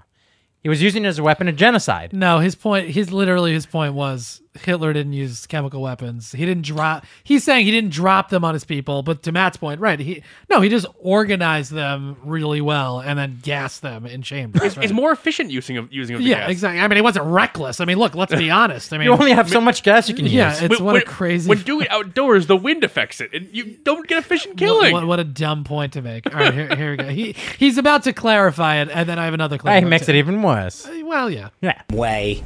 He 0.62 0.68
was 0.68 0.80
using 0.80 1.04
it 1.04 1.08
as 1.08 1.18
a 1.18 1.22
weapon 1.22 1.48
of 1.48 1.56
genocide. 1.56 2.12
No, 2.12 2.38
his 2.38 2.54
point. 2.54 2.88
His 2.88 3.12
literally 3.12 3.52
his 3.52 3.66
point 3.66 3.94
was 3.94 4.41
Hitler 4.54 4.92
didn't 4.92 5.14
use 5.14 5.46
chemical 5.46 5.80
weapons. 5.80 6.32
He 6.32 6.44
didn't 6.44 6.64
drop. 6.66 7.06
He's 7.24 7.42
saying 7.42 7.64
he 7.64 7.70
didn't 7.72 7.90
drop 7.90 8.28
them 8.28 8.44
on 8.44 8.52
his 8.52 8.64
people. 8.64 9.02
But 9.02 9.22
to 9.22 9.32
Matt's 9.32 9.56
point, 9.56 9.80
right? 9.80 9.98
He 9.98 10.22
no, 10.50 10.60
he 10.60 10.68
just 10.68 10.86
organized 10.98 11.72
them 11.72 12.18
really 12.22 12.60
well 12.60 13.00
and 13.00 13.18
then 13.18 13.38
gassed 13.42 13.80
them 13.80 14.04
in 14.04 14.20
chambers. 14.20 14.62
It's, 14.62 14.76
right? 14.76 14.84
it's 14.84 14.92
more 14.92 15.10
efficient 15.10 15.50
using 15.50 15.78
of 15.78 15.90
using 15.90 16.16
of 16.16 16.22
the 16.22 16.28
yeah, 16.28 16.40
gas. 16.40 16.50
exactly. 16.50 16.80
I 16.80 16.88
mean, 16.88 16.98
it 16.98 17.04
wasn't 17.04 17.26
reckless. 17.26 17.80
I 17.80 17.86
mean, 17.86 17.96
look, 17.96 18.14
let's 18.14 18.34
be 18.34 18.50
honest. 18.50 18.92
I 18.92 18.98
mean, 18.98 19.06
You 19.06 19.12
only 19.12 19.32
have 19.32 19.48
so 19.48 19.60
much 19.60 19.82
gas 19.82 20.08
you 20.10 20.14
can 20.14 20.26
use. 20.26 20.34
yeah, 20.34 20.52
it's 20.52 20.60
When- 20.60 20.84
what 20.84 20.92
when, 20.94 21.02
a 21.02 21.04
crazy. 21.06 21.48
When 21.48 21.62
doing 21.62 21.88
outdoors, 21.88 22.46
the 22.46 22.56
wind 22.56 22.84
affects 22.84 23.22
it, 23.22 23.32
and 23.32 23.48
you 23.52 23.78
don't 23.84 24.06
get 24.06 24.18
efficient 24.18 24.58
killing. 24.58 24.92
What, 24.92 25.02
what, 25.02 25.08
what 25.08 25.20
a 25.20 25.24
dumb 25.24 25.64
point 25.64 25.94
to 25.94 26.02
make. 26.02 26.26
All 26.26 26.38
right, 26.38 26.52
here, 26.52 26.76
here 26.76 26.90
we 26.90 26.96
go. 26.98 27.08
He 27.08 27.32
he's 27.58 27.78
about 27.78 28.02
to 28.04 28.12
clarify 28.12 28.76
it, 28.82 28.90
and 28.92 29.08
then 29.08 29.18
I 29.18 29.24
have 29.24 29.34
another. 29.34 29.56
Hey, 29.56 29.60
clarify 29.60 29.86
it 29.86 29.88
makes 29.88 30.08
it 30.10 30.16
even 30.16 30.42
worse. 30.42 30.86
Well, 31.04 31.30
yeah. 31.30 31.48
Yeah. 31.62 31.80
way 31.90 32.44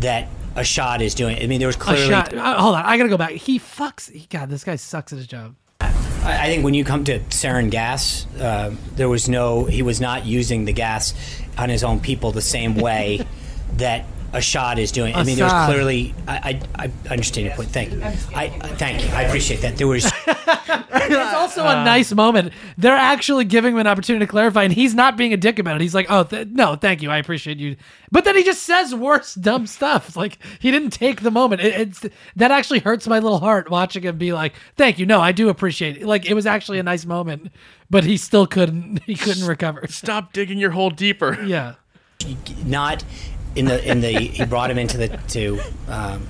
that 0.00 0.28
Assad 0.58 1.00
is 1.02 1.14
doing. 1.14 1.40
I 1.42 1.46
mean, 1.46 1.58
there 1.58 1.68
was 1.68 1.76
A 1.76 1.80
clearly. 1.80 2.08
shot. 2.08 2.34
uh, 2.34 2.60
hold 2.60 2.74
on, 2.74 2.84
I 2.84 2.96
gotta 2.96 3.08
go 3.08 3.16
back. 3.16 3.30
He 3.32 3.58
fucks. 3.58 4.10
He, 4.10 4.26
God, 4.26 4.50
this 4.50 4.64
guy 4.64 4.76
sucks 4.76 5.12
at 5.12 5.18
his 5.18 5.26
job. 5.26 5.54
I 5.80 5.86
I 6.24 6.46
think 6.48 6.64
when 6.64 6.74
you 6.74 6.84
come 6.84 7.04
to 7.04 7.20
sarin 7.30 7.70
gas, 7.70 8.26
uh, 8.40 8.74
there 8.96 9.08
was 9.08 9.28
no. 9.28 9.64
He 9.64 9.82
was 9.82 10.00
not 10.00 10.26
using 10.26 10.64
the 10.64 10.72
gas 10.72 11.14
on 11.56 11.68
his 11.68 11.82
own 11.84 12.00
people 12.00 12.32
the 12.32 12.42
same 12.42 12.74
way 12.74 13.26
that 13.76 14.04
Assad 14.32 14.78
is 14.78 14.92
doing. 14.92 15.14
I 15.14 15.24
mean, 15.24 15.36
there 15.36 15.46
was 15.46 15.66
clearly. 15.66 16.14
I, 16.26 16.60
I, 16.76 16.84
I 17.08 17.12
understand 17.12 17.46
your 17.46 17.56
point. 17.56 17.70
Thank 17.70 17.92
you. 17.92 18.02
I, 18.02 18.44
I 18.60 18.68
thank 18.76 19.02
you. 19.02 19.10
I 19.10 19.22
appreciate 19.22 19.60
that. 19.62 19.76
There 19.76 19.86
was. 19.86 20.10
It's 21.10 21.34
also 21.34 21.62
a 21.66 21.84
nice 21.84 22.12
moment. 22.12 22.52
They're 22.76 22.94
actually 22.94 23.44
giving 23.44 23.74
him 23.74 23.78
an 23.80 23.86
opportunity 23.86 24.26
to 24.26 24.30
clarify, 24.30 24.64
and 24.64 24.72
he's 24.72 24.94
not 24.94 25.16
being 25.16 25.32
a 25.32 25.36
dick 25.36 25.58
about 25.58 25.76
it. 25.76 25.80
He's 25.80 25.94
like, 25.94 26.06
"Oh, 26.10 26.24
th- 26.24 26.48
no, 26.48 26.76
thank 26.76 27.00
you, 27.02 27.10
I 27.10 27.16
appreciate 27.18 27.56
you," 27.58 27.76
but 28.10 28.24
then 28.24 28.36
he 28.36 28.42
just 28.44 28.62
says 28.62 28.94
worse 28.94 29.34
dumb 29.34 29.66
stuff. 29.66 30.16
Like 30.18 30.38
he 30.58 30.70
didn't 30.70 30.90
take 30.90 31.22
the 31.22 31.30
moment. 31.30 31.60
It, 31.62 31.80
it's 31.80 32.04
that 32.36 32.50
actually 32.50 32.80
hurts 32.80 33.06
my 33.06 33.20
little 33.20 33.38
heart 33.38 33.70
watching 33.70 34.02
him 34.02 34.18
be 34.18 34.32
like, 34.32 34.54
"Thank 34.76 34.98
you, 34.98 35.06
no, 35.06 35.20
I 35.20 35.32
do 35.32 35.48
appreciate 35.48 35.96
it." 35.96 36.06
Like 36.06 36.26
it 36.28 36.34
was 36.34 36.44
actually 36.44 36.78
a 36.78 36.82
nice 36.82 37.06
moment, 37.06 37.50
but 37.88 38.04
he 38.04 38.16
still 38.16 38.46
couldn't. 38.46 39.00
He 39.06 39.14
couldn't 39.14 39.46
recover. 39.46 39.86
Stop 39.88 40.32
digging 40.32 40.58
your 40.58 40.72
hole 40.72 40.90
deeper. 40.90 41.42
Yeah. 41.42 41.74
not 42.64 43.04
in 43.58 43.64
the 43.66 43.90
in 43.90 44.00
the 44.00 44.10
he 44.12 44.44
brought 44.44 44.70
him 44.70 44.78
into 44.78 44.96
the 44.96 45.08
to 45.08 45.60
um, 45.88 46.26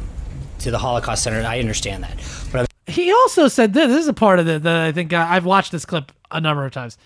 to 0.61 0.71
the 0.71 0.79
Holocaust 0.79 1.23
Center. 1.23 1.41
I 1.47 1.59
understand 1.61 2.03
that, 2.05 2.17
but 2.53 2.61
I'm 2.63 2.67
He 2.93 3.13
also 3.13 3.49
said 3.49 3.75
this. 3.75 3.89
This 3.89 4.03
is 4.03 4.09
a 4.09 4.13
part 4.15 4.39
of 4.39 4.49
it 4.49 4.63
that 4.63 4.77
I 4.87 4.93
think 4.93 5.13
uh, 5.13 5.27
I've 5.29 5.45
watched 5.45 5.73
this 5.73 5.85
clip 5.85 6.11
a 6.31 6.41
number 6.41 6.65
of 6.65 6.73
times. 6.73 6.99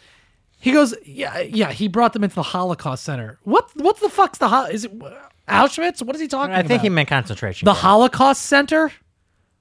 He 0.59 0.71
goes, 0.71 0.95
yeah, 1.05 1.41
yeah. 1.41 1.73
He 1.73 1.89
brought 1.89 2.13
them 2.13 2.23
into 2.23 2.37
the 2.37 2.43
Holocaust 2.45 3.03
Center. 3.03 3.39
What? 3.43 3.69
What 3.75 3.99
the 4.01 4.09
fuck's 4.09 4.39
the? 4.39 4.49
Hol- 4.49 4.67
Is 4.67 4.85
it 4.85 4.93
Auschwitz? 5.49 6.03
What 6.03 6.15
is 6.15 6.23
he 6.23 6.29
talking 6.29 6.55
I 6.55 6.61
about? 6.61 6.69
think 6.69 6.83
he 6.83 6.89
meant 6.89 7.09
concentration. 7.09 7.67
the 7.67 7.73
camp. 7.73 7.83
Holocaust 7.83 8.43
Center. 8.43 8.93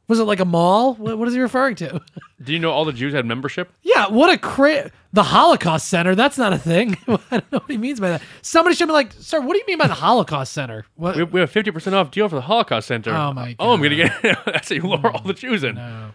Was 0.07 0.19
it 0.19 0.23
like 0.23 0.39
a 0.41 0.45
mall? 0.45 0.95
What, 0.95 1.17
what 1.17 1.27
is 1.27 1.33
he 1.33 1.39
referring 1.39 1.75
to? 1.75 2.01
Do 2.43 2.51
you 2.51 2.59
know 2.59 2.71
all 2.71 2.83
the 2.85 2.91
Jews 2.91 3.13
had 3.13 3.25
membership? 3.25 3.71
yeah, 3.81 4.07
what 4.09 4.29
a 4.33 4.37
cra- 4.37 4.91
the 5.13 5.23
Holocaust 5.23 5.87
Center. 5.87 6.15
That's 6.15 6.37
not 6.37 6.51
a 6.53 6.57
thing. 6.57 6.97
I 7.07 7.17
don't 7.31 7.51
know 7.51 7.59
what 7.59 7.69
he 7.71 7.77
means 7.77 7.99
by 7.99 8.09
that. 8.09 8.21
Somebody 8.41 8.75
should 8.75 8.87
be 8.87 8.93
like, 8.93 9.13
sir, 9.13 9.39
what 9.39 9.53
do 9.53 9.59
you 9.59 9.65
mean 9.67 9.77
by 9.77 9.87
the 9.87 9.93
Holocaust 9.93 10.51
Center? 10.53 10.85
What? 10.95 11.15
We, 11.15 11.23
we 11.23 11.39
have 11.39 11.51
fifty 11.51 11.71
percent 11.71 11.95
off 11.95 12.11
deal 12.11 12.27
for 12.27 12.35
the 12.35 12.41
Holocaust 12.41 12.87
Center. 12.87 13.11
Oh, 13.13 13.31
my 13.31 13.55
Oh, 13.59 13.73
I'm 13.73 13.81
gonna 13.81 13.95
get. 13.95 14.11
That's 14.45 14.69
how 14.69 14.75
you 14.75 14.81
lure 14.81 15.11
all 15.11 15.21
the 15.23 15.33
Jews 15.33 15.63
in. 15.63 15.75
No. 15.75 16.11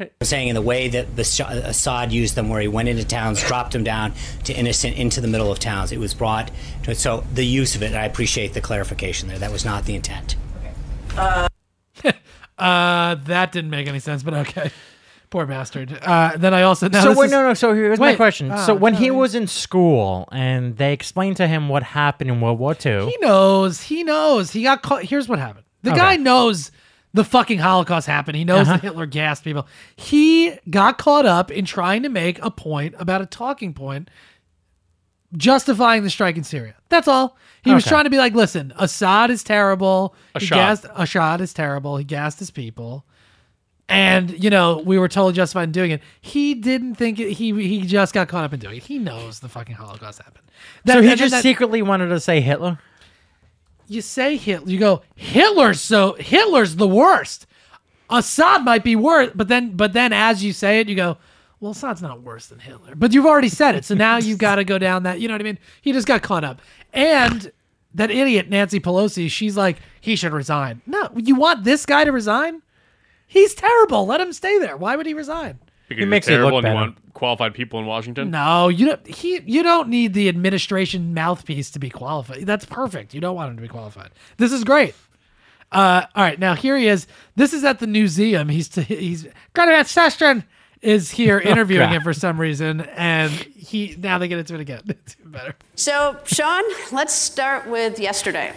I'm 0.00 0.08
saying 0.22 0.48
in 0.48 0.54
the 0.56 0.62
way 0.62 0.88
that 0.88 1.14
the 1.14 1.22
Assad 1.22 2.10
used 2.12 2.34
them, 2.34 2.48
where 2.48 2.60
he 2.60 2.66
went 2.66 2.88
into 2.88 3.04
towns, 3.06 3.40
dropped 3.44 3.72
them 3.74 3.84
down 3.84 4.12
to 4.42 4.52
innocent 4.52 4.96
into 4.96 5.20
the 5.20 5.28
middle 5.28 5.52
of 5.52 5.60
towns. 5.60 5.92
It 5.92 5.98
was 5.98 6.14
brought 6.14 6.50
to 6.82 6.94
so 6.96 7.24
the 7.32 7.46
use 7.46 7.76
of 7.76 7.82
it. 7.84 7.94
I 7.94 8.04
appreciate 8.04 8.54
the 8.54 8.60
clarification 8.60 9.28
there. 9.28 9.38
That 9.38 9.52
was 9.52 9.64
not 9.64 9.84
the 9.84 9.94
intent. 9.94 10.36
Okay. 10.58 10.72
Uh, 11.16 11.48
that 12.58 13.52
didn't 13.52 13.70
make 13.70 13.86
any 13.86 13.98
sense, 14.00 14.22
but 14.22 14.34
okay. 14.34 14.70
Poor 15.30 15.46
bastard. 15.46 15.98
Uh, 16.00 16.36
then 16.36 16.54
I 16.54 16.62
also 16.62 16.88
now 16.88 17.02
so 17.02 17.08
this 17.08 17.18
wait, 17.18 17.24
is- 17.26 17.32
no, 17.32 17.42
no. 17.48 17.54
So 17.54 17.74
here's 17.74 17.98
my 17.98 18.10
Wait. 18.10 18.16
question. 18.16 18.52
Ah, 18.52 18.66
so 18.66 18.72
when 18.74 18.94
he 18.94 19.10
was 19.10 19.34
in 19.34 19.48
school 19.48 20.28
and 20.30 20.76
they 20.76 20.92
explained 20.92 21.38
to 21.38 21.48
him 21.48 21.68
what 21.68 21.82
happened 21.82 22.30
in 22.30 22.40
World 22.40 22.60
War 22.60 22.76
II, 22.86 23.06
He 23.06 23.16
knows. 23.20 23.80
He 23.82 24.04
knows. 24.04 24.52
He 24.52 24.62
got 24.62 24.82
caught. 24.82 25.02
Here's 25.02 25.28
what 25.28 25.40
happened. 25.40 25.64
The 25.82 25.90
guy 25.90 26.16
knows 26.16 26.70
the 27.14 27.24
fucking 27.24 27.58
Holocaust 27.58 28.06
happened. 28.06 28.36
He 28.36 28.44
knows 28.44 28.68
Uh-huh. 28.68 28.74
that 28.76 28.82
Hitler 28.82 29.06
gassed 29.06 29.42
people. 29.42 29.66
He 29.96 30.52
got 30.70 30.98
caught 30.98 31.26
up 31.26 31.50
in 31.50 31.64
trying 31.64 32.04
to 32.04 32.08
make 32.08 32.38
a 32.42 32.50
point 32.50 32.94
about 32.98 33.20
a 33.20 33.26
talking 33.26 33.74
point 33.74 34.08
justifying 35.36 36.02
the 36.02 36.10
strike 36.10 36.36
in 36.36 36.44
Syria. 36.44 36.74
That's 36.88 37.08
all. 37.08 37.36
He 37.62 37.72
was 37.72 37.84
Okay. 37.84 37.90
trying 37.90 38.04
to 38.04 38.10
be 38.10 38.18
like, 38.18 38.34
listen, 38.34 38.72
Assad 38.78 39.30
is 39.30 39.42
terrible. 39.42 40.14
He 40.38 40.44
Assad. 40.46 40.56
gassed 40.56 40.86
Assad 40.94 41.40
is 41.40 41.52
terrible. 41.54 41.96
He 41.96 42.04
gassed 42.04 42.38
his 42.38 42.50
people. 42.50 43.04
And 43.88 44.42
you 44.42 44.48
know 44.50 44.82
we 44.84 44.98
were 44.98 45.08
totally 45.08 45.34
justified 45.34 45.64
in 45.64 45.72
doing 45.72 45.90
it. 45.90 46.00
He 46.20 46.54
didn't 46.54 46.94
think 46.94 47.18
it, 47.20 47.32
he 47.32 47.52
he 47.68 47.82
just 47.82 48.14
got 48.14 48.28
caught 48.28 48.44
up 48.44 48.52
in 48.54 48.60
doing 48.60 48.78
it. 48.78 48.84
He 48.84 48.98
knows 48.98 49.40
the 49.40 49.48
fucking 49.48 49.74
Holocaust 49.76 50.22
happened. 50.22 50.44
That- 50.84 50.94
so 50.94 51.02
he 51.02 51.14
just 51.16 51.32
that- 51.32 51.42
secretly 51.42 51.82
wanted 51.82 52.08
to 52.08 52.18
say 52.20 52.40
Hitler. 52.40 52.78
you 53.86 54.00
say 54.00 54.36
Hitler, 54.38 54.70
you 54.70 54.78
go 54.78 55.02
Hitler's 55.14 55.80
so 55.82 56.14
Hitler's 56.14 56.76
the 56.76 56.88
worst. 56.88 57.46
Assad 58.08 58.64
might 58.64 58.84
be 58.84 58.96
worse, 58.96 59.30
but 59.34 59.48
then 59.48 59.76
but 59.76 59.92
then 59.92 60.12
as 60.14 60.42
you 60.42 60.52
say 60.54 60.80
it, 60.80 60.88
you 60.88 60.94
go, 60.94 61.18
well, 61.64 61.72
Assad's 61.72 62.02
not 62.02 62.20
worse 62.20 62.48
than 62.48 62.58
Hitler. 62.58 62.94
But 62.94 63.14
you've 63.14 63.24
already 63.24 63.48
said 63.48 63.74
it, 63.74 63.86
so 63.86 63.94
now 63.94 64.18
you've 64.18 64.36
got 64.36 64.56
to 64.56 64.64
go 64.64 64.76
down 64.76 65.04
that. 65.04 65.18
You 65.18 65.28
know 65.28 65.34
what 65.34 65.40
I 65.40 65.44
mean? 65.44 65.58
He 65.80 65.92
just 65.92 66.06
got 66.06 66.20
caught 66.22 66.44
up, 66.44 66.60
and 66.92 67.50
that 67.94 68.10
idiot 68.10 68.50
Nancy 68.50 68.80
Pelosi, 68.80 69.30
she's 69.30 69.56
like, 69.56 69.78
he 69.98 70.14
should 70.14 70.34
resign. 70.34 70.82
No, 70.84 71.08
you 71.16 71.36
want 71.36 71.64
this 71.64 71.86
guy 71.86 72.04
to 72.04 72.12
resign? 72.12 72.60
He's 73.26 73.54
terrible. 73.54 74.04
Let 74.04 74.20
him 74.20 74.34
stay 74.34 74.58
there. 74.58 74.76
Why 74.76 74.94
would 74.94 75.06
he 75.06 75.14
resign? 75.14 75.58
Because 75.88 76.02
you're 76.02 76.08
makes 76.08 76.28
it 76.28 76.32
look 76.32 76.40
terrible 76.40 76.58
and 76.58 76.66
you 76.68 76.74
want 76.74 77.14
qualified 77.14 77.54
people 77.54 77.80
in 77.80 77.86
Washington. 77.86 78.30
No, 78.30 78.68
you 78.68 78.84
don't. 78.84 79.06
He, 79.06 79.40
you 79.46 79.62
don't 79.62 79.88
need 79.88 80.12
the 80.12 80.28
administration 80.28 81.14
mouthpiece 81.14 81.70
to 81.70 81.78
be 81.78 81.88
qualified. 81.88 82.44
That's 82.44 82.66
perfect. 82.66 83.14
You 83.14 83.22
don't 83.22 83.36
want 83.36 83.52
him 83.52 83.56
to 83.56 83.62
be 83.62 83.68
qualified. 83.68 84.10
This 84.36 84.52
is 84.52 84.64
great. 84.64 84.94
Uh, 85.72 86.04
all 86.14 86.22
right, 86.22 86.38
now 86.38 86.54
here 86.54 86.76
he 86.76 86.88
is. 86.88 87.06
This 87.36 87.54
is 87.54 87.64
at 87.64 87.78
the 87.78 87.86
museum. 87.86 88.50
He's 88.50 88.68
t- 88.68 88.82
he's 88.82 89.26
Greta 89.54 89.72
Sestrin 89.84 90.44
is 90.84 91.10
here 91.10 91.38
interviewing 91.44 91.88
God. 91.88 91.96
him 91.96 92.02
for 92.02 92.12
some 92.12 92.40
reason, 92.40 92.82
and 92.82 93.32
he 93.32 93.96
now 93.98 94.18
they 94.18 94.28
get 94.28 94.38
into 94.38 94.54
it 94.54 94.60
again. 94.60 94.82
It's 94.88 95.16
even 95.18 95.32
better. 95.32 95.54
So, 95.74 96.16
Sean, 96.24 96.62
let's 96.92 97.14
start 97.14 97.66
with 97.66 97.98
yesterday. 97.98 98.52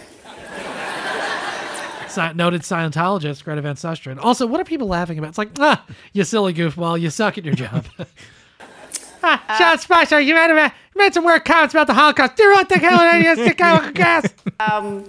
Sci- 2.06 2.32
noted 2.34 2.62
Scientologist 2.62 3.44
Greta 3.44 3.60
Van 3.60 3.74
Susteren. 3.74 4.18
Also, 4.18 4.46
what 4.46 4.60
are 4.60 4.64
people 4.64 4.86
laughing 4.86 5.18
about? 5.18 5.28
It's 5.28 5.38
like, 5.38 5.50
ah, 5.58 5.84
you 6.12 6.24
silly 6.24 6.54
goofball, 6.54 7.00
you 7.00 7.10
suck 7.10 7.36
at 7.38 7.44
your 7.44 7.54
job. 7.54 7.84
ah, 9.22 9.56
Sean 9.58 9.78
Spicer, 9.78 10.20
you 10.20 10.34
made, 10.34 10.50
a, 10.50 10.64
you 10.64 10.98
made 10.98 11.12
some 11.12 11.24
weird 11.24 11.44
comments 11.44 11.74
about 11.74 11.86
the 11.86 11.94
Holocaust. 11.94 12.36
Do 12.36 12.44
you 12.44 12.48
really 12.50 12.64
think 12.64 12.80
Hillary 12.82 13.26
is 13.26 13.38
the 13.38 13.54
chemical 13.54 13.92
gas? 13.92 14.26
Um, 14.58 15.04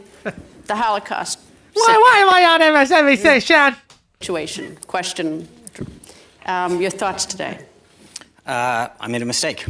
the 0.66 0.76
Holocaust 0.76 1.40
Why, 1.74 1.98
why 1.98 2.20
am 2.20 2.30
I 2.30 2.66
on 2.66 2.74
MSNBC, 2.76 3.46
Sean? 3.46 3.76
situation. 4.20 4.76
Question. 4.88 5.48
Um, 6.50 6.82
your 6.82 6.90
thoughts 6.92 7.26
today? 7.26 7.60
Uh, 8.46 8.88
I 9.00 9.08
made 9.08 9.22
a 9.22 9.26
mistake. 9.26 9.66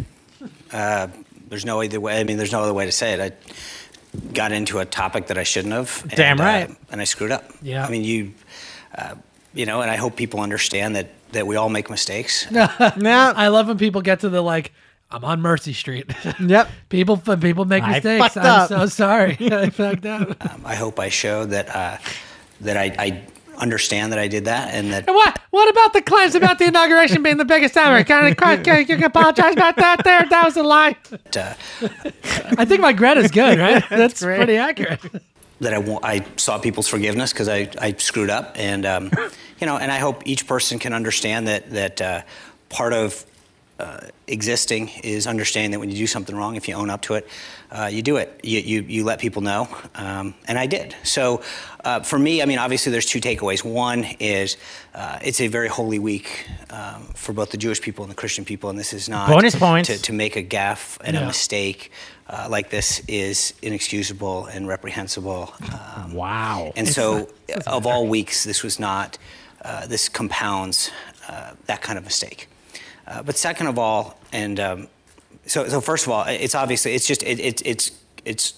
Uh, 0.71 1.07
there's 1.49 1.65
no 1.65 1.81
other 1.81 1.99
way. 1.99 2.19
I 2.19 2.23
mean, 2.23 2.37
there's 2.37 2.53
no 2.53 2.61
other 2.61 2.73
way 2.73 2.85
to 2.85 2.91
say 2.91 3.13
it. 3.13 3.19
I 3.19 4.31
got 4.33 4.51
into 4.51 4.79
a 4.79 4.85
topic 4.85 5.27
that 5.27 5.37
I 5.37 5.43
shouldn't 5.43 5.73
have. 5.73 6.01
and, 6.03 6.11
Damn 6.11 6.39
uh, 6.39 6.43
right. 6.43 6.75
and 6.91 7.01
I 7.01 7.03
screwed 7.03 7.31
up. 7.31 7.43
Yeah. 7.61 7.85
I 7.85 7.89
mean, 7.89 8.03
you, 8.03 8.33
uh, 8.97 9.15
you 9.53 9.65
know, 9.65 9.81
and 9.81 9.91
I 9.91 9.97
hope 9.97 10.15
people 10.15 10.39
understand 10.39 10.95
that 10.95 11.09
that 11.31 11.45
we 11.45 11.57
all 11.57 11.69
make 11.69 11.89
mistakes. 11.89 12.47
I 12.55 13.47
love 13.49 13.67
when 13.67 13.77
people 13.77 14.01
get 14.01 14.21
to 14.21 14.29
the 14.29 14.41
like, 14.41 14.71
I'm 15.11 15.23
on 15.23 15.41
Mercy 15.41 15.73
Street. 15.73 16.09
Yep. 16.39 16.69
people 16.89 17.17
people 17.17 17.65
make 17.65 17.83
I 17.83 17.93
mistakes. 17.93 18.23
fucked 18.33 18.37
I'm 18.37 18.45
up. 18.61 18.69
so 18.69 18.85
sorry. 18.85 19.37
I 19.41 19.69
fucked 19.69 20.05
up. 20.05 20.43
Um, 20.53 20.61
I 20.65 20.75
hope 20.75 20.99
I 20.99 21.09
showed 21.09 21.49
that 21.51 21.75
uh, 21.75 21.97
that 22.61 22.77
I, 22.77 22.95
I 22.97 23.27
understand 23.59 24.11
that 24.11 24.19
I 24.19 24.27
did 24.27 24.45
that 24.45 24.73
and 24.73 24.91
that 24.93 25.07
And 25.07 25.15
what 25.15 25.39
what 25.51 25.69
about 25.69 25.93
the 25.93 26.01
claims 26.01 26.35
about 26.35 26.59
the 26.59 26.65
inauguration 26.65 27.21
being 27.23 27.37
the 27.37 27.45
biggest 27.45 27.75
ever? 27.77 28.03
Can, 28.09 28.35
can, 28.35 28.63
can 28.63 28.99
you 28.99 29.05
apologize 29.05 29.53
about 29.53 29.75
that? 29.77 30.03
There, 30.03 30.25
that 30.29 30.45
was 30.45 30.57
a 30.57 30.63
lie. 30.63 30.95
uh, 31.35 31.53
I 32.57 32.65
think 32.65 32.81
my 32.81 32.93
Greta's 32.93 33.31
good, 33.31 33.59
right? 33.59 33.83
That's 33.89 34.21
great. 34.23 34.37
pretty 34.37 34.57
accurate. 34.57 34.99
that 35.61 35.73
I, 35.73 35.99
I 36.03 36.25
sought 36.37 36.61
people's 36.63 36.87
forgiveness 36.87 37.33
because 37.33 37.49
I, 37.49 37.69
I 37.79 37.93
screwed 37.93 38.29
up 38.29 38.53
and 38.55 38.85
um, 38.85 39.11
you 39.59 39.67
know 39.67 39.77
and 39.77 39.91
I 39.91 39.97
hope 39.97 40.23
each 40.25 40.47
person 40.47 40.79
can 40.79 40.93
understand 40.93 41.47
that 41.47 41.69
that 41.71 42.01
uh, 42.01 42.21
part 42.69 42.93
of 42.93 43.25
uh, 43.79 44.01
existing 44.27 44.89
is 45.03 45.25
understanding 45.27 45.71
that 45.71 45.79
when 45.79 45.89
you 45.89 45.97
do 45.97 46.07
something 46.07 46.35
wrong 46.35 46.55
if 46.55 46.67
you 46.67 46.75
own 46.75 46.89
up 46.89 47.01
to 47.03 47.13
it 47.15 47.27
uh, 47.71 47.89
you 47.91 48.01
do 48.01 48.17
it 48.17 48.39
you, 48.43 48.59
you, 48.59 48.81
you 48.81 49.03
let 49.03 49.19
people 49.19 49.41
know 49.41 49.67
um, 49.95 50.33
and 50.47 50.57
I 50.57 50.65
did 50.65 50.95
so 51.03 51.41
uh, 51.85 51.99
for 52.01 52.17
me 52.19 52.41
I 52.41 52.45
mean 52.45 52.57
obviously 52.59 52.91
there's 52.91 53.05
two 53.05 53.21
takeaways 53.21 53.63
one 53.63 54.03
is 54.19 54.57
uh, 54.95 55.19
it's 55.21 55.39
a 55.41 55.47
very 55.47 55.67
holy 55.67 55.99
week 55.99 56.47
um, 56.71 57.03
for 57.15 57.33
both 57.33 57.51
the 57.51 57.57
Jewish 57.57 57.81
people 57.81 58.03
and 58.03 58.11
the 58.11 58.15
Christian 58.15 58.43
people 58.45 58.69
and 58.69 58.79
this 58.79 58.93
is 58.93 59.07
not 59.07 59.29
Bonus 59.29 59.55
points. 59.55 59.89
to, 59.89 60.01
to 60.01 60.13
make 60.13 60.35
a 60.35 60.43
gaffe 60.43 60.97
and 61.03 61.15
Yeah. 61.15 61.23
a 61.23 61.27
mistake 61.27 61.91
uh, 62.27 62.47
like 62.49 62.69
this 62.69 63.01
is 63.07 63.53
inexcusable 63.63 64.45
and 64.45 64.67
reprehensible. 64.67 65.51
Um, 65.95 66.13
Wow. 66.13 66.71
and 66.75 66.87
so, 66.87 67.27
of 67.65 67.87
all 67.87 68.05
weeks, 68.07 68.43
this 68.43 68.61
was 68.61 68.79
not. 68.79 69.17
Uh, 69.63 69.87
this 69.87 70.07
compounds 70.09 70.91
uh, 71.27 71.53
that 71.65 71.81
kind 71.81 71.97
of 71.97 72.03
mistake. 72.03 72.47
Uh, 73.07 73.23
but 73.23 73.35
second 73.35 73.65
of 73.65 73.79
all, 73.79 74.19
and 74.31 74.59
um, 74.59 74.87
so, 75.49 75.67
so 75.67 75.81
first 75.81 76.05
of 76.05 76.11
all, 76.11 76.23
it's 76.27 76.55
obviously 76.55 76.93
it's 76.95 77.07
just 77.07 77.23
it, 77.23 77.39
it, 77.39 77.61
it's 77.65 77.91
it's 78.25 78.53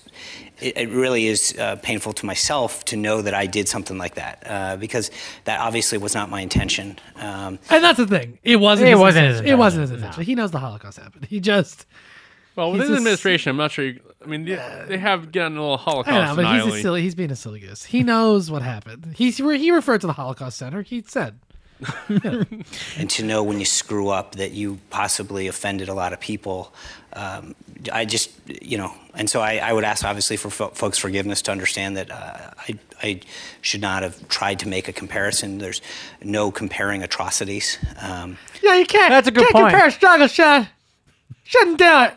it, 0.60 0.78
it 0.78 0.90
really 0.90 1.26
is 1.28 1.56
uh, 1.58 1.78
painful 1.82 2.14
to 2.14 2.26
myself 2.26 2.86
to 2.86 2.96
know 2.96 3.22
that 3.24 3.34
I 3.34 3.48
did 3.48 3.68
something 3.68 3.98
like 3.98 4.16
that 4.16 4.44
uh, 4.46 4.76
because 4.78 5.10
that 5.46 5.60
obviously 5.60 5.98
was 5.98 6.14
not 6.14 6.30
my 6.30 6.42
intention. 6.42 7.00
Um, 7.16 7.58
And 7.70 7.84
that's 7.84 7.98
the 7.98 8.06
thing. 8.08 8.38
It 8.44 8.58
wasn't. 8.58 8.90
It 8.90 8.92
his 8.92 9.00
wasn't 9.00 9.26
his 9.28 9.38
intention. 9.40 9.54
It 9.54 9.58
wasn't 9.58 9.82
his 9.82 9.90
intention, 9.92 10.08
intention. 10.08 10.24
He 10.26 10.36
knows 10.36 10.52
the 10.52 10.60
Holocaust 10.60 11.00
happened. 11.00 11.26
He 11.26 11.40
just. 11.40 11.86
Well, 12.56 12.74
He's 12.74 12.80
within 12.82 12.88
the 12.90 12.94
a 12.94 12.96
s- 12.98 13.02
administration, 13.02 13.50
I'm 13.52 13.58
not 13.58 13.72
sure. 13.72 13.86
You, 13.86 14.00
I 14.24 14.28
mean, 14.28 14.44
they, 14.46 14.84
they 14.88 14.98
have 14.98 15.32
gotten 15.32 15.56
a 15.58 15.62
little 15.62 15.78
Holocaust 15.78 16.16
I 16.16 16.26
know, 16.28 16.36
but 16.36 16.64
he's 16.66 16.76
a 16.76 16.82
silly. 16.82 17.02
He's 17.02 17.16
being 17.16 17.32
a 17.32 17.36
silly 17.36 17.62
goose. 17.62 17.86
He 17.86 18.04
knows 18.04 18.52
what 18.52 18.62
happened. 18.62 19.14
He's 19.16 19.38
he 19.38 19.72
referred 19.72 20.02
to 20.02 20.08
the 20.08 20.14
Holocaust 20.14 20.58
Center. 20.58 20.82
He 20.82 21.02
said, 21.08 21.40
and 22.98 23.10
to 23.10 23.24
know 23.24 23.44
when 23.44 23.60
you 23.60 23.66
screw 23.66 24.10
up 24.10 24.36
that 24.36 24.52
you 24.52 24.80
possibly 24.90 25.48
offended 25.48 25.90
a 25.90 25.94
lot 25.94 26.14
of 26.14 26.20
people. 26.20 26.74
Um, 27.14 27.56
I 27.92 28.06
just, 28.06 28.32
you 28.48 28.78
know, 28.78 28.94
and 29.16 29.30
so 29.30 29.42
I, 29.42 29.58
I 29.58 29.74
would 29.74 29.84
ask 29.84 30.06
obviously 30.06 30.38
for 30.38 30.50
fo- 30.50 30.70
folks' 30.70 30.98
forgiveness 30.98 31.42
to 31.44 31.52
understand 31.52 31.98
that 31.98 32.10
uh, 32.12 32.52
I, 32.58 32.80
I 33.04 33.20
should 33.62 33.82
not 33.82 34.04
have 34.04 34.28
tried 34.30 34.60
to 34.60 34.68
make 34.68 34.88
a 34.88 34.94
comparison. 34.94 35.58
There's 35.58 35.82
no 36.24 36.52
comparing 36.52 37.04
atrocities. 37.04 37.78
Um, 38.02 38.38
Yeah, 38.64 38.76
you 38.76 38.86
can't. 38.86 39.10
That's 39.10 39.28
a 39.28 39.32
good 39.32 39.42
can't 39.44 39.54
point. 39.54 39.72
compare 39.72 39.92
struggle, 39.92 40.28
Sean. 40.28 40.68
Shouldn't 41.44 41.80
do 41.80 41.86
it. 42.04 42.14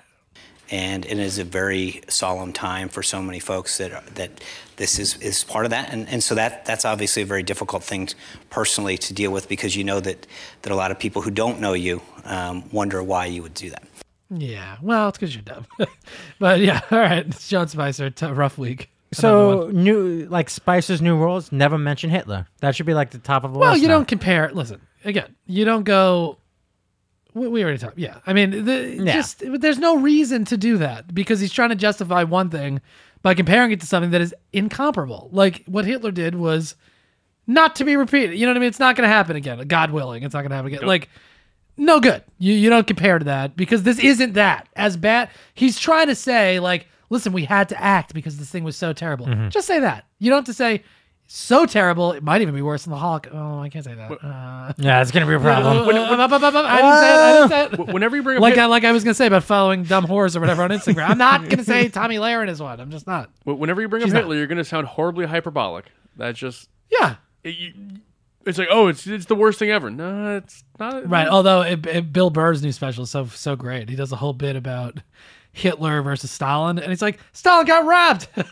and 0.71 1.05
it 1.05 1.19
is 1.19 1.39
a 1.39 1.45
very 1.45 2.03
solemn 2.09 2.53
time 2.53 2.89
for 2.89 3.03
so 3.03 3.21
many 3.21 3.41
folks 3.41 3.79
that 3.79 4.15
that 4.15 4.31
this 4.77 4.99
is, 4.99 5.17
is 5.19 5.45
part 5.45 5.65
of 5.65 5.71
that 5.71 5.91
and, 5.93 6.09
and 6.09 6.23
so 6.23 6.35
that 6.35 6.65
that's 6.65 6.85
obviously 6.85 7.23
a 7.23 7.27
very 7.27 7.43
difficult 7.43 7.83
thing 7.85 8.09
personally 8.51 8.97
to 8.99 9.13
deal 9.13 9.31
with 9.31 9.49
because 9.49 9.77
you 9.77 9.85
know 9.85 10.01
that 10.01 10.27
that 10.63 10.73
a 10.73 10.77
lot 10.77 10.91
of 10.91 10.99
people 10.99 11.23
who 11.23 11.31
don't 11.31 11.61
know 11.61 11.73
you 11.73 12.01
um, 12.25 12.65
wonder 12.73 13.03
why 13.03 13.27
you 13.27 13.43
would 13.43 13.55
do 13.55 13.71
that 13.71 13.85
Yeah, 14.31 14.77
well, 14.83 15.09
it's 15.09 15.19
because 15.19 15.35
you're 15.35 15.43
dumb. 15.43 15.67
but 16.39 16.61
yeah, 16.61 16.81
all 16.91 16.99
right. 16.99 17.27
It's 17.27 17.47
John 17.49 17.69
Spicer. 17.69 18.11
T- 18.11 18.27
rough 18.27 18.59
week. 18.59 18.91
So 19.13 19.71
new 19.73 20.27
like 20.29 20.51
Spicer's 20.51 21.01
new 21.01 21.17
rules. 21.17 21.53
Never 21.53 21.79
mention 21.79 22.11
Hitler. 22.11 22.49
That 22.61 22.75
should 22.75 22.87
be 22.87 22.95
like 22.95 23.11
the 23.11 23.19
top 23.19 23.45
of 23.45 23.53
the 23.53 23.59
well, 23.59 23.71
list. 23.71 23.77
Well, 23.79 23.83
you 23.83 23.89
now. 23.89 23.99
don't 23.99 24.09
compare. 24.09 24.51
Listen, 24.53 24.81
again, 25.05 25.37
you 25.47 25.65
don't 25.65 25.85
go. 25.85 26.39
We, 27.35 27.47
we 27.49 27.63
already 27.63 27.79
talked. 27.79 27.99
Yeah, 27.99 28.19
I 28.27 28.33
mean, 28.33 28.65
the, 28.65 28.97
Yeah. 29.05 29.13
just 29.13 29.43
there's 29.61 29.79
no 29.79 29.99
reason 29.99 30.45
to 30.47 30.57
do 30.57 30.79
that 30.79 31.15
because 31.15 31.39
he's 31.39 31.53
trying 31.53 31.71
to 31.71 31.77
justify 31.77 32.25
one 32.25 32.49
thing 32.51 32.81
by 33.25 33.33
comparing 33.33 33.73
it 33.73 33.81
to 33.81 33.87
something 33.87 34.11
that 34.11 34.21
is 34.21 34.35
incomparable. 34.53 35.31
Like 35.33 35.65
what 35.65 35.87
Hitler 35.87 36.13
did 36.13 36.35
was 36.35 36.77
not 37.47 37.75
to 37.77 37.85
be 37.85 37.97
repeated. 37.97 38.39
You 38.39 38.45
know 38.45 38.53
what 38.53 38.59
I 38.59 38.61
mean? 38.61 38.69
It's 38.69 38.79
not 38.79 38.97
going 38.97 39.09
to 39.09 39.13
happen 39.13 39.35
again. 39.35 39.67
God 39.67 39.91
willing, 39.91 40.23
it's 40.23 40.35
not 40.35 40.43
going 40.43 40.51
to 40.51 40.57
happen 40.57 40.73
again. 40.73 40.87
Like 40.87 41.09
no 41.79 42.01
good. 42.01 42.23
You 42.39 42.53
you 42.53 42.69
don't 42.69 42.87
compare 42.87 43.19
to 43.19 43.25
that 43.25 43.57
because 43.57 43.83
this 43.83 43.99
isn't 43.99 44.35
that 44.35 44.69
as 44.77 44.99
bad. 44.99 45.31
He's 45.55 45.79
trying 45.79 46.09
to 46.09 46.15
say 46.15 46.61
like, 46.61 46.87
listen, 47.09 47.33
we 47.33 47.47
had 47.47 47.71
to 47.71 47.83
act 47.83 48.13
because 48.13 48.37
this 48.37 48.51
thing 48.51 48.63
was 48.63 48.77
so 48.77 48.93
terrible. 48.93 49.27
Mm-hmm. 49.27 49.49
Just 49.49 49.67
say 49.67 49.81
that. 49.81 50.05
You 50.19 50.29
don't 50.29 50.39
have 50.39 50.45
to 50.45 50.53
say 50.53 50.85
so 51.27 51.67
terrible. 51.67 52.13
It 52.13 52.23
might 52.23 52.43
even 52.43 52.55
be 52.55 52.63
worse 52.63 52.85
than 52.85 52.91
the 52.93 52.99
Hulk. 52.99 53.29
Oh, 53.33 53.59
I 53.61 53.69
can't 53.69 53.85
say 53.85 53.95
that. 53.95 54.11
Uh, 54.13 54.73
Yeah, 54.77 55.01
it's 55.03 55.11
gonna 55.11 55.27
be 55.27 55.35
a 55.35 55.41
problem. 55.41 55.89
I 55.89 55.93
didn't 55.93 56.09
say 56.13 56.61
it. 56.61 56.67
I 56.67 57.33
didn't 57.33 57.49
say 57.79 57.83
it. 57.85 57.93
Whenever 57.93 58.17
you 58.17 58.23
bring 58.23 58.37
up 58.37 58.43
like 58.43 58.55
Hit- 58.55 58.63
I, 58.63 58.67
like 58.67 58.85
I 58.85 58.93
was 58.93 59.05
gonna 59.05 59.15
say 59.15 59.27
about 59.27 59.43
following 59.45 59.85
dumb 59.85 60.07
whores 60.07 60.37
or 60.37 60.41
whatever 60.41 60.63
on 60.63 60.71
Instagram. 60.71 61.09
I'm 61.11 61.19
not 61.19 61.49
gonna 61.49 61.65
say 61.65 61.89
Tomi 61.89 62.17
Lahren 62.17 62.49
is 62.49 62.61
one. 62.61 62.79
I'm 62.81 62.91
just 62.91 63.07
not. 63.07 63.31
Whenever 63.45 63.81
you 63.81 63.89
bring 63.89 64.03
She's 64.03 64.13
up 64.13 64.15
not. 64.15 64.21
Hitler, 64.23 64.37
you're 64.37 64.47
going 64.47 64.59
to 64.59 64.65
sound 64.65 64.87
horribly 64.87 65.27
hyperbolic. 65.27 65.87
That's 66.17 66.39
just 66.39 66.69
Yeah. 66.91 67.17
it, 67.43 67.57
you, 67.57 67.73
it's 68.47 68.59
like 68.59 68.69
oh, 68.71 68.89
it's 68.89 69.07
it's 69.07 69.25
the 69.27 69.35
worst 69.35 69.59
thing 69.59 69.71
ever. 69.71 69.91
No, 69.91 70.37
it's 70.37 70.63
not. 70.79 71.09
Right. 71.09 71.27
Although 71.27 71.63
it, 71.63 71.87
it, 71.87 72.13
Bill 72.13 72.29
Burr's 72.31 72.63
new 72.63 72.73
special 72.73 73.05
is 73.05 73.11
so 73.11 73.25
so 73.27 73.57
great. 73.57 73.89
He 73.89 73.97
does 73.97 74.13
a 74.13 74.17
whole 74.17 74.35
bit 74.35 74.55
about 74.57 75.01
Hitler 75.53 76.03
versus 76.03 76.31
Stalin, 76.31 76.79
and 76.79 76.93
it's 76.93 77.01
like 77.03 77.19
Stalin 77.33 77.65
got 77.67 77.87
robbed. 77.87 78.29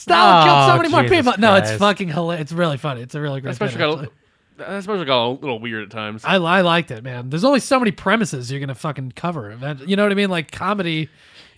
Stalin 0.00 0.46
killed 0.46 0.70
so 0.70 0.76
many 0.76 0.88
more 0.88 1.02
Jesus 1.02 1.16
people. 1.34 1.40
No, 1.40 1.54
it's 1.56 1.68
Christ. 1.68 1.78
fucking 1.80 2.08
hilarious. 2.08 2.42
It's 2.42 2.52
really 2.52 2.76
funny. 2.76 3.02
It's 3.02 3.14
a 3.14 3.20
really 3.20 3.40
great. 3.40 3.50
That 3.50 3.56
special 3.56 3.78
bit, 3.78 3.84
got 3.84 3.98
actually. 4.04 4.14
a, 4.66 4.70
that 4.70 4.82
special 4.84 5.04
got 5.04 5.26
a 5.26 5.28
little 5.30 5.58
weird 5.58 5.84
at 5.84 5.90
times. 5.90 6.24
I, 6.24 6.36
I 6.36 6.60
liked 6.62 6.90
it, 6.90 7.02
man. 7.04 7.30
There's 7.30 7.44
only 7.44 7.60
so 7.60 7.78
many 7.78 7.90
premises 7.92 8.50
you're 8.50 8.60
gonna 8.60 8.74
fucking 8.74 9.12
cover. 9.16 9.50
Event- 9.50 9.88
You 9.88 9.96
know 9.96 10.02
what 10.04 10.12
I 10.12 10.14
mean? 10.16 10.30
Like 10.30 10.50
comedy 10.50 11.08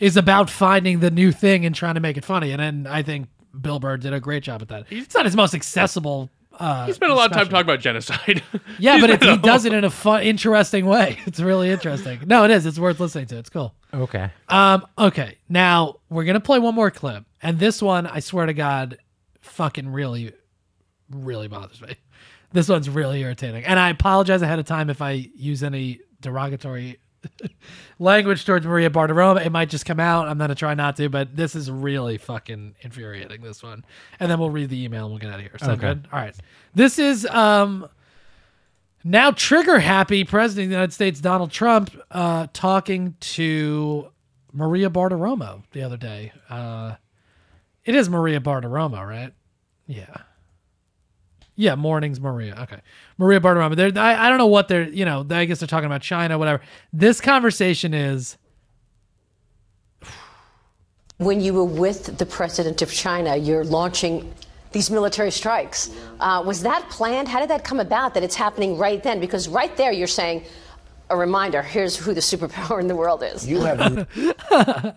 is 0.00 0.16
about 0.16 0.50
finding 0.50 1.00
the 1.00 1.10
new 1.10 1.30
thing 1.32 1.64
and 1.64 1.74
trying 1.74 1.94
to 1.94 2.00
make 2.00 2.16
it 2.16 2.24
funny. 2.24 2.50
And 2.52 2.60
then 2.60 2.86
I 2.92 3.02
think 3.02 3.28
Bill 3.60 3.78
Burr 3.78 3.96
did 3.98 4.12
a 4.12 4.20
great 4.20 4.42
job 4.42 4.62
at 4.62 4.68
that. 4.68 4.86
It's 4.90 5.14
not 5.14 5.24
his 5.26 5.36
most 5.36 5.54
accessible. 5.54 6.30
Uh, 6.58 6.84
He 6.86 6.92
spent 6.92 7.10
a 7.10 7.14
lot 7.14 7.26
of 7.26 7.32
time 7.32 7.46
special. 7.46 7.50
talking 7.64 7.70
about 7.70 7.80
genocide. 7.80 8.42
Yeah, 8.78 9.00
but 9.00 9.10
it, 9.10 9.22
he 9.22 9.36
does 9.38 9.64
it 9.64 9.72
in 9.72 9.84
a 9.84 9.90
fun, 9.90 10.22
interesting 10.22 10.84
way. 10.86 11.18
It's 11.26 11.40
really 11.40 11.70
interesting. 11.70 12.20
No, 12.26 12.44
it 12.44 12.50
is. 12.50 12.66
It's 12.66 12.78
worth 12.78 13.00
listening 13.00 13.26
to. 13.26 13.38
It's 13.38 13.48
cool. 13.50 13.74
Okay. 13.94 14.30
Um. 14.48 14.86
Okay. 14.98 15.38
Now 15.48 15.96
we're 16.10 16.24
gonna 16.24 16.40
play 16.40 16.58
one 16.58 16.74
more 16.74 16.90
clip, 16.90 17.24
and 17.42 17.58
this 17.58 17.82
one, 17.82 18.06
I 18.06 18.20
swear 18.20 18.46
to 18.46 18.54
God, 18.54 18.98
fucking 19.40 19.88
really, 19.90 20.32
really 21.10 21.48
bothers 21.48 21.80
me. 21.80 21.96
This 22.52 22.68
one's 22.68 22.88
really 22.88 23.20
irritating, 23.22 23.64
and 23.64 23.78
I 23.78 23.88
apologize 23.90 24.42
ahead 24.42 24.58
of 24.58 24.66
time 24.66 24.90
if 24.90 25.00
I 25.00 25.12
use 25.34 25.62
any 25.62 26.00
derogatory 26.20 26.98
language 27.98 28.44
towards 28.44 28.66
Maria 28.66 28.90
Bartiromo. 28.90 29.44
It 29.44 29.50
might 29.50 29.70
just 29.70 29.86
come 29.86 29.98
out. 30.00 30.28
I'm 30.28 30.36
gonna 30.38 30.54
try 30.54 30.74
not 30.74 30.96
to, 30.96 31.08
but 31.08 31.34
this 31.34 31.54
is 31.54 31.70
really 31.70 32.18
fucking 32.18 32.74
infuriating. 32.82 33.40
This 33.42 33.62
one, 33.62 33.84
and 34.20 34.30
then 34.30 34.38
we'll 34.38 34.50
read 34.50 34.68
the 34.70 34.84
email 34.84 35.04
and 35.04 35.12
we'll 35.12 35.18
get 35.18 35.30
out 35.30 35.36
of 35.36 35.40
here. 35.40 35.56
So 35.58 35.70
Okay. 35.72 35.80
good. 35.80 36.08
All 36.12 36.18
right. 36.18 36.36
This 36.74 36.98
is 36.98 37.24
um 37.26 37.88
now 39.04 39.30
trigger 39.30 39.78
happy 39.78 40.24
president 40.24 40.66
of 40.66 40.70
the 40.70 40.74
United 40.74 40.92
States 40.92 41.20
Donald 41.20 41.50
Trump 41.50 41.90
uh, 42.10 42.46
talking 42.52 43.16
to 43.20 44.08
Maria 44.52 44.90
Bartiromo 44.90 45.62
the 45.72 45.82
other 45.82 45.96
day. 45.96 46.32
Uh, 46.48 46.96
it 47.84 47.94
is 47.94 48.08
Maria 48.08 48.40
Bartiromo, 48.40 49.06
right? 49.06 49.32
Yeah. 49.86 50.16
Yeah, 51.54 51.74
mornings 51.74 52.18
Maria. 52.20 52.56
Okay, 52.62 52.80
Maria 53.18 53.40
Bartiromo. 53.40 53.76
They're, 53.76 53.92
I 53.96 54.26
I 54.26 54.28
don't 54.30 54.38
know 54.38 54.46
what 54.46 54.68
they're 54.68 54.88
you 54.88 55.04
know. 55.04 55.26
I 55.30 55.44
guess 55.44 55.60
they're 55.60 55.68
talking 55.68 55.86
about 55.86 56.00
China, 56.02 56.38
whatever. 56.38 56.62
This 56.92 57.20
conversation 57.20 57.92
is 57.94 58.38
When 61.18 61.40
you 61.40 61.54
were 61.54 61.64
with 61.64 62.18
the 62.18 62.26
president 62.26 62.82
of 62.82 62.90
China, 62.92 63.36
you're 63.36 63.64
launching 63.64 64.32
these 64.72 64.90
military 64.90 65.30
strikes. 65.30 65.90
Uh, 66.18 66.42
was 66.44 66.62
that 66.62 66.88
planned? 66.90 67.28
How 67.28 67.38
did 67.40 67.50
that 67.50 67.64
come 67.64 67.78
about 67.80 68.14
that 68.14 68.22
it's 68.22 68.34
happening 68.34 68.78
right 68.78 69.02
then? 69.02 69.20
Because 69.20 69.46
right 69.48 69.76
there, 69.76 69.92
you're 69.92 70.06
saying, 70.08 70.44
a 71.10 71.16
reminder 71.16 71.62
here's 71.62 71.96
who 71.96 72.14
the 72.14 72.20
superpower 72.32 72.80
in 72.80 72.88
the 72.88 72.96
world 72.96 73.22
is. 73.22 73.46
You 73.46 73.60
have 73.60 74.08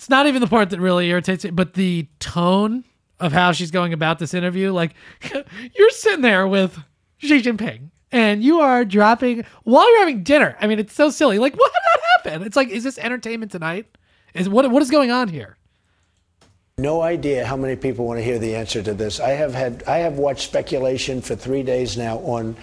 it's 0.00 0.08
not 0.08 0.26
even 0.26 0.40
the 0.40 0.46
part 0.46 0.70
that 0.70 0.80
really 0.80 1.10
irritates 1.10 1.44
me, 1.44 1.50
but 1.50 1.74
the 1.74 2.08
tone 2.20 2.84
of 3.18 3.32
how 3.32 3.52
she's 3.52 3.70
going 3.70 3.92
about 3.92 4.18
this 4.18 4.32
interview. 4.32 4.72
Like, 4.72 4.94
you're 5.76 5.90
sitting 5.90 6.22
there 6.22 6.48
with 6.48 6.78
Xi 7.18 7.42
Jinping 7.42 7.90
and 8.10 8.42
you 8.42 8.60
are 8.60 8.86
dropping 8.86 9.44
while 9.64 9.86
you're 9.90 9.98
having 9.98 10.22
dinner. 10.22 10.56
I 10.58 10.68
mean, 10.68 10.78
it's 10.78 10.94
so 10.94 11.10
silly. 11.10 11.38
Like, 11.38 11.54
what 11.58 11.70
did 11.70 11.82
that 11.82 12.32
happen? 12.32 12.46
It's 12.46 12.56
like, 12.56 12.68
is 12.70 12.82
this 12.82 12.96
entertainment 12.96 13.52
tonight? 13.52 13.94
Is 14.32 14.48
what 14.48 14.70
what 14.70 14.80
is 14.80 14.90
going 14.90 15.10
on 15.10 15.28
here? 15.28 15.58
no 16.78 17.02
idea 17.02 17.44
how 17.44 17.58
many 17.58 17.76
people 17.76 18.06
want 18.06 18.18
to 18.18 18.24
hear 18.24 18.38
the 18.38 18.56
answer 18.56 18.82
to 18.82 18.94
this. 18.94 19.20
I 19.20 19.30
have 19.30 19.52
had 19.52 19.82
I 19.86 19.98
have 19.98 20.16
watched 20.16 20.48
speculation 20.48 21.20
for 21.20 21.36
three 21.36 21.62
days 21.62 21.98
now 21.98 22.20
on 22.20 22.56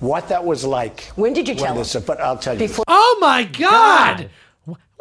what 0.00 0.28
that 0.30 0.44
was 0.44 0.64
like. 0.64 1.02
When 1.14 1.34
did 1.34 1.46
you 1.46 1.54
tell 1.54 1.76
this, 1.76 1.94
But 1.94 2.20
I'll 2.20 2.36
tell 2.36 2.60
you. 2.60 2.68
Oh 2.88 3.18
my 3.20 3.44
god! 3.44 4.28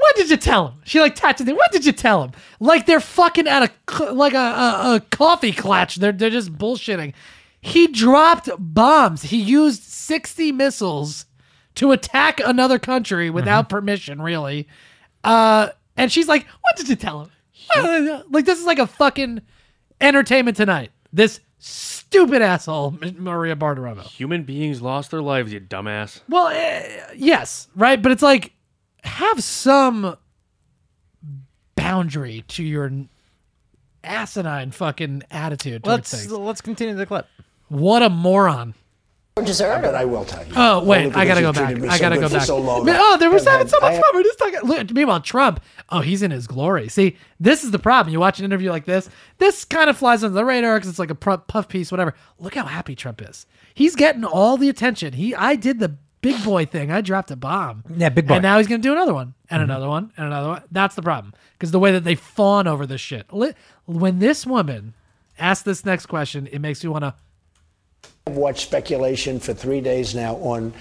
When 0.01 0.13
did 0.15 0.29
you 0.29 0.37
tell 0.37 0.69
him? 0.69 0.81
She 0.85 1.01
like 1.01 1.15
tapped 1.15 1.41
it. 1.41 1.53
What 1.53 1.71
did 1.71 1.85
you 1.85 1.91
tell 1.91 2.23
him? 2.23 2.31
Like 2.59 2.85
they're 2.85 3.01
fucking 3.01 3.47
at 3.47 3.69
a 3.89 4.13
like 4.13 4.33
a, 4.33 4.37
a, 4.37 4.95
a 4.95 4.99
coffee 5.11 5.51
clutch. 5.51 5.97
They're 5.97 6.13
they're 6.13 6.29
just 6.29 6.53
bullshitting. 6.57 7.13
He 7.61 7.87
dropped 7.87 8.49
bombs. 8.57 9.23
He 9.23 9.41
used 9.41 9.83
sixty 9.83 10.51
missiles 10.53 11.25
to 11.75 11.91
attack 11.91 12.39
another 12.39 12.79
country 12.79 13.29
without 13.29 13.67
permission. 13.67 14.21
Really, 14.21 14.67
uh, 15.25 15.69
and 15.97 16.09
she's 16.11 16.29
like, 16.29 16.47
"What 16.61 16.77
did 16.77 16.87
you 16.87 16.95
tell 16.95 17.23
him?" 17.23 17.31
Uh, 17.75 18.21
like 18.29 18.45
this 18.45 18.59
is 18.59 18.65
like 18.65 18.79
a 18.79 18.87
fucking 18.87 19.41
entertainment 19.99 20.55
tonight. 20.55 20.91
This 21.11 21.41
stupid 21.57 22.41
asshole, 22.41 22.97
Maria 23.17 23.55
Bartiromo. 23.55 24.03
Human 24.03 24.43
beings 24.43 24.81
lost 24.81 25.11
their 25.11 25.21
lives, 25.21 25.51
you 25.51 25.59
dumbass. 25.59 26.21
Well, 26.29 26.47
uh, 26.47 27.13
yes, 27.15 27.67
right, 27.75 28.01
but 28.01 28.13
it's 28.13 28.23
like 28.23 28.53
have 29.03 29.43
some 29.43 30.17
boundary 31.75 32.43
to 32.49 32.63
your 32.63 32.91
asinine 34.03 34.71
fucking 34.71 35.23
attitude 35.31 35.85
Let's 35.85 36.11
things. 36.11 36.31
let's 36.31 36.61
continue 36.61 36.95
the 36.95 37.05
clip. 37.05 37.27
What 37.67 38.01
a 38.01 38.09
moron! 38.09 38.73
For 39.35 39.43
dessert? 39.43 39.81
But 39.81 39.95
I 39.95 40.05
will 40.05 40.25
tell 40.25 40.45
you. 40.45 40.53
Oh 40.55 40.83
wait, 40.83 41.15
I 41.15 41.25
gotta 41.25 41.41
go 41.41 41.53
back. 41.53 41.77
I 41.77 41.99
gotta 41.99 42.15
good 42.15 42.29
go 42.29 42.29
back. 42.29 42.45
So 42.45 42.57
long. 42.57 42.85
Man, 42.85 42.97
oh, 42.99 43.17
there 43.17 43.29
was 43.29 43.45
having 43.45 43.67
so 43.67 43.79
much 43.79 43.93
have- 43.93 44.01
fun. 44.01 44.11
We're 44.13 44.23
just 44.23 44.39
talking. 44.39 44.59
Look, 44.63 44.91
meanwhile, 44.91 45.21
Trump. 45.21 45.61
Oh, 45.89 46.01
he's 46.01 46.21
in 46.21 46.31
his 46.31 46.47
glory. 46.47 46.89
See, 46.89 47.15
this 47.39 47.63
is 47.63 47.71
the 47.71 47.79
problem. 47.79 48.11
You 48.11 48.19
watch 48.19 48.39
an 48.39 48.45
interview 48.45 48.69
like 48.69 48.85
this. 48.85 49.09
This 49.37 49.63
kind 49.65 49.89
of 49.89 49.97
flies 49.97 50.23
under 50.23 50.33
the 50.33 50.45
radar 50.45 50.77
because 50.77 50.89
it's 50.89 50.99
like 50.99 51.11
a 51.11 51.15
puff 51.15 51.67
piece, 51.67 51.91
whatever. 51.91 52.15
Look 52.39 52.55
how 52.55 52.65
happy 52.65 52.95
Trump 52.95 53.21
is. 53.21 53.45
He's 53.73 53.95
getting 53.95 54.25
all 54.25 54.57
the 54.57 54.69
attention. 54.69 55.13
He, 55.13 55.33
I 55.35 55.55
did 55.55 55.79
the 55.79 55.95
big 56.21 56.43
boy 56.43 56.65
thing. 56.65 56.91
I 56.91 57.01
dropped 57.01 57.31
a 57.31 57.35
bomb. 57.35 57.83
Yeah, 57.95 58.09
big 58.09 58.27
boy. 58.27 58.35
And 58.35 58.43
now 58.43 58.57
he's 58.57 58.67
gonna 58.67 58.81
do 58.81 58.91
another 58.91 59.13
one, 59.13 59.33
and 59.49 59.61
Mm-hmm. 59.61 59.71
another 59.71 59.87
one, 59.89 60.11
and 60.17 60.27
another 60.27 60.49
one. 60.49 60.63
That's 60.71 60.95
the 60.95 61.01
problem 61.01 61.33
because 61.53 61.71
the 61.71 61.79
way 61.79 61.91
that 61.91 62.03
they 62.03 62.15
fawn 62.15 62.67
over 62.67 62.85
this 62.85 63.01
shit. 63.01 63.25
When 63.85 64.19
this 64.19 64.45
woman 64.45 64.93
asks 65.37 65.63
this 65.63 65.85
next 65.85 66.05
question, 66.07 66.47
it 66.51 66.59
makes 66.59 66.83
you 66.83 66.91
want 66.91 67.03
to. 67.03 67.13
I've 68.27 68.35
watched 68.37 68.61
speculation 68.67 69.39
for 69.39 69.53
three 69.53 69.81
days 69.81 70.13
now 70.13 70.35
on 70.35 70.73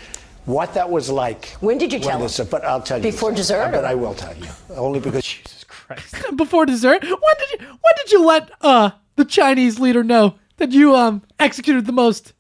what 0.45 0.75
that 0.75 0.91
was 0.91 1.11
like. 1.11 1.47
When 1.61 1.79
did 1.79 1.93
you 1.93 1.99
tell 1.99 2.19
this, 2.21 2.39
him? 2.39 2.47
But 2.51 2.65
I'll 2.65 2.83
tell 2.83 2.99
you. 2.99 3.03
Before 3.11 3.33
dessert, 3.33 3.71
But 3.73 3.85
I 3.85 3.95
will 3.95 4.15
tell 4.15 4.37
you. 4.37 4.49
Only 4.71 5.01
because. 5.01 5.25
Jesus 5.25 5.65
Christ. 5.65 6.15
before 6.37 6.67
dessert. 6.67 7.03
When 7.03 7.13
did 7.39 7.61
you 7.61 7.67
when 7.67 7.93
did 7.97 8.13
you 8.13 8.25
let 8.25 8.51
uh 8.61 8.91
the 9.17 9.25
Chinese 9.25 9.79
leader 9.81 10.05
know 10.05 10.35
that 10.59 10.73
you 10.73 10.95
um 10.95 11.23
executed 11.39 11.87
the 11.87 11.93
most 11.93 12.33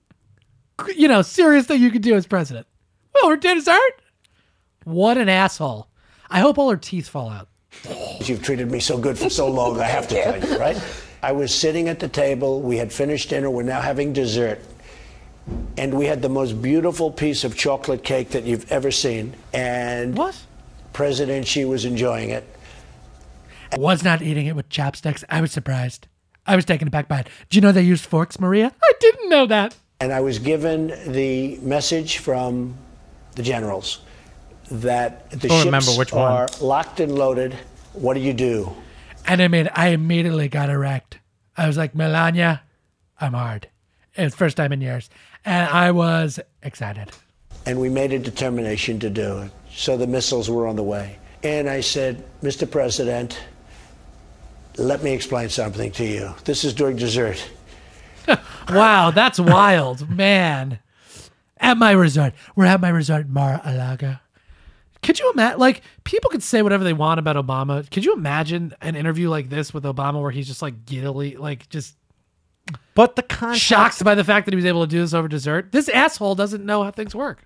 you 0.94 1.08
know, 1.08 1.22
serious 1.22 1.66
thing 1.66 1.82
you 1.82 1.90
could 1.90 2.02
do 2.02 2.14
as 2.14 2.24
president. 2.26 2.64
Well, 3.20 3.30
we're 3.30 3.36
doing 3.36 3.56
dessert. 3.56 4.02
What 4.84 5.18
an 5.18 5.28
asshole! 5.28 5.88
I 6.30 6.40
hope 6.40 6.58
all 6.58 6.70
her 6.70 6.76
teeth 6.76 7.08
fall 7.08 7.30
out. 7.30 7.48
You've 8.20 8.42
treated 8.42 8.70
me 8.70 8.80
so 8.80 8.98
good 8.98 9.18
for 9.18 9.30
so 9.30 9.48
long, 9.48 9.80
I 9.80 9.84
have 9.84 10.08
to 10.08 10.22
tell 10.22 10.38
you, 10.38 10.58
right? 10.58 10.80
I 11.22 11.32
was 11.32 11.54
sitting 11.54 11.88
at 11.88 12.00
the 12.00 12.08
table. 12.08 12.60
We 12.60 12.76
had 12.76 12.92
finished 12.92 13.30
dinner. 13.30 13.50
We're 13.50 13.62
now 13.64 13.80
having 13.80 14.12
dessert. 14.12 14.60
And 15.76 15.94
we 15.94 16.06
had 16.06 16.22
the 16.22 16.28
most 16.28 16.62
beautiful 16.62 17.10
piece 17.10 17.44
of 17.44 17.56
chocolate 17.56 18.04
cake 18.04 18.30
that 18.30 18.44
you've 18.44 18.70
ever 18.70 18.90
seen. 18.90 19.34
And 19.52 20.16
what? 20.16 20.40
President 20.92 21.46
Xi 21.46 21.64
was 21.64 21.84
enjoying 21.84 22.30
it. 22.30 22.44
I 23.72 23.78
was 23.78 24.04
not 24.04 24.22
eating 24.22 24.46
it 24.46 24.54
with 24.56 24.68
chopsticks. 24.68 25.24
I 25.28 25.40
was 25.40 25.50
surprised. 25.52 26.06
I 26.46 26.56
was 26.56 26.64
taken 26.64 26.88
aback 26.88 27.08
by 27.08 27.20
it. 27.20 27.28
Do 27.50 27.56
you 27.56 27.60
know 27.62 27.72
they 27.72 27.82
used 27.82 28.06
forks, 28.06 28.38
Maria? 28.38 28.72
I 28.82 28.92
didn't 29.00 29.28
know 29.28 29.46
that. 29.46 29.76
And 30.00 30.12
I 30.12 30.20
was 30.20 30.38
given 30.38 30.88
the 31.12 31.58
message 31.58 32.18
from 32.18 32.74
the 33.38 33.42
generals 33.44 34.00
that 34.70 35.30
the 35.30 35.48
Don't 35.48 35.50
ships 35.58 35.64
remember 35.64 35.92
which 35.92 36.12
one. 36.12 36.30
are 36.30 36.48
locked 36.60 36.98
and 37.00 37.14
loaded. 37.16 37.54
What 37.94 38.14
do 38.14 38.20
you 38.20 38.34
do? 38.34 38.74
And 39.26 39.40
I 39.40 39.48
mean, 39.48 39.70
I 39.74 39.88
immediately 39.88 40.48
got 40.48 40.68
erect. 40.68 41.18
I 41.56 41.66
was 41.68 41.76
like, 41.76 41.94
Melania, 41.94 42.62
I'm 43.20 43.32
hard. 43.34 43.68
It 44.16 44.24
was 44.24 44.34
first 44.34 44.56
time 44.56 44.72
in 44.72 44.80
years. 44.80 45.08
And 45.44 45.70
I 45.70 45.92
was 45.92 46.40
excited. 46.62 47.12
And 47.64 47.80
we 47.80 47.88
made 47.88 48.12
a 48.12 48.18
determination 48.18 48.98
to 49.00 49.08
do 49.10 49.38
it. 49.38 49.52
So 49.72 49.96
the 49.96 50.06
missiles 50.08 50.50
were 50.50 50.66
on 50.66 50.74
the 50.76 50.82
way. 50.82 51.18
And 51.44 51.70
I 51.70 51.80
said, 51.80 52.24
Mr. 52.42 52.68
President, 52.68 53.38
let 54.76 55.02
me 55.04 55.12
explain 55.12 55.48
something 55.48 55.92
to 55.92 56.04
you. 56.04 56.34
This 56.44 56.64
is 56.64 56.74
during 56.74 56.96
dessert. 56.96 57.42
Wow, 58.70 59.12
that's 59.12 59.40
wild, 59.40 60.10
man. 60.10 60.78
At 61.60 61.76
my 61.76 61.92
resort. 61.92 62.34
We're 62.56 62.66
at 62.66 62.80
my 62.80 62.88
resort, 62.88 63.28
Mar 63.28 63.60
a 63.64 63.74
Lago. 63.74 64.16
Could 65.02 65.18
you 65.20 65.30
imagine? 65.32 65.60
Like, 65.60 65.82
people 66.04 66.28
could 66.30 66.42
say 66.42 66.62
whatever 66.62 66.82
they 66.82 66.92
want 66.92 67.20
about 67.20 67.36
Obama. 67.36 67.88
Could 67.90 68.04
you 68.04 68.14
imagine 68.14 68.74
an 68.80 68.96
interview 68.96 69.28
like 69.30 69.48
this 69.48 69.72
with 69.72 69.84
Obama 69.84 70.20
where 70.20 70.30
he's 70.32 70.46
just 70.48 70.60
like 70.62 70.84
giddily, 70.86 71.36
like 71.36 71.68
just 71.68 71.96
But 72.94 73.14
the 73.16 73.22
context, 73.22 73.62
shocked 73.64 74.02
by 74.04 74.14
the 74.16 74.24
fact 74.24 74.46
that 74.46 74.52
he 74.52 74.56
was 74.56 74.64
able 74.64 74.80
to 74.82 74.86
do 74.90 74.98
this 75.00 75.14
over 75.14 75.28
dessert? 75.28 75.70
This 75.72 75.88
asshole 75.88 76.34
doesn't 76.34 76.64
know 76.64 76.82
how 76.82 76.90
things 76.90 77.14
work. 77.14 77.44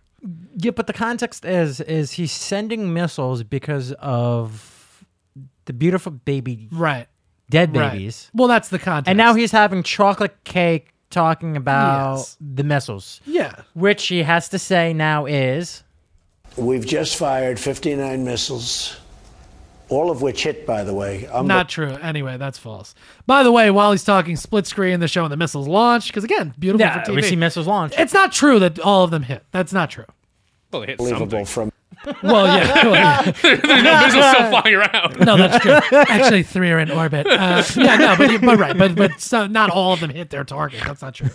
yeah, 0.56 0.70
but 0.70 0.86
the 0.86 0.92
context 0.92 1.44
is 1.44 1.80
is 1.80 2.12
he's 2.12 2.32
sending 2.32 2.92
missiles 2.94 3.42
because 3.42 3.92
of 3.92 5.04
the 5.66 5.72
beautiful 5.72 6.12
baby, 6.12 6.68
Right. 6.72 7.06
dead 7.50 7.76
Right. 7.76 7.92
babies, 7.92 8.30
Well, 8.32 8.48
that's 8.48 8.68
the 8.68 8.78
context. 8.78 9.08
and 9.10 9.16
now 9.18 9.34
he's 9.34 9.50
having 9.52 9.82
chocolate 9.82 10.42
cake 10.44 10.91
talking 11.12 11.56
about 11.56 12.16
Yes. 12.16 12.36
the 12.40 12.64
missiles, 12.64 13.20
Yeah. 13.26 13.52
which 13.74 14.08
he 14.08 14.22
has 14.24 14.48
to 14.48 14.58
say 14.58 14.92
now 14.92 15.26
is 15.26 15.84
We've 16.56 16.84
just 16.84 17.16
fired 17.16 17.58
59 17.60 18.24
missiles, 18.24 18.96
all 19.88 20.10
of 20.10 20.20
which 20.20 20.42
hit, 20.42 20.66
by 20.66 20.84
the 20.84 20.92
way. 20.92 21.26
I'm 21.32 21.46
Not 21.46 21.68
true. 21.68 21.92
Anyway, 22.02 22.36
that's 22.36 22.58
false. 22.58 22.94
By 23.26 23.42
the 23.42 23.50
way, 23.52 23.70
while 23.70 23.92
he's 23.92 24.04
talking 24.04 24.36
split 24.36 24.66
screen, 24.66 24.98
they're 24.98 25.08
showing 25.08 25.30
the 25.30 25.36
missiles 25.36 25.66
launch 25.68 26.08
because 26.08 26.24
again, 26.24 26.52
beautiful 26.58 26.84
yeah, 26.86 27.02
for 27.04 27.12
TV. 27.12 27.16
we 27.16 27.22
see 27.22 27.36
missiles 27.36 27.66
launch. 27.66 27.94
It's 27.96 28.12
not 28.12 28.32
true 28.32 28.58
that 28.58 28.78
all 28.80 29.04
of 29.04 29.10
them 29.10 29.22
hit. 29.22 29.44
That's 29.52 29.72
not 29.72 29.88
true. 29.90 30.04
Well, 30.72 30.80
they 30.82 30.88
hit 30.88 31.00
unbelievable 31.00 31.30
something. 31.30 31.44
from 31.46 31.72
Well, 32.22 32.46
yeah. 32.46 32.84
well, 32.84 32.94
yeah. 32.94 33.22
There's 33.42 33.62
no 33.62 34.00
missiles 34.00 34.24
still 34.26 34.50
flying 34.50 34.74
around. 34.74 35.20
No, 35.20 35.36
that's 35.36 35.62
true. 35.62 35.72
Actually, 35.98 36.42
three 36.42 36.70
are 36.70 36.78
in 36.78 36.90
orbit. 36.90 37.26
Uh, 37.26 37.62
yeah, 37.76 37.96
no, 37.96 38.16
but, 38.16 38.40
but 38.40 38.58
right, 38.58 38.76
but 38.76 38.94
but 38.94 39.20
so 39.20 39.46
not 39.46 39.70
all 39.70 39.92
of 39.92 40.00
them 40.00 40.10
hit 40.10 40.30
their 40.30 40.44
target. 40.44 40.80
That's 40.84 41.02
not 41.02 41.14
true. 41.14 41.30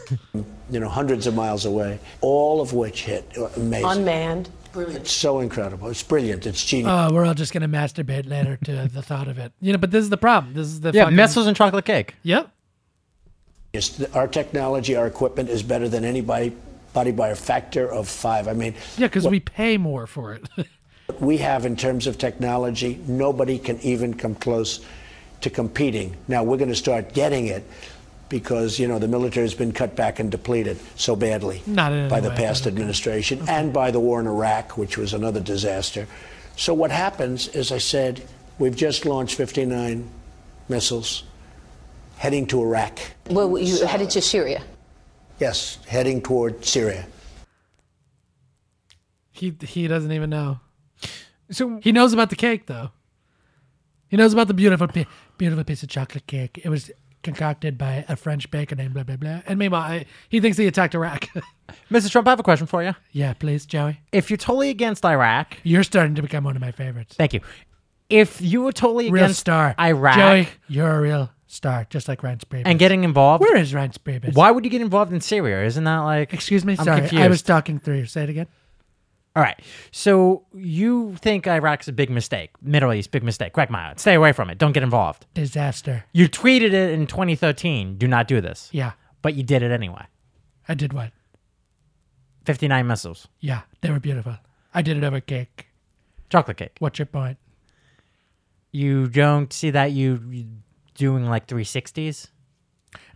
you 0.70 0.80
know 0.80 0.90
hundreds 0.90 1.28
of 1.28 1.36
miles 1.36 1.66
away, 1.66 2.00
all 2.22 2.62
of 2.62 2.74
which 2.74 3.04
hit. 3.04 3.36
Amazing. 3.56 3.90
Unmanned. 3.90 4.50
Brilliant. 4.74 5.02
It's 5.02 5.12
so 5.12 5.40
incredible. 5.40 5.90
It's 5.90 6.04
brilliant. 6.04 6.46
It's 6.46 6.64
genius. 6.64 6.92
Oh, 6.92 7.14
we're 7.14 7.26
all 7.26 7.34
just 7.34 7.54
gonna 7.54 7.68
masturbate 7.68 8.30
later 8.30 8.58
to 8.66 8.88
the 8.88 9.02
thought 9.02 9.28
of 9.28 9.38
it. 9.38 9.54
You 9.62 9.72
know, 9.72 9.80
but 9.80 9.92
this 9.92 10.04
is 10.04 10.10
the 10.10 10.18
problem. 10.18 10.54
This 10.54 10.68
is 10.68 10.82
the 10.82 10.92
yeah, 10.92 11.04
fucking, 11.04 11.16
missiles 11.16 11.48
and 11.48 11.56
chocolate 11.56 11.86
cake. 11.86 12.16
Yep. 12.24 12.52
Yes, 13.74 14.04
our 14.14 14.28
technology, 14.28 14.96
our 14.96 15.08
equipment 15.08 15.50
is 15.50 15.62
better 15.62 15.90
than 15.90 16.04
anybody 16.04 16.56
body 16.98 17.12
by 17.12 17.30
a 17.30 17.36
factor 17.36 17.88
of 17.92 18.08
five. 18.08 18.48
I 18.48 18.54
mean, 18.54 18.74
Yeah, 18.98 19.06
because 19.06 19.28
we 19.28 19.40
pay 19.40 19.78
more 19.78 20.08
for 20.08 20.34
it. 20.34 20.50
we 21.20 21.38
have 21.38 21.64
in 21.64 21.76
terms 21.76 22.08
of 22.08 22.18
technology, 22.18 23.00
nobody 23.06 23.60
can 23.60 23.80
even 23.82 24.16
come 24.16 24.34
close 24.34 24.84
to 25.42 25.52
competing. 25.52 26.18
Now 26.28 26.44
we're 26.44 26.58
going 26.58 26.72
to 26.72 26.84
start 26.88 27.14
getting 27.14 27.46
it 27.46 27.64
because 28.30 28.80
you 28.80 28.88
know 28.88 28.98
the 28.98 29.08
military 29.08 29.46
has 29.46 29.54
been 29.54 29.72
cut 29.72 29.96
back 29.96 30.20
and 30.20 30.32
depleted 30.32 30.78
so 30.96 31.16
badly 31.16 31.62
Not 31.68 31.94
in 31.94 32.10
by 32.10 32.20
the 32.20 32.30
way, 32.30 32.36
past 32.36 32.64
but 32.64 32.74
okay. 32.74 32.76
administration 32.76 33.48
and 33.48 33.72
by 33.72 33.92
the 33.92 34.00
war 34.00 34.20
in 34.20 34.26
Iraq, 34.26 34.76
which 34.76 34.98
was 34.98 35.14
another 35.14 35.40
disaster. 35.40 36.08
So 36.56 36.74
what 36.74 36.90
happens, 36.90 37.48
as 37.50 37.72
I 37.72 37.78
said, 37.78 38.24
we've 38.58 38.76
just 38.76 39.06
launched 39.06 39.36
59 39.36 40.10
missiles 40.68 41.24
heading 42.18 42.48
to 42.48 42.60
Iraq. 42.60 42.98
Well, 43.30 43.56
you 43.60 43.86
headed 43.86 44.10
to 44.10 44.22
Syria. 44.22 44.64
Yes, 45.40 45.78
heading 45.88 46.22
toward 46.22 46.66
Syria. 46.66 47.08
he 49.32 49.54
he 49.62 49.88
doesn't 49.88 50.12
even 50.12 50.30
know. 50.30 50.60
So 51.52 51.80
He 51.82 51.92
knows 51.92 52.14
about 52.14 52.30
the 52.30 52.36
cake 52.36 52.66
though. 52.66 52.92
He 54.10 54.18
knows 54.18 54.34
about 54.34 54.48
the 54.48 54.54
beautiful 54.54 54.88
beautiful 55.38 55.64
piece 55.64 55.84
of 55.84 55.90
chocolate 55.90 56.28
cake. 56.28 56.60
It 56.64 56.70
was 56.70 56.90
concocted 57.24 57.78
by 57.78 58.06
a 58.08 58.16
French 58.16 58.50
baker 58.50 58.76
named 58.76 58.94
blah 58.94 59.04
blah 59.04 59.18
blah. 59.18 59.42
And 59.46 59.60
meanwhile, 59.60 59.82
I, 59.82 60.06
he 60.30 60.40
thinks 60.40 60.58
he 60.58 60.66
attacked 60.68 60.96
Iraq. 60.96 61.28
Mr. 61.92 62.10
Trump, 62.10 62.28
I 62.28 62.32
have 62.32 62.40
a 62.40 62.44
question 62.44 62.68
for 62.68 62.84
you. 62.84 62.96
yeah, 63.12 63.34
please, 63.34 63.66
Joey. 63.66 64.00
If 64.12 64.30
you're 64.30 64.38
totally 64.38 64.70
against 64.70 65.04
Iraq, 65.06 65.58
You're 65.64 65.84
starting 65.84 66.16
to 66.16 66.22
become 66.22 66.44
one 66.46 66.56
of 66.56 66.62
my 66.62 66.72
favorites. 66.72 67.16
thank 67.16 67.34
you. 67.34 67.42
If 68.10 68.40
you 68.42 68.62
were 68.62 68.72
totally 68.72 69.12
Real 69.12 69.26
against 69.26 69.42
star, 69.42 69.76
Iraq 69.78 70.16
Joey, 70.16 70.48
you're 70.70 70.90
a 70.90 71.02
real 71.02 71.30
star, 71.48 71.88
just 71.90 72.08
like 72.08 72.22
Reince 72.22 72.44
Priebus. 72.46 72.64
and 72.66 72.78
getting 72.78 73.04
involved, 73.04 73.42
where 73.42 73.56
is 73.58 73.74
Reince 73.74 73.98
Priebus? 73.98 74.36
why 74.36 74.52
would 74.52 74.64
you 74.66 74.70
get 74.72 74.82
involved 74.82 75.12
in 75.12 75.22
Syria? 75.22 75.66
Isn't 75.66 75.84
that 75.86 76.00
like? 76.00 76.34
Excuse 76.34 76.64
me. 76.66 76.76
I'm 76.78 76.86
Sorry, 76.86 77.10
I 77.18 77.28
was 77.28 77.42
talking 77.42 77.80
through. 77.80 78.06
Say 78.06 78.24
it 78.24 78.30
again. 78.30 78.48
All 79.36 79.44
right. 79.44 79.60
So 79.92 80.46
you 80.56 81.16
think 81.20 81.46
Iraq's 81.48 81.88
a 81.88 81.94
big 81.94 82.10
mistake? 82.10 82.50
Middle 82.60 82.92
East, 82.92 83.12
big 83.12 83.22
mistake. 83.24 83.56
Meyer, 83.70 83.94
stay 83.98 84.16
away 84.16 84.32
from 84.32 84.50
it. 84.50 84.58
Don't 84.58 84.72
get 84.72 84.82
involved. 84.82 85.28
Disaster. 85.36 86.06
You 86.12 86.28
tweeted 86.28 86.74
it 86.74 86.92
in 86.92 87.06
2013. 87.06 87.98
Do 88.00 88.08
not 88.08 88.28
do 88.28 88.42
this. 88.42 88.70
Yeah, 88.72 88.94
But 89.22 89.36
you 89.36 89.44
did 89.44 89.62
it 89.62 89.70
anyway. 89.72 90.06
I 90.68 90.74
did 90.74 90.92
what? 90.92 91.12
59 92.46 92.88
missiles. 92.88 93.28
Yeah, 93.40 93.62
they 93.82 93.92
were 93.92 94.00
beautiful. 94.00 94.38
I 94.74 94.82
did 94.82 94.98
it 94.98 95.04
over 95.04 95.20
cake. 95.20 95.68
Chocolate 96.30 96.58
cake. 96.58 96.76
What's 96.80 96.98
your 96.98 97.06
point? 97.06 97.38
You 98.72 99.08
don't 99.08 99.54
see 99.54 99.70
that 99.70 99.92
you 99.92 100.22
you 100.30 100.46
doing 100.98 101.26
like 101.26 101.48
360s? 101.48 102.28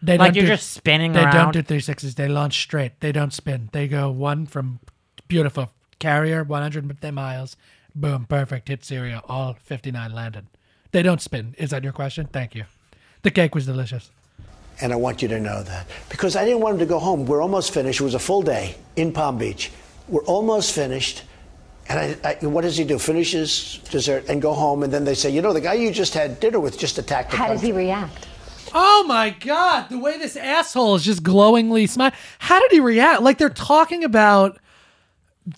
They 0.01 0.17
like 0.17 0.35
you're 0.35 0.45
do- 0.45 0.51
just 0.51 0.71
spinning 0.71 1.13
They 1.13 1.25
don't 1.25 1.51
do 1.51 1.61
360s. 1.61 2.15
They 2.15 2.27
launch 2.27 2.61
straight. 2.61 2.99
They 3.01 3.11
don't 3.11 3.33
spin. 3.33 3.69
They 3.71 3.87
go 3.87 4.09
one 4.09 4.45
from 4.45 4.79
beautiful 5.27 5.71
carrier, 5.99 6.43
100 6.43 7.13
miles, 7.13 7.55
boom, 7.93 8.25
perfect, 8.25 8.67
hit 8.67 8.83
Syria, 8.83 9.21
all 9.27 9.55
59 9.61 10.13
landed. 10.13 10.47
They 10.91 11.03
don't 11.03 11.21
spin. 11.21 11.55
Is 11.57 11.69
that 11.69 11.83
your 11.83 11.93
question? 11.93 12.27
Thank 12.31 12.55
you. 12.55 12.65
The 13.21 13.31
cake 13.31 13.55
was 13.55 13.65
delicious. 13.65 14.11
And 14.81 14.91
I 14.91 14.95
want 14.95 15.21
you 15.21 15.27
to 15.27 15.39
know 15.39 15.61
that. 15.63 15.87
Because 16.09 16.35
I 16.35 16.43
didn't 16.43 16.61
want 16.61 16.73
him 16.75 16.79
to 16.79 16.85
go 16.87 16.99
home. 16.99 17.25
We're 17.25 17.41
almost 17.41 17.71
finished. 17.73 18.01
It 18.01 18.03
was 18.03 18.15
a 18.15 18.19
full 18.19 18.41
day 18.41 18.75
in 18.95 19.13
Palm 19.13 19.37
Beach. 19.37 19.71
We're 20.07 20.25
almost 20.25 20.73
finished. 20.73 21.23
And 21.89 21.99
I, 22.23 22.37
I, 22.41 22.45
what 22.45 22.61
does 22.61 22.77
he 22.77 22.85
do? 22.85 22.97
Finishes 22.97 23.79
dessert 23.89 24.29
and 24.29 24.41
go 24.41 24.53
home. 24.53 24.83
And 24.83 24.93
then 24.93 25.03
they 25.03 25.15
say, 25.15 25.29
you 25.29 25.41
know, 25.41 25.51
the 25.51 25.61
guy 25.61 25.73
you 25.73 25.91
just 25.91 26.13
had 26.13 26.39
dinner 26.39 26.59
with 26.59 26.77
just 26.77 26.97
attacked 26.97 27.31
the 27.31 27.37
How 27.37 27.49
did 27.49 27.61
he 27.61 27.71
react? 27.71 28.27
Oh 28.73 29.03
my 29.05 29.31
god, 29.31 29.89
the 29.89 29.97
way 29.97 30.17
this 30.17 30.37
asshole 30.37 30.95
is 30.95 31.03
just 31.03 31.23
glowingly 31.23 31.87
smile. 31.87 32.11
How 32.39 32.59
did 32.61 32.71
he 32.71 32.79
react? 32.79 33.21
Like 33.21 33.37
they're 33.37 33.49
talking 33.49 34.03
about 34.03 34.59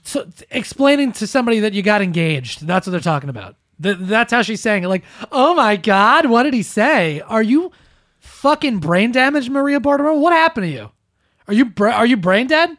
so, 0.04 0.28
explaining 0.50 1.12
to 1.14 1.28
somebody 1.28 1.60
that 1.60 1.74
you 1.74 1.84
got 1.84 2.02
engaged. 2.02 2.66
That's 2.66 2.88
what 2.88 2.92
they're 2.92 3.00
talking 3.00 3.30
about. 3.30 3.56
Th- 3.82 3.98
that's 4.00 4.32
how 4.32 4.42
she's 4.42 4.62
saying 4.62 4.84
it. 4.84 4.88
Like, 4.88 5.04
oh 5.32 5.54
my 5.54 5.76
god, 5.76 6.26
what 6.26 6.44
did 6.44 6.54
he 6.54 6.64
say? 6.64 7.22
Are 7.22 7.44
you 7.44 7.72
fucking 8.20 8.80
brain 8.80 9.12
damaged, 9.12 9.52
Maria 9.52 9.80
Bartiromo? 9.80 10.20
What 10.20 10.34
happened 10.34 10.66
to 10.66 10.72
you? 10.72 10.92
Are 11.48 11.54
you 11.54 11.66
bra- 11.66 11.94
are 11.94 12.06
you 12.06 12.18
brain 12.18 12.48
dead? 12.48 12.78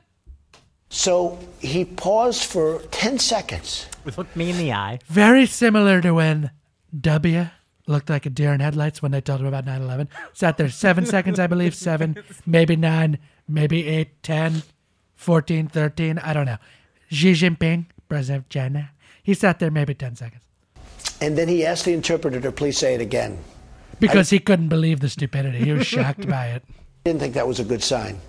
So 0.94 1.40
he 1.58 1.84
paused 1.84 2.44
for 2.44 2.80
10 2.92 3.18
seconds. 3.18 3.86
Look 4.16 4.34
me 4.36 4.50
in 4.50 4.58
the 4.58 4.72
eye. 4.72 5.00
Very 5.08 5.44
similar 5.44 6.00
to 6.00 6.14
when 6.14 6.52
W 6.98 7.48
looked 7.88 8.08
like 8.08 8.26
a 8.26 8.30
deer 8.30 8.52
in 8.52 8.60
headlights 8.60 9.02
when 9.02 9.10
they 9.10 9.20
told 9.20 9.40
him 9.40 9.46
about 9.46 9.66
9 9.66 9.82
11. 9.82 10.08
Sat 10.34 10.56
there 10.56 10.68
seven 10.68 11.04
seconds, 11.04 11.40
I 11.40 11.48
believe, 11.48 11.74
seven, 11.74 12.22
maybe 12.46 12.76
nine, 12.76 13.18
maybe 13.48 13.88
eight, 13.88 14.22
10, 14.22 14.62
14, 15.16 15.66
13, 15.66 16.18
I 16.20 16.32
don't 16.32 16.46
know. 16.46 16.58
Xi 17.10 17.32
Jinping, 17.32 17.86
president 18.08 18.44
of 18.44 18.48
China, 18.48 18.90
he 19.20 19.34
sat 19.34 19.58
there 19.58 19.72
maybe 19.72 19.94
10 19.94 20.14
seconds 20.14 20.42
And 21.20 21.36
then 21.36 21.48
he 21.48 21.66
asked 21.66 21.86
the 21.86 21.92
interpreter 21.92 22.40
to 22.40 22.52
please 22.52 22.78
say 22.78 22.94
it 22.94 23.00
again. 23.00 23.38
because 23.98 24.30
he 24.30 24.38
couldn't 24.38 24.68
believe 24.68 25.00
the 25.00 25.08
stupidity. 25.08 25.58
He 25.58 25.72
was 25.72 25.88
shocked 25.88 26.28
by 26.28 26.50
it. 26.50 26.62
didn't 27.04 27.18
think 27.20 27.34
that 27.34 27.48
was 27.48 27.58
a 27.58 27.64
good 27.64 27.82
sign. 27.82 28.20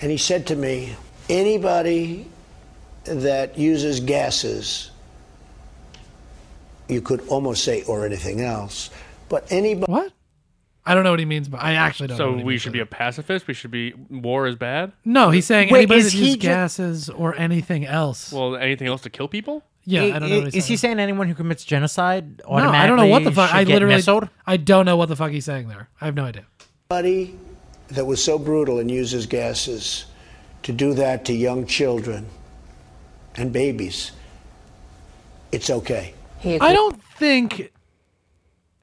and 0.00 0.12
he 0.12 0.16
said 0.16 0.46
to 0.46 0.54
me, 0.54 0.94
anybody 1.28 2.26
that 3.04 3.58
uses 3.58 4.00
gases, 4.00 4.90
you 6.88 7.00
could 7.00 7.26
almost 7.28 7.64
say, 7.64 7.82
or 7.84 8.04
anything 8.06 8.40
else, 8.40 8.90
but 9.28 9.46
anybody. 9.50 9.90
What? 9.90 10.12
I 10.86 10.94
don't 10.94 11.02
know 11.04 11.10
what 11.10 11.18
he 11.18 11.24
means, 11.24 11.48
but 11.48 11.62
I 11.62 11.74
actually 11.74 12.08
don't 12.08 12.18
know. 12.18 12.24
So 12.24 12.30
what 12.32 12.38
he 12.40 12.44
we 12.44 12.52
means 12.52 12.62
should 12.62 12.72
by 12.72 12.76
be 12.76 12.80
a 12.80 12.86
pacifist. 12.86 13.46
We 13.46 13.54
should 13.54 13.70
be 13.70 13.94
war 14.10 14.46
is 14.46 14.54
bad. 14.56 14.92
No, 15.04 15.30
he's 15.30 15.46
saying 15.46 15.70
Wait, 15.70 15.78
anybody 15.78 16.02
that 16.02 16.12
he 16.12 16.18
uses 16.18 16.34
ju- 16.34 16.40
gases 16.40 17.08
or 17.10 17.34
anything 17.36 17.86
else. 17.86 18.30
Well, 18.32 18.56
anything 18.56 18.88
else 18.88 19.00
to 19.02 19.10
kill 19.10 19.28
people? 19.28 19.62
yeah, 19.86 20.02
I- 20.02 20.16
I 20.16 20.18
don't 20.18 20.28
know. 20.28 20.38
What 20.40 20.48
Is, 20.48 20.54
he's 20.54 20.66
he 20.66 20.76
saying. 20.76 20.96
saying 20.96 21.00
anyone 21.00 21.26
who 21.28 21.34
commits 21.34 21.64
genocide 21.64 22.42
No, 22.46 22.54
I 22.56 22.86
don't 22.86 22.96
know 22.98 23.06
what 23.06 23.24
the 23.24 23.32
fuck. 23.32 23.52
I 23.54 23.62
literally, 23.64 23.94
missiled? 23.96 24.28
I 24.46 24.56
don't 24.58 24.84
know 24.84 24.96
what 24.98 25.08
the 25.08 25.16
fuck 25.16 25.30
he's 25.30 25.44
saying 25.46 25.68
there. 25.68 25.88
I 26.02 26.04
have 26.06 26.14
no 26.14 26.24
idea. 26.24 26.44
Anybody 26.90 27.34
that 27.88 28.04
was 28.06 28.22
so 28.22 28.38
brutal 28.38 28.78
and 28.78 28.90
uses 28.90 29.24
gases 29.26 30.04
to 30.64 30.72
do 30.72 30.94
that 30.94 31.24
to 31.26 31.32
young 31.32 31.66
children 31.66 32.26
and 33.36 33.52
babies, 33.52 34.12
it's 35.52 35.70
okay. 35.70 36.14
I 36.44 36.72
don't 36.72 37.00
think. 37.02 37.70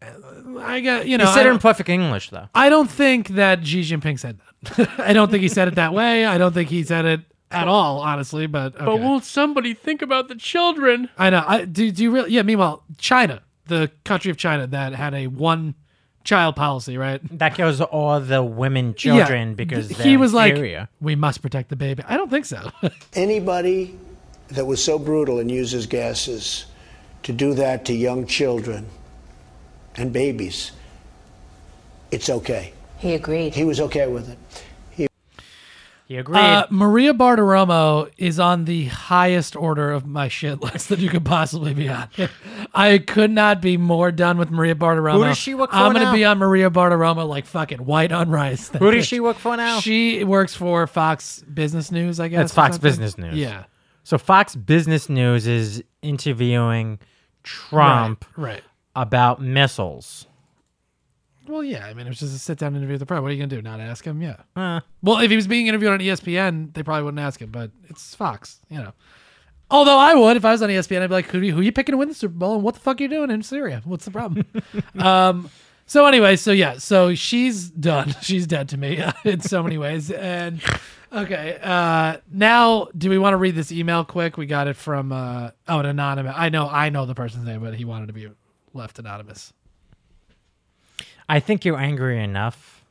I 0.02 0.80
got 0.82 1.08
you 1.08 1.18
know. 1.18 1.26
he 1.26 1.34
said 1.34 1.46
it 1.46 1.50
in 1.50 1.60
perfect 1.60 1.90
English, 1.90 2.30
though. 2.30 2.48
I 2.56 2.70
don't 2.70 2.90
think 2.90 3.30
that 3.30 3.66
Xi 3.66 3.82
Jinping 3.82 4.20
said 4.20 4.40
that. 4.64 4.90
I 5.00 5.14
don't 5.14 5.30
think 5.30 5.42
he 5.44 5.48
said 5.48 5.68
it 5.68 5.76
that 5.76 5.94
way. 5.94 6.26
I 6.26 6.38
don't 6.38 6.54
think 6.54 6.70
he 6.70 6.84
said 6.84 7.06
it 7.06 7.22
at 7.52 7.68
all, 7.68 8.00
honestly. 8.00 8.48
But 8.48 8.76
okay. 8.76 8.86
But 8.86 9.00
won't 9.00 9.26
somebody 9.26 9.74
think 9.74 10.02
about 10.02 10.28
the 10.28 10.36
children? 10.36 11.10
I 11.18 11.30
know. 11.30 11.44
I 11.46 11.66
do. 11.66 11.92
Do 11.92 12.04
you 12.04 12.12
really? 12.12 12.32
Yeah. 12.32 12.42
Meanwhile, 12.42 12.84
China, 12.98 13.42
the 13.68 13.92
country 14.04 14.32
of 14.32 14.38
China 14.38 14.66
that 14.68 14.94
had 14.94 15.14
a 15.14 15.28
one 15.28 15.76
child 16.24 16.56
policy, 16.56 16.98
right? 16.98 17.20
That 17.40 17.56
kills 17.56 17.82
all 17.82 18.20
the 18.20 18.44
women, 18.44 18.94
children, 18.96 19.50
Yeah. 19.50 19.56
because 19.56 19.90
he 19.90 19.96
they're 20.12 20.20
was 20.20 20.34
like, 20.34 20.52
inferior. 20.52 20.88
"We 21.00 21.16
must 21.16 21.42
protect 21.42 21.70
the 21.70 21.76
baby." 21.76 22.04
I 22.08 22.18
don't 22.18 22.30
think 22.30 22.46
so. 22.46 22.72
Anybody 23.14 23.98
that 24.50 24.66
was 24.66 24.84
so 24.84 25.00
brutal 25.00 25.40
and 25.40 25.50
uses 25.50 25.88
gases 25.88 26.66
to 27.24 27.32
do 27.34 27.54
that 27.56 27.86
to 27.86 27.94
young 27.94 28.26
children 28.28 28.88
and 29.96 30.12
babies, 30.14 30.72
it's 32.12 32.30
okay. 32.30 32.74
He 32.98 33.14
agreed. 33.14 33.56
He 33.56 33.64
was 33.64 33.80
okay 33.80 34.08
with 34.08 34.30
it. 34.30 34.38
He 36.12 36.18
agreed. 36.18 36.40
Uh, 36.42 36.68
Maria 36.70 37.14
Bartiromo 37.14 38.12
is 38.18 38.38
on 38.38 38.66
the 38.66 38.84
highest 38.88 39.56
order 39.56 39.94
of 39.94 40.06
my 40.06 40.28
shit 40.28 40.60
list 40.62 40.90
that 40.90 41.00
you 41.00 41.08
could 41.08 41.24
possibly 41.24 41.74
be 41.74 41.88
on. 41.88 42.10
I 42.76 42.98
could 42.98 43.32
not 43.32 43.62
be 43.62 43.78
more 43.78 44.12
done 44.12 44.38
with 44.38 44.52
Maria 44.52 44.76
Bartiromo. 44.76 45.14
Who 45.14 45.24
does 45.24 45.38
she 45.38 45.56
work 45.56 45.70
for 45.70 45.78
now? 45.78 45.86
I'm 45.86 45.94
gonna 45.94 46.12
be 46.12 46.26
on 46.26 46.38
Maria 46.38 46.70
Bartiromo 46.70 47.26
like 47.30 47.46
fucking 47.46 47.86
white 47.86 48.12
on 48.12 48.30
rice. 48.30 48.68
Who 48.68 48.92
does 48.92 49.08
she 49.08 49.22
work 49.22 49.38
for 49.38 49.56
now? 49.56 49.80
She 49.80 50.26
works 50.26 50.54
for 50.54 50.86
Fox 50.86 51.44
Business 51.44 51.94
News, 51.94 52.20
I 52.20 52.28
guess. 52.28 52.44
It's 52.48 52.54
Fox 52.54 52.74
something. 52.76 52.90
Business 52.90 53.18
News. 53.18 53.36
Yeah. 53.38 53.64
So 54.04 54.18
Fox 54.18 54.54
Business 54.54 55.08
News 55.08 55.48
is 55.48 55.82
interviewing 56.02 57.00
Trump 57.44 58.26
Right, 58.36 58.56
right. 58.56 58.64
about 58.98 59.42
missiles. 59.42 60.28
Well, 61.52 61.64
yeah. 61.64 61.86
I 61.86 61.94
mean, 61.94 62.06
it 62.08 62.10
was 62.10 62.20
just 62.20 62.36
a 62.36 62.40
sit 62.40 62.58
down 62.58 62.76
interview 62.76 62.94
with 62.94 63.02
the 63.02 63.06
president. 63.06 63.24
What 63.24 63.32
are 63.32 63.34
you 63.34 63.40
gonna 63.40 63.56
do? 63.56 63.62
Not 63.62 63.80
ask 63.80 64.06
him? 64.06 64.22
Yeah. 64.22 64.38
Uh, 64.56 64.80
Well, 65.02 65.20
if 65.20 65.30
he 65.30 65.36
was 65.36 65.48
being 65.48 65.68
interviewed 65.68 65.92
on 65.92 66.00
ESPN, 66.00 66.74
they 66.74 66.84
probably 66.84 67.04
wouldn't 67.04 67.20
ask 67.20 67.42
him. 67.42 67.52
But 67.52 67.72
it's 67.90 68.16
Fox, 68.16 68.60
you 68.70 68.78
know. 68.78 68.94
Although 69.70 69.98
I 69.98 70.14
would, 70.16 70.38
if 70.38 70.44
I 70.46 70.52
was 70.52 70.62
on 70.62 70.70
ESPN, 70.70 71.02
I'd 71.02 71.08
be 71.08 71.14
like, 71.14 71.28
"Who, 71.28 71.40
who 71.40 71.60
are 71.60 71.64
you 71.64 71.72
picking 71.72 71.94
to 71.94 71.98
win 71.98 72.08
the 72.10 72.14
Super 72.14 72.34
Bowl? 72.34 72.56
And 72.56 72.64
what 72.64 72.74
the 72.76 72.80
fuck 72.80 73.00
are 73.00 73.04
you 73.04 73.10
doing 73.10 73.30
in 73.32 73.42
Syria? 73.44 73.82
What's 73.86 74.06
the 74.06 74.12
problem?" 74.12 74.46
um. 74.98 75.50
So 75.88 76.06
anyway, 76.06 76.38
so 76.38 76.54
yeah, 76.54 76.78
so 76.78 77.16
she's 77.16 77.70
done. 77.70 78.16
She's 78.22 78.48
dead 78.48 78.70
to 78.70 78.78
me 78.78 79.04
in 79.26 79.42
so 79.42 79.62
many 79.62 79.78
ways. 79.78 80.10
And 80.10 80.62
okay, 81.12 81.60
uh, 81.62 82.18
now 82.32 82.88
do 82.98 83.10
we 83.10 83.18
want 83.18 83.34
to 83.34 83.38
read 83.38 83.56
this 83.56 83.74
email 83.74 84.06
quick? 84.06 84.38
We 84.38 84.46
got 84.46 84.70
it 84.70 84.78
from 84.78 85.12
uh, 85.12 85.52
oh, 85.68 85.80
an 85.80 85.86
anonymous. 85.86 86.34
I 86.38 86.48
know, 86.48 86.70
I 86.70 86.90
know 86.92 87.06
the 87.06 87.16
person's 87.16 87.46
name, 87.46 87.60
but 87.60 87.74
he 87.74 87.84
wanted 87.84 88.08
to 88.08 88.14
be 88.14 88.30
left 88.74 89.00
anonymous. 89.00 89.52
I 91.32 91.40
think 91.40 91.64
you're 91.66 91.78
angry 91.80 92.22
enough, 92.22 92.84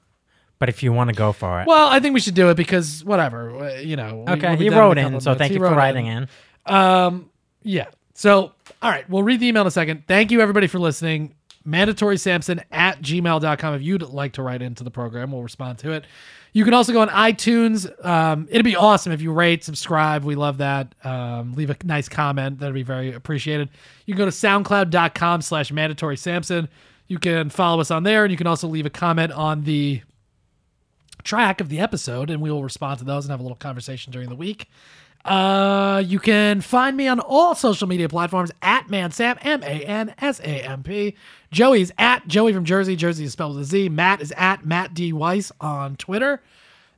but 0.58 0.68
if 0.68 0.82
you 0.82 0.92
want 0.92 1.10
to 1.10 1.14
go 1.14 1.32
for 1.32 1.60
it, 1.60 1.66
Well, 1.66 1.88
I 1.88 2.00
think 2.00 2.14
we 2.14 2.20
should 2.20 2.34
do 2.34 2.48
it 2.50 2.56
because 2.56 3.04
whatever, 3.04 3.50
uh, 3.54 3.74
you 3.80 3.96
know. 3.96 4.24
we- 4.26 4.32
okay. 4.32 4.48
we'll 4.50 4.58
he 4.58 4.68
wrote 4.70 4.98
a 4.98 5.02
in, 5.02 5.20
so 5.20 5.34
thank 5.34 5.50
He 5.52 5.58
you 5.58 5.64
for 5.64 5.74
writing 5.74 6.06
in. 6.06 6.28
Um, 6.66 7.30
yeah. 7.62 7.86
So, 8.14 8.52
all 8.82 8.90
right, 8.90 9.08
we'll 9.08 9.22
read 9.22 9.40
the 9.40 9.46
email 9.48 9.62
in 9.62 9.66
a 9.66 9.70
second. 9.70 10.04
Thank 10.06 10.30
you, 10.30 10.40
everybody, 10.40 10.66
for 10.66 10.78
listening. 10.78 11.34
Mandatory 11.64 12.16
Sampson 12.16 12.62
at 12.72 13.02
gmail.com. 13.02 13.74
If 13.74 13.82
you'd 13.82 14.02
like 14.02 14.32
to 14.34 14.42
write 14.42 14.62
into 14.62 14.82
the 14.84 14.90
program, 14.90 15.32
we'll 15.32 15.42
respond 15.42 15.78
to 15.80 15.92
it. 15.92 16.04
You 16.52 16.64
can 16.64 16.74
also 16.74 16.92
go 16.92 17.00
on 17.00 17.08
iTunes. 17.10 17.86
Um, 18.04 18.48
it'd 18.50 18.64
be 18.64 18.74
awesome 18.76 19.12
if 19.12 19.20
you 19.20 19.32
rate, 19.32 19.62
subscribe. 19.62 20.24
We 20.24 20.34
love 20.34 20.58
that. 20.58 20.94
Um, 21.04 21.52
leave 21.54 21.70
a 21.70 21.76
nice 21.84 22.08
comment. 22.08 22.58
That'd 22.58 22.74
be 22.74 22.82
very 22.82 23.12
appreciated. 23.12 23.68
You 24.06 24.14
can 24.14 24.18
go 24.18 24.24
to 24.24 24.30
soundcloud.com 24.32 25.42
slash 25.42 25.70
mandatory 25.70 26.16
Sampson. 26.16 26.68
You 27.10 27.18
can 27.18 27.50
follow 27.50 27.80
us 27.80 27.90
on 27.90 28.04
there, 28.04 28.24
and 28.24 28.30
you 28.30 28.36
can 28.36 28.46
also 28.46 28.68
leave 28.68 28.86
a 28.86 28.90
comment 28.90 29.32
on 29.32 29.64
the 29.64 30.00
track 31.24 31.60
of 31.60 31.68
the 31.68 31.80
episode, 31.80 32.30
and 32.30 32.40
we 32.40 32.52
will 32.52 32.62
respond 32.62 33.00
to 33.00 33.04
those 33.04 33.24
and 33.24 33.32
have 33.32 33.40
a 33.40 33.42
little 33.42 33.56
conversation 33.56 34.12
during 34.12 34.28
the 34.28 34.36
week. 34.36 34.68
Uh, 35.24 36.04
you 36.06 36.20
can 36.20 36.60
find 36.60 36.96
me 36.96 37.08
on 37.08 37.18
all 37.18 37.56
social 37.56 37.88
media 37.88 38.08
platforms 38.08 38.52
at 38.62 38.86
ManSamp, 38.86 39.38
M 39.44 39.60
A 39.64 39.84
N 39.84 40.14
S 40.18 40.38
A 40.38 40.62
M 40.64 40.84
P. 40.84 41.16
Joey's 41.50 41.90
at 41.98 42.28
Joey 42.28 42.52
from 42.52 42.64
Jersey. 42.64 42.94
Jersey 42.94 43.24
is 43.24 43.32
spelled 43.32 43.56
with 43.56 43.64
a 43.64 43.66
Z. 43.66 43.88
Matt 43.88 44.20
is 44.20 44.32
at 44.36 44.64
Matt 44.64 44.94
D 44.94 45.12
Weiss 45.12 45.50
on 45.60 45.96
Twitter. 45.96 46.40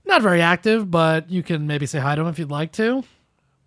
Not 0.05 0.21
very 0.21 0.43
active, 0.43 0.91
but 0.91 1.31
you 1.31 1.43
can 1.43 1.67
maybe 1.67 1.87
say 1.87 2.01
hi 2.01 2.17
to 2.17 2.21
him 2.21 2.29
if 2.29 2.39
you'd 2.39 2.51
like 2.51 2.73
to. 2.73 3.03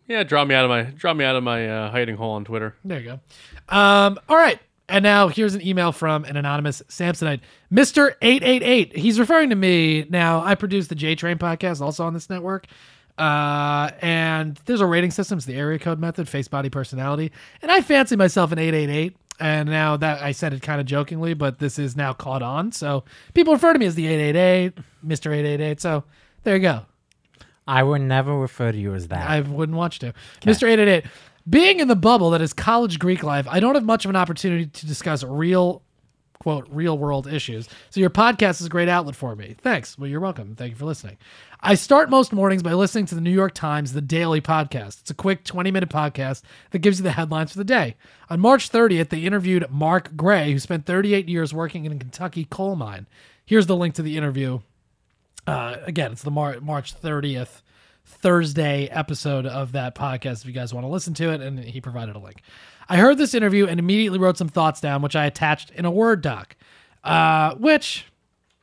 Yeah, 0.08 0.22
draw 0.22 0.46
me 0.46 0.54
out 0.54 0.66
of 0.66 0.70
my 0.70 0.84
draw 0.84 1.16
me 1.16 1.26
out 1.26 1.36
of 1.36 1.44
my 1.44 1.68
uh, 1.68 1.90
hiding 1.90 2.18
hole 2.18 2.34
on 2.34 2.46
Twitter. 2.46 2.76
There 2.86 3.00
you 3.00 3.06
go. 3.06 3.76
Um, 3.76 4.20
all 4.30 4.38
right. 4.38 4.60
And 4.88 5.04
now 5.04 5.28
here's 5.30 5.56
an 5.56 5.66
email 5.66 5.92
from 5.92 6.26
an 6.26 6.38
anonymous 6.38 6.82
Sampsonite. 6.90 7.42
Mr. 7.72 8.14
888. 8.22 8.96
He's 8.96 9.20
referring 9.20 9.50
to 9.50 9.56
me. 9.56 10.06
Now, 10.10 10.42
I 10.44 10.56
produce 10.56 10.88
the 10.88 10.96
J 10.96 11.16
Train 11.16 11.38
podcast 11.38 11.82
also 11.82 12.06
on 12.06 12.14
this 12.14 12.30
network. 12.30 12.68
Uh, 13.18 13.92
and 14.02 14.60
there's 14.66 14.82
a 14.82 14.86
rating 14.86 15.10
system. 15.12 15.38
It's 15.38 15.46
the 15.46 15.56
area 15.56 15.80
code 15.80 16.00
method, 16.00 16.30
face, 16.30 16.48
body, 16.48 16.70
personality. 16.70 17.32
And 17.62 17.72
I 17.72 17.82
fancy 17.82 18.16
myself 18.16 18.52
an 18.52 18.60
888. 18.60 19.16
And 19.40 19.70
now 19.70 19.98
that 19.98 20.22
I 20.22 20.32
said 20.32 20.54
it 20.54 20.62
kind 20.62 20.80
of 20.80 20.86
jokingly, 20.86 21.34
but 21.34 21.60
this 21.60 21.78
is 21.80 21.96
now 21.96 22.14
caught 22.14 22.42
on. 22.42 22.72
So 22.72 23.04
people 23.34 23.54
refer 23.54 23.74
to 23.74 23.80
me 23.80 23.86
as 23.86 23.96
the 23.96 24.08
888, 24.08 24.78
Mr. 25.06 25.32
888. 25.34 25.82
So 25.82 26.04
there 26.44 26.56
you 26.56 26.62
go. 26.62 26.86
I 27.68 27.84
would 27.84 28.02
never 28.02 28.38
refer 28.38 28.72
to 28.72 28.78
you 28.78 28.94
as 28.94 29.08
that. 29.08 29.30
I 29.30 29.42
wouldn't 29.42 29.78
watch 29.78 30.00
to. 30.00 30.14
Mr. 30.42 30.70
888. 30.70 31.06
Being 31.48 31.80
in 31.80 31.88
the 31.88 31.96
bubble 31.96 32.32
that 32.32 32.42
is 32.42 32.54
college 32.54 32.98
Greek 32.98 33.22
life, 33.22 33.48
I 33.48 33.60
don't 33.60 33.76
have 33.76 33.84
much 33.84 34.04
of 34.04 34.10
an 34.10 34.16
opportunity 34.16 34.66
to 34.66 34.86
discuss 34.88 35.24
real, 35.24 35.84
quote, 36.40 36.68
real 36.72 36.98
world 36.98 37.28
issues. 37.28 37.70
So 37.92 38.00
your 38.00 38.10
podcast 38.10 38.62
is 38.62 38.66
a 38.66 38.70
great 38.70 38.90
outlet 38.90 39.16
for 39.16 39.36
me. 39.36 39.56
Thanks. 39.62 39.96
Well, 39.98 40.10
you're 40.10 40.20
welcome. 40.20 40.56
Thank 40.56 40.72
you 40.72 40.76
for 40.76 40.86
listening. 40.86 41.18
I 41.62 41.76
start 41.76 42.10
most 42.10 42.34
mornings 42.34 42.64
by 42.64 42.74
listening 42.74 43.06
to 43.08 43.16
the 43.16 43.22
New 43.22 43.32
York 43.32 43.54
Times, 43.54 43.94
The 43.94 44.02
Daily 44.02 44.42
Podcast. 44.42 45.02
It's 45.02 45.12
a 45.12 45.16
quick 45.16 45.44
20 45.44 45.70
minute 45.70 45.90
podcast 45.90 46.42
that 46.72 46.80
gives 46.80 46.98
you 47.00 47.04
the 47.04 47.12
headlines 47.12 47.52
for 47.52 47.60
the 47.60 47.64
day. 47.64 47.96
On 48.32 48.40
March 48.40 48.72
30th, 48.72 49.10
they 49.10 49.20
interviewed 49.20 49.70
Mark 49.70 50.16
Gray, 50.16 50.52
who 50.52 50.58
spent 50.58 50.88
38 50.88 51.30
years 51.30 51.54
working 51.54 51.86
in 51.86 51.92
a 51.92 51.98
Kentucky 51.98 52.46
coal 52.46 52.76
mine. 52.76 53.06
Here's 53.46 53.68
the 53.68 53.76
link 53.76 53.94
to 53.96 54.02
the 54.02 54.18
interview. 54.18 54.62
Uh, 55.46 55.78
again, 55.86 56.12
it's 56.12 56.24
the 56.24 56.32
Mar- 56.32 56.60
March 56.60 57.00
30th 57.00 57.62
Thursday 58.06 58.88
episode 58.88 59.46
of 59.46 59.72
that 59.74 59.96
podcast 59.96 60.42
if 60.42 60.46
you 60.46 60.52
guys 60.54 60.74
want 60.74 60.84
to 60.86 60.90
listen 60.90 61.14
to 61.16 61.32
it, 61.32 61.42
and 61.42 61.60
he 61.60 61.82
provided 61.82 62.16
a 62.16 62.20
link. 62.20 62.42
I 62.88 62.98
heard 62.98 63.18
this 63.18 63.34
interview 63.34 63.66
and 63.68 63.80
immediately 63.80 64.20
wrote 64.20 64.38
some 64.38 64.48
thoughts 64.50 64.80
down, 64.80 65.02
which 65.02 65.16
I 65.16 65.26
attached 65.26 65.72
in 65.72 65.86
a 65.86 65.92
Word 65.92 66.22
doc, 66.22 66.56
uh, 67.04 67.56
which 67.56 68.06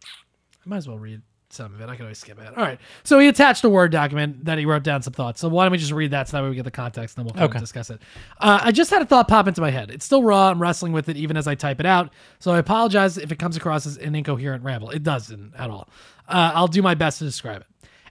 I 0.04 0.68
might 0.68 0.76
as 0.78 0.88
well 0.88 0.98
read 0.98 1.22
some 1.50 1.74
of 1.74 1.80
it. 1.82 1.88
I 1.88 1.96
can 1.96 2.04
always 2.06 2.18
skip 2.18 2.40
it. 2.40 2.48
All 2.56 2.64
right. 2.64 2.78
So 3.04 3.18
he 3.18 3.28
attached 3.28 3.62
a 3.64 3.68
Word 3.68 3.92
document 3.92 4.44
that 4.46 4.58
he 4.58 4.64
wrote 4.64 4.84
down 4.84 5.02
some 5.02 5.12
thoughts. 5.12 5.40
So 5.40 5.48
why 5.48 5.64
don't 5.64 5.72
we 5.72 5.78
just 5.78 5.92
read 5.92 6.12
that 6.12 6.28
so 6.28 6.36
that 6.36 6.42
way 6.44 6.48
we 6.48 6.54
get 6.56 6.64
the 6.64 6.70
context 6.70 7.18
and 7.18 7.26
then 7.28 7.34
we'll 7.36 7.44
Okay. 7.50 7.58
discuss 7.58 7.90
it. 7.90 8.00
Uh, 8.40 8.60
I 8.62 8.72
just 8.72 8.90
had 8.90 9.02
a 9.02 9.04
thought 9.04 9.28
pop 9.28 9.48
into 9.48 9.60
my 9.60 9.70
head. 9.70 9.90
It's 9.90 10.04
still 10.04 10.22
raw. 10.22 10.50
I'm 10.50 10.62
wrestling 10.62 10.92
with 10.92 11.08
it 11.10 11.16
even 11.18 11.36
as 11.36 11.46
I 11.46 11.54
type 11.54 11.78
it 11.80 11.84
out. 11.86 12.10
So 12.38 12.52
I 12.52 12.58
apologize 12.58 13.18
if 13.18 13.32
it 13.32 13.38
comes 13.38 13.56
across 13.56 13.86
as 13.86 13.98
an 13.98 14.14
incoherent 14.14 14.64
ramble. 14.64 14.88
It 14.90 15.02
doesn't 15.02 15.52
at 15.58 15.68
all. 15.68 15.88
Uh, 16.28 16.52
I'll 16.54 16.68
do 16.68 16.80
my 16.80 16.94
best 16.94 17.18
to 17.18 17.24
describe 17.24 17.60
it. 17.62 17.66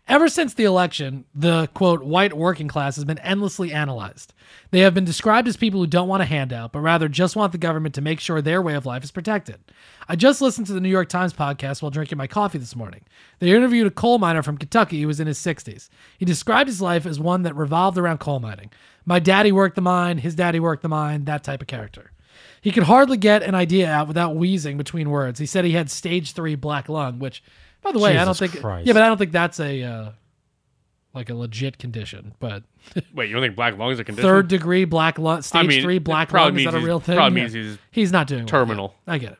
Ever 0.07 0.27
since 0.27 0.53
the 0.53 0.65
election, 0.65 1.25
the 1.33 1.67
quote 1.73 2.03
white 2.03 2.33
working 2.33 2.67
class 2.67 2.95
has 2.95 3.05
been 3.05 3.19
endlessly 3.19 3.71
analyzed. 3.71 4.33
They 4.71 4.81
have 4.81 4.93
been 4.93 5.05
described 5.05 5.47
as 5.47 5.55
people 5.55 5.79
who 5.79 5.87
don't 5.87 6.07
want 6.07 6.23
a 6.23 6.25
handout, 6.25 6.73
but 6.73 6.79
rather 6.79 7.07
just 7.07 7.35
want 7.35 7.53
the 7.53 7.57
government 7.57 7.95
to 7.95 8.01
make 8.01 8.19
sure 8.19 8.41
their 8.41 8.61
way 8.61 8.73
of 8.73 8.85
life 8.85 9.03
is 9.03 9.11
protected. 9.11 9.59
I 10.09 10.15
just 10.17 10.41
listened 10.41 10.67
to 10.67 10.73
the 10.73 10.81
New 10.81 10.89
York 10.89 11.07
Times 11.07 11.33
podcast 11.33 11.81
while 11.81 11.91
drinking 11.91 12.17
my 12.17 12.27
coffee 12.27 12.57
this 12.57 12.75
morning. 12.75 13.03
They 13.39 13.51
interviewed 13.51 13.87
a 13.87 13.91
coal 13.91 14.17
miner 14.17 14.43
from 14.43 14.57
Kentucky 14.57 15.01
who 15.01 15.07
was 15.07 15.19
in 15.21 15.27
his 15.27 15.39
60s. 15.39 15.87
He 16.17 16.25
described 16.25 16.67
his 16.67 16.81
life 16.81 17.05
as 17.05 17.19
one 17.19 17.43
that 17.43 17.55
revolved 17.55 17.97
around 17.97 18.17
coal 18.19 18.39
mining. 18.39 18.71
My 19.05 19.19
daddy 19.19 19.51
worked 19.51 19.75
the 19.75 19.81
mine, 19.81 20.17
his 20.17 20.35
daddy 20.35 20.59
worked 20.59 20.81
the 20.81 20.89
mine, 20.89 21.25
that 21.25 21.43
type 21.43 21.61
of 21.61 21.67
character. 21.67 22.11
He 22.61 22.71
could 22.71 22.83
hardly 22.83 23.17
get 23.17 23.43
an 23.43 23.55
idea 23.55 23.89
out 23.89 24.07
without 24.07 24.35
wheezing 24.35 24.77
between 24.77 25.09
words. 25.09 25.39
He 25.39 25.45
said 25.45 25.65
he 25.65 25.71
had 25.71 25.89
stage 25.89 26.33
three 26.33 26.55
black 26.55 26.89
lung, 26.89 27.17
which, 27.17 27.43
by 27.81 27.91
the 27.91 27.99
way, 27.99 28.17
I 28.17 28.25
don't 28.25 28.37
think. 28.37 28.59
Christ. 28.59 28.87
Yeah, 28.87 28.93
but 28.93 29.03
I 29.03 29.07
don't 29.07 29.17
think 29.17 29.31
that's 29.31 29.59
a. 29.59 29.83
Uh, 29.83 30.11
like 31.13 31.29
a 31.29 31.35
legit 31.35 31.77
condition. 31.77 32.33
But 32.39 32.63
Wait, 33.13 33.27
you 33.27 33.33
don't 33.35 33.43
think 33.43 33.57
black 33.57 33.77
lung 33.77 33.91
is 33.91 33.99
a 33.99 34.03
condition? 34.05 34.29
third 34.29 34.47
degree 34.47 34.85
black 34.85 35.19
lung, 35.19 35.41
stage 35.41 35.59
I 35.65 35.67
mean, 35.67 35.81
three 35.83 35.97
it 35.97 36.05
black 36.05 36.29
probably 36.29 36.63
lung, 36.63 36.69
is 36.69 36.73
that 36.73 36.81
a 36.81 36.85
real 36.85 37.01
thing? 37.01 37.17
probably 37.17 37.41
Yeah. 37.41 37.47
means 37.49 37.79
he's 37.91 38.13
not 38.13 38.27
doing 38.27 38.43
well. 38.43 38.47
terminal. 38.47 38.95
I 39.05 39.17
get 39.17 39.33
it. 39.33 39.37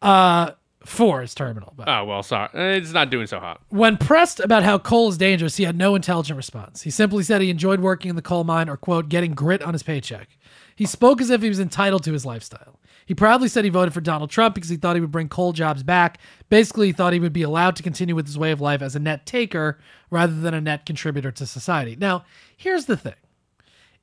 Uh, 0.00 0.52
four 0.86 1.22
is 1.22 1.34
terminal. 1.34 1.74
But 1.76 1.90
Oh 1.90 2.06
well, 2.06 2.22
sorry, 2.22 2.48
Eh, 2.54 2.76
it's 2.76 2.92
not 2.92 3.10
doing 3.10 3.26
so 3.26 3.38
hot. 3.38 3.60
when 3.68 3.98
pressed 3.98 4.40
about 4.40 4.62
how 4.62 4.78
coal 4.78 5.10
is 5.10 5.18
dangerous, 5.18 5.58
he 5.58 5.64
had 5.64 5.76
no 5.76 5.94
intelligent 5.94 6.38
response. 6.38 6.80
He 6.80 6.90
simply 6.90 7.22
said 7.22 7.42
he 7.42 7.50
enjoyed 7.50 7.80
working 7.80 8.08
in 8.08 8.16
the 8.16 8.22
coal 8.22 8.44
mine 8.44 8.70
or, 8.70 8.78
quote, 8.78 9.10
getting 9.10 9.34
grit 9.34 9.60
on 9.60 9.74
his 9.74 9.82
paycheck. 9.82 10.30
He 10.74 10.86
spoke 10.86 11.20
as 11.20 11.28
if 11.28 11.42
he 11.42 11.50
was 11.50 11.60
entitled 11.60 12.02
to 12.04 12.14
his 12.14 12.24
lifestyle. 12.24 12.79
He 13.06 13.14
proudly 13.14 13.48
said 13.48 13.64
he 13.64 13.70
voted 13.70 13.92
for 13.92 14.00
Donald 14.00 14.30
Trump 14.30 14.54
because 14.54 14.70
he 14.70 14.76
thought 14.76 14.96
he 14.96 15.00
would 15.00 15.10
bring 15.10 15.28
coal 15.28 15.52
jobs 15.52 15.82
back. 15.82 16.18
Basically, 16.48 16.88
he 16.88 16.92
thought 16.92 17.12
he 17.12 17.20
would 17.20 17.32
be 17.32 17.42
allowed 17.42 17.76
to 17.76 17.82
continue 17.82 18.14
with 18.14 18.26
his 18.26 18.38
way 18.38 18.52
of 18.52 18.60
life 18.60 18.82
as 18.82 18.94
a 18.94 19.00
net 19.00 19.26
taker 19.26 19.78
rather 20.10 20.34
than 20.34 20.54
a 20.54 20.60
net 20.60 20.86
contributor 20.86 21.30
to 21.32 21.46
society. 21.46 21.96
Now, 21.98 22.24
here's 22.56 22.86
the 22.86 22.96
thing 22.96 23.14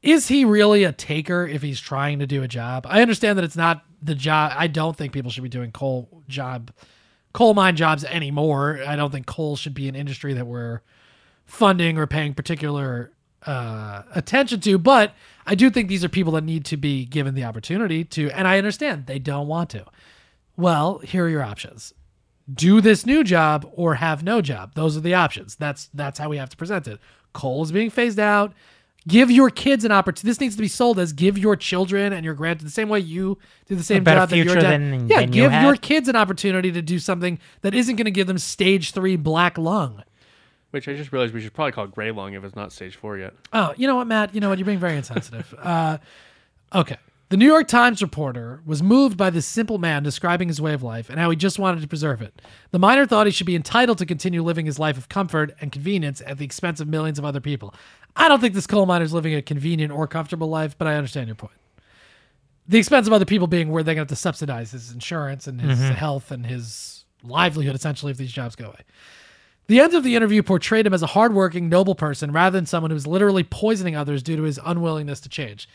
is 0.01 0.27
he 0.27 0.45
really 0.45 0.83
a 0.83 0.91
taker 0.91 1.47
if 1.47 1.61
he's 1.61 1.79
trying 1.79 2.19
to 2.19 2.27
do 2.27 2.43
a 2.43 2.47
job? 2.47 2.85
I 2.87 3.01
understand 3.01 3.37
that 3.37 3.43
it's 3.43 3.55
not 3.55 3.83
the 4.01 4.15
job. 4.15 4.53
I 4.55 4.67
don't 4.67 4.95
think 4.95 5.13
people 5.13 5.31
should 5.31 5.43
be 5.43 5.49
doing 5.49 5.71
coal 5.71 6.23
job, 6.27 6.71
coal 7.33 7.53
mine 7.53 7.75
jobs 7.75 8.03
anymore. 8.03 8.79
I 8.85 8.95
don't 8.95 9.11
think 9.11 9.25
coal 9.25 9.55
should 9.55 9.73
be 9.73 9.89
an 9.89 9.95
industry 9.95 10.33
that 10.33 10.45
we're 10.45 10.81
funding 11.45 11.97
or 11.97 12.05
paying 12.05 12.33
particular 12.33 13.11
uh, 13.47 14.03
attention 14.13 14.59
to. 14.61 14.77
But 14.77 15.13
I 15.45 15.55
do 15.55 15.69
think 15.69 15.87
these 15.89 16.03
are 16.03 16.09
people 16.09 16.33
that 16.33 16.43
need 16.43 16.65
to 16.65 16.77
be 16.77 17.05
given 17.05 17.33
the 17.35 17.43
opportunity 17.45 18.03
to, 18.03 18.29
and 18.31 18.47
I 18.47 18.57
understand 18.57 19.05
they 19.07 19.19
don't 19.19 19.47
want 19.47 19.69
to. 19.71 19.85
Well, 20.55 20.99
here 20.99 21.25
are 21.25 21.29
your 21.29 21.43
options. 21.43 21.93
Do 22.53 22.79
this 22.81 23.05
new 23.05 23.23
job 23.23 23.69
or 23.73 23.95
have 23.95 24.23
no 24.23 24.41
job. 24.41 24.73
Those 24.75 24.95
are 24.97 25.01
the 25.01 25.13
options. 25.13 25.55
That's 25.55 25.89
that's 25.93 26.17
how 26.19 26.29
we 26.29 26.37
have 26.37 26.49
to 26.49 26.57
present 26.57 26.87
it. 26.87 26.99
Coal 27.33 27.63
is 27.63 27.71
being 27.71 27.89
phased 27.89 28.19
out. 28.19 28.53
Give 29.07 29.31
your 29.31 29.49
kids 29.49 29.85
an 29.85 29.91
opportunity. 29.91 30.27
This 30.29 30.41
needs 30.41 30.55
to 30.55 30.61
be 30.61 30.67
sold 30.67 30.99
as 30.99 31.13
give 31.13 31.37
your 31.37 31.55
children 31.55 32.11
and 32.11 32.25
your 32.25 32.33
grand 32.33 32.59
the 32.59 32.69
same 32.69 32.89
way 32.89 32.99
you 32.99 33.37
do 33.67 33.75
the 33.75 33.83
same 33.83 34.03
job 34.03 34.29
that 34.29 34.35
future 34.43 34.55
dad. 34.61 34.81
than- 34.81 35.07
yeah, 35.09 35.19
than 35.21 35.33
you 35.33 35.43
give 35.43 35.51
your 35.63 35.75
kids 35.77 36.09
an 36.09 36.15
opportunity 36.17 36.71
to 36.73 36.81
do 36.81 36.99
something 36.99 37.39
that 37.61 37.73
isn't 37.73 37.95
going 37.95 38.05
to 38.05 38.11
give 38.11 38.27
them 38.27 38.37
stage 38.37 38.91
three 38.91 39.15
black 39.15 39.57
lung. 39.57 40.03
Which 40.71 40.87
I 40.87 40.95
just 40.95 41.11
realized 41.13 41.33
we 41.33 41.41
should 41.41 41.53
probably 41.53 41.71
call 41.71 41.87
gray 41.87 42.11
lung 42.11 42.33
if 42.33 42.43
it's 42.43 42.55
not 42.55 42.71
stage 42.73 42.95
four 42.95 43.17
yet. 43.17 43.33
Oh, 43.53 43.73
you 43.77 43.87
know 43.87 43.95
what, 43.95 44.07
Matt? 44.07 44.35
You 44.35 44.41
know 44.41 44.49
what? 44.49 44.57
You're 44.57 44.65
being 44.65 44.79
very 44.79 44.97
insensitive. 44.97 45.53
uh, 45.61 45.97
okay. 46.75 46.97
The 47.29 47.37
New 47.37 47.45
York 47.45 47.67
Times 47.67 48.01
reporter 48.01 48.61
was 48.65 48.81
moved 48.81 49.17
by 49.17 49.29
this 49.29 49.45
simple 49.45 49.77
man 49.79 50.01
describing 50.03 50.47
his 50.47 50.61
way 50.61 50.73
of 50.73 50.81
life 50.83 51.09
and 51.09 51.19
how 51.19 51.29
he 51.29 51.35
just 51.35 51.59
wanted 51.59 51.81
to 51.81 51.87
preserve 51.87 52.21
it. 52.21 52.41
The 52.71 52.79
miner 52.79 53.05
thought 53.05 53.27
he 53.27 53.31
should 53.31 53.47
be 53.47 53.55
entitled 53.55 53.97
to 53.97 54.05
continue 54.05 54.41
living 54.43 54.65
his 54.65 54.79
life 54.79 54.97
of 54.97 55.09
comfort 55.09 55.53
and 55.59 55.71
convenience 55.71 56.21
at 56.25 56.37
the 56.37 56.45
expense 56.45 56.79
of 56.79 56.87
millions 56.87 57.19
of 57.19 57.25
other 57.25 57.41
people. 57.41 57.73
I 58.15 58.29
don't 58.29 58.39
think 58.39 58.53
this 58.53 58.67
coal 58.67 58.85
miner 58.85 59.03
is 59.03 59.13
living 59.13 59.33
a 59.35 59.41
convenient 59.41 59.91
or 59.91 60.07
comfortable 60.07 60.47
life, 60.49 60.77
but 60.77 60.87
I 60.87 60.95
understand 60.95 61.27
your 61.27 61.35
point. 61.35 61.53
The 62.67 62.77
expense 62.77 63.07
of 63.07 63.13
other 63.13 63.25
people 63.25 63.47
being 63.47 63.71
where 63.71 63.83
they're 63.83 63.95
going 63.95 64.07
to 64.07 64.11
have 64.11 64.17
to 64.17 64.21
subsidize 64.21 64.71
his 64.71 64.91
insurance 64.91 65.47
and 65.47 65.59
his 65.61 65.79
Mhm. 65.79 65.95
health 65.95 66.31
and 66.31 66.45
his 66.45 67.05
livelihood, 67.23 67.75
essentially, 67.75 68.11
if 68.11 68.17
these 68.17 68.31
jobs 68.31 68.55
go 68.55 68.67
away. 68.67 68.81
The 69.67 69.79
end 69.81 69.93
of 69.93 70.03
the 70.03 70.15
interview 70.15 70.43
portrayed 70.43 70.85
him 70.87 70.93
as 70.93 71.01
a 71.03 71.07
hardworking, 71.07 71.67
noble 71.69 71.95
person 71.95 72.31
rather 72.31 72.57
than 72.57 72.65
someone 72.65 72.89
who 72.89 72.95
was 72.95 73.05
literally 73.05 73.43
poisoning 73.43 73.95
others 73.95 74.23
due 74.23 74.37
to 74.37 74.43
his 74.43 74.59
unwillingness 74.63 75.19
to 75.21 75.29
change. 75.29 75.67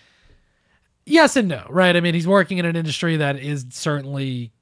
Yes 1.05 1.37
and 1.37 1.49
no, 1.49 1.67
right? 1.69 1.95
I 1.97 2.01
mean, 2.01 2.15
he's 2.15 2.27
working 2.29 2.59
in 2.59 2.65
an 2.65 2.77
industry 2.77 3.17
that 3.19 3.37
is 3.37 3.67
certainly, 3.71 4.53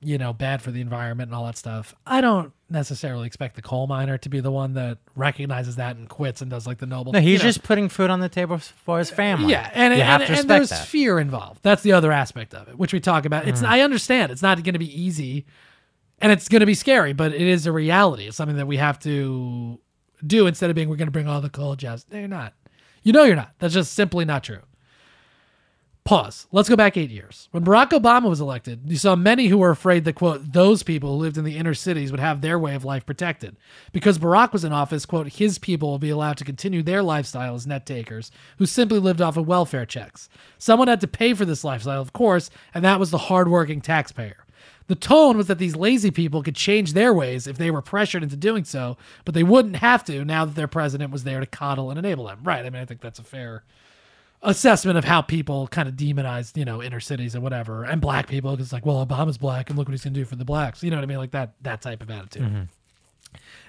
you 0.00 0.16
know, 0.16 0.32
bad 0.32 0.62
for 0.62 0.70
the 0.70 0.80
environment 0.80 1.28
and 1.28 1.36
all 1.36 1.44
that 1.46 1.56
stuff. 1.58 1.94
I 2.06 2.20
don't 2.20 2.52
necessarily 2.70 3.26
expect 3.26 3.54
the 3.54 3.62
coal 3.62 3.86
miner 3.86 4.16
to 4.18 4.28
be 4.28 4.40
the 4.40 4.50
one 4.50 4.74
that 4.74 4.98
recognizes 5.14 5.76
that 5.76 5.96
and 5.96 6.08
quits 6.08 6.40
and 6.40 6.50
does 6.50 6.66
like 6.66 6.78
the 6.78 6.86
noble. 6.86 7.12
No, 7.12 7.20
he's 7.20 7.32
you 7.32 7.38
know. 7.38 7.44
just 7.44 7.62
putting 7.62 7.88
food 7.88 8.08
on 8.10 8.20
the 8.20 8.28
table 8.28 8.58
for 8.58 8.98
his 8.98 9.10
family. 9.10 9.52
Yeah, 9.52 9.70
and 9.74 9.94
you 9.94 10.00
and, 10.00 10.26
to 10.26 10.32
and 10.32 10.48
there's 10.50 10.70
that. 10.70 10.86
fear 10.86 11.18
involved. 11.18 11.60
That's 11.62 11.82
the 11.82 11.92
other 11.92 12.12
aspect 12.12 12.54
of 12.54 12.68
it, 12.68 12.78
which 12.78 12.92
we 12.92 13.00
talk 13.00 13.24
about. 13.24 13.46
It's 13.46 13.62
Mm. 13.62 13.68
I 13.68 13.82
understand 13.82 14.32
it's 14.32 14.42
not 14.42 14.62
going 14.62 14.72
to 14.72 14.78
be 14.78 15.02
easy, 15.02 15.44
and 16.20 16.32
it's 16.32 16.48
going 16.48 16.60
to 16.60 16.66
be 16.66 16.74
scary, 16.74 17.12
but 17.12 17.32
it 17.32 17.40
is 17.40 17.66
a 17.66 17.72
reality. 17.72 18.26
It's 18.26 18.36
something 18.36 18.56
that 18.56 18.66
we 18.66 18.76
have 18.76 18.98
to 19.00 19.78
do 20.26 20.46
instead 20.46 20.70
of 20.70 20.76
being 20.76 20.88
we're 20.88 20.96
going 20.96 21.06
to 21.06 21.12
bring 21.12 21.28
all 21.28 21.40
the 21.40 21.50
coal 21.50 21.76
jobs. 21.76 22.06
No, 22.10 22.18
you're 22.18 22.28
not. 22.28 22.54
You 23.02 23.12
know 23.12 23.24
you're 23.24 23.36
not. 23.36 23.52
That's 23.58 23.74
just 23.74 23.94
simply 23.94 24.24
not 24.24 24.44
true. 24.44 24.60
Pause. 26.08 26.46
Let's 26.52 26.70
go 26.70 26.76
back 26.76 26.96
eight 26.96 27.10
years. 27.10 27.48
When 27.50 27.66
Barack 27.66 27.90
Obama 27.90 28.30
was 28.30 28.40
elected, 28.40 28.80
you 28.86 28.96
saw 28.96 29.14
many 29.14 29.48
who 29.48 29.58
were 29.58 29.68
afraid 29.68 30.06
that, 30.06 30.14
quote, 30.14 30.54
those 30.54 30.82
people 30.82 31.10
who 31.10 31.16
lived 31.18 31.36
in 31.36 31.44
the 31.44 31.58
inner 31.58 31.74
cities 31.74 32.10
would 32.10 32.18
have 32.18 32.40
their 32.40 32.58
way 32.58 32.74
of 32.74 32.82
life 32.82 33.04
protected. 33.04 33.58
Because 33.92 34.18
Barack 34.18 34.54
was 34.54 34.64
in 34.64 34.72
office, 34.72 35.04
quote, 35.04 35.28
his 35.28 35.58
people 35.58 35.90
will 35.90 35.98
be 35.98 36.08
allowed 36.08 36.38
to 36.38 36.46
continue 36.46 36.82
their 36.82 37.02
lifestyle 37.02 37.54
as 37.54 37.66
net 37.66 37.84
takers 37.84 38.30
who 38.56 38.64
simply 38.64 38.98
lived 38.98 39.20
off 39.20 39.36
of 39.36 39.46
welfare 39.46 39.84
checks. 39.84 40.30
Someone 40.56 40.88
had 40.88 41.02
to 41.02 41.06
pay 41.06 41.34
for 41.34 41.44
this 41.44 41.62
lifestyle, 41.62 42.00
of 42.00 42.14
course, 42.14 42.48
and 42.72 42.82
that 42.86 42.98
was 42.98 43.10
the 43.10 43.18
hardworking 43.18 43.82
taxpayer. 43.82 44.46
The 44.88 44.94
tone 44.94 45.36
was 45.36 45.46
that 45.46 45.58
these 45.58 45.76
lazy 45.76 46.10
people 46.10 46.42
could 46.42 46.56
change 46.56 46.94
their 46.94 47.14
ways 47.14 47.46
if 47.46 47.58
they 47.58 47.70
were 47.70 47.82
pressured 47.82 48.22
into 48.22 48.36
doing 48.36 48.64
so, 48.64 48.96
but 49.24 49.34
they 49.34 49.42
wouldn't 49.42 49.76
have 49.76 50.02
to 50.06 50.24
now 50.24 50.44
that 50.44 50.54
their 50.54 50.66
president 50.66 51.12
was 51.12 51.24
there 51.24 51.40
to 51.40 51.46
coddle 51.46 51.90
and 51.90 51.98
enable 51.98 52.24
them. 52.24 52.40
Right. 52.42 52.64
I 52.64 52.70
mean, 52.70 52.82
I 52.82 52.86
think 52.86 53.00
that's 53.02 53.18
a 53.18 53.24
fair 53.24 53.64
assessment 54.42 54.96
of 54.96 55.04
how 55.04 55.20
people 55.20 55.68
kind 55.68 55.88
of 55.88 55.96
demonized, 55.96 56.56
you 56.56 56.64
know, 56.64 56.82
inner 56.82 57.00
cities 57.00 57.34
and 57.34 57.42
whatever, 57.42 57.84
and 57.84 58.00
black 58.00 58.28
people 58.28 58.52
because 58.52 58.66
it's 58.66 58.72
like, 58.72 58.86
well, 58.86 59.04
Obama's 59.04 59.38
black, 59.38 59.68
and 59.68 59.78
look 59.78 59.88
what 59.88 59.92
he's 59.92 60.04
gonna 60.04 60.14
do 60.14 60.24
for 60.24 60.36
the 60.36 60.44
blacks. 60.44 60.82
You 60.82 60.90
know 60.90 60.96
what 60.96 61.04
I 61.04 61.06
mean? 61.06 61.18
Like 61.18 61.32
that 61.32 61.54
that 61.62 61.82
type 61.82 62.02
of 62.02 62.10
attitude. 62.10 62.42
Mm-hmm. 62.42 62.62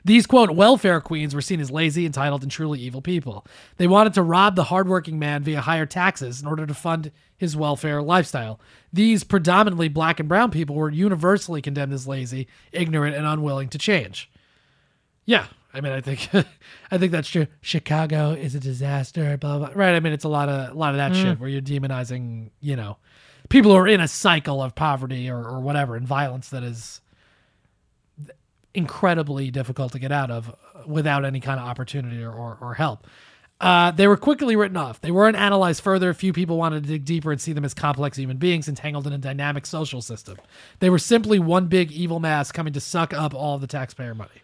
These 0.09 0.25
quote 0.25 0.49
welfare 0.49 0.99
queens 1.01 1.35
were 1.35 1.41
seen 1.41 1.59
as 1.59 1.69
lazy, 1.69 2.03
entitled, 2.03 2.41
and 2.41 2.51
truly 2.51 2.79
evil 2.79 2.99
people. 2.99 3.45
They 3.77 3.85
wanted 3.85 4.15
to 4.15 4.23
rob 4.23 4.55
the 4.55 4.63
hardworking 4.63 5.19
man 5.19 5.43
via 5.43 5.61
higher 5.61 5.85
taxes 5.85 6.41
in 6.41 6.47
order 6.47 6.65
to 6.65 6.73
fund 6.73 7.11
his 7.37 7.55
welfare 7.55 8.01
lifestyle. 8.01 8.59
These 8.91 9.23
predominantly 9.23 9.87
black 9.87 10.19
and 10.19 10.27
brown 10.27 10.49
people 10.49 10.75
were 10.75 10.89
universally 10.89 11.61
condemned 11.61 11.93
as 11.93 12.07
lazy, 12.07 12.47
ignorant, 12.71 13.15
and 13.15 13.27
unwilling 13.27 13.69
to 13.69 13.77
change. 13.77 14.31
Yeah, 15.25 15.45
I 15.75 15.81
mean, 15.81 15.91
I 15.91 16.01
think, 16.01 16.27
I 16.91 16.97
think 16.97 17.11
that's 17.11 17.29
true. 17.29 17.45
Chicago 17.61 18.31
is 18.31 18.55
a 18.55 18.59
disaster. 18.59 19.37
Blah 19.37 19.59
blah. 19.59 19.69
Right. 19.75 19.93
I 19.93 19.99
mean, 19.99 20.13
it's 20.13 20.25
a 20.25 20.27
lot 20.29 20.49
of 20.49 20.71
a 20.71 20.73
lot 20.73 20.89
of 20.89 20.97
that 20.97 21.11
Mm. 21.11 21.21
shit 21.21 21.39
where 21.39 21.49
you're 21.49 21.61
demonizing, 21.61 22.49
you 22.61 22.75
know, 22.75 22.97
people 23.49 23.69
who 23.69 23.77
are 23.77 23.87
in 23.87 24.01
a 24.01 24.07
cycle 24.07 24.59
of 24.59 24.73
poverty 24.73 25.29
or, 25.29 25.37
or 25.37 25.59
whatever 25.59 25.95
and 25.95 26.07
violence 26.07 26.49
that 26.49 26.63
is 26.63 26.99
incredibly 28.73 29.51
difficult 29.51 29.91
to 29.93 29.99
get 29.99 30.11
out 30.11 30.31
of 30.31 30.55
without 30.85 31.25
any 31.25 31.39
kind 31.39 31.59
of 31.59 31.67
opportunity 31.67 32.23
or, 32.23 32.31
or, 32.31 32.57
or 32.61 32.73
help. 32.75 33.07
Uh, 33.61 33.91
they 33.91 34.07
were 34.07 34.15
quickly 34.15 34.55
written 34.55 34.77
off. 34.77 35.01
They 35.01 35.11
weren't 35.11 35.35
analyzed 35.35 35.81
further. 35.81 36.09
A 36.09 36.15
few 36.15 36.31
people 36.31 36.57
wanted 36.57 36.83
to 36.83 36.89
dig 36.89 37.03
deeper 37.03 37.31
and 37.31 37.41
see 37.41 37.51
them 37.51 37.65
as 37.65 37.73
complex 37.73 38.17
human 38.17 38.37
beings 38.37 38.69
entangled 38.69 39.05
in 39.05 39.11
a 39.11 39.17
dynamic 39.17 39.65
social 39.65 40.01
system. 40.01 40.37
They 40.79 40.89
were 40.89 40.99
simply 40.99 41.39
one 41.39 41.67
big 41.67 41.91
evil 41.91 42.21
mass 42.21 42.53
coming 42.53 42.71
to 42.73 42.79
suck 42.79 43.13
up 43.13 43.33
all 43.33 43.55
of 43.55 43.61
the 43.61 43.67
taxpayer 43.67 44.15
money. 44.15 44.43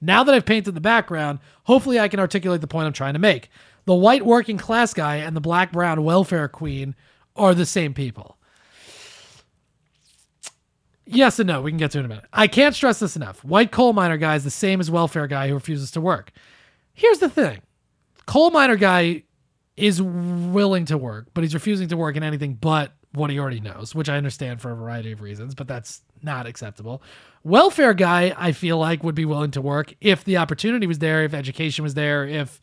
Now 0.00 0.24
that 0.24 0.34
I've 0.34 0.46
painted 0.46 0.74
the 0.74 0.80
background, 0.80 1.38
hopefully 1.64 1.98
I 1.98 2.08
can 2.08 2.20
articulate 2.20 2.60
the 2.60 2.66
point 2.66 2.86
I'm 2.86 2.92
trying 2.92 3.14
to 3.14 3.18
make. 3.18 3.50
The 3.86 3.94
white 3.94 4.26
working 4.26 4.58
class 4.58 4.92
guy 4.92 5.16
and 5.16 5.34
the 5.34 5.40
black 5.40 5.72
brown 5.72 6.04
welfare 6.04 6.48
queen 6.48 6.94
are 7.36 7.54
the 7.54 7.66
same 7.66 7.94
people. 7.94 8.36
Yes 11.12 11.38
and 11.38 11.46
no. 11.48 11.62
We 11.62 11.70
can 11.70 11.78
get 11.78 11.90
to 11.92 11.98
it 11.98 12.00
in 12.00 12.06
a 12.06 12.08
minute. 12.08 12.24
I 12.32 12.46
can't 12.46 12.74
stress 12.74 13.00
this 13.00 13.16
enough. 13.16 13.44
White 13.44 13.72
coal 13.72 13.92
miner 13.92 14.16
guy 14.16 14.36
is 14.36 14.44
the 14.44 14.50
same 14.50 14.80
as 14.80 14.90
welfare 14.90 15.26
guy 15.26 15.48
who 15.48 15.54
refuses 15.54 15.90
to 15.92 16.00
work. 16.00 16.32
Here's 16.92 17.18
the 17.18 17.28
thing 17.28 17.60
coal 18.26 18.50
miner 18.50 18.76
guy 18.76 19.24
is 19.76 20.00
willing 20.00 20.84
to 20.86 20.98
work, 20.98 21.28
but 21.34 21.42
he's 21.42 21.54
refusing 21.54 21.88
to 21.88 21.96
work 21.96 22.16
in 22.16 22.22
anything 22.22 22.54
but 22.54 22.92
what 23.12 23.30
he 23.30 23.38
already 23.38 23.60
knows, 23.60 23.94
which 23.94 24.08
I 24.08 24.16
understand 24.16 24.60
for 24.60 24.70
a 24.70 24.76
variety 24.76 25.12
of 25.12 25.20
reasons, 25.20 25.54
but 25.54 25.66
that's 25.66 26.02
not 26.22 26.46
acceptable. 26.46 27.02
Welfare 27.42 27.94
guy, 27.94 28.34
I 28.36 28.52
feel 28.52 28.78
like, 28.78 29.02
would 29.02 29.14
be 29.14 29.24
willing 29.24 29.50
to 29.52 29.60
work 29.60 29.94
if 30.00 30.24
the 30.24 30.36
opportunity 30.36 30.86
was 30.86 30.98
there, 30.98 31.24
if 31.24 31.34
education 31.34 31.82
was 31.82 31.94
there, 31.94 32.26
if 32.26 32.60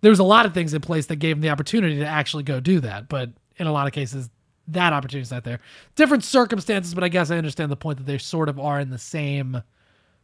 there 0.00 0.10
was 0.10 0.18
a 0.18 0.24
lot 0.24 0.46
of 0.46 0.52
things 0.52 0.74
in 0.74 0.80
place 0.80 1.06
that 1.06 1.16
gave 1.16 1.36
him 1.36 1.40
the 1.40 1.50
opportunity 1.50 1.98
to 1.98 2.06
actually 2.06 2.42
go 2.42 2.60
do 2.60 2.80
that. 2.80 3.08
But 3.08 3.30
in 3.56 3.66
a 3.66 3.72
lot 3.72 3.86
of 3.86 3.92
cases, 3.92 4.28
that 4.68 4.92
opportunity 4.92 5.22
is 5.22 5.30
not 5.30 5.44
there. 5.44 5.60
Different 5.96 6.24
circumstances, 6.24 6.94
but 6.94 7.04
I 7.04 7.08
guess 7.08 7.30
I 7.30 7.36
understand 7.36 7.70
the 7.70 7.76
point 7.76 7.98
that 7.98 8.06
they 8.06 8.18
sort 8.18 8.48
of 8.48 8.58
are 8.58 8.78
in 8.80 8.90
the 8.90 8.98
same 8.98 9.62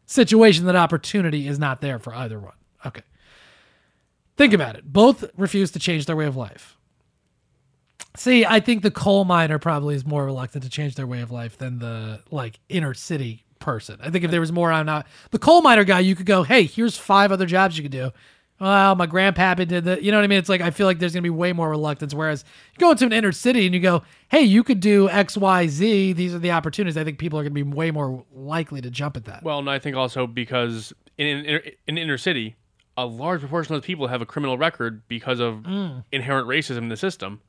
situation 0.06 0.66
that 0.66 0.76
opportunity 0.76 1.48
is 1.48 1.58
not 1.58 1.80
there 1.80 1.98
for 1.98 2.14
either 2.14 2.38
one. 2.38 2.54
Okay. 2.86 3.02
Think 4.36 4.52
about 4.52 4.76
it. 4.76 4.84
Both 4.84 5.24
refuse 5.36 5.70
to 5.72 5.78
change 5.78 6.06
their 6.06 6.16
way 6.16 6.26
of 6.26 6.36
life. 6.36 6.76
See, 8.16 8.44
I 8.44 8.60
think 8.60 8.82
the 8.82 8.90
coal 8.90 9.24
miner 9.24 9.58
probably 9.58 9.94
is 9.94 10.04
more 10.04 10.24
reluctant 10.24 10.62
to 10.64 10.70
change 10.70 10.94
their 10.94 11.06
way 11.06 11.20
of 11.20 11.30
life 11.30 11.58
than 11.58 11.78
the 11.78 12.20
like 12.30 12.60
inner 12.68 12.94
city 12.94 13.44
person. 13.58 13.98
I 14.00 14.10
think 14.10 14.24
if 14.24 14.30
there 14.30 14.40
was 14.40 14.52
more 14.52 14.70
on 14.70 14.86
not 14.86 15.06
the 15.30 15.38
coal 15.38 15.62
miner 15.62 15.84
guy, 15.84 16.00
you 16.00 16.14
could 16.14 16.26
go, 16.26 16.42
hey, 16.42 16.64
here's 16.64 16.96
five 16.96 17.32
other 17.32 17.46
jobs 17.46 17.76
you 17.76 17.82
could 17.82 17.92
do. 17.92 18.12
Well, 18.60 18.94
my 18.94 19.06
grandpappy 19.06 19.66
did 19.66 19.84
that. 19.84 20.02
You 20.02 20.12
know 20.12 20.18
what 20.18 20.24
I 20.24 20.28
mean? 20.28 20.38
It's 20.38 20.48
like 20.48 20.60
I 20.60 20.70
feel 20.70 20.86
like 20.86 20.98
there's 20.98 21.12
gonna 21.12 21.22
be 21.22 21.30
way 21.30 21.52
more 21.52 21.68
reluctance. 21.68 22.14
Whereas 22.14 22.44
you 22.72 22.78
go 22.78 22.92
into 22.92 23.04
an 23.04 23.12
inner 23.12 23.32
city 23.32 23.66
and 23.66 23.74
you 23.74 23.80
go, 23.80 24.02
hey, 24.28 24.42
you 24.42 24.62
could 24.62 24.80
do 24.80 25.08
X, 25.08 25.36
Y, 25.36 25.66
Z. 25.66 26.12
These 26.12 26.34
are 26.34 26.38
the 26.38 26.52
opportunities. 26.52 26.96
I 26.96 27.04
think 27.04 27.18
people 27.18 27.38
are 27.38 27.42
gonna 27.42 27.50
be 27.54 27.62
way 27.64 27.90
more 27.90 28.24
likely 28.32 28.80
to 28.80 28.90
jump 28.90 29.16
at 29.16 29.24
that. 29.24 29.42
Well, 29.42 29.58
and 29.58 29.68
I 29.68 29.78
think 29.78 29.96
also 29.96 30.26
because 30.26 30.92
in 31.18 31.26
in, 31.44 31.60
in 31.88 31.98
inner 31.98 32.16
city, 32.18 32.54
a 32.96 33.04
large 33.06 33.40
proportion 33.40 33.74
of 33.74 33.82
those 33.82 33.86
people 33.86 34.06
have 34.06 34.22
a 34.22 34.26
criminal 34.26 34.56
record 34.56 35.02
because 35.08 35.40
of 35.40 35.56
Mm. 35.64 36.04
inherent 36.12 36.46
racism 36.48 36.78
in 36.78 36.88
the 36.90 36.96
system. 36.96 37.40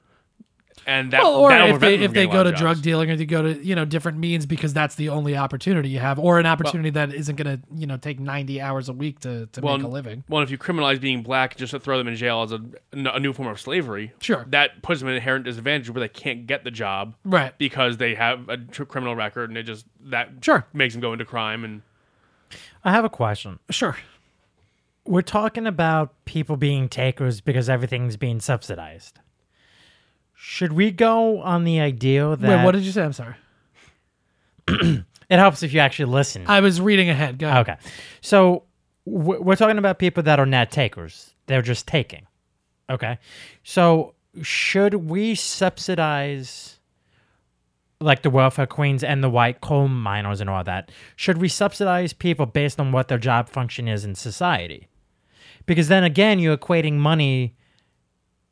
And 0.87 1.11
that, 1.11 1.23
well, 1.23 1.35
or 1.35 1.49
that'll 1.49 1.75
if 1.75 1.79
they 1.79 1.95
if 1.95 2.13
they 2.13 2.27
go 2.27 2.43
to 2.43 2.49
of 2.49 2.55
drug 2.55 2.81
dealing 2.81 3.09
or 3.09 3.15
they 3.15 3.25
go 3.25 3.41
to 3.41 3.65
you 3.65 3.75
know 3.75 3.85
different 3.85 4.19
means 4.19 4.45
because 4.45 4.71
that's 4.71 4.95
the 4.95 5.09
only 5.09 5.35
opportunity 5.35 5.89
you 5.89 5.99
have, 5.99 6.19
or 6.19 6.37
an 6.37 6.45
opportunity 6.45 6.91
that 6.91 7.11
isn't 7.11 7.37
going 7.37 7.57
to 7.57 7.63
you 7.75 7.87
know 7.87 7.97
take 7.97 8.19
ninety 8.19 8.61
hours 8.61 8.87
a 8.87 8.93
week 8.93 9.19
to, 9.21 9.47
to 9.47 9.61
well, 9.61 9.77
make 9.77 9.85
a 9.87 9.89
living. 9.89 10.23
Well, 10.29 10.43
if 10.43 10.51
you 10.51 10.59
criminalize 10.59 11.01
being 11.01 11.23
black 11.23 11.57
just 11.57 11.71
to 11.71 11.79
throw 11.79 11.97
them 11.97 12.07
in 12.07 12.15
jail 12.15 12.43
as 12.43 12.51
a, 12.51 12.61
a 12.93 13.19
new 13.19 13.33
form 13.33 13.47
of 13.47 13.59
slavery, 13.59 14.13
Sure. 14.21 14.45
that 14.49 14.83
puts 14.83 14.99
them 14.99 15.07
in 15.09 15.13
an 15.13 15.17
inherent 15.17 15.45
disadvantage 15.45 15.89
where 15.89 16.01
they 16.01 16.07
can't 16.09 16.45
get 16.45 16.63
the 16.63 16.71
job, 16.71 17.15
Right. 17.23 17.57
Because 17.57 17.97
they 17.97 18.13
have 18.13 18.47
a 18.49 18.57
tr- 18.57 18.83
criminal 18.83 19.15
record, 19.15 19.49
and 19.49 19.57
it 19.57 19.63
just 19.63 19.85
that 20.01 20.29
sure 20.41 20.67
makes 20.71 20.93
them 20.93 21.01
go 21.01 21.13
into 21.13 21.25
crime. 21.25 21.63
And 21.63 21.81
I 22.83 22.91
have 22.91 23.05
a 23.05 23.09
question. 23.09 23.57
Sure. 23.71 23.97
We're 25.07 25.21
talking 25.21 25.65
about 25.65 26.13
people 26.25 26.57
being 26.57 26.89
takers 26.89 27.41
because 27.41 27.69
everything's 27.69 28.17
being 28.17 28.39
subsidized. 28.39 29.19
Should 30.35 30.73
we 30.73 30.91
go 30.91 31.41
on 31.41 31.63
the 31.63 31.79
idea 31.79 32.35
that 32.35 32.57
Wait, 32.57 32.63
what 32.63 32.73
did 32.73 32.83
you 32.83 32.91
say? 32.91 33.03
I'm 33.03 33.13
sorry. 33.13 33.35
it 34.67 35.05
helps 35.29 35.63
if 35.63 35.73
you 35.73 35.79
actually 35.79 36.11
listen? 36.11 36.43
I 36.47 36.59
was 36.59 36.79
reading 36.81 37.09
ahead. 37.09 37.39
Go 37.39 37.47
ahead. 37.47 37.69
Okay. 37.69 37.77
So 38.21 38.63
w- 39.05 39.41
we're 39.41 39.55
talking 39.55 39.77
about 39.77 39.99
people 39.99 40.23
that 40.23 40.39
are 40.39 40.45
net 40.45 40.71
takers. 40.71 41.33
They're 41.47 41.61
just 41.61 41.87
taking. 41.87 42.27
Okay. 42.89 43.17
So 43.63 44.13
should 44.41 44.93
we 44.95 45.35
subsidize 45.35 46.79
like 48.01 48.21
the 48.21 48.29
welfare 48.29 48.67
queens 48.67 49.03
and 49.03 49.23
the 49.23 49.29
white 49.29 49.61
coal 49.61 49.87
miners 49.87 50.41
and 50.41 50.49
all 50.49 50.63
that? 50.63 50.91
Should 51.15 51.37
we 51.37 51.47
subsidize 51.47 52.13
people 52.13 52.45
based 52.45 52.79
on 52.79 52.91
what 52.91 53.07
their 53.07 53.17
job 53.17 53.49
function 53.49 53.87
is 53.87 54.03
in 54.03 54.15
society? 54.15 54.87
Because 55.65 55.87
then 55.87 56.03
again, 56.03 56.39
you're 56.39 56.57
equating 56.57 56.93
money 56.93 57.55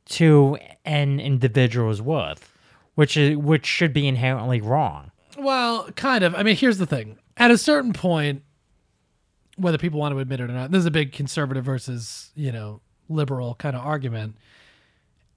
to 0.05 0.57
an 0.85 1.19
individual's 1.19 2.01
worth, 2.01 2.51
which 2.95 3.17
is 3.17 3.37
which 3.37 3.65
should 3.65 3.93
be 3.93 4.07
inherently 4.07 4.61
wrong. 4.61 5.11
Well, 5.37 5.91
kind 5.91 6.23
of. 6.23 6.35
I 6.35 6.43
mean, 6.43 6.55
here's 6.55 6.77
the 6.77 6.85
thing. 6.85 7.17
At 7.37 7.51
a 7.51 7.57
certain 7.57 7.93
point, 7.93 8.43
whether 9.57 9.77
people 9.77 9.99
want 9.99 10.13
to 10.13 10.19
admit 10.19 10.39
it 10.39 10.49
or 10.49 10.53
not, 10.53 10.71
this 10.71 10.79
is 10.79 10.85
a 10.85 10.91
big 10.91 11.11
conservative 11.11 11.65
versus, 11.65 12.31
you 12.35 12.51
know, 12.51 12.81
liberal 13.09 13.55
kind 13.55 13.75
of 13.75 13.85
argument. 13.85 14.35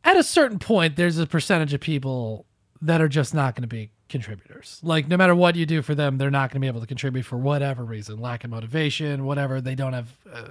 At 0.05 0.17
a 0.17 0.23
certain 0.23 0.59
point, 0.59 0.97
there's 0.97 1.19
a 1.19 1.27
percentage 1.27 1.75
of 1.75 1.81
people 1.81 2.47
that 2.83 3.01
are 3.01 3.09
just 3.09 3.35
not 3.35 3.55
going 3.55 3.63
to 3.63 3.69
be 3.69 3.91
contributors. 4.09 4.81
Like, 4.83 5.09
no 5.09 5.17
matter 5.17 5.35
what 5.35 5.57
you 5.57 5.67
do 5.67 5.83
for 5.83 5.95
them, 5.95 6.19
they're 6.19 6.31
not 6.31 6.51
going 6.51 6.61
to 6.61 6.65
be 6.65 6.69
able 6.69 6.81
to 6.81 6.87
contribute 6.87 7.25
for 7.25 7.37
whatever 7.37 7.85
reason 7.85 8.19
lack 8.21 8.45
of 8.45 8.51
motivation, 8.51 9.25
whatever. 9.25 9.61
They 9.61 9.75
don't 9.75 9.93
have 9.95 10.09
uh, 10.33 10.43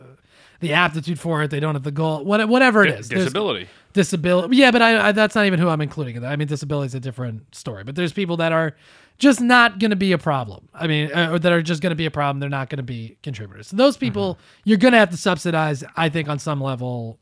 the 0.59 0.73
aptitude 0.73 1.19
for 1.19 1.43
it. 1.43 1.51
They 1.51 1.59
don't 1.59 1.75
have 1.75 1.83
the 1.83 1.91
goal, 1.91 2.23
what, 2.25 2.47
whatever 2.49 2.83
it 2.85 2.89
is, 2.89 2.93
Di- 2.93 2.99
is. 2.99 3.07
There's- 3.09 3.23
disability. 3.25 3.67
disability. 3.93 4.57
Yeah, 4.57 4.71
but 4.71 4.81
I, 4.81 5.09
I 5.09 5.11
that's 5.13 5.35
not 5.35 5.45
even 5.45 5.59
who 5.59 5.69
I'm 5.69 5.81
including 5.81 6.15
in 6.17 6.21
that. 6.23 6.31
I 6.31 6.35
mean, 6.35 6.47
disability 6.47 6.87
is 6.87 6.95
a 6.95 6.99
different 6.99 7.55
story. 7.55 7.83
But 7.83 7.95
there's 7.95 8.13
people 8.13 8.37
that 8.37 8.51
are 8.51 8.75
just 9.17 9.39
not 9.39 9.79
going 9.79 9.91
to 9.91 9.95
be 9.95 10.11
a 10.11 10.17
problem. 10.17 10.67
I 10.73 10.87
mean, 10.87 11.09
uh, 11.13 11.29
or 11.31 11.39
that 11.39 11.51
are 11.51 11.61
just 11.61 11.81
going 11.81 11.91
to 11.91 11.95
be 11.95 12.05
a 12.05 12.11
problem. 12.11 12.41
They're 12.41 12.49
not 12.49 12.69
going 12.69 12.77
to 12.77 12.83
be 12.83 13.17
contributors. 13.23 13.67
So 13.67 13.77
those 13.77 13.95
people 13.95 14.37
you're 14.65 14.77
going 14.77 14.91
to 14.91 14.97
have 14.99 15.11
to 15.11 15.17
subsidize. 15.17 15.83
I 15.95 16.09
think 16.09 16.27
on 16.27 16.39
some 16.39 16.59
level. 16.61 17.19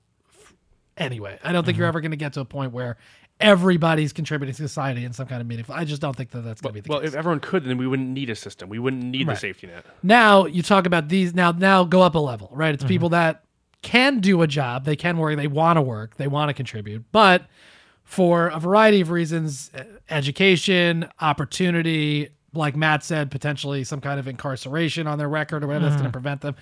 Anyway, 0.95 1.39
I 1.43 1.51
don't 1.51 1.65
think 1.65 1.77
you're 1.77 1.87
ever 1.87 2.01
going 2.01 2.11
to 2.11 2.17
get 2.17 2.33
to 2.33 2.41
a 2.41 2.45
point 2.45 2.71
where 2.71 2.97
everybody's 3.43 4.13
contributing 4.13 4.55
to 4.55 4.61
society 4.67 5.03
in 5.05 5.13
some 5.13 5.27
kind 5.27 5.41
of 5.41 5.47
meaningful. 5.47 5.75
I 5.75 5.83
just 5.85 6.01
don't 6.01 6.15
think 6.15 6.31
that 6.31 6.41
that's 6.41 6.61
going 6.61 6.71
to 6.71 6.73
be 6.73 6.79
the 6.81 6.89
well, 6.89 6.99
case. 7.01 7.07
Well, 7.11 7.13
if 7.13 7.19
everyone 7.19 7.39
could, 7.41 7.63
then 7.65 7.77
we 7.77 7.85
wouldn't 7.85 8.09
need 8.09 8.29
a 8.29 8.35
system. 8.35 8.69
We 8.69 8.79
wouldn't 8.79 9.03
need 9.03 9.27
Right. 9.27 9.33
the 9.35 9.39
safety 9.39 9.67
net. 9.67 9.85
Now 10.01 10.45
you 10.45 10.63
talk 10.63 10.85
about 10.85 11.09
these. 11.09 11.33
Now, 11.35 11.51
now 11.51 11.83
go 11.83 12.01
up 12.01 12.15
a 12.15 12.19
level, 12.19 12.49
right? 12.53 12.67
Mm-hmm. 12.69 12.73
It's 12.75 12.83
people 12.85 13.09
that 13.09 13.43
can 13.81 14.19
do 14.21 14.41
a 14.41 14.47
job, 14.47 14.85
they 14.85 14.95
can 14.95 15.17
work, 15.17 15.35
they 15.35 15.47
want 15.47 15.75
to 15.77 15.81
work, 15.81 16.15
they 16.15 16.27
want 16.27 16.47
to 16.49 16.53
contribute, 16.53 17.03
but 17.11 17.43
for 18.05 18.47
a 18.47 18.59
variety 18.59 19.01
of 19.01 19.11
reasons, 19.11 19.71
education, 20.09 21.05
opportunity, 21.19 22.29
like 22.53 22.75
Matt 22.77 23.03
said, 23.03 23.29
potentially 23.29 23.83
some 23.83 23.99
kind 23.99 24.19
of 24.19 24.27
incarceration 24.27 25.05
on 25.07 25.17
their 25.17 25.27
record 25.27 25.63
or 25.63 25.67
whatever 25.67 25.85
that's 25.85 25.95
going 26.01 26.05
to 26.05 26.09
Mhm. 26.09 26.13
prevent 26.13 26.41
them, 26.41 26.55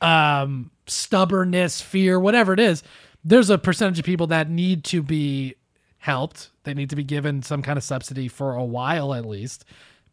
um, 0.00 0.70
stubbornness, 0.86 1.80
fear, 1.80 2.18
whatever 2.18 2.52
it 2.52 2.60
is. 2.60 2.82
There's 3.24 3.50
a 3.50 3.58
percentage 3.58 3.98
of 4.00 4.04
people 4.04 4.26
that 4.28 4.50
need 4.50 4.82
to 4.84 5.02
be 5.02 5.54
helped. 6.04 6.50
They 6.64 6.74
need 6.74 6.90
to 6.90 6.96
be 6.96 7.02
given 7.02 7.42
some 7.42 7.62
kind 7.62 7.78
of 7.78 7.82
subsidy 7.82 8.28
for 8.28 8.56
a 8.56 8.62
while 8.62 9.14
at 9.14 9.24
least. 9.24 9.64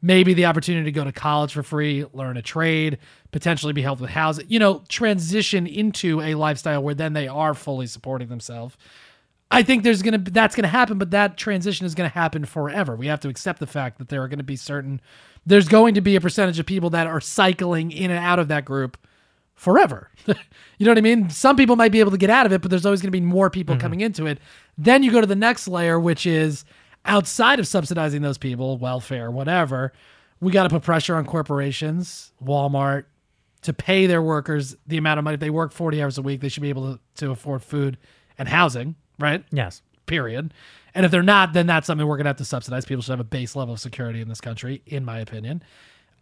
Maybe 0.02 0.34
the 0.34 0.46
opportunity 0.46 0.86
to 0.86 0.92
go 0.94 1.04
to 1.04 1.12
college 1.12 1.52
for 1.52 1.64
free, 1.64 2.06
learn 2.14 2.38
a 2.38 2.42
trade, 2.42 2.98
potentially 3.34 3.74
be 3.74 3.82
helped 3.82 4.00
with 4.00 4.10
housing, 4.12 4.46
you 4.48 4.58
know, 4.58 4.84
transition 4.88 5.68
into 5.68 6.22
a 6.22 6.36
lifestyle 6.36 6.82
where 6.82 6.96
then 6.96 7.12
they 7.12 7.28
are 7.28 7.54
fully 7.54 7.88
supporting 7.88 8.30
themselves. 8.30 8.78
I 9.52 9.64
think 9.64 9.84
there's 9.84 10.02
gonna 10.02 10.20
that's 10.20 10.56
gonna 10.56 10.70
happen, 10.70 10.98
but 10.98 11.12
that 11.12 11.36
transition 11.36 11.86
is 11.86 11.94
gonna 11.94 12.08
happen 12.08 12.46
forever. 12.46 12.96
We 12.96 13.08
have 13.08 13.20
to 13.20 13.28
accept 13.28 13.60
the 13.60 13.68
fact 13.68 13.98
that 14.00 14.08
there 14.08 14.24
are 14.24 14.30
gonna 14.30 14.44
be 14.44 14.56
certain 14.56 15.02
there's 15.46 15.68
going 15.68 15.96
to 15.96 16.02
be 16.02 16.16
a 16.16 16.22
percentage 16.22 16.58
of 16.58 16.66
people 16.66 16.92
that 16.92 17.08
are 17.08 17.20
cycling 17.20 17.92
in 17.92 18.12
and 18.12 18.20
out 18.24 18.40
of 18.40 18.48
that 18.48 18.64
group 18.64 18.98
forever. 19.62 20.10
you 20.26 20.34
know 20.80 20.90
what 20.90 20.98
I 20.98 21.02
mean? 21.02 21.30
Some 21.30 21.56
people 21.56 21.76
might 21.76 21.92
be 21.92 22.00
able 22.00 22.10
to 22.10 22.18
get 22.18 22.32
out 22.32 22.48
of 22.48 22.52
it, 22.52 22.64
but 22.64 22.72
there's 22.72 22.84
always 22.84 23.00
going 23.00 23.10
to 23.10 23.12
be 23.12 23.22
more 23.22 23.52
people 23.52 23.78
coming 23.78 24.02
into 24.02 24.26
it. 24.26 24.40
Then 24.76 25.04
you 25.04 25.12
go 25.12 25.22
to 25.22 25.28
the 25.28 25.36
next 25.36 25.68
layer, 25.68 26.00
which 26.00 26.26
is 26.26 26.66
outside 27.06 27.60
of 27.60 27.68
subsidizing 27.68 28.24
those 28.24 28.40
people, 28.40 28.80
welfare, 28.80 29.30
whatever. 29.30 29.94
We 30.40 30.52
got 30.52 30.64
to 30.64 30.70
put 30.70 30.82
pressure 30.82 31.16
on 31.16 31.28
corporations, 31.28 32.32
Walmart, 32.44 33.06
to 33.62 33.72
pay 33.72 34.08
their 34.08 34.24
workers 34.24 34.76
the 34.88 34.98
amount 34.98 35.20
of 35.20 35.26
money. 35.26 35.36
If 35.36 35.42
they 35.42 35.52
work 35.52 35.74
40 35.74 36.02
hours 36.02 36.18
a 36.18 36.24
week, 36.24 36.42
they 36.42 36.50
should 36.50 36.64
be 36.64 36.70
able 36.70 36.94
to, 36.94 37.00
to 37.18 37.30
afford 37.30 37.62
food 37.62 38.00
and 38.40 38.50
housing, 38.50 38.96
right? 39.20 39.46
Yes. 39.52 39.84
Period. 40.08 40.56
And 40.96 41.06
if 41.06 41.12
they're 41.12 41.22
not, 41.22 41.54
then 41.54 41.68
that's 41.68 41.86
something 41.86 42.08
we're 42.08 42.18
going 42.18 42.26
to 42.26 42.30
have 42.30 42.38
to 42.38 42.46
subsidize. 42.46 42.86
People 42.86 43.04
should 43.04 43.12
have 43.12 43.20
a 43.20 43.26
base 43.26 43.56
level 43.56 43.76
of 43.76 43.80
security 43.80 44.22
in 44.22 44.28
this 44.28 44.42
country, 44.42 44.82
in 44.88 45.06
my 45.06 45.20
opinion. 45.20 45.62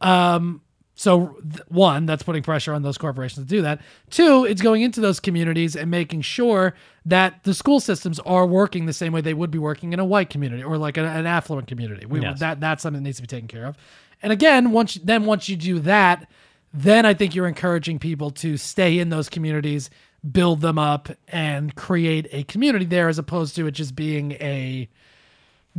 Um, 0.01 0.61
so 0.99 1.37
one, 1.69 2.05
that's 2.05 2.23
putting 2.23 2.43
pressure 2.43 2.73
on 2.73 2.81
those 2.81 2.97
corporations 2.97 3.45
to 3.45 3.49
do 3.49 3.61
that. 3.61 3.79
Two, 4.09 4.43
it's 4.43 4.61
going 4.61 4.81
into 4.81 4.99
those 4.99 5.21
communities 5.21 5.77
and 5.77 5.89
making 5.89 6.23
sure 6.23 6.73
that 7.05 7.41
the 7.45 7.53
school 7.53 7.79
systems 7.79 8.19
are 8.19 8.45
working 8.45 8.85
the 8.85 8.91
same 8.91 9.13
way 9.13 9.21
they 9.21 9.33
would 9.33 9.49
be 9.49 9.57
working 9.59 9.93
in 9.93 9.99
a 9.99 10.03
white 10.03 10.29
community 10.29 10.61
or 10.61 10.77
like 10.77 10.97
an, 10.97 11.05
an 11.05 11.25
affluent 11.25 11.69
community. 11.69 12.05
We, 12.05 12.19
Yes. 12.19 12.41
That 12.41 12.59
that's 12.59 12.83
something 12.83 13.01
that 13.01 13.07
needs 13.07 13.15
to 13.15 13.21
be 13.23 13.27
taken 13.27 13.47
care 13.47 13.65
of. 13.65 13.77
And 14.21 14.33
again, 14.33 14.71
once 14.71 14.97
you- 14.97 15.01
then 15.05 15.23
once 15.23 15.47
you 15.47 15.55
do 15.55 15.79
that, 15.79 16.29
then 16.73 17.05
I 17.05 17.13
think 17.13 17.33
you're 17.33 17.47
encouraging 17.47 17.99
people 17.99 18.31
to 18.31 18.57
stay 18.57 18.99
in 18.99 19.07
those 19.07 19.29
communities, 19.29 19.89
build 20.29 20.59
them 20.59 20.77
up, 20.77 21.07
and 21.29 21.73
create 21.75 22.27
a 22.33 22.43
community 22.43 22.83
there, 22.83 23.07
as 23.07 23.17
opposed 23.17 23.55
to 23.55 23.67
it 23.67 23.71
just 23.71 23.95
being 23.95 24.33
a 24.33 24.89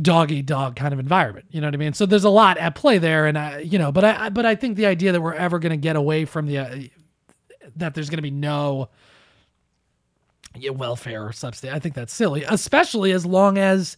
dog 0.01 0.31
eat 0.31 0.45
dog 0.45 0.75
kind 0.75 0.93
of 0.93 0.99
environment. 0.99 1.45
You 1.51 1.61
know 1.61 1.67
what 1.67 1.73
I 1.73 1.77
mean? 1.77 1.93
So 1.93 2.05
there's 2.05 2.23
a 2.23 2.29
lot 2.29 2.57
at 2.57 2.75
play 2.75 2.97
there, 2.97 3.27
and 3.27 3.37
I, 3.37 3.59
you 3.59 3.77
know, 3.77 3.91
but 3.91 4.03
I, 4.03 4.25
I- 4.25 4.29
but 4.29 4.45
I 4.45 4.55
think 4.55 4.77
the 4.77 4.85
idea 4.87 5.11
that 5.11 5.21
we're 5.21 5.33
ever 5.33 5.59
going 5.59 5.71
to 5.71 5.77
get 5.77 5.95
away 5.95 6.25
from 6.25 6.47
the 6.47 6.57
uh, 6.59 6.75
that 7.75 7.93
there's 7.93 8.09
going 8.09 8.17
to 8.17 8.21
be 8.23 8.31
no 8.31 8.89
yeah, 10.55 10.71
welfare 10.71 11.25
or 11.25 11.31
subsidy, 11.31 11.71
I 11.71 11.79
think 11.79 11.95
that's 11.95 12.13
silly, 12.13 12.43
especially 12.43 13.11
as 13.13 13.25
long 13.25 13.57
as 13.57 13.95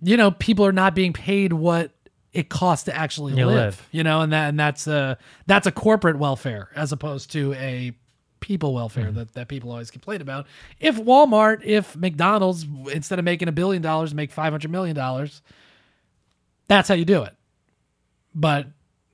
you 0.00 0.16
know 0.16 0.30
people 0.30 0.64
are 0.64 0.72
not 0.72 0.94
being 0.94 1.12
paid 1.12 1.52
what 1.52 1.90
it 2.32 2.48
costs 2.48 2.84
to 2.84 2.96
actually 2.96 3.34
live, 3.46 3.56
live. 3.56 3.88
You 3.90 4.02
know, 4.04 4.20
and 4.22 4.32
that 4.32 4.48
and 4.48 4.58
that's 4.58 4.86
a 4.86 5.18
that's 5.46 5.66
a 5.66 5.72
corporate 5.72 6.18
welfare 6.18 6.70
as 6.74 6.92
opposed 6.92 7.32
to 7.32 7.52
a 7.54 7.92
people 8.40 8.74
welfare 8.74 9.10
that, 9.12 9.34
that 9.34 9.48
people 9.48 9.70
always 9.70 9.90
complain 9.90 10.20
about. 10.20 10.46
If 10.80 10.96
Walmart, 10.96 11.62
if 11.64 11.96
McDonald's, 11.96 12.66
instead 12.92 13.18
of 13.18 13.24
making 13.24 13.48
a 13.48 13.52
billion 13.52 13.82
dollars, 13.82 14.14
make 14.14 14.30
five 14.32 14.52
hundred 14.52 14.70
million 14.70 14.94
dollars, 14.94 15.42
that's 16.68 16.88
how 16.88 16.94
you 16.94 17.04
do 17.04 17.22
it. 17.22 17.34
But 18.34 18.66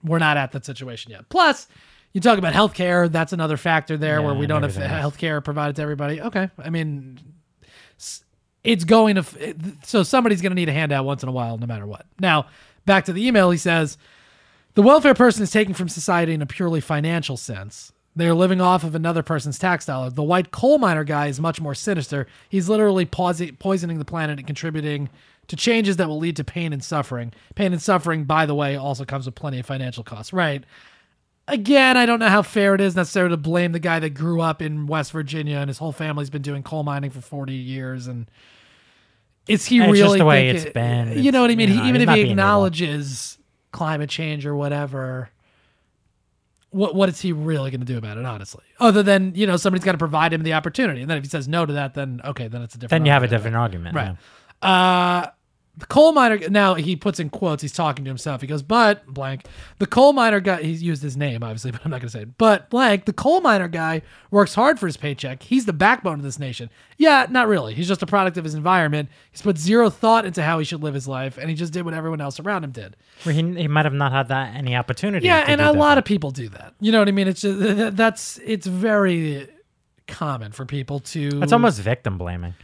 we're 0.02 0.18
not 0.18 0.36
at 0.36 0.52
that 0.52 0.64
situation 0.64 1.12
yet. 1.12 1.28
Plus, 1.28 1.66
you 2.12 2.20
talk 2.20 2.38
about 2.38 2.52
healthcare. 2.52 3.10
That's 3.10 3.32
another 3.32 3.56
factor 3.56 3.96
there 3.96 4.22
where 4.22 4.34
we 4.34 4.46
don't 4.46 4.62
have 4.62 4.74
healthcare 4.74 5.42
provided 5.42 5.76
to 5.76 5.82
everybody. 5.82 6.20
Okay, 6.20 6.48
I 6.58 6.70
mean, 6.70 7.18
it's 8.62 8.84
going 8.84 9.16
to. 9.16 9.24
So 9.82 10.02
somebody's 10.02 10.40
going 10.40 10.52
to 10.52 10.56
need 10.56 10.68
a 10.68 10.72
handout 10.72 11.04
once 11.04 11.22
in 11.22 11.28
a 11.28 11.32
while, 11.32 11.58
no 11.58 11.66
matter 11.66 11.86
what. 11.86 12.06
Now, 12.20 12.46
back 12.86 13.06
to 13.06 13.12
the 13.12 13.26
email. 13.26 13.50
He 13.50 13.58
says 13.58 13.98
the 14.74 14.82
welfare 14.82 15.14
person 15.14 15.42
is 15.42 15.50
taken 15.50 15.74
from 15.74 15.88
society 15.88 16.34
in 16.34 16.42
a 16.42 16.46
purely 16.46 16.80
financial 16.80 17.36
sense. 17.36 17.92
They're 18.16 18.34
living 18.34 18.60
off 18.60 18.84
of 18.84 18.94
another 18.94 19.22
person's 19.22 19.58
tax 19.58 19.86
dollar. 19.86 20.08
The 20.10 20.22
white 20.22 20.50
coal 20.52 20.78
miner 20.78 21.02
guy 21.04 21.26
is 21.26 21.40
much 21.40 21.60
more 21.60 21.74
sinister. 21.74 22.26
He's 22.48 22.68
literally 22.68 23.04
poisoning 23.06 23.98
the 23.98 24.04
planet 24.04 24.38
and 24.38 24.46
contributing 24.46 25.08
to 25.48 25.56
changes 25.56 25.96
that 25.96 26.08
will 26.08 26.18
lead 26.18 26.36
to 26.36 26.44
pain 26.44 26.72
and 26.72 26.82
suffering. 26.82 27.32
Pain 27.54 27.72
and 27.72 27.82
suffering, 27.82 28.24
by 28.24 28.46
the 28.46 28.54
way, 28.54 28.76
also 28.76 29.04
comes 29.04 29.26
with 29.26 29.34
plenty 29.34 29.58
of 29.58 29.66
financial 29.66 30.04
costs. 30.04 30.32
Right. 30.32 30.64
Again, 31.48 31.96
I 31.98 32.06
don't 32.06 32.20
know 32.20 32.28
how 32.28 32.40
fair 32.42 32.74
it 32.74 32.80
is 32.80 32.96
necessarily 32.96 33.32
to 33.32 33.36
blame 33.36 33.72
the 33.72 33.78
guy 33.80 33.98
that 33.98 34.10
grew 34.10 34.40
up 34.40 34.62
in 34.62 34.86
West 34.86 35.12
Virginia 35.12 35.58
and 35.58 35.68
his 35.68 35.76
whole 35.78 35.92
family's 35.92 36.30
been 36.30 36.40
doing 36.40 36.62
coal 36.62 36.84
mining 36.84 37.10
for 37.10 37.20
40 37.20 37.52
years. 37.52 38.06
And 38.06 38.30
is 39.46 39.66
he 39.66 39.80
really? 39.80 39.90
It's 39.90 40.00
just 40.00 40.18
the 40.18 40.24
way 40.24 40.48
it's 40.48 40.64
been. 40.72 41.22
You 41.22 41.32
know 41.32 41.42
what 41.42 41.50
I 41.50 41.56
mean? 41.56 41.68
you 41.68 41.82
He- 41.82 41.88
even 41.88 42.00
if 42.00 42.08
he 42.08 42.30
acknowledges 42.30 43.38
climate 43.72 44.08
change 44.08 44.46
or 44.46 44.54
whatever, 44.56 45.28
what 46.74 46.94
what 46.94 47.08
is 47.08 47.20
he 47.20 47.32
really 47.32 47.70
going 47.70 47.80
to 47.80 47.86
do 47.86 47.96
about 47.96 48.18
it? 48.18 48.24
Honestly, 48.24 48.64
other 48.80 49.02
than 49.02 49.34
you 49.34 49.46
know 49.46 49.56
somebody's 49.56 49.84
got 49.84 49.92
to 49.92 49.98
provide 49.98 50.32
him 50.32 50.42
the 50.42 50.54
opportunity, 50.54 51.00
and 51.00 51.08
then 51.08 51.18
if 51.18 51.24
he 51.24 51.30
says 51.30 51.46
no 51.46 51.64
to 51.64 51.72
that, 51.74 51.94
then 51.94 52.20
okay, 52.24 52.48
then 52.48 52.62
it's 52.62 52.74
a 52.74 52.78
different. 52.78 52.90
Then 53.02 53.06
you 53.06 53.12
have 53.12 53.22
a 53.22 53.28
different 53.28 53.56
argument. 53.56 53.94
Right. 53.94 54.16
yeah. 54.62 54.68
Uh, 54.68 55.30
the 55.76 55.86
coal 55.86 56.12
miner. 56.12 56.38
Now 56.48 56.74
he 56.74 56.94
puts 56.94 57.18
in 57.18 57.30
quotes. 57.30 57.60
He's 57.60 57.72
talking 57.72 58.04
to 58.04 58.08
himself. 58.10 58.40
He 58.40 58.46
goes, 58.46 58.62
"But 58.62 59.06
blank, 59.06 59.46
the 59.78 59.86
coal 59.86 60.12
miner 60.12 60.38
guy. 60.38 60.62
He's 60.62 60.82
used 60.82 61.02
his 61.02 61.16
name, 61.16 61.42
obviously, 61.42 61.70
but 61.72 61.84
I'm 61.84 61.90
not 61.90 62.00
going 62.00 62.08
to 62.08 62.12
say 62.12 62.22
it. 62.22 62.38
But 62.38 62.70
blank, 62.70 63.06
the 63.06 63.12
coal 63.12 63.40
miner 63.40 63.66
guy 63.66 64.02
works 64.30 64.54
hard 64.54 64.78
for 64.78 64.86
his 64.86 64.96
paycheck. 64.96 65.42
He's 65.42 65.66
the 65.66 65.72
backbone 65.72 66.14
of 66.14 66.22
this 66.22 66.38
nation. 66.38 66.70
Yeah, 66.96 67.26
not 67.28 67.48
really. 67.48 67.74
He's 67.74 67.88
just 67.88 68.02
a 68.02 68.06
product 68.06 68.36
of 68.36 68.44
his 68.44 68.54
environment. 68.54 69.08
He's 69.32 69.42
put 69.42 69.58
zero 69.58 69.90
thought 69.90 70.24
into 70.24 70.42
how 70.42 70.60
he 70.60 70.64
should 70.64 70.82
live 70.82 70.94
his 70.94 71.08
life, 71.08 71.38
and 71.38 71.50
he 71.50 71.56
just 71.56 71.72
did 71.72 71.84
what 71.84 71.94
everyone 71.94 72.20
else 72.20 72.38
around 72.38 72.62
him 72.62 72.70
did. 72.70 72.96
Where 73.24 73.34
he, 73.34 73.42
he 73.54 73.68
might 73.68 73.84
have 73.84 73.94
not 73.94 74.12
had 74.12 74.28
that 74.28 74.54
any 74.54 74.76
opportunity. 74.76 75.26
Yeah, 75.26 75.44
and 75.46 75.60
a 75.60 75.64
that. 75.64 75.76
lot 75.76 75.98
of 75.98 76.04
people 76.04 76.30
do 76.30 76.48
that. 76.50 76.74
You 76.80 76.92
know 76.92 77.00
what 77.00 77.08
I 77.08 77.12
mean? 77.12 77.26
It's 77.26 77.40
just, 77.40 77.60
th- 77.60 77.76
th- 77.76 77.94
that's 77.94 78.38
it's 78.44 78.66
very 78.66 79.48
common 80.06 80.52
for 80.52 80.64
people 80.66 81.00
to. 81.00 81.42
It's 81.42 81.52
almost 81.52 81.80
victim 81.80 82.16
blaming. 82.16 82.54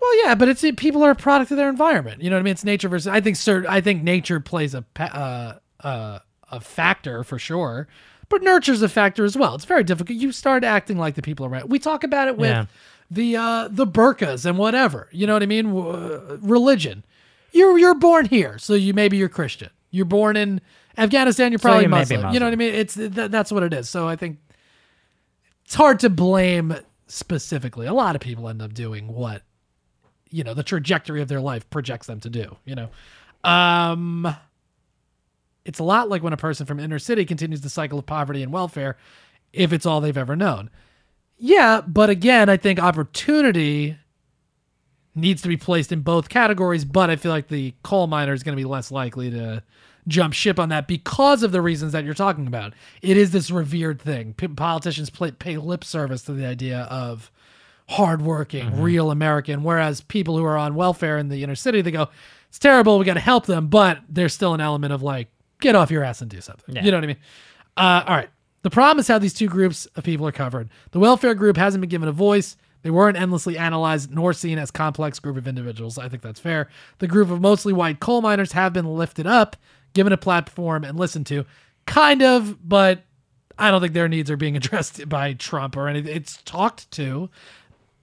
Well, 0.00 0.24
yeah, 0.24 0.34
but 0.34 0.48
it's 0.48 0.62
it, 0.62 0.76
people 0.76 1.02
are 1.02 1.10
a 1.10 1.14
product 1.16 1.50
of 1.50 1.56
their 1.56 1.68
environment. 1.68 2.22
You 2.22 2.30
know 2.30 2.36
what 2.36 2.40
I 2.40 2.44
mean? 2.44 2.52
It's 2.52 2.64
nature 2.64 2.88
versus. 2.88 3.08
I 3.08 3.20
think 3.20 3.36
certain. 3.36 3.68
I 3.70 3.80
think 3.80 4.02
nature 4.02 4.40
plays 4.40 4.74
a 4.74 4.84
uh, 5.00 5.54
uh, 5.80 6.18
a 6.52 6.60
factor 6.60 7.24
for 7.24 7.38
sure, 7.38 7.88
but 8.28 8.42
nurture's 8.42 8.82
a 8.82 8.88
factor 8.88 9.24
as 9.24 9.36
well. 9.36 9.54
It's 9.54 9.64
very 9.64 9.82
difficult. 9.84 10.18
You 10.18 10.32
start 10.32 10.64
acting 10.64 10.98
like 10.98 11.14
the 11.14 11.22
people 11.22 11.46
around. 11.46 11.70
We 11.70 11.78
talk 11.78 12.04
about 12.04 12.28
it 12.28 12.36
with 12.36 12.50
Yeah. 12.50 12.66
the 13.10 13.36
uh, 13.36 13.68
the 13.70 13.86
burkas 13.86 14.44
and 14.46 14.58
whatever. 14.58 15.08
You 15.12 15.26
know 15.26 15.32
what 15.32 15.42
I 15.42 15.46
mean? 15.46 15.74
W- 15.74 16.38
religion. 16.42 17.04
You're 17.52 17.78
you're 17.78 17.94
born 17.94 18.26
here, 18.26 18.58
so 18.58 18.74
you 18.74 18.92
maybe 18.94 19.16
you're 19.16 19.28
Christian. 19.30 19.70
You're 19.90 20.04
born 20.04 20.36
in 20.36 20.60
Afghanistan. 20.98 21.52
You're 21.52 21.58
So 21.58 21.68
probably 21.68 21.84
you 21.84 21.88
may 21.88 22.04
be 22.04 22.16
Muslim. 22.16 22.34
You 22.34 22.40
know 22.40 22.46
what 22.46 22.52
I 22.52 22.56
mean? 22.56 22.74
It's 22.74 22.94
th- 22.94 23.10
that's 23.12 23.50
what 23.50 23.62
it 23.62 23.72
is. 23.72 23.88
So 23.88 24.06
I 24.06 24.14
think 24.14 24.38
it's 25.64 25.74
hard 25.74 26.00
to 26.00 26.10
blame 26.10 26.76
specifically. 27.06 27.86
A 27.86 27.94
lot 27.94 28.14
of 28.14 28.20
people 28.20 28.48
end 28.48 28.60
up 28.60 28.74
doing 28.74 29.08
what 29.08 29.42
you 30.30 30.44
know 30.44 30.54
the 30.54 30.62
trajectory 30.62 31.22
of 31.22 31.28
their 31.28 31.40
life 31.40 31.68
projects 31.70 32.06
them 32.06 32.20
to 32.20 32.30
do. 32.30 32.56
You 32.64 32.74
know, 32.74 32.88
um, 33.44 34.36
it's 35.64 35.78
a 35.78 35.84
lot 35.84 36.08
like 36.08 36.22
when 36.22 36.32
a 36.32 36.38
person 36.38 36.66
from 36.66 36.80
inner 36.80 36.98
city 36.98 37.24
continues 37.24 37.60
the 37.60 37.70
cycle 37.70 37.98
of 37.98 38.06
poverty 38.06 38.42
and 38.42 38.52
welfare, 38.52 38.96
if 39.52 39.72
it's 39.72 39.86
all 39.86 40.00
they've 40.00 40.16
ever 40.16 40.36
known. 40.36 40.70
Yeah, 41.38 41.82
but 41.86 42.08
again, 42.08 42.48
I 42.48 42.56
think 42.56 42.78
opportunity 42.78 43.98
needs 45.14 45.42
to 45.42 45.48
be 45.48 45.56
placed 45.56 45.92
in 45.92 46.00
both 46.00 46.28
categories. 46.28 46.84
But 46.84 47.10
I 47.10 47.16
feel 47.16 47.32
like 47.32 47.48
the 47.48 47.74
coal 47.82 48.06
miner 48.06 48.32
is 48.32 48.42
going 48.42 48.56
to 48.56 48.60
be 48.60 48.68
less 48.68 48.90
likely 48.90 49.30
to 49.30 49.62
jump 50.08 50.34
ship 50.34 50.58
on 50.58 50.68
that 50.68 50.86
because 50.86 51.42
of 51.42 51.52
the 51.52 51.60
reasons 51.60 51.92
that 51.92 52.04
you're 52.04 52.14
talking 52.14 52.46
about. 52.46 52.72
It 53.02 53.16
is 53.16 53.32
this 53.32 53.50
revered 53.50 54.00
thing. 54.00 54.34
P- 54.34 54.48
politicians 54.48 55.10
play, 55.10 55.32
pay 55.32 55.56
lip 55.56 55.84
service 55.84 56.22
to 56.22 56.32
the 56.32 56.46
idea 56.46 56.82
of 56.82 57.30
hardworking, 57.88 58.80
real 58.80 59.10
American, 59.10 59.62
whereas 59.62 60.00
people 60.00 60.36
who 60.36 60.44
are 60.44 60.56
on 60.56 60.74
welfare 60.74 61.18
in 61.18 61.28
the 61.28 61.42
inner 61.42 61.54
city, 61.54 61.80
they 61.82 61.90
go, 61.90 62.08
"It's 62.48 62.58
terrible. 62.58 62.98
We 62.98 63.04
got 63.04 63.14
to 63.14 63.20
help 63.20 63.46
them," 63.46 63.68
but 63.68 64.00
there's 64.08 64.34
still 64.34 64.54
an 64.54 64.60
element 64.60 64.92
of 64.92 65.02
like, 65.02 65.28
"Get 65.60 65.74
off 65.74 65.90
your 65.90 66.02
ass 66.02 66.20
and 66.20 66.30
do 66.30 66.40
something." 66.40 66.74
Yeah. 66.74 66.84
You 66.84 66.90
know 66.90 66.96
what 66.98 67.04
I 67.04 67.08
mean? 67.08 67.16
Uh, 67.76 68.04
all 68.06 68.16
right. 68.16 68.30
The 68.62 68.70
problem 68.70 68.98
is 68.98 69.06
how 69.06 69.18
these 69.18 69.34
two 69.34 69.46
groups 69.46 69.86
of 69.94 70.02
people 70.02 70.26
are 70.26 70.32
covered. 70.32 70.68
The 70.90 70.98
welfare 70.98 71.34
group 71.34 71.56
hasn't 71.56 71.80
been 71.80 71.90
given 71.90 72.08
a 72.08 72.12
voice. 72.12 72.56
They 72.82 72.90
weren't 72.90 73.16
endlessly 73.16 73.56
analyzed 73.58 74.12
nor 74.12 74.32
seen 74.32 74.58
as 74.58 74.70
complex 74.70 75.18
group 75.18 75.36
of 75.36 75.46
individuals. 75.46 75.98
I 75.98 76.08
think 76.08 76.22
that's 76.22 76.40
fair. 76.40 76.68
The 76.98 77.06
group 77.06 77.30
of 77.30 77.40
mostly 77.40 77.72
white 77.72 78.00
coal 78.00 78.22
miners 78.22 78.52
have 78.52 78.72
been 78.72 78.86
lifted 78.86 79.26
up, 79.26 79.56
given 79.92 80.12
a 80.12 80.16
platform, 80.16 80.84
and 80.84 80.98
listened 80.98 81.26
to. 81.26 81.44
Kind 81.86 82.22
of, 82.22 82.68
but 82.68 83.04
I 83.58 83.70
don't 83.70 83.80
think 83.80 83.92
their 83.92 84.08
needs 84.08 84.30
are 84.30 84.36
being 84.36 84.56
addressed 84.56 85.08
by 85.08 85.34
Trump 85.34 85.76
or 85.76 85.88
anything. 85.88 86.14
It's 86.16 86.42
talked 86.42 86.90
to. 86.92 87.30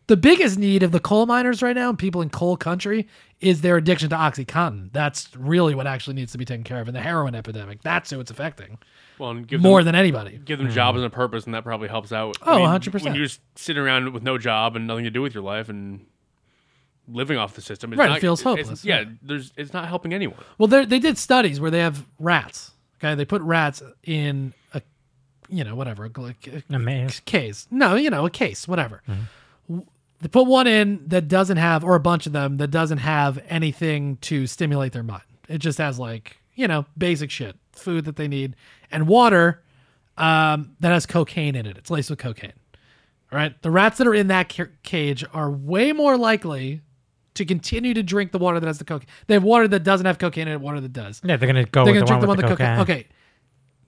The 0.07 0.17
biggest 0.17 0.57
need 0.59 0.83
of 0.83 0.91
the 0.91 0.99
coal 0.99 1.25
miners 1.25 1.61
right 1.61 1.75
now 1.75 1.89
and 1.89 1.97
people 1.97 2.21
in 2.21 2.29
coal 2.29 2.57
country 2.57 3.07
is 3.39 3.61
their 3.61 3.77
addiction 3.77 4.09
to 4.09 4.15
Oxycontin. 4.15 4.89
That's 4.91 5.29
really 5.35 5.75
what 5.75 5.87
actually 5.87 6.15
needs 6.15 6.31
to 6.33 6.37
be 6.37 6.43
taken 6.45 6.63
care 6.63 6.81
of. 6.81 6.87
in 6.89 6.93
the 6.93 6.99
heroin 7.01 7.35
epidemic, 7.35 7.81
that's 7.81 8.09
who 8.09 8.19
it's 8.19 8.29
affecting. 8.31 8.77
Well, 9.17 9.29
and 9.31 9.47
give 9.47 9.61
More 9.61 9.79
them- 9.79 9.93
than 9.93 9.95
anybody. 9.95 10.39
Give 10.43 10.59
them 10.59 10.69
jobs 10.69 10.97
and 10.97 11.05
a 11.05 11.09
purpose, 11.09 11.45
and 11.45 11.53
that 11.53 11.63
probably 11.63 11.87
helps 11.87 12.11
out. 12.11 12.35
Oh, 12.41 12.53
I 12.53 12.57
mean, 12.57 12.65
100%. 12.81 13.03
When 13.03 13.15
you're 13.15 13.25
just 13.25 13.41
sitting 13.55 13.81
around 13.81 14.11
with 14.13 14.23
no 14.23 14.37
job 14.37 14.75
and 14.75 14.87
nothing 14.87 15.03
to 15.05 15.09
do 15.11 15.21
with 15.21 15.33
your 15.33 15.43
life 15.43 15.69
and 15.69 16.05
living 17.07 17.37
off 17.37 17.53
the 17.53 17.61
system, 17.61 17.93
it's 17.93 17.99
Right, 17.99 18.17
it 18.17 18.21
feels 18.21 18.41
it's- 18.41 18.57
hopeless, 18.57 18.83
yeah, 18.85 18.97
right. 18.99 19.07
there's 19.21 19.51
it's 19.57 19.71
not 19.73 19.87
helping 19.87 20.13
anyone. 20.13 20.37
Well, 20.57 20.67
they 20.67 20.85
they 20.85 20.99
did 20.99 21.17
studies 21.17 21.59
where 21.59 21.71
they 21.71 21.79
have 21.79 22.05
rats. 22.19 22.71
Okay, 22.99 23.15
they 23.15 23.25
put 23.25 23.41
rats 23.41 23.83
in 24.03 24.53
a, 24.73 24.81
you 25.49 25.63
know, 25.63 25.75
whatever, 25.75 26.05
a, 26.05 26.35
A 26.73 26.79
maze. 26.79 27.19
case. 27.25 27.67
No, 27.69 27.95
you 27.95 28.09
know, 28.09 28.25
a 28.25 28.29
case, 28.29 28.67
whatever. 28.67 29.01
W- 29.07 29.25
They 30.23 30.29
put 30.29 30.47
one 30.47 30.67
in 30.67 31.03
that 31.07 31.27
doesn't 31.27 31.57
have, 31.57 31.83
or 31.83 31.95
a 31.95 31.99
bunch 31.99 32.25
of 32.25 32.31
them 32.33 32.55
that 32.57 32.69
doesn't 32.71 32.99
have 32.99 33.39
anything 33.49 34.15
to 34.21 34.47
stimulate 34.47 34.93
their 34.93 35.03
mind. 35.03 35.23
It 35.49 35.57
just 35.57 35.77
has 35.79 35.99
like, 35.99 36.37
you 36.55 36.65
know, 36.67 36.85
basic 36.97 37.29
shit, 37.29 37.57
food 37.73 38.05
that 38.05 38.15
they 38.15 38.29
need, 38.29 38.55
and 38.89 39.05
water 39.05 39.61
um, 40.17 40.77
that 40.79 40.93
has 40.93 41.05
cocaine 41.05 41.55
in 41.55 41.65
it. 41.65 41.77
It's 41.77 41.89
laced 41.91 42.09
with 42.09 42.19
cocaine. 42.19 42.53
All 43.33 43.37
right, 43.37 43.61
the 43.63 43.69
rats 43.69 43.97
that 43.97 44.07
are 44.07 44.13
in 44.13 44.27
that 44.27 44.47
ca- 44.49 44.67
cage 44.83 45.25
are 45.33 45.51
way 45.51 45.91
more 45.91 46.17
likely 46.17 46.81
to 47.33 47.43
continue 47.45 47.93
to 47.95 48.03
drink 48.03 48.31
the 48.31 48.37
water 48.37 48.59
that 48.61 48.67
has 48.67 48.77
the 48.77 48.85
cocaine. 48.85 49.07
They 49.27 49.33
have 49.33 49.43
water 49.43 49.67
that 49.67 49.83
doesn't 49.83 50.05
have 50.05 50.19
cocaine 50.19 50.47
in 50.47 50.53
it, 50.53 50.61
water 50.61 50.79
that 50.79 50.93
does. 50.93 51.19
Yeah, 51.23 51.35
they're 51.35 51.47
gonna 51.47 51.65
go 51.65 51.83
They're 51.83 51.95
gonna 51.95 52.05
the 52.05 52.11
drink 52.11 52.27
one 52.27 52.37
the 52.37 52.43
with 52.43 52.49
the 52.51 52.55
cocaine. 52.55 52.77
cocaine. 52.77 52.97
Okay. 52.97 53.07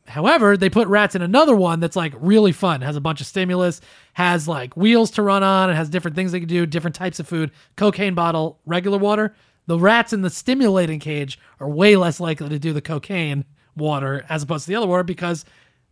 However, 0.08 0.56
they 0.56 0.70
put 0.70 0.88
rats 0.88 1.16
in 1.16 1.22
another 1.22 1.56
one 1.56 1.80
that's 1.80 1.96
like 1.96 2.14
really 2.20 2.52
fun, 2.52 2.82
has 2.82 2.96
a 2.96 3.02
bunch 3.02 3.22
of 3.22 3.28
stimulus, 3.28 3.82
has 4.14 4.48
like 4.48 4.78
wheels 4.78 5.10
to 5.12 5.24
run 5.24 5.42
on, 5.42 5.70
it 5.70 5.76
has 5.76 5.90
different 5.90 6.16
things 6.16 6.32
they 6.32 6.40
can 6.40 6.48
do, 6.48 6.66
different 6.66 6.96
types 6.96 7.20
of 7.20 7.28
food, 7.28 7.52
cocaine 7.76 8.14
bottle, 8.14 8.60
regular 8.66 8.98
water. 8.98 9.36
The 9.68 9.80
rats 9.80 10.14
in 10.14 10.22
the 10.22 10.30
stimulating 10.30 11.00
cage 11.00 11.40
are 11.60 11.68
way 11.68 11.96
less 11.96 12.20
likely 12.20 12.50
to 12.50 12.60
do 12.60 12.72
the 12.72 12.82
cocaine 12.82 13.46
water 13.76 14.24
as 14.30 14.44
opposed 14.44 14.66
to 14.66 14.70
the 14.70 14.76
other 14.76 14.88
water 14.88 15.04
because 15.04 15.44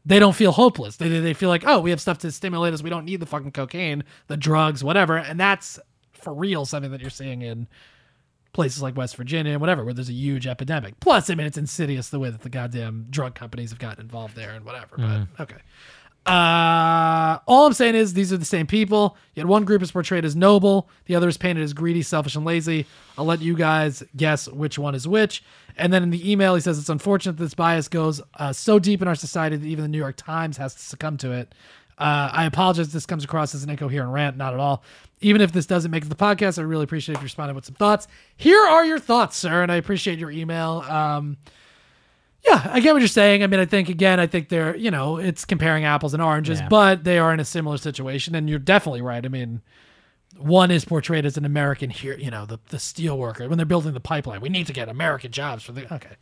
they 0.06 0.20
don't 0.20 0.36
feel 0.36 0.52
hopeless. 0.52 0.98
They, 0.98 1.08
they 1.08 1.34
feel 1.34 1.50
like, 1.50 1.64
oh, 1.66 1.80
we 1.80 1.90
have 1.90 2.02
stuff 2.02 2.20
to 2.20 2.32
stimulate 2.32 2.74
us. 2.74 2.84
We 2.84 2.90
don't 2.90 3.06
need 3.06 3.20
the 3.20 3.26
fucking 3.26 3.52
cocaine, 3.52 4.04
the 4.28 4.38
drugs, 4.38 4.84
whatever. 4.84 5.18
And 5.18 5.40
that's 5.40 5.80
for 6.12 6.34
real 6.34 6.66
something 6.66 6.92
that 6.92 7.02
you're 7.02 7.10
seeing 7.10 7.42
in 7.42 7.68
places 8.54 8.82
like 8.82 8.96
West 8.96 9.16
Virginia 9.18 9.52
and 9.54 9.62
whatever, 9.62 9.84
where 9.84 9.94
there's 9.94 10.10
a 10.10 10.14
huge 10.14 10.48
epidemic. 10.48 11.00
Plus, 11.00 11.30
I 11.30 11.36
mean, 11.36 11.48
it's 11.48 11.58
insidious 11.58 12.10
the 12.10 12.20
way 12.20 12.30
that 12.30 12.42
the 12.42 12.50
goddamn 12.50 13.08
drug 13.10 13.36
companies 13.36 13.72
have 13.72 13.80
gotten 13.80 14.02
involved 14.02 14.36
there 14.36 14.52
and 14.52 14.64
whatever. 14.66 14.98
Mhm. 14.98 15.28
But 15.38 15.44
okay. 15.52 15.62
Uh, 16.26 17.40
all 17.48 17.66
I'm 17.66 17.74
saying 17.74 17.96
is 17.96 18.14
these 18.14 18.32
are 18.32 18.38
the 18.38 18.46
same 18.46 18.66
people. 18.66 19.18
Yet 19.36 19.46
one 19.46 19.66
group 19.66 19.82
is 19.82 19.92
portrayed 19.92 20.24
as 20.24 20.36
noble, 20.38 20.90
the 21.06 21.16
other 21.16 21.28
is 21.28 21.38
painted 21.38 21.64
as 21.64 21.74
greedy, 21.74 22.02
selfish, 22.02 22.36
and 22.36 22.46
lazy. 22.46 22.86
I'll 23.18 23.26
let 23.26 23.42
you 23.42 23.56
guys 23.56 24.04
guess 24.16 24.48
which 24.48 24.80
one 24.80 24.96
is 24.96 25.06
which. 25.06 25.44
And 25.76 25.92
then 25.92 26.02
in 26.04 26.12
the 26.12 26.32
email, 26.32 26.56
he 26.56 26.62
says 26.62 26.80
it's 26.80 26.88
unfortunate 26.88 27.38
that 27.38 27.44
this 27.44 27.54
bias 27.56 27.90
goes 27.90 28.22
uh, 28.36 28.54
so 28.54 28.80
deep 28.80 29.02
in 29.02 29.08
our 29.08 29.16
society 29.16 29.58
that 29.58 29.68
even 29.68 29.82
the 29.82 29.90
New 29.90 29.98
York 29.98 30.16
Times 30.16 30.56
has 30.58 30.74
to 30.76 30.80
succumb 30.82 31.18
to 31.18 31.32
it. 31.32 31.54
Uh, 31.98 32.30
I 32.34 32.46
apologize 32.46 32.88
if 32.88 32.94
this 32.94 33.06
comes 33.06 33.24
across 33.24 33.54
as 33.56 33.64
an 33.64 33.70
incoherent 33.70 34.12
rant, 34.12 34.38
not 34.38 34.54
at 34.54 34.60
all. 34.60 34.84
Even 35.22 35.42
if 35.42 35.52
this 35.52 35.66
doesn't 35.66 35.92
make 35.92 36.10
the 36.10 36.16
podcast, 36.16 36.60
I 36.60 36.64
really 36.64 36.84
appreciate 36.84 37.16
if 37.16 37.22
you 37.22 37.26
responded 37.26 37.54
with 37.56 37.66
some 37.66 37.76
thoughts. 37.76 38.08
Here 38.36 38.60
are 38.62 38.84
your 38.86 39.00
thoughts, 39.00 39.38
sir, 39.38 39.64
and 39.64 39.72
I 39.72 39.76
appreciate 39.76 40.20
your 40.20 40.32
email. 40.32 40.84
Um, 40.88 41.38
yeah, 42.46 42.70
I 42.74 42.82
get 42.82 42.92
what 42.94 43.00
you're 43.02 43.08
saying. 43.08 43.42
I 43.42 43.48
mean, 43.48 43.62
I 43.62 43.66
think 43.66 43.88
again, 43.88 44.20
I 44.20 44.28
think 44.28 44.50
they're 44.50 44.76
you 44.76 44.92
know 44.92 45.18
it's 45.18 45.46
comparing 45.46 45.86
apples 45.86 46.14
and 46.14 46.22
oranges, 46.22 46.60
Yeah. 46.60 46.68
but 46.68 47.04
they 47.06 47.18
are 47.18 47.34
in 47.34 47.40
a 47.40 47.46
similar 47.46 47.78
situation, 47.78 48.36
and 48.36 48.50
you're 48.50 48.60
definitely 48.60 49.02
right. 49.02 49.24
I 49.26 49.30
mean, 49.30 49.62
one 50.38 50.72
is 50.72 50.84
portrayed 50.84 51.26
as 51.26 51.38
an 51.38 51.46
American 51.46 51.90
here, 51.90 52.18
you 52.18 52.30
know, 52.32 52.46
the 52.46 52.60
the 52.68 52.80
steel 52.80 53.18
worker 53.18 53.48
when 53.48 53.58
they're 53.58 53.66
building 53.66 53.94
the 53.94 54.02
pipeline. 54.02 54.42
We 54.42 54.50
need 54.50 54.68
to 54.68 54.74
get 54.74 54.90
American 54.90 55.32
jobs 55.32 55.64
for 55.64 55.72
the 55.72 55.94
okay. 55.94 56.16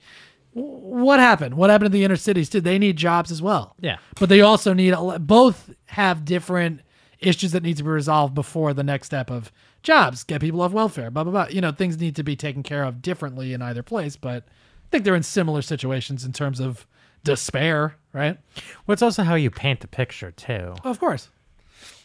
What 0.53 1.19
happened? 1.19 1.55
What 1.55 1.69
happened 1.69 1.91
to 1.91 1.97
the 1.97 2.03
inner 2.03 2.15
cities? 2.17 2.49
Did 2.49 2.63
they 2.65 2.77
need 2.77 2.97
jobs 2.97 3.31
as 3.31 3.41
well? 3.41 3.75
Yeah. 3.79 3.97
but 4.19 4.27
they 4.29 4.41
also 4.41 4.73
need 4.73 4.93
both 5.21 5.69
have 5.87 6.25
different 6.25 6.81
issues 7.19 7.51
that 7.53 7.63
need 7.63 7.77
to 7.77 7.83
be 7.83 7.89
resolved 7.89 8.33
before 8.33 8.73
the 8.73 8.83
next 8.83 9.07
step 9.07 9.29
of 9.31 9.51
jobs. 9.83 10.23
Get 10.23 10.41
people 10.41 10.61
off 10.61 10.71
welfare. 10.73 11.09
Blah 11.11 11.23
blah 11.23 11.31
blah. 11.31 11.47
You 11.49 11.61
know, 11.61 11.71
things 11.71 11.99
need 11.99 12.15
to 12.17 12.23
be 12.23 12.35
taken 12.35 12.63
care 12.63 12.83
of 12.83 13.01
differently 13.01 13.53
in 13.53 13.61
either 13.61 13.81
place, 13.83 14.15
but 14.17 14.43
I 14.47 14.87
think 14.91 15.05
they're 15.05 15.15
in 15.15 15.23
similar 15.23 15.61
situations 15.61 16.25
in 16.25 16.33
terms 16.33 16.59
of 16.59 16.85
despair, 17.23 17.95
right? 18.11 18.37
Well, 18.85 18.93
it's 18.93 19.01
also 19.03 19.23
how 19.23 19.35
you 19.35 19.49
paint 19.51 19.79
the 19.79 19.87
picture 19.87 20.31
too. 20.31 20.73
Of 20.83 20.99
course. 20.99 21.29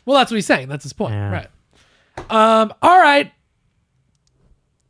Well, 0.04 0.16
that's 0.18 0.30
what 0.30 0.36
he's 0.36 0.46
saying. 0.46 0.68
That's 0.68 0.84
his 0.84 0.92
point, 0.92 1.14
Yeah. 1.14 1.30
right? 1.32 1.48
Um. 2.30 2.72
All 2.80 2.98
right. 3.00 3.32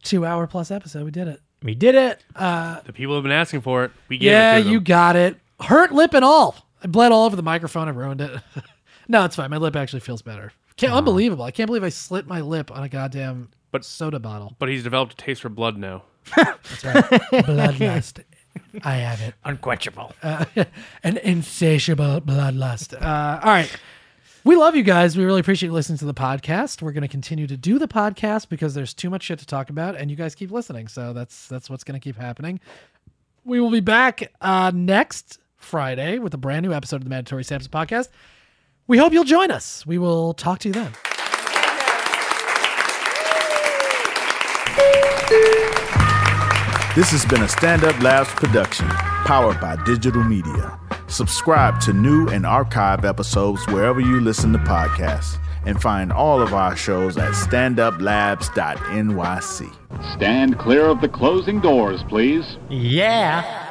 Two 0.02 0.24
hour 0.26 0.46
plus 0.46 0.70
episode. 0.70 1.04
We 1.04 1.10
did 1.10 1.26
it. 1.28 1.40
We 1.66 1.74
did 1.74 1.94
it. 1.96 2.24
Uh. 2.34 2.80
The 2.82 2.92
people 2.92 3.14
have 3.14 3.22
been 3.24 3.32
asking 3.32 3.60
for 3.60 3.84
it. 3.84 3.90
We 4.08 4.18
gave 4.18 4.30
Yeah, 4.30 4.56
it 4.58 4.66
you 4.66 4.80
got 4.80 5.16
it. 5.16 5.36
Hurt 5.60 5.92
lip 5.92 6.14
and 6.14 6.24
all. 6.24 6.54
I 6.82 6.86
bled 6.86 7.10
all 7.12 7.26
over 7.26 7.34
the 7.36 7.42
microphone. 7.42 7.88
I 7.88 7.90
ruined 7.90 8.20
it. 8.20 8.40
no, 9.08 9.24
it's 9.24 9.36
fine. 9.36 9.50
My 9.50 9.56
lip 9.58 9.74
actually 9.76 10.00
feels 10.00 10.22
better. 10.22 10.52
Can't, 10.76 10.92
Unbelievable. 10.92 11.44
I 11.44 11.50
can't 11.50 11.66
believe 11.66 11.82
I 11.84 11.88
slit 11.88 12.26
my 12.26 12.40
lip 12.40 12.70
on 12.70 12.82
a 12.82 12.88
goddamn 12.88 13.48
But- 13.72 13.84
soda 13.84 14.18
bottle. 14.20 14.54
But 14.58 14.68
he's 14.68 14.84
developed 14.84 15.14
a 15.14 15.16
taste 15.16 15.42
for 15.42 15.48
blood 15.48 15.76
now. 15.76 16.04
That's 16.36 16.84
right. 16.84 17.04
Bloodlust. 17.04 18.22
I 18.84 18.94
have 18.96 19.20
it. 19.22 19.34
Unquenchable. 19.44 20.12
Uh, 20.22 20.44
an 21.02 21.16
insatiable 21.18 22.20
bloodlust. 22.20 22.94
Uh, 23.00 23.40
all 23.42 23.50
right. 23.50 23.74
We 24.46 24.54
love 24.54 24.76
you 24.76 24.84
guys. 24.84 25.16
We 25.16 25.24
really 25.24 25.40
appreciate 25.40 25.70
you 25.70 25.72
listening 25.72 25.98
to 25.98 26.04
the 26.04 26.14
podcast. 26.14 26.80
We're 26.80 26.92
going 26.92 27.02
to 27.02 27.08
continue 27.08 27.48
to 27.48 27.56
do 27.56 27.80
the 27.80 27.88
podcast 27.88 28.48
because 28.48 28.74
there's 28.74 28.94
too 28.94 29.10
much 29.10 29.24
shit 29.24 29.40
to 29.40 29.44
talk 29.44 29.70
about, 29.70 29.96
and 29.96 30.08
you 30.08 30.16
guys 30.16 30.36
keep 30.36 30.52
listening. 30.52 30.86
So 30.86 31.12
that's 31.12 31.48
that's 31.48 31.68
what's 31.68 31.82
going 31.82 31.98
to 31.98 32.04
keep 32.04 32.14
happening. 32.14 32.60
We 33.44 33.60
will 33.60 33.72
be 33.72 33.80
back 33.80 34.32
uh, 34.40 34.70
next 34.72 35.40
Friday 35.56 36.20
with 36.20 36.32
a 36.32 36.36
brand 36.36 36.64
new 36.64 36.72
episode 36.72 36.98
of 36.98 37.02
the 37.02 37.10
Mandatory 37.10 37.42
Sampson 37.42 37.72
podcast. 37.72 38.10
We 38.86 38.98
hope 38.98 39.12
you'll 39.12 39.24
join 39.24 39.50
us. 39.50 39.84
We 39.84 39.98
will 39.98 40.32
talk 40.32 40.60
to 40.60 40.68
you 40.68 40.74
then. 40.74 40.92
This 46.94 47.10
has 47.10 47.26
been 47.26 47.42
a 47.42 47.48
Stand 47.48 47.82
Up 47.82 48.00
Labs 48.00 48.28
production, 48.28 48.88
powered 49.26 49.60
by 49.60 49.76
digital 49.84 50.22
media. 50.22 50.78
Subscribe 51.08 51.80
to 51.80 51.92
new 51.92 52.28
and 52.28 52.46
archive 52.46 53.04
episodes 53.04 53.66
wherever 53.66 54.00
you 54.00 54.20
listen 54.20 54.52
to 54.52 54.58
podcasts, 54.60 55.40
and 55.64 55.82
find 55.82 56.12
all 56.12 56.40
of 56.40 56.54
our 56.54 56.76
shows 56.76 57.16
at 57.16 57.32
standuplabs.nyc. 57.32 60.14
Stand 60.14 60.58
clear 60.60 60.86
of 60.86 61.00
the 61.00 61.08
closing 61.08 61.60
doors, 61.60 62.04
please. 62.04 62.56
Yeah. 62.70 63.65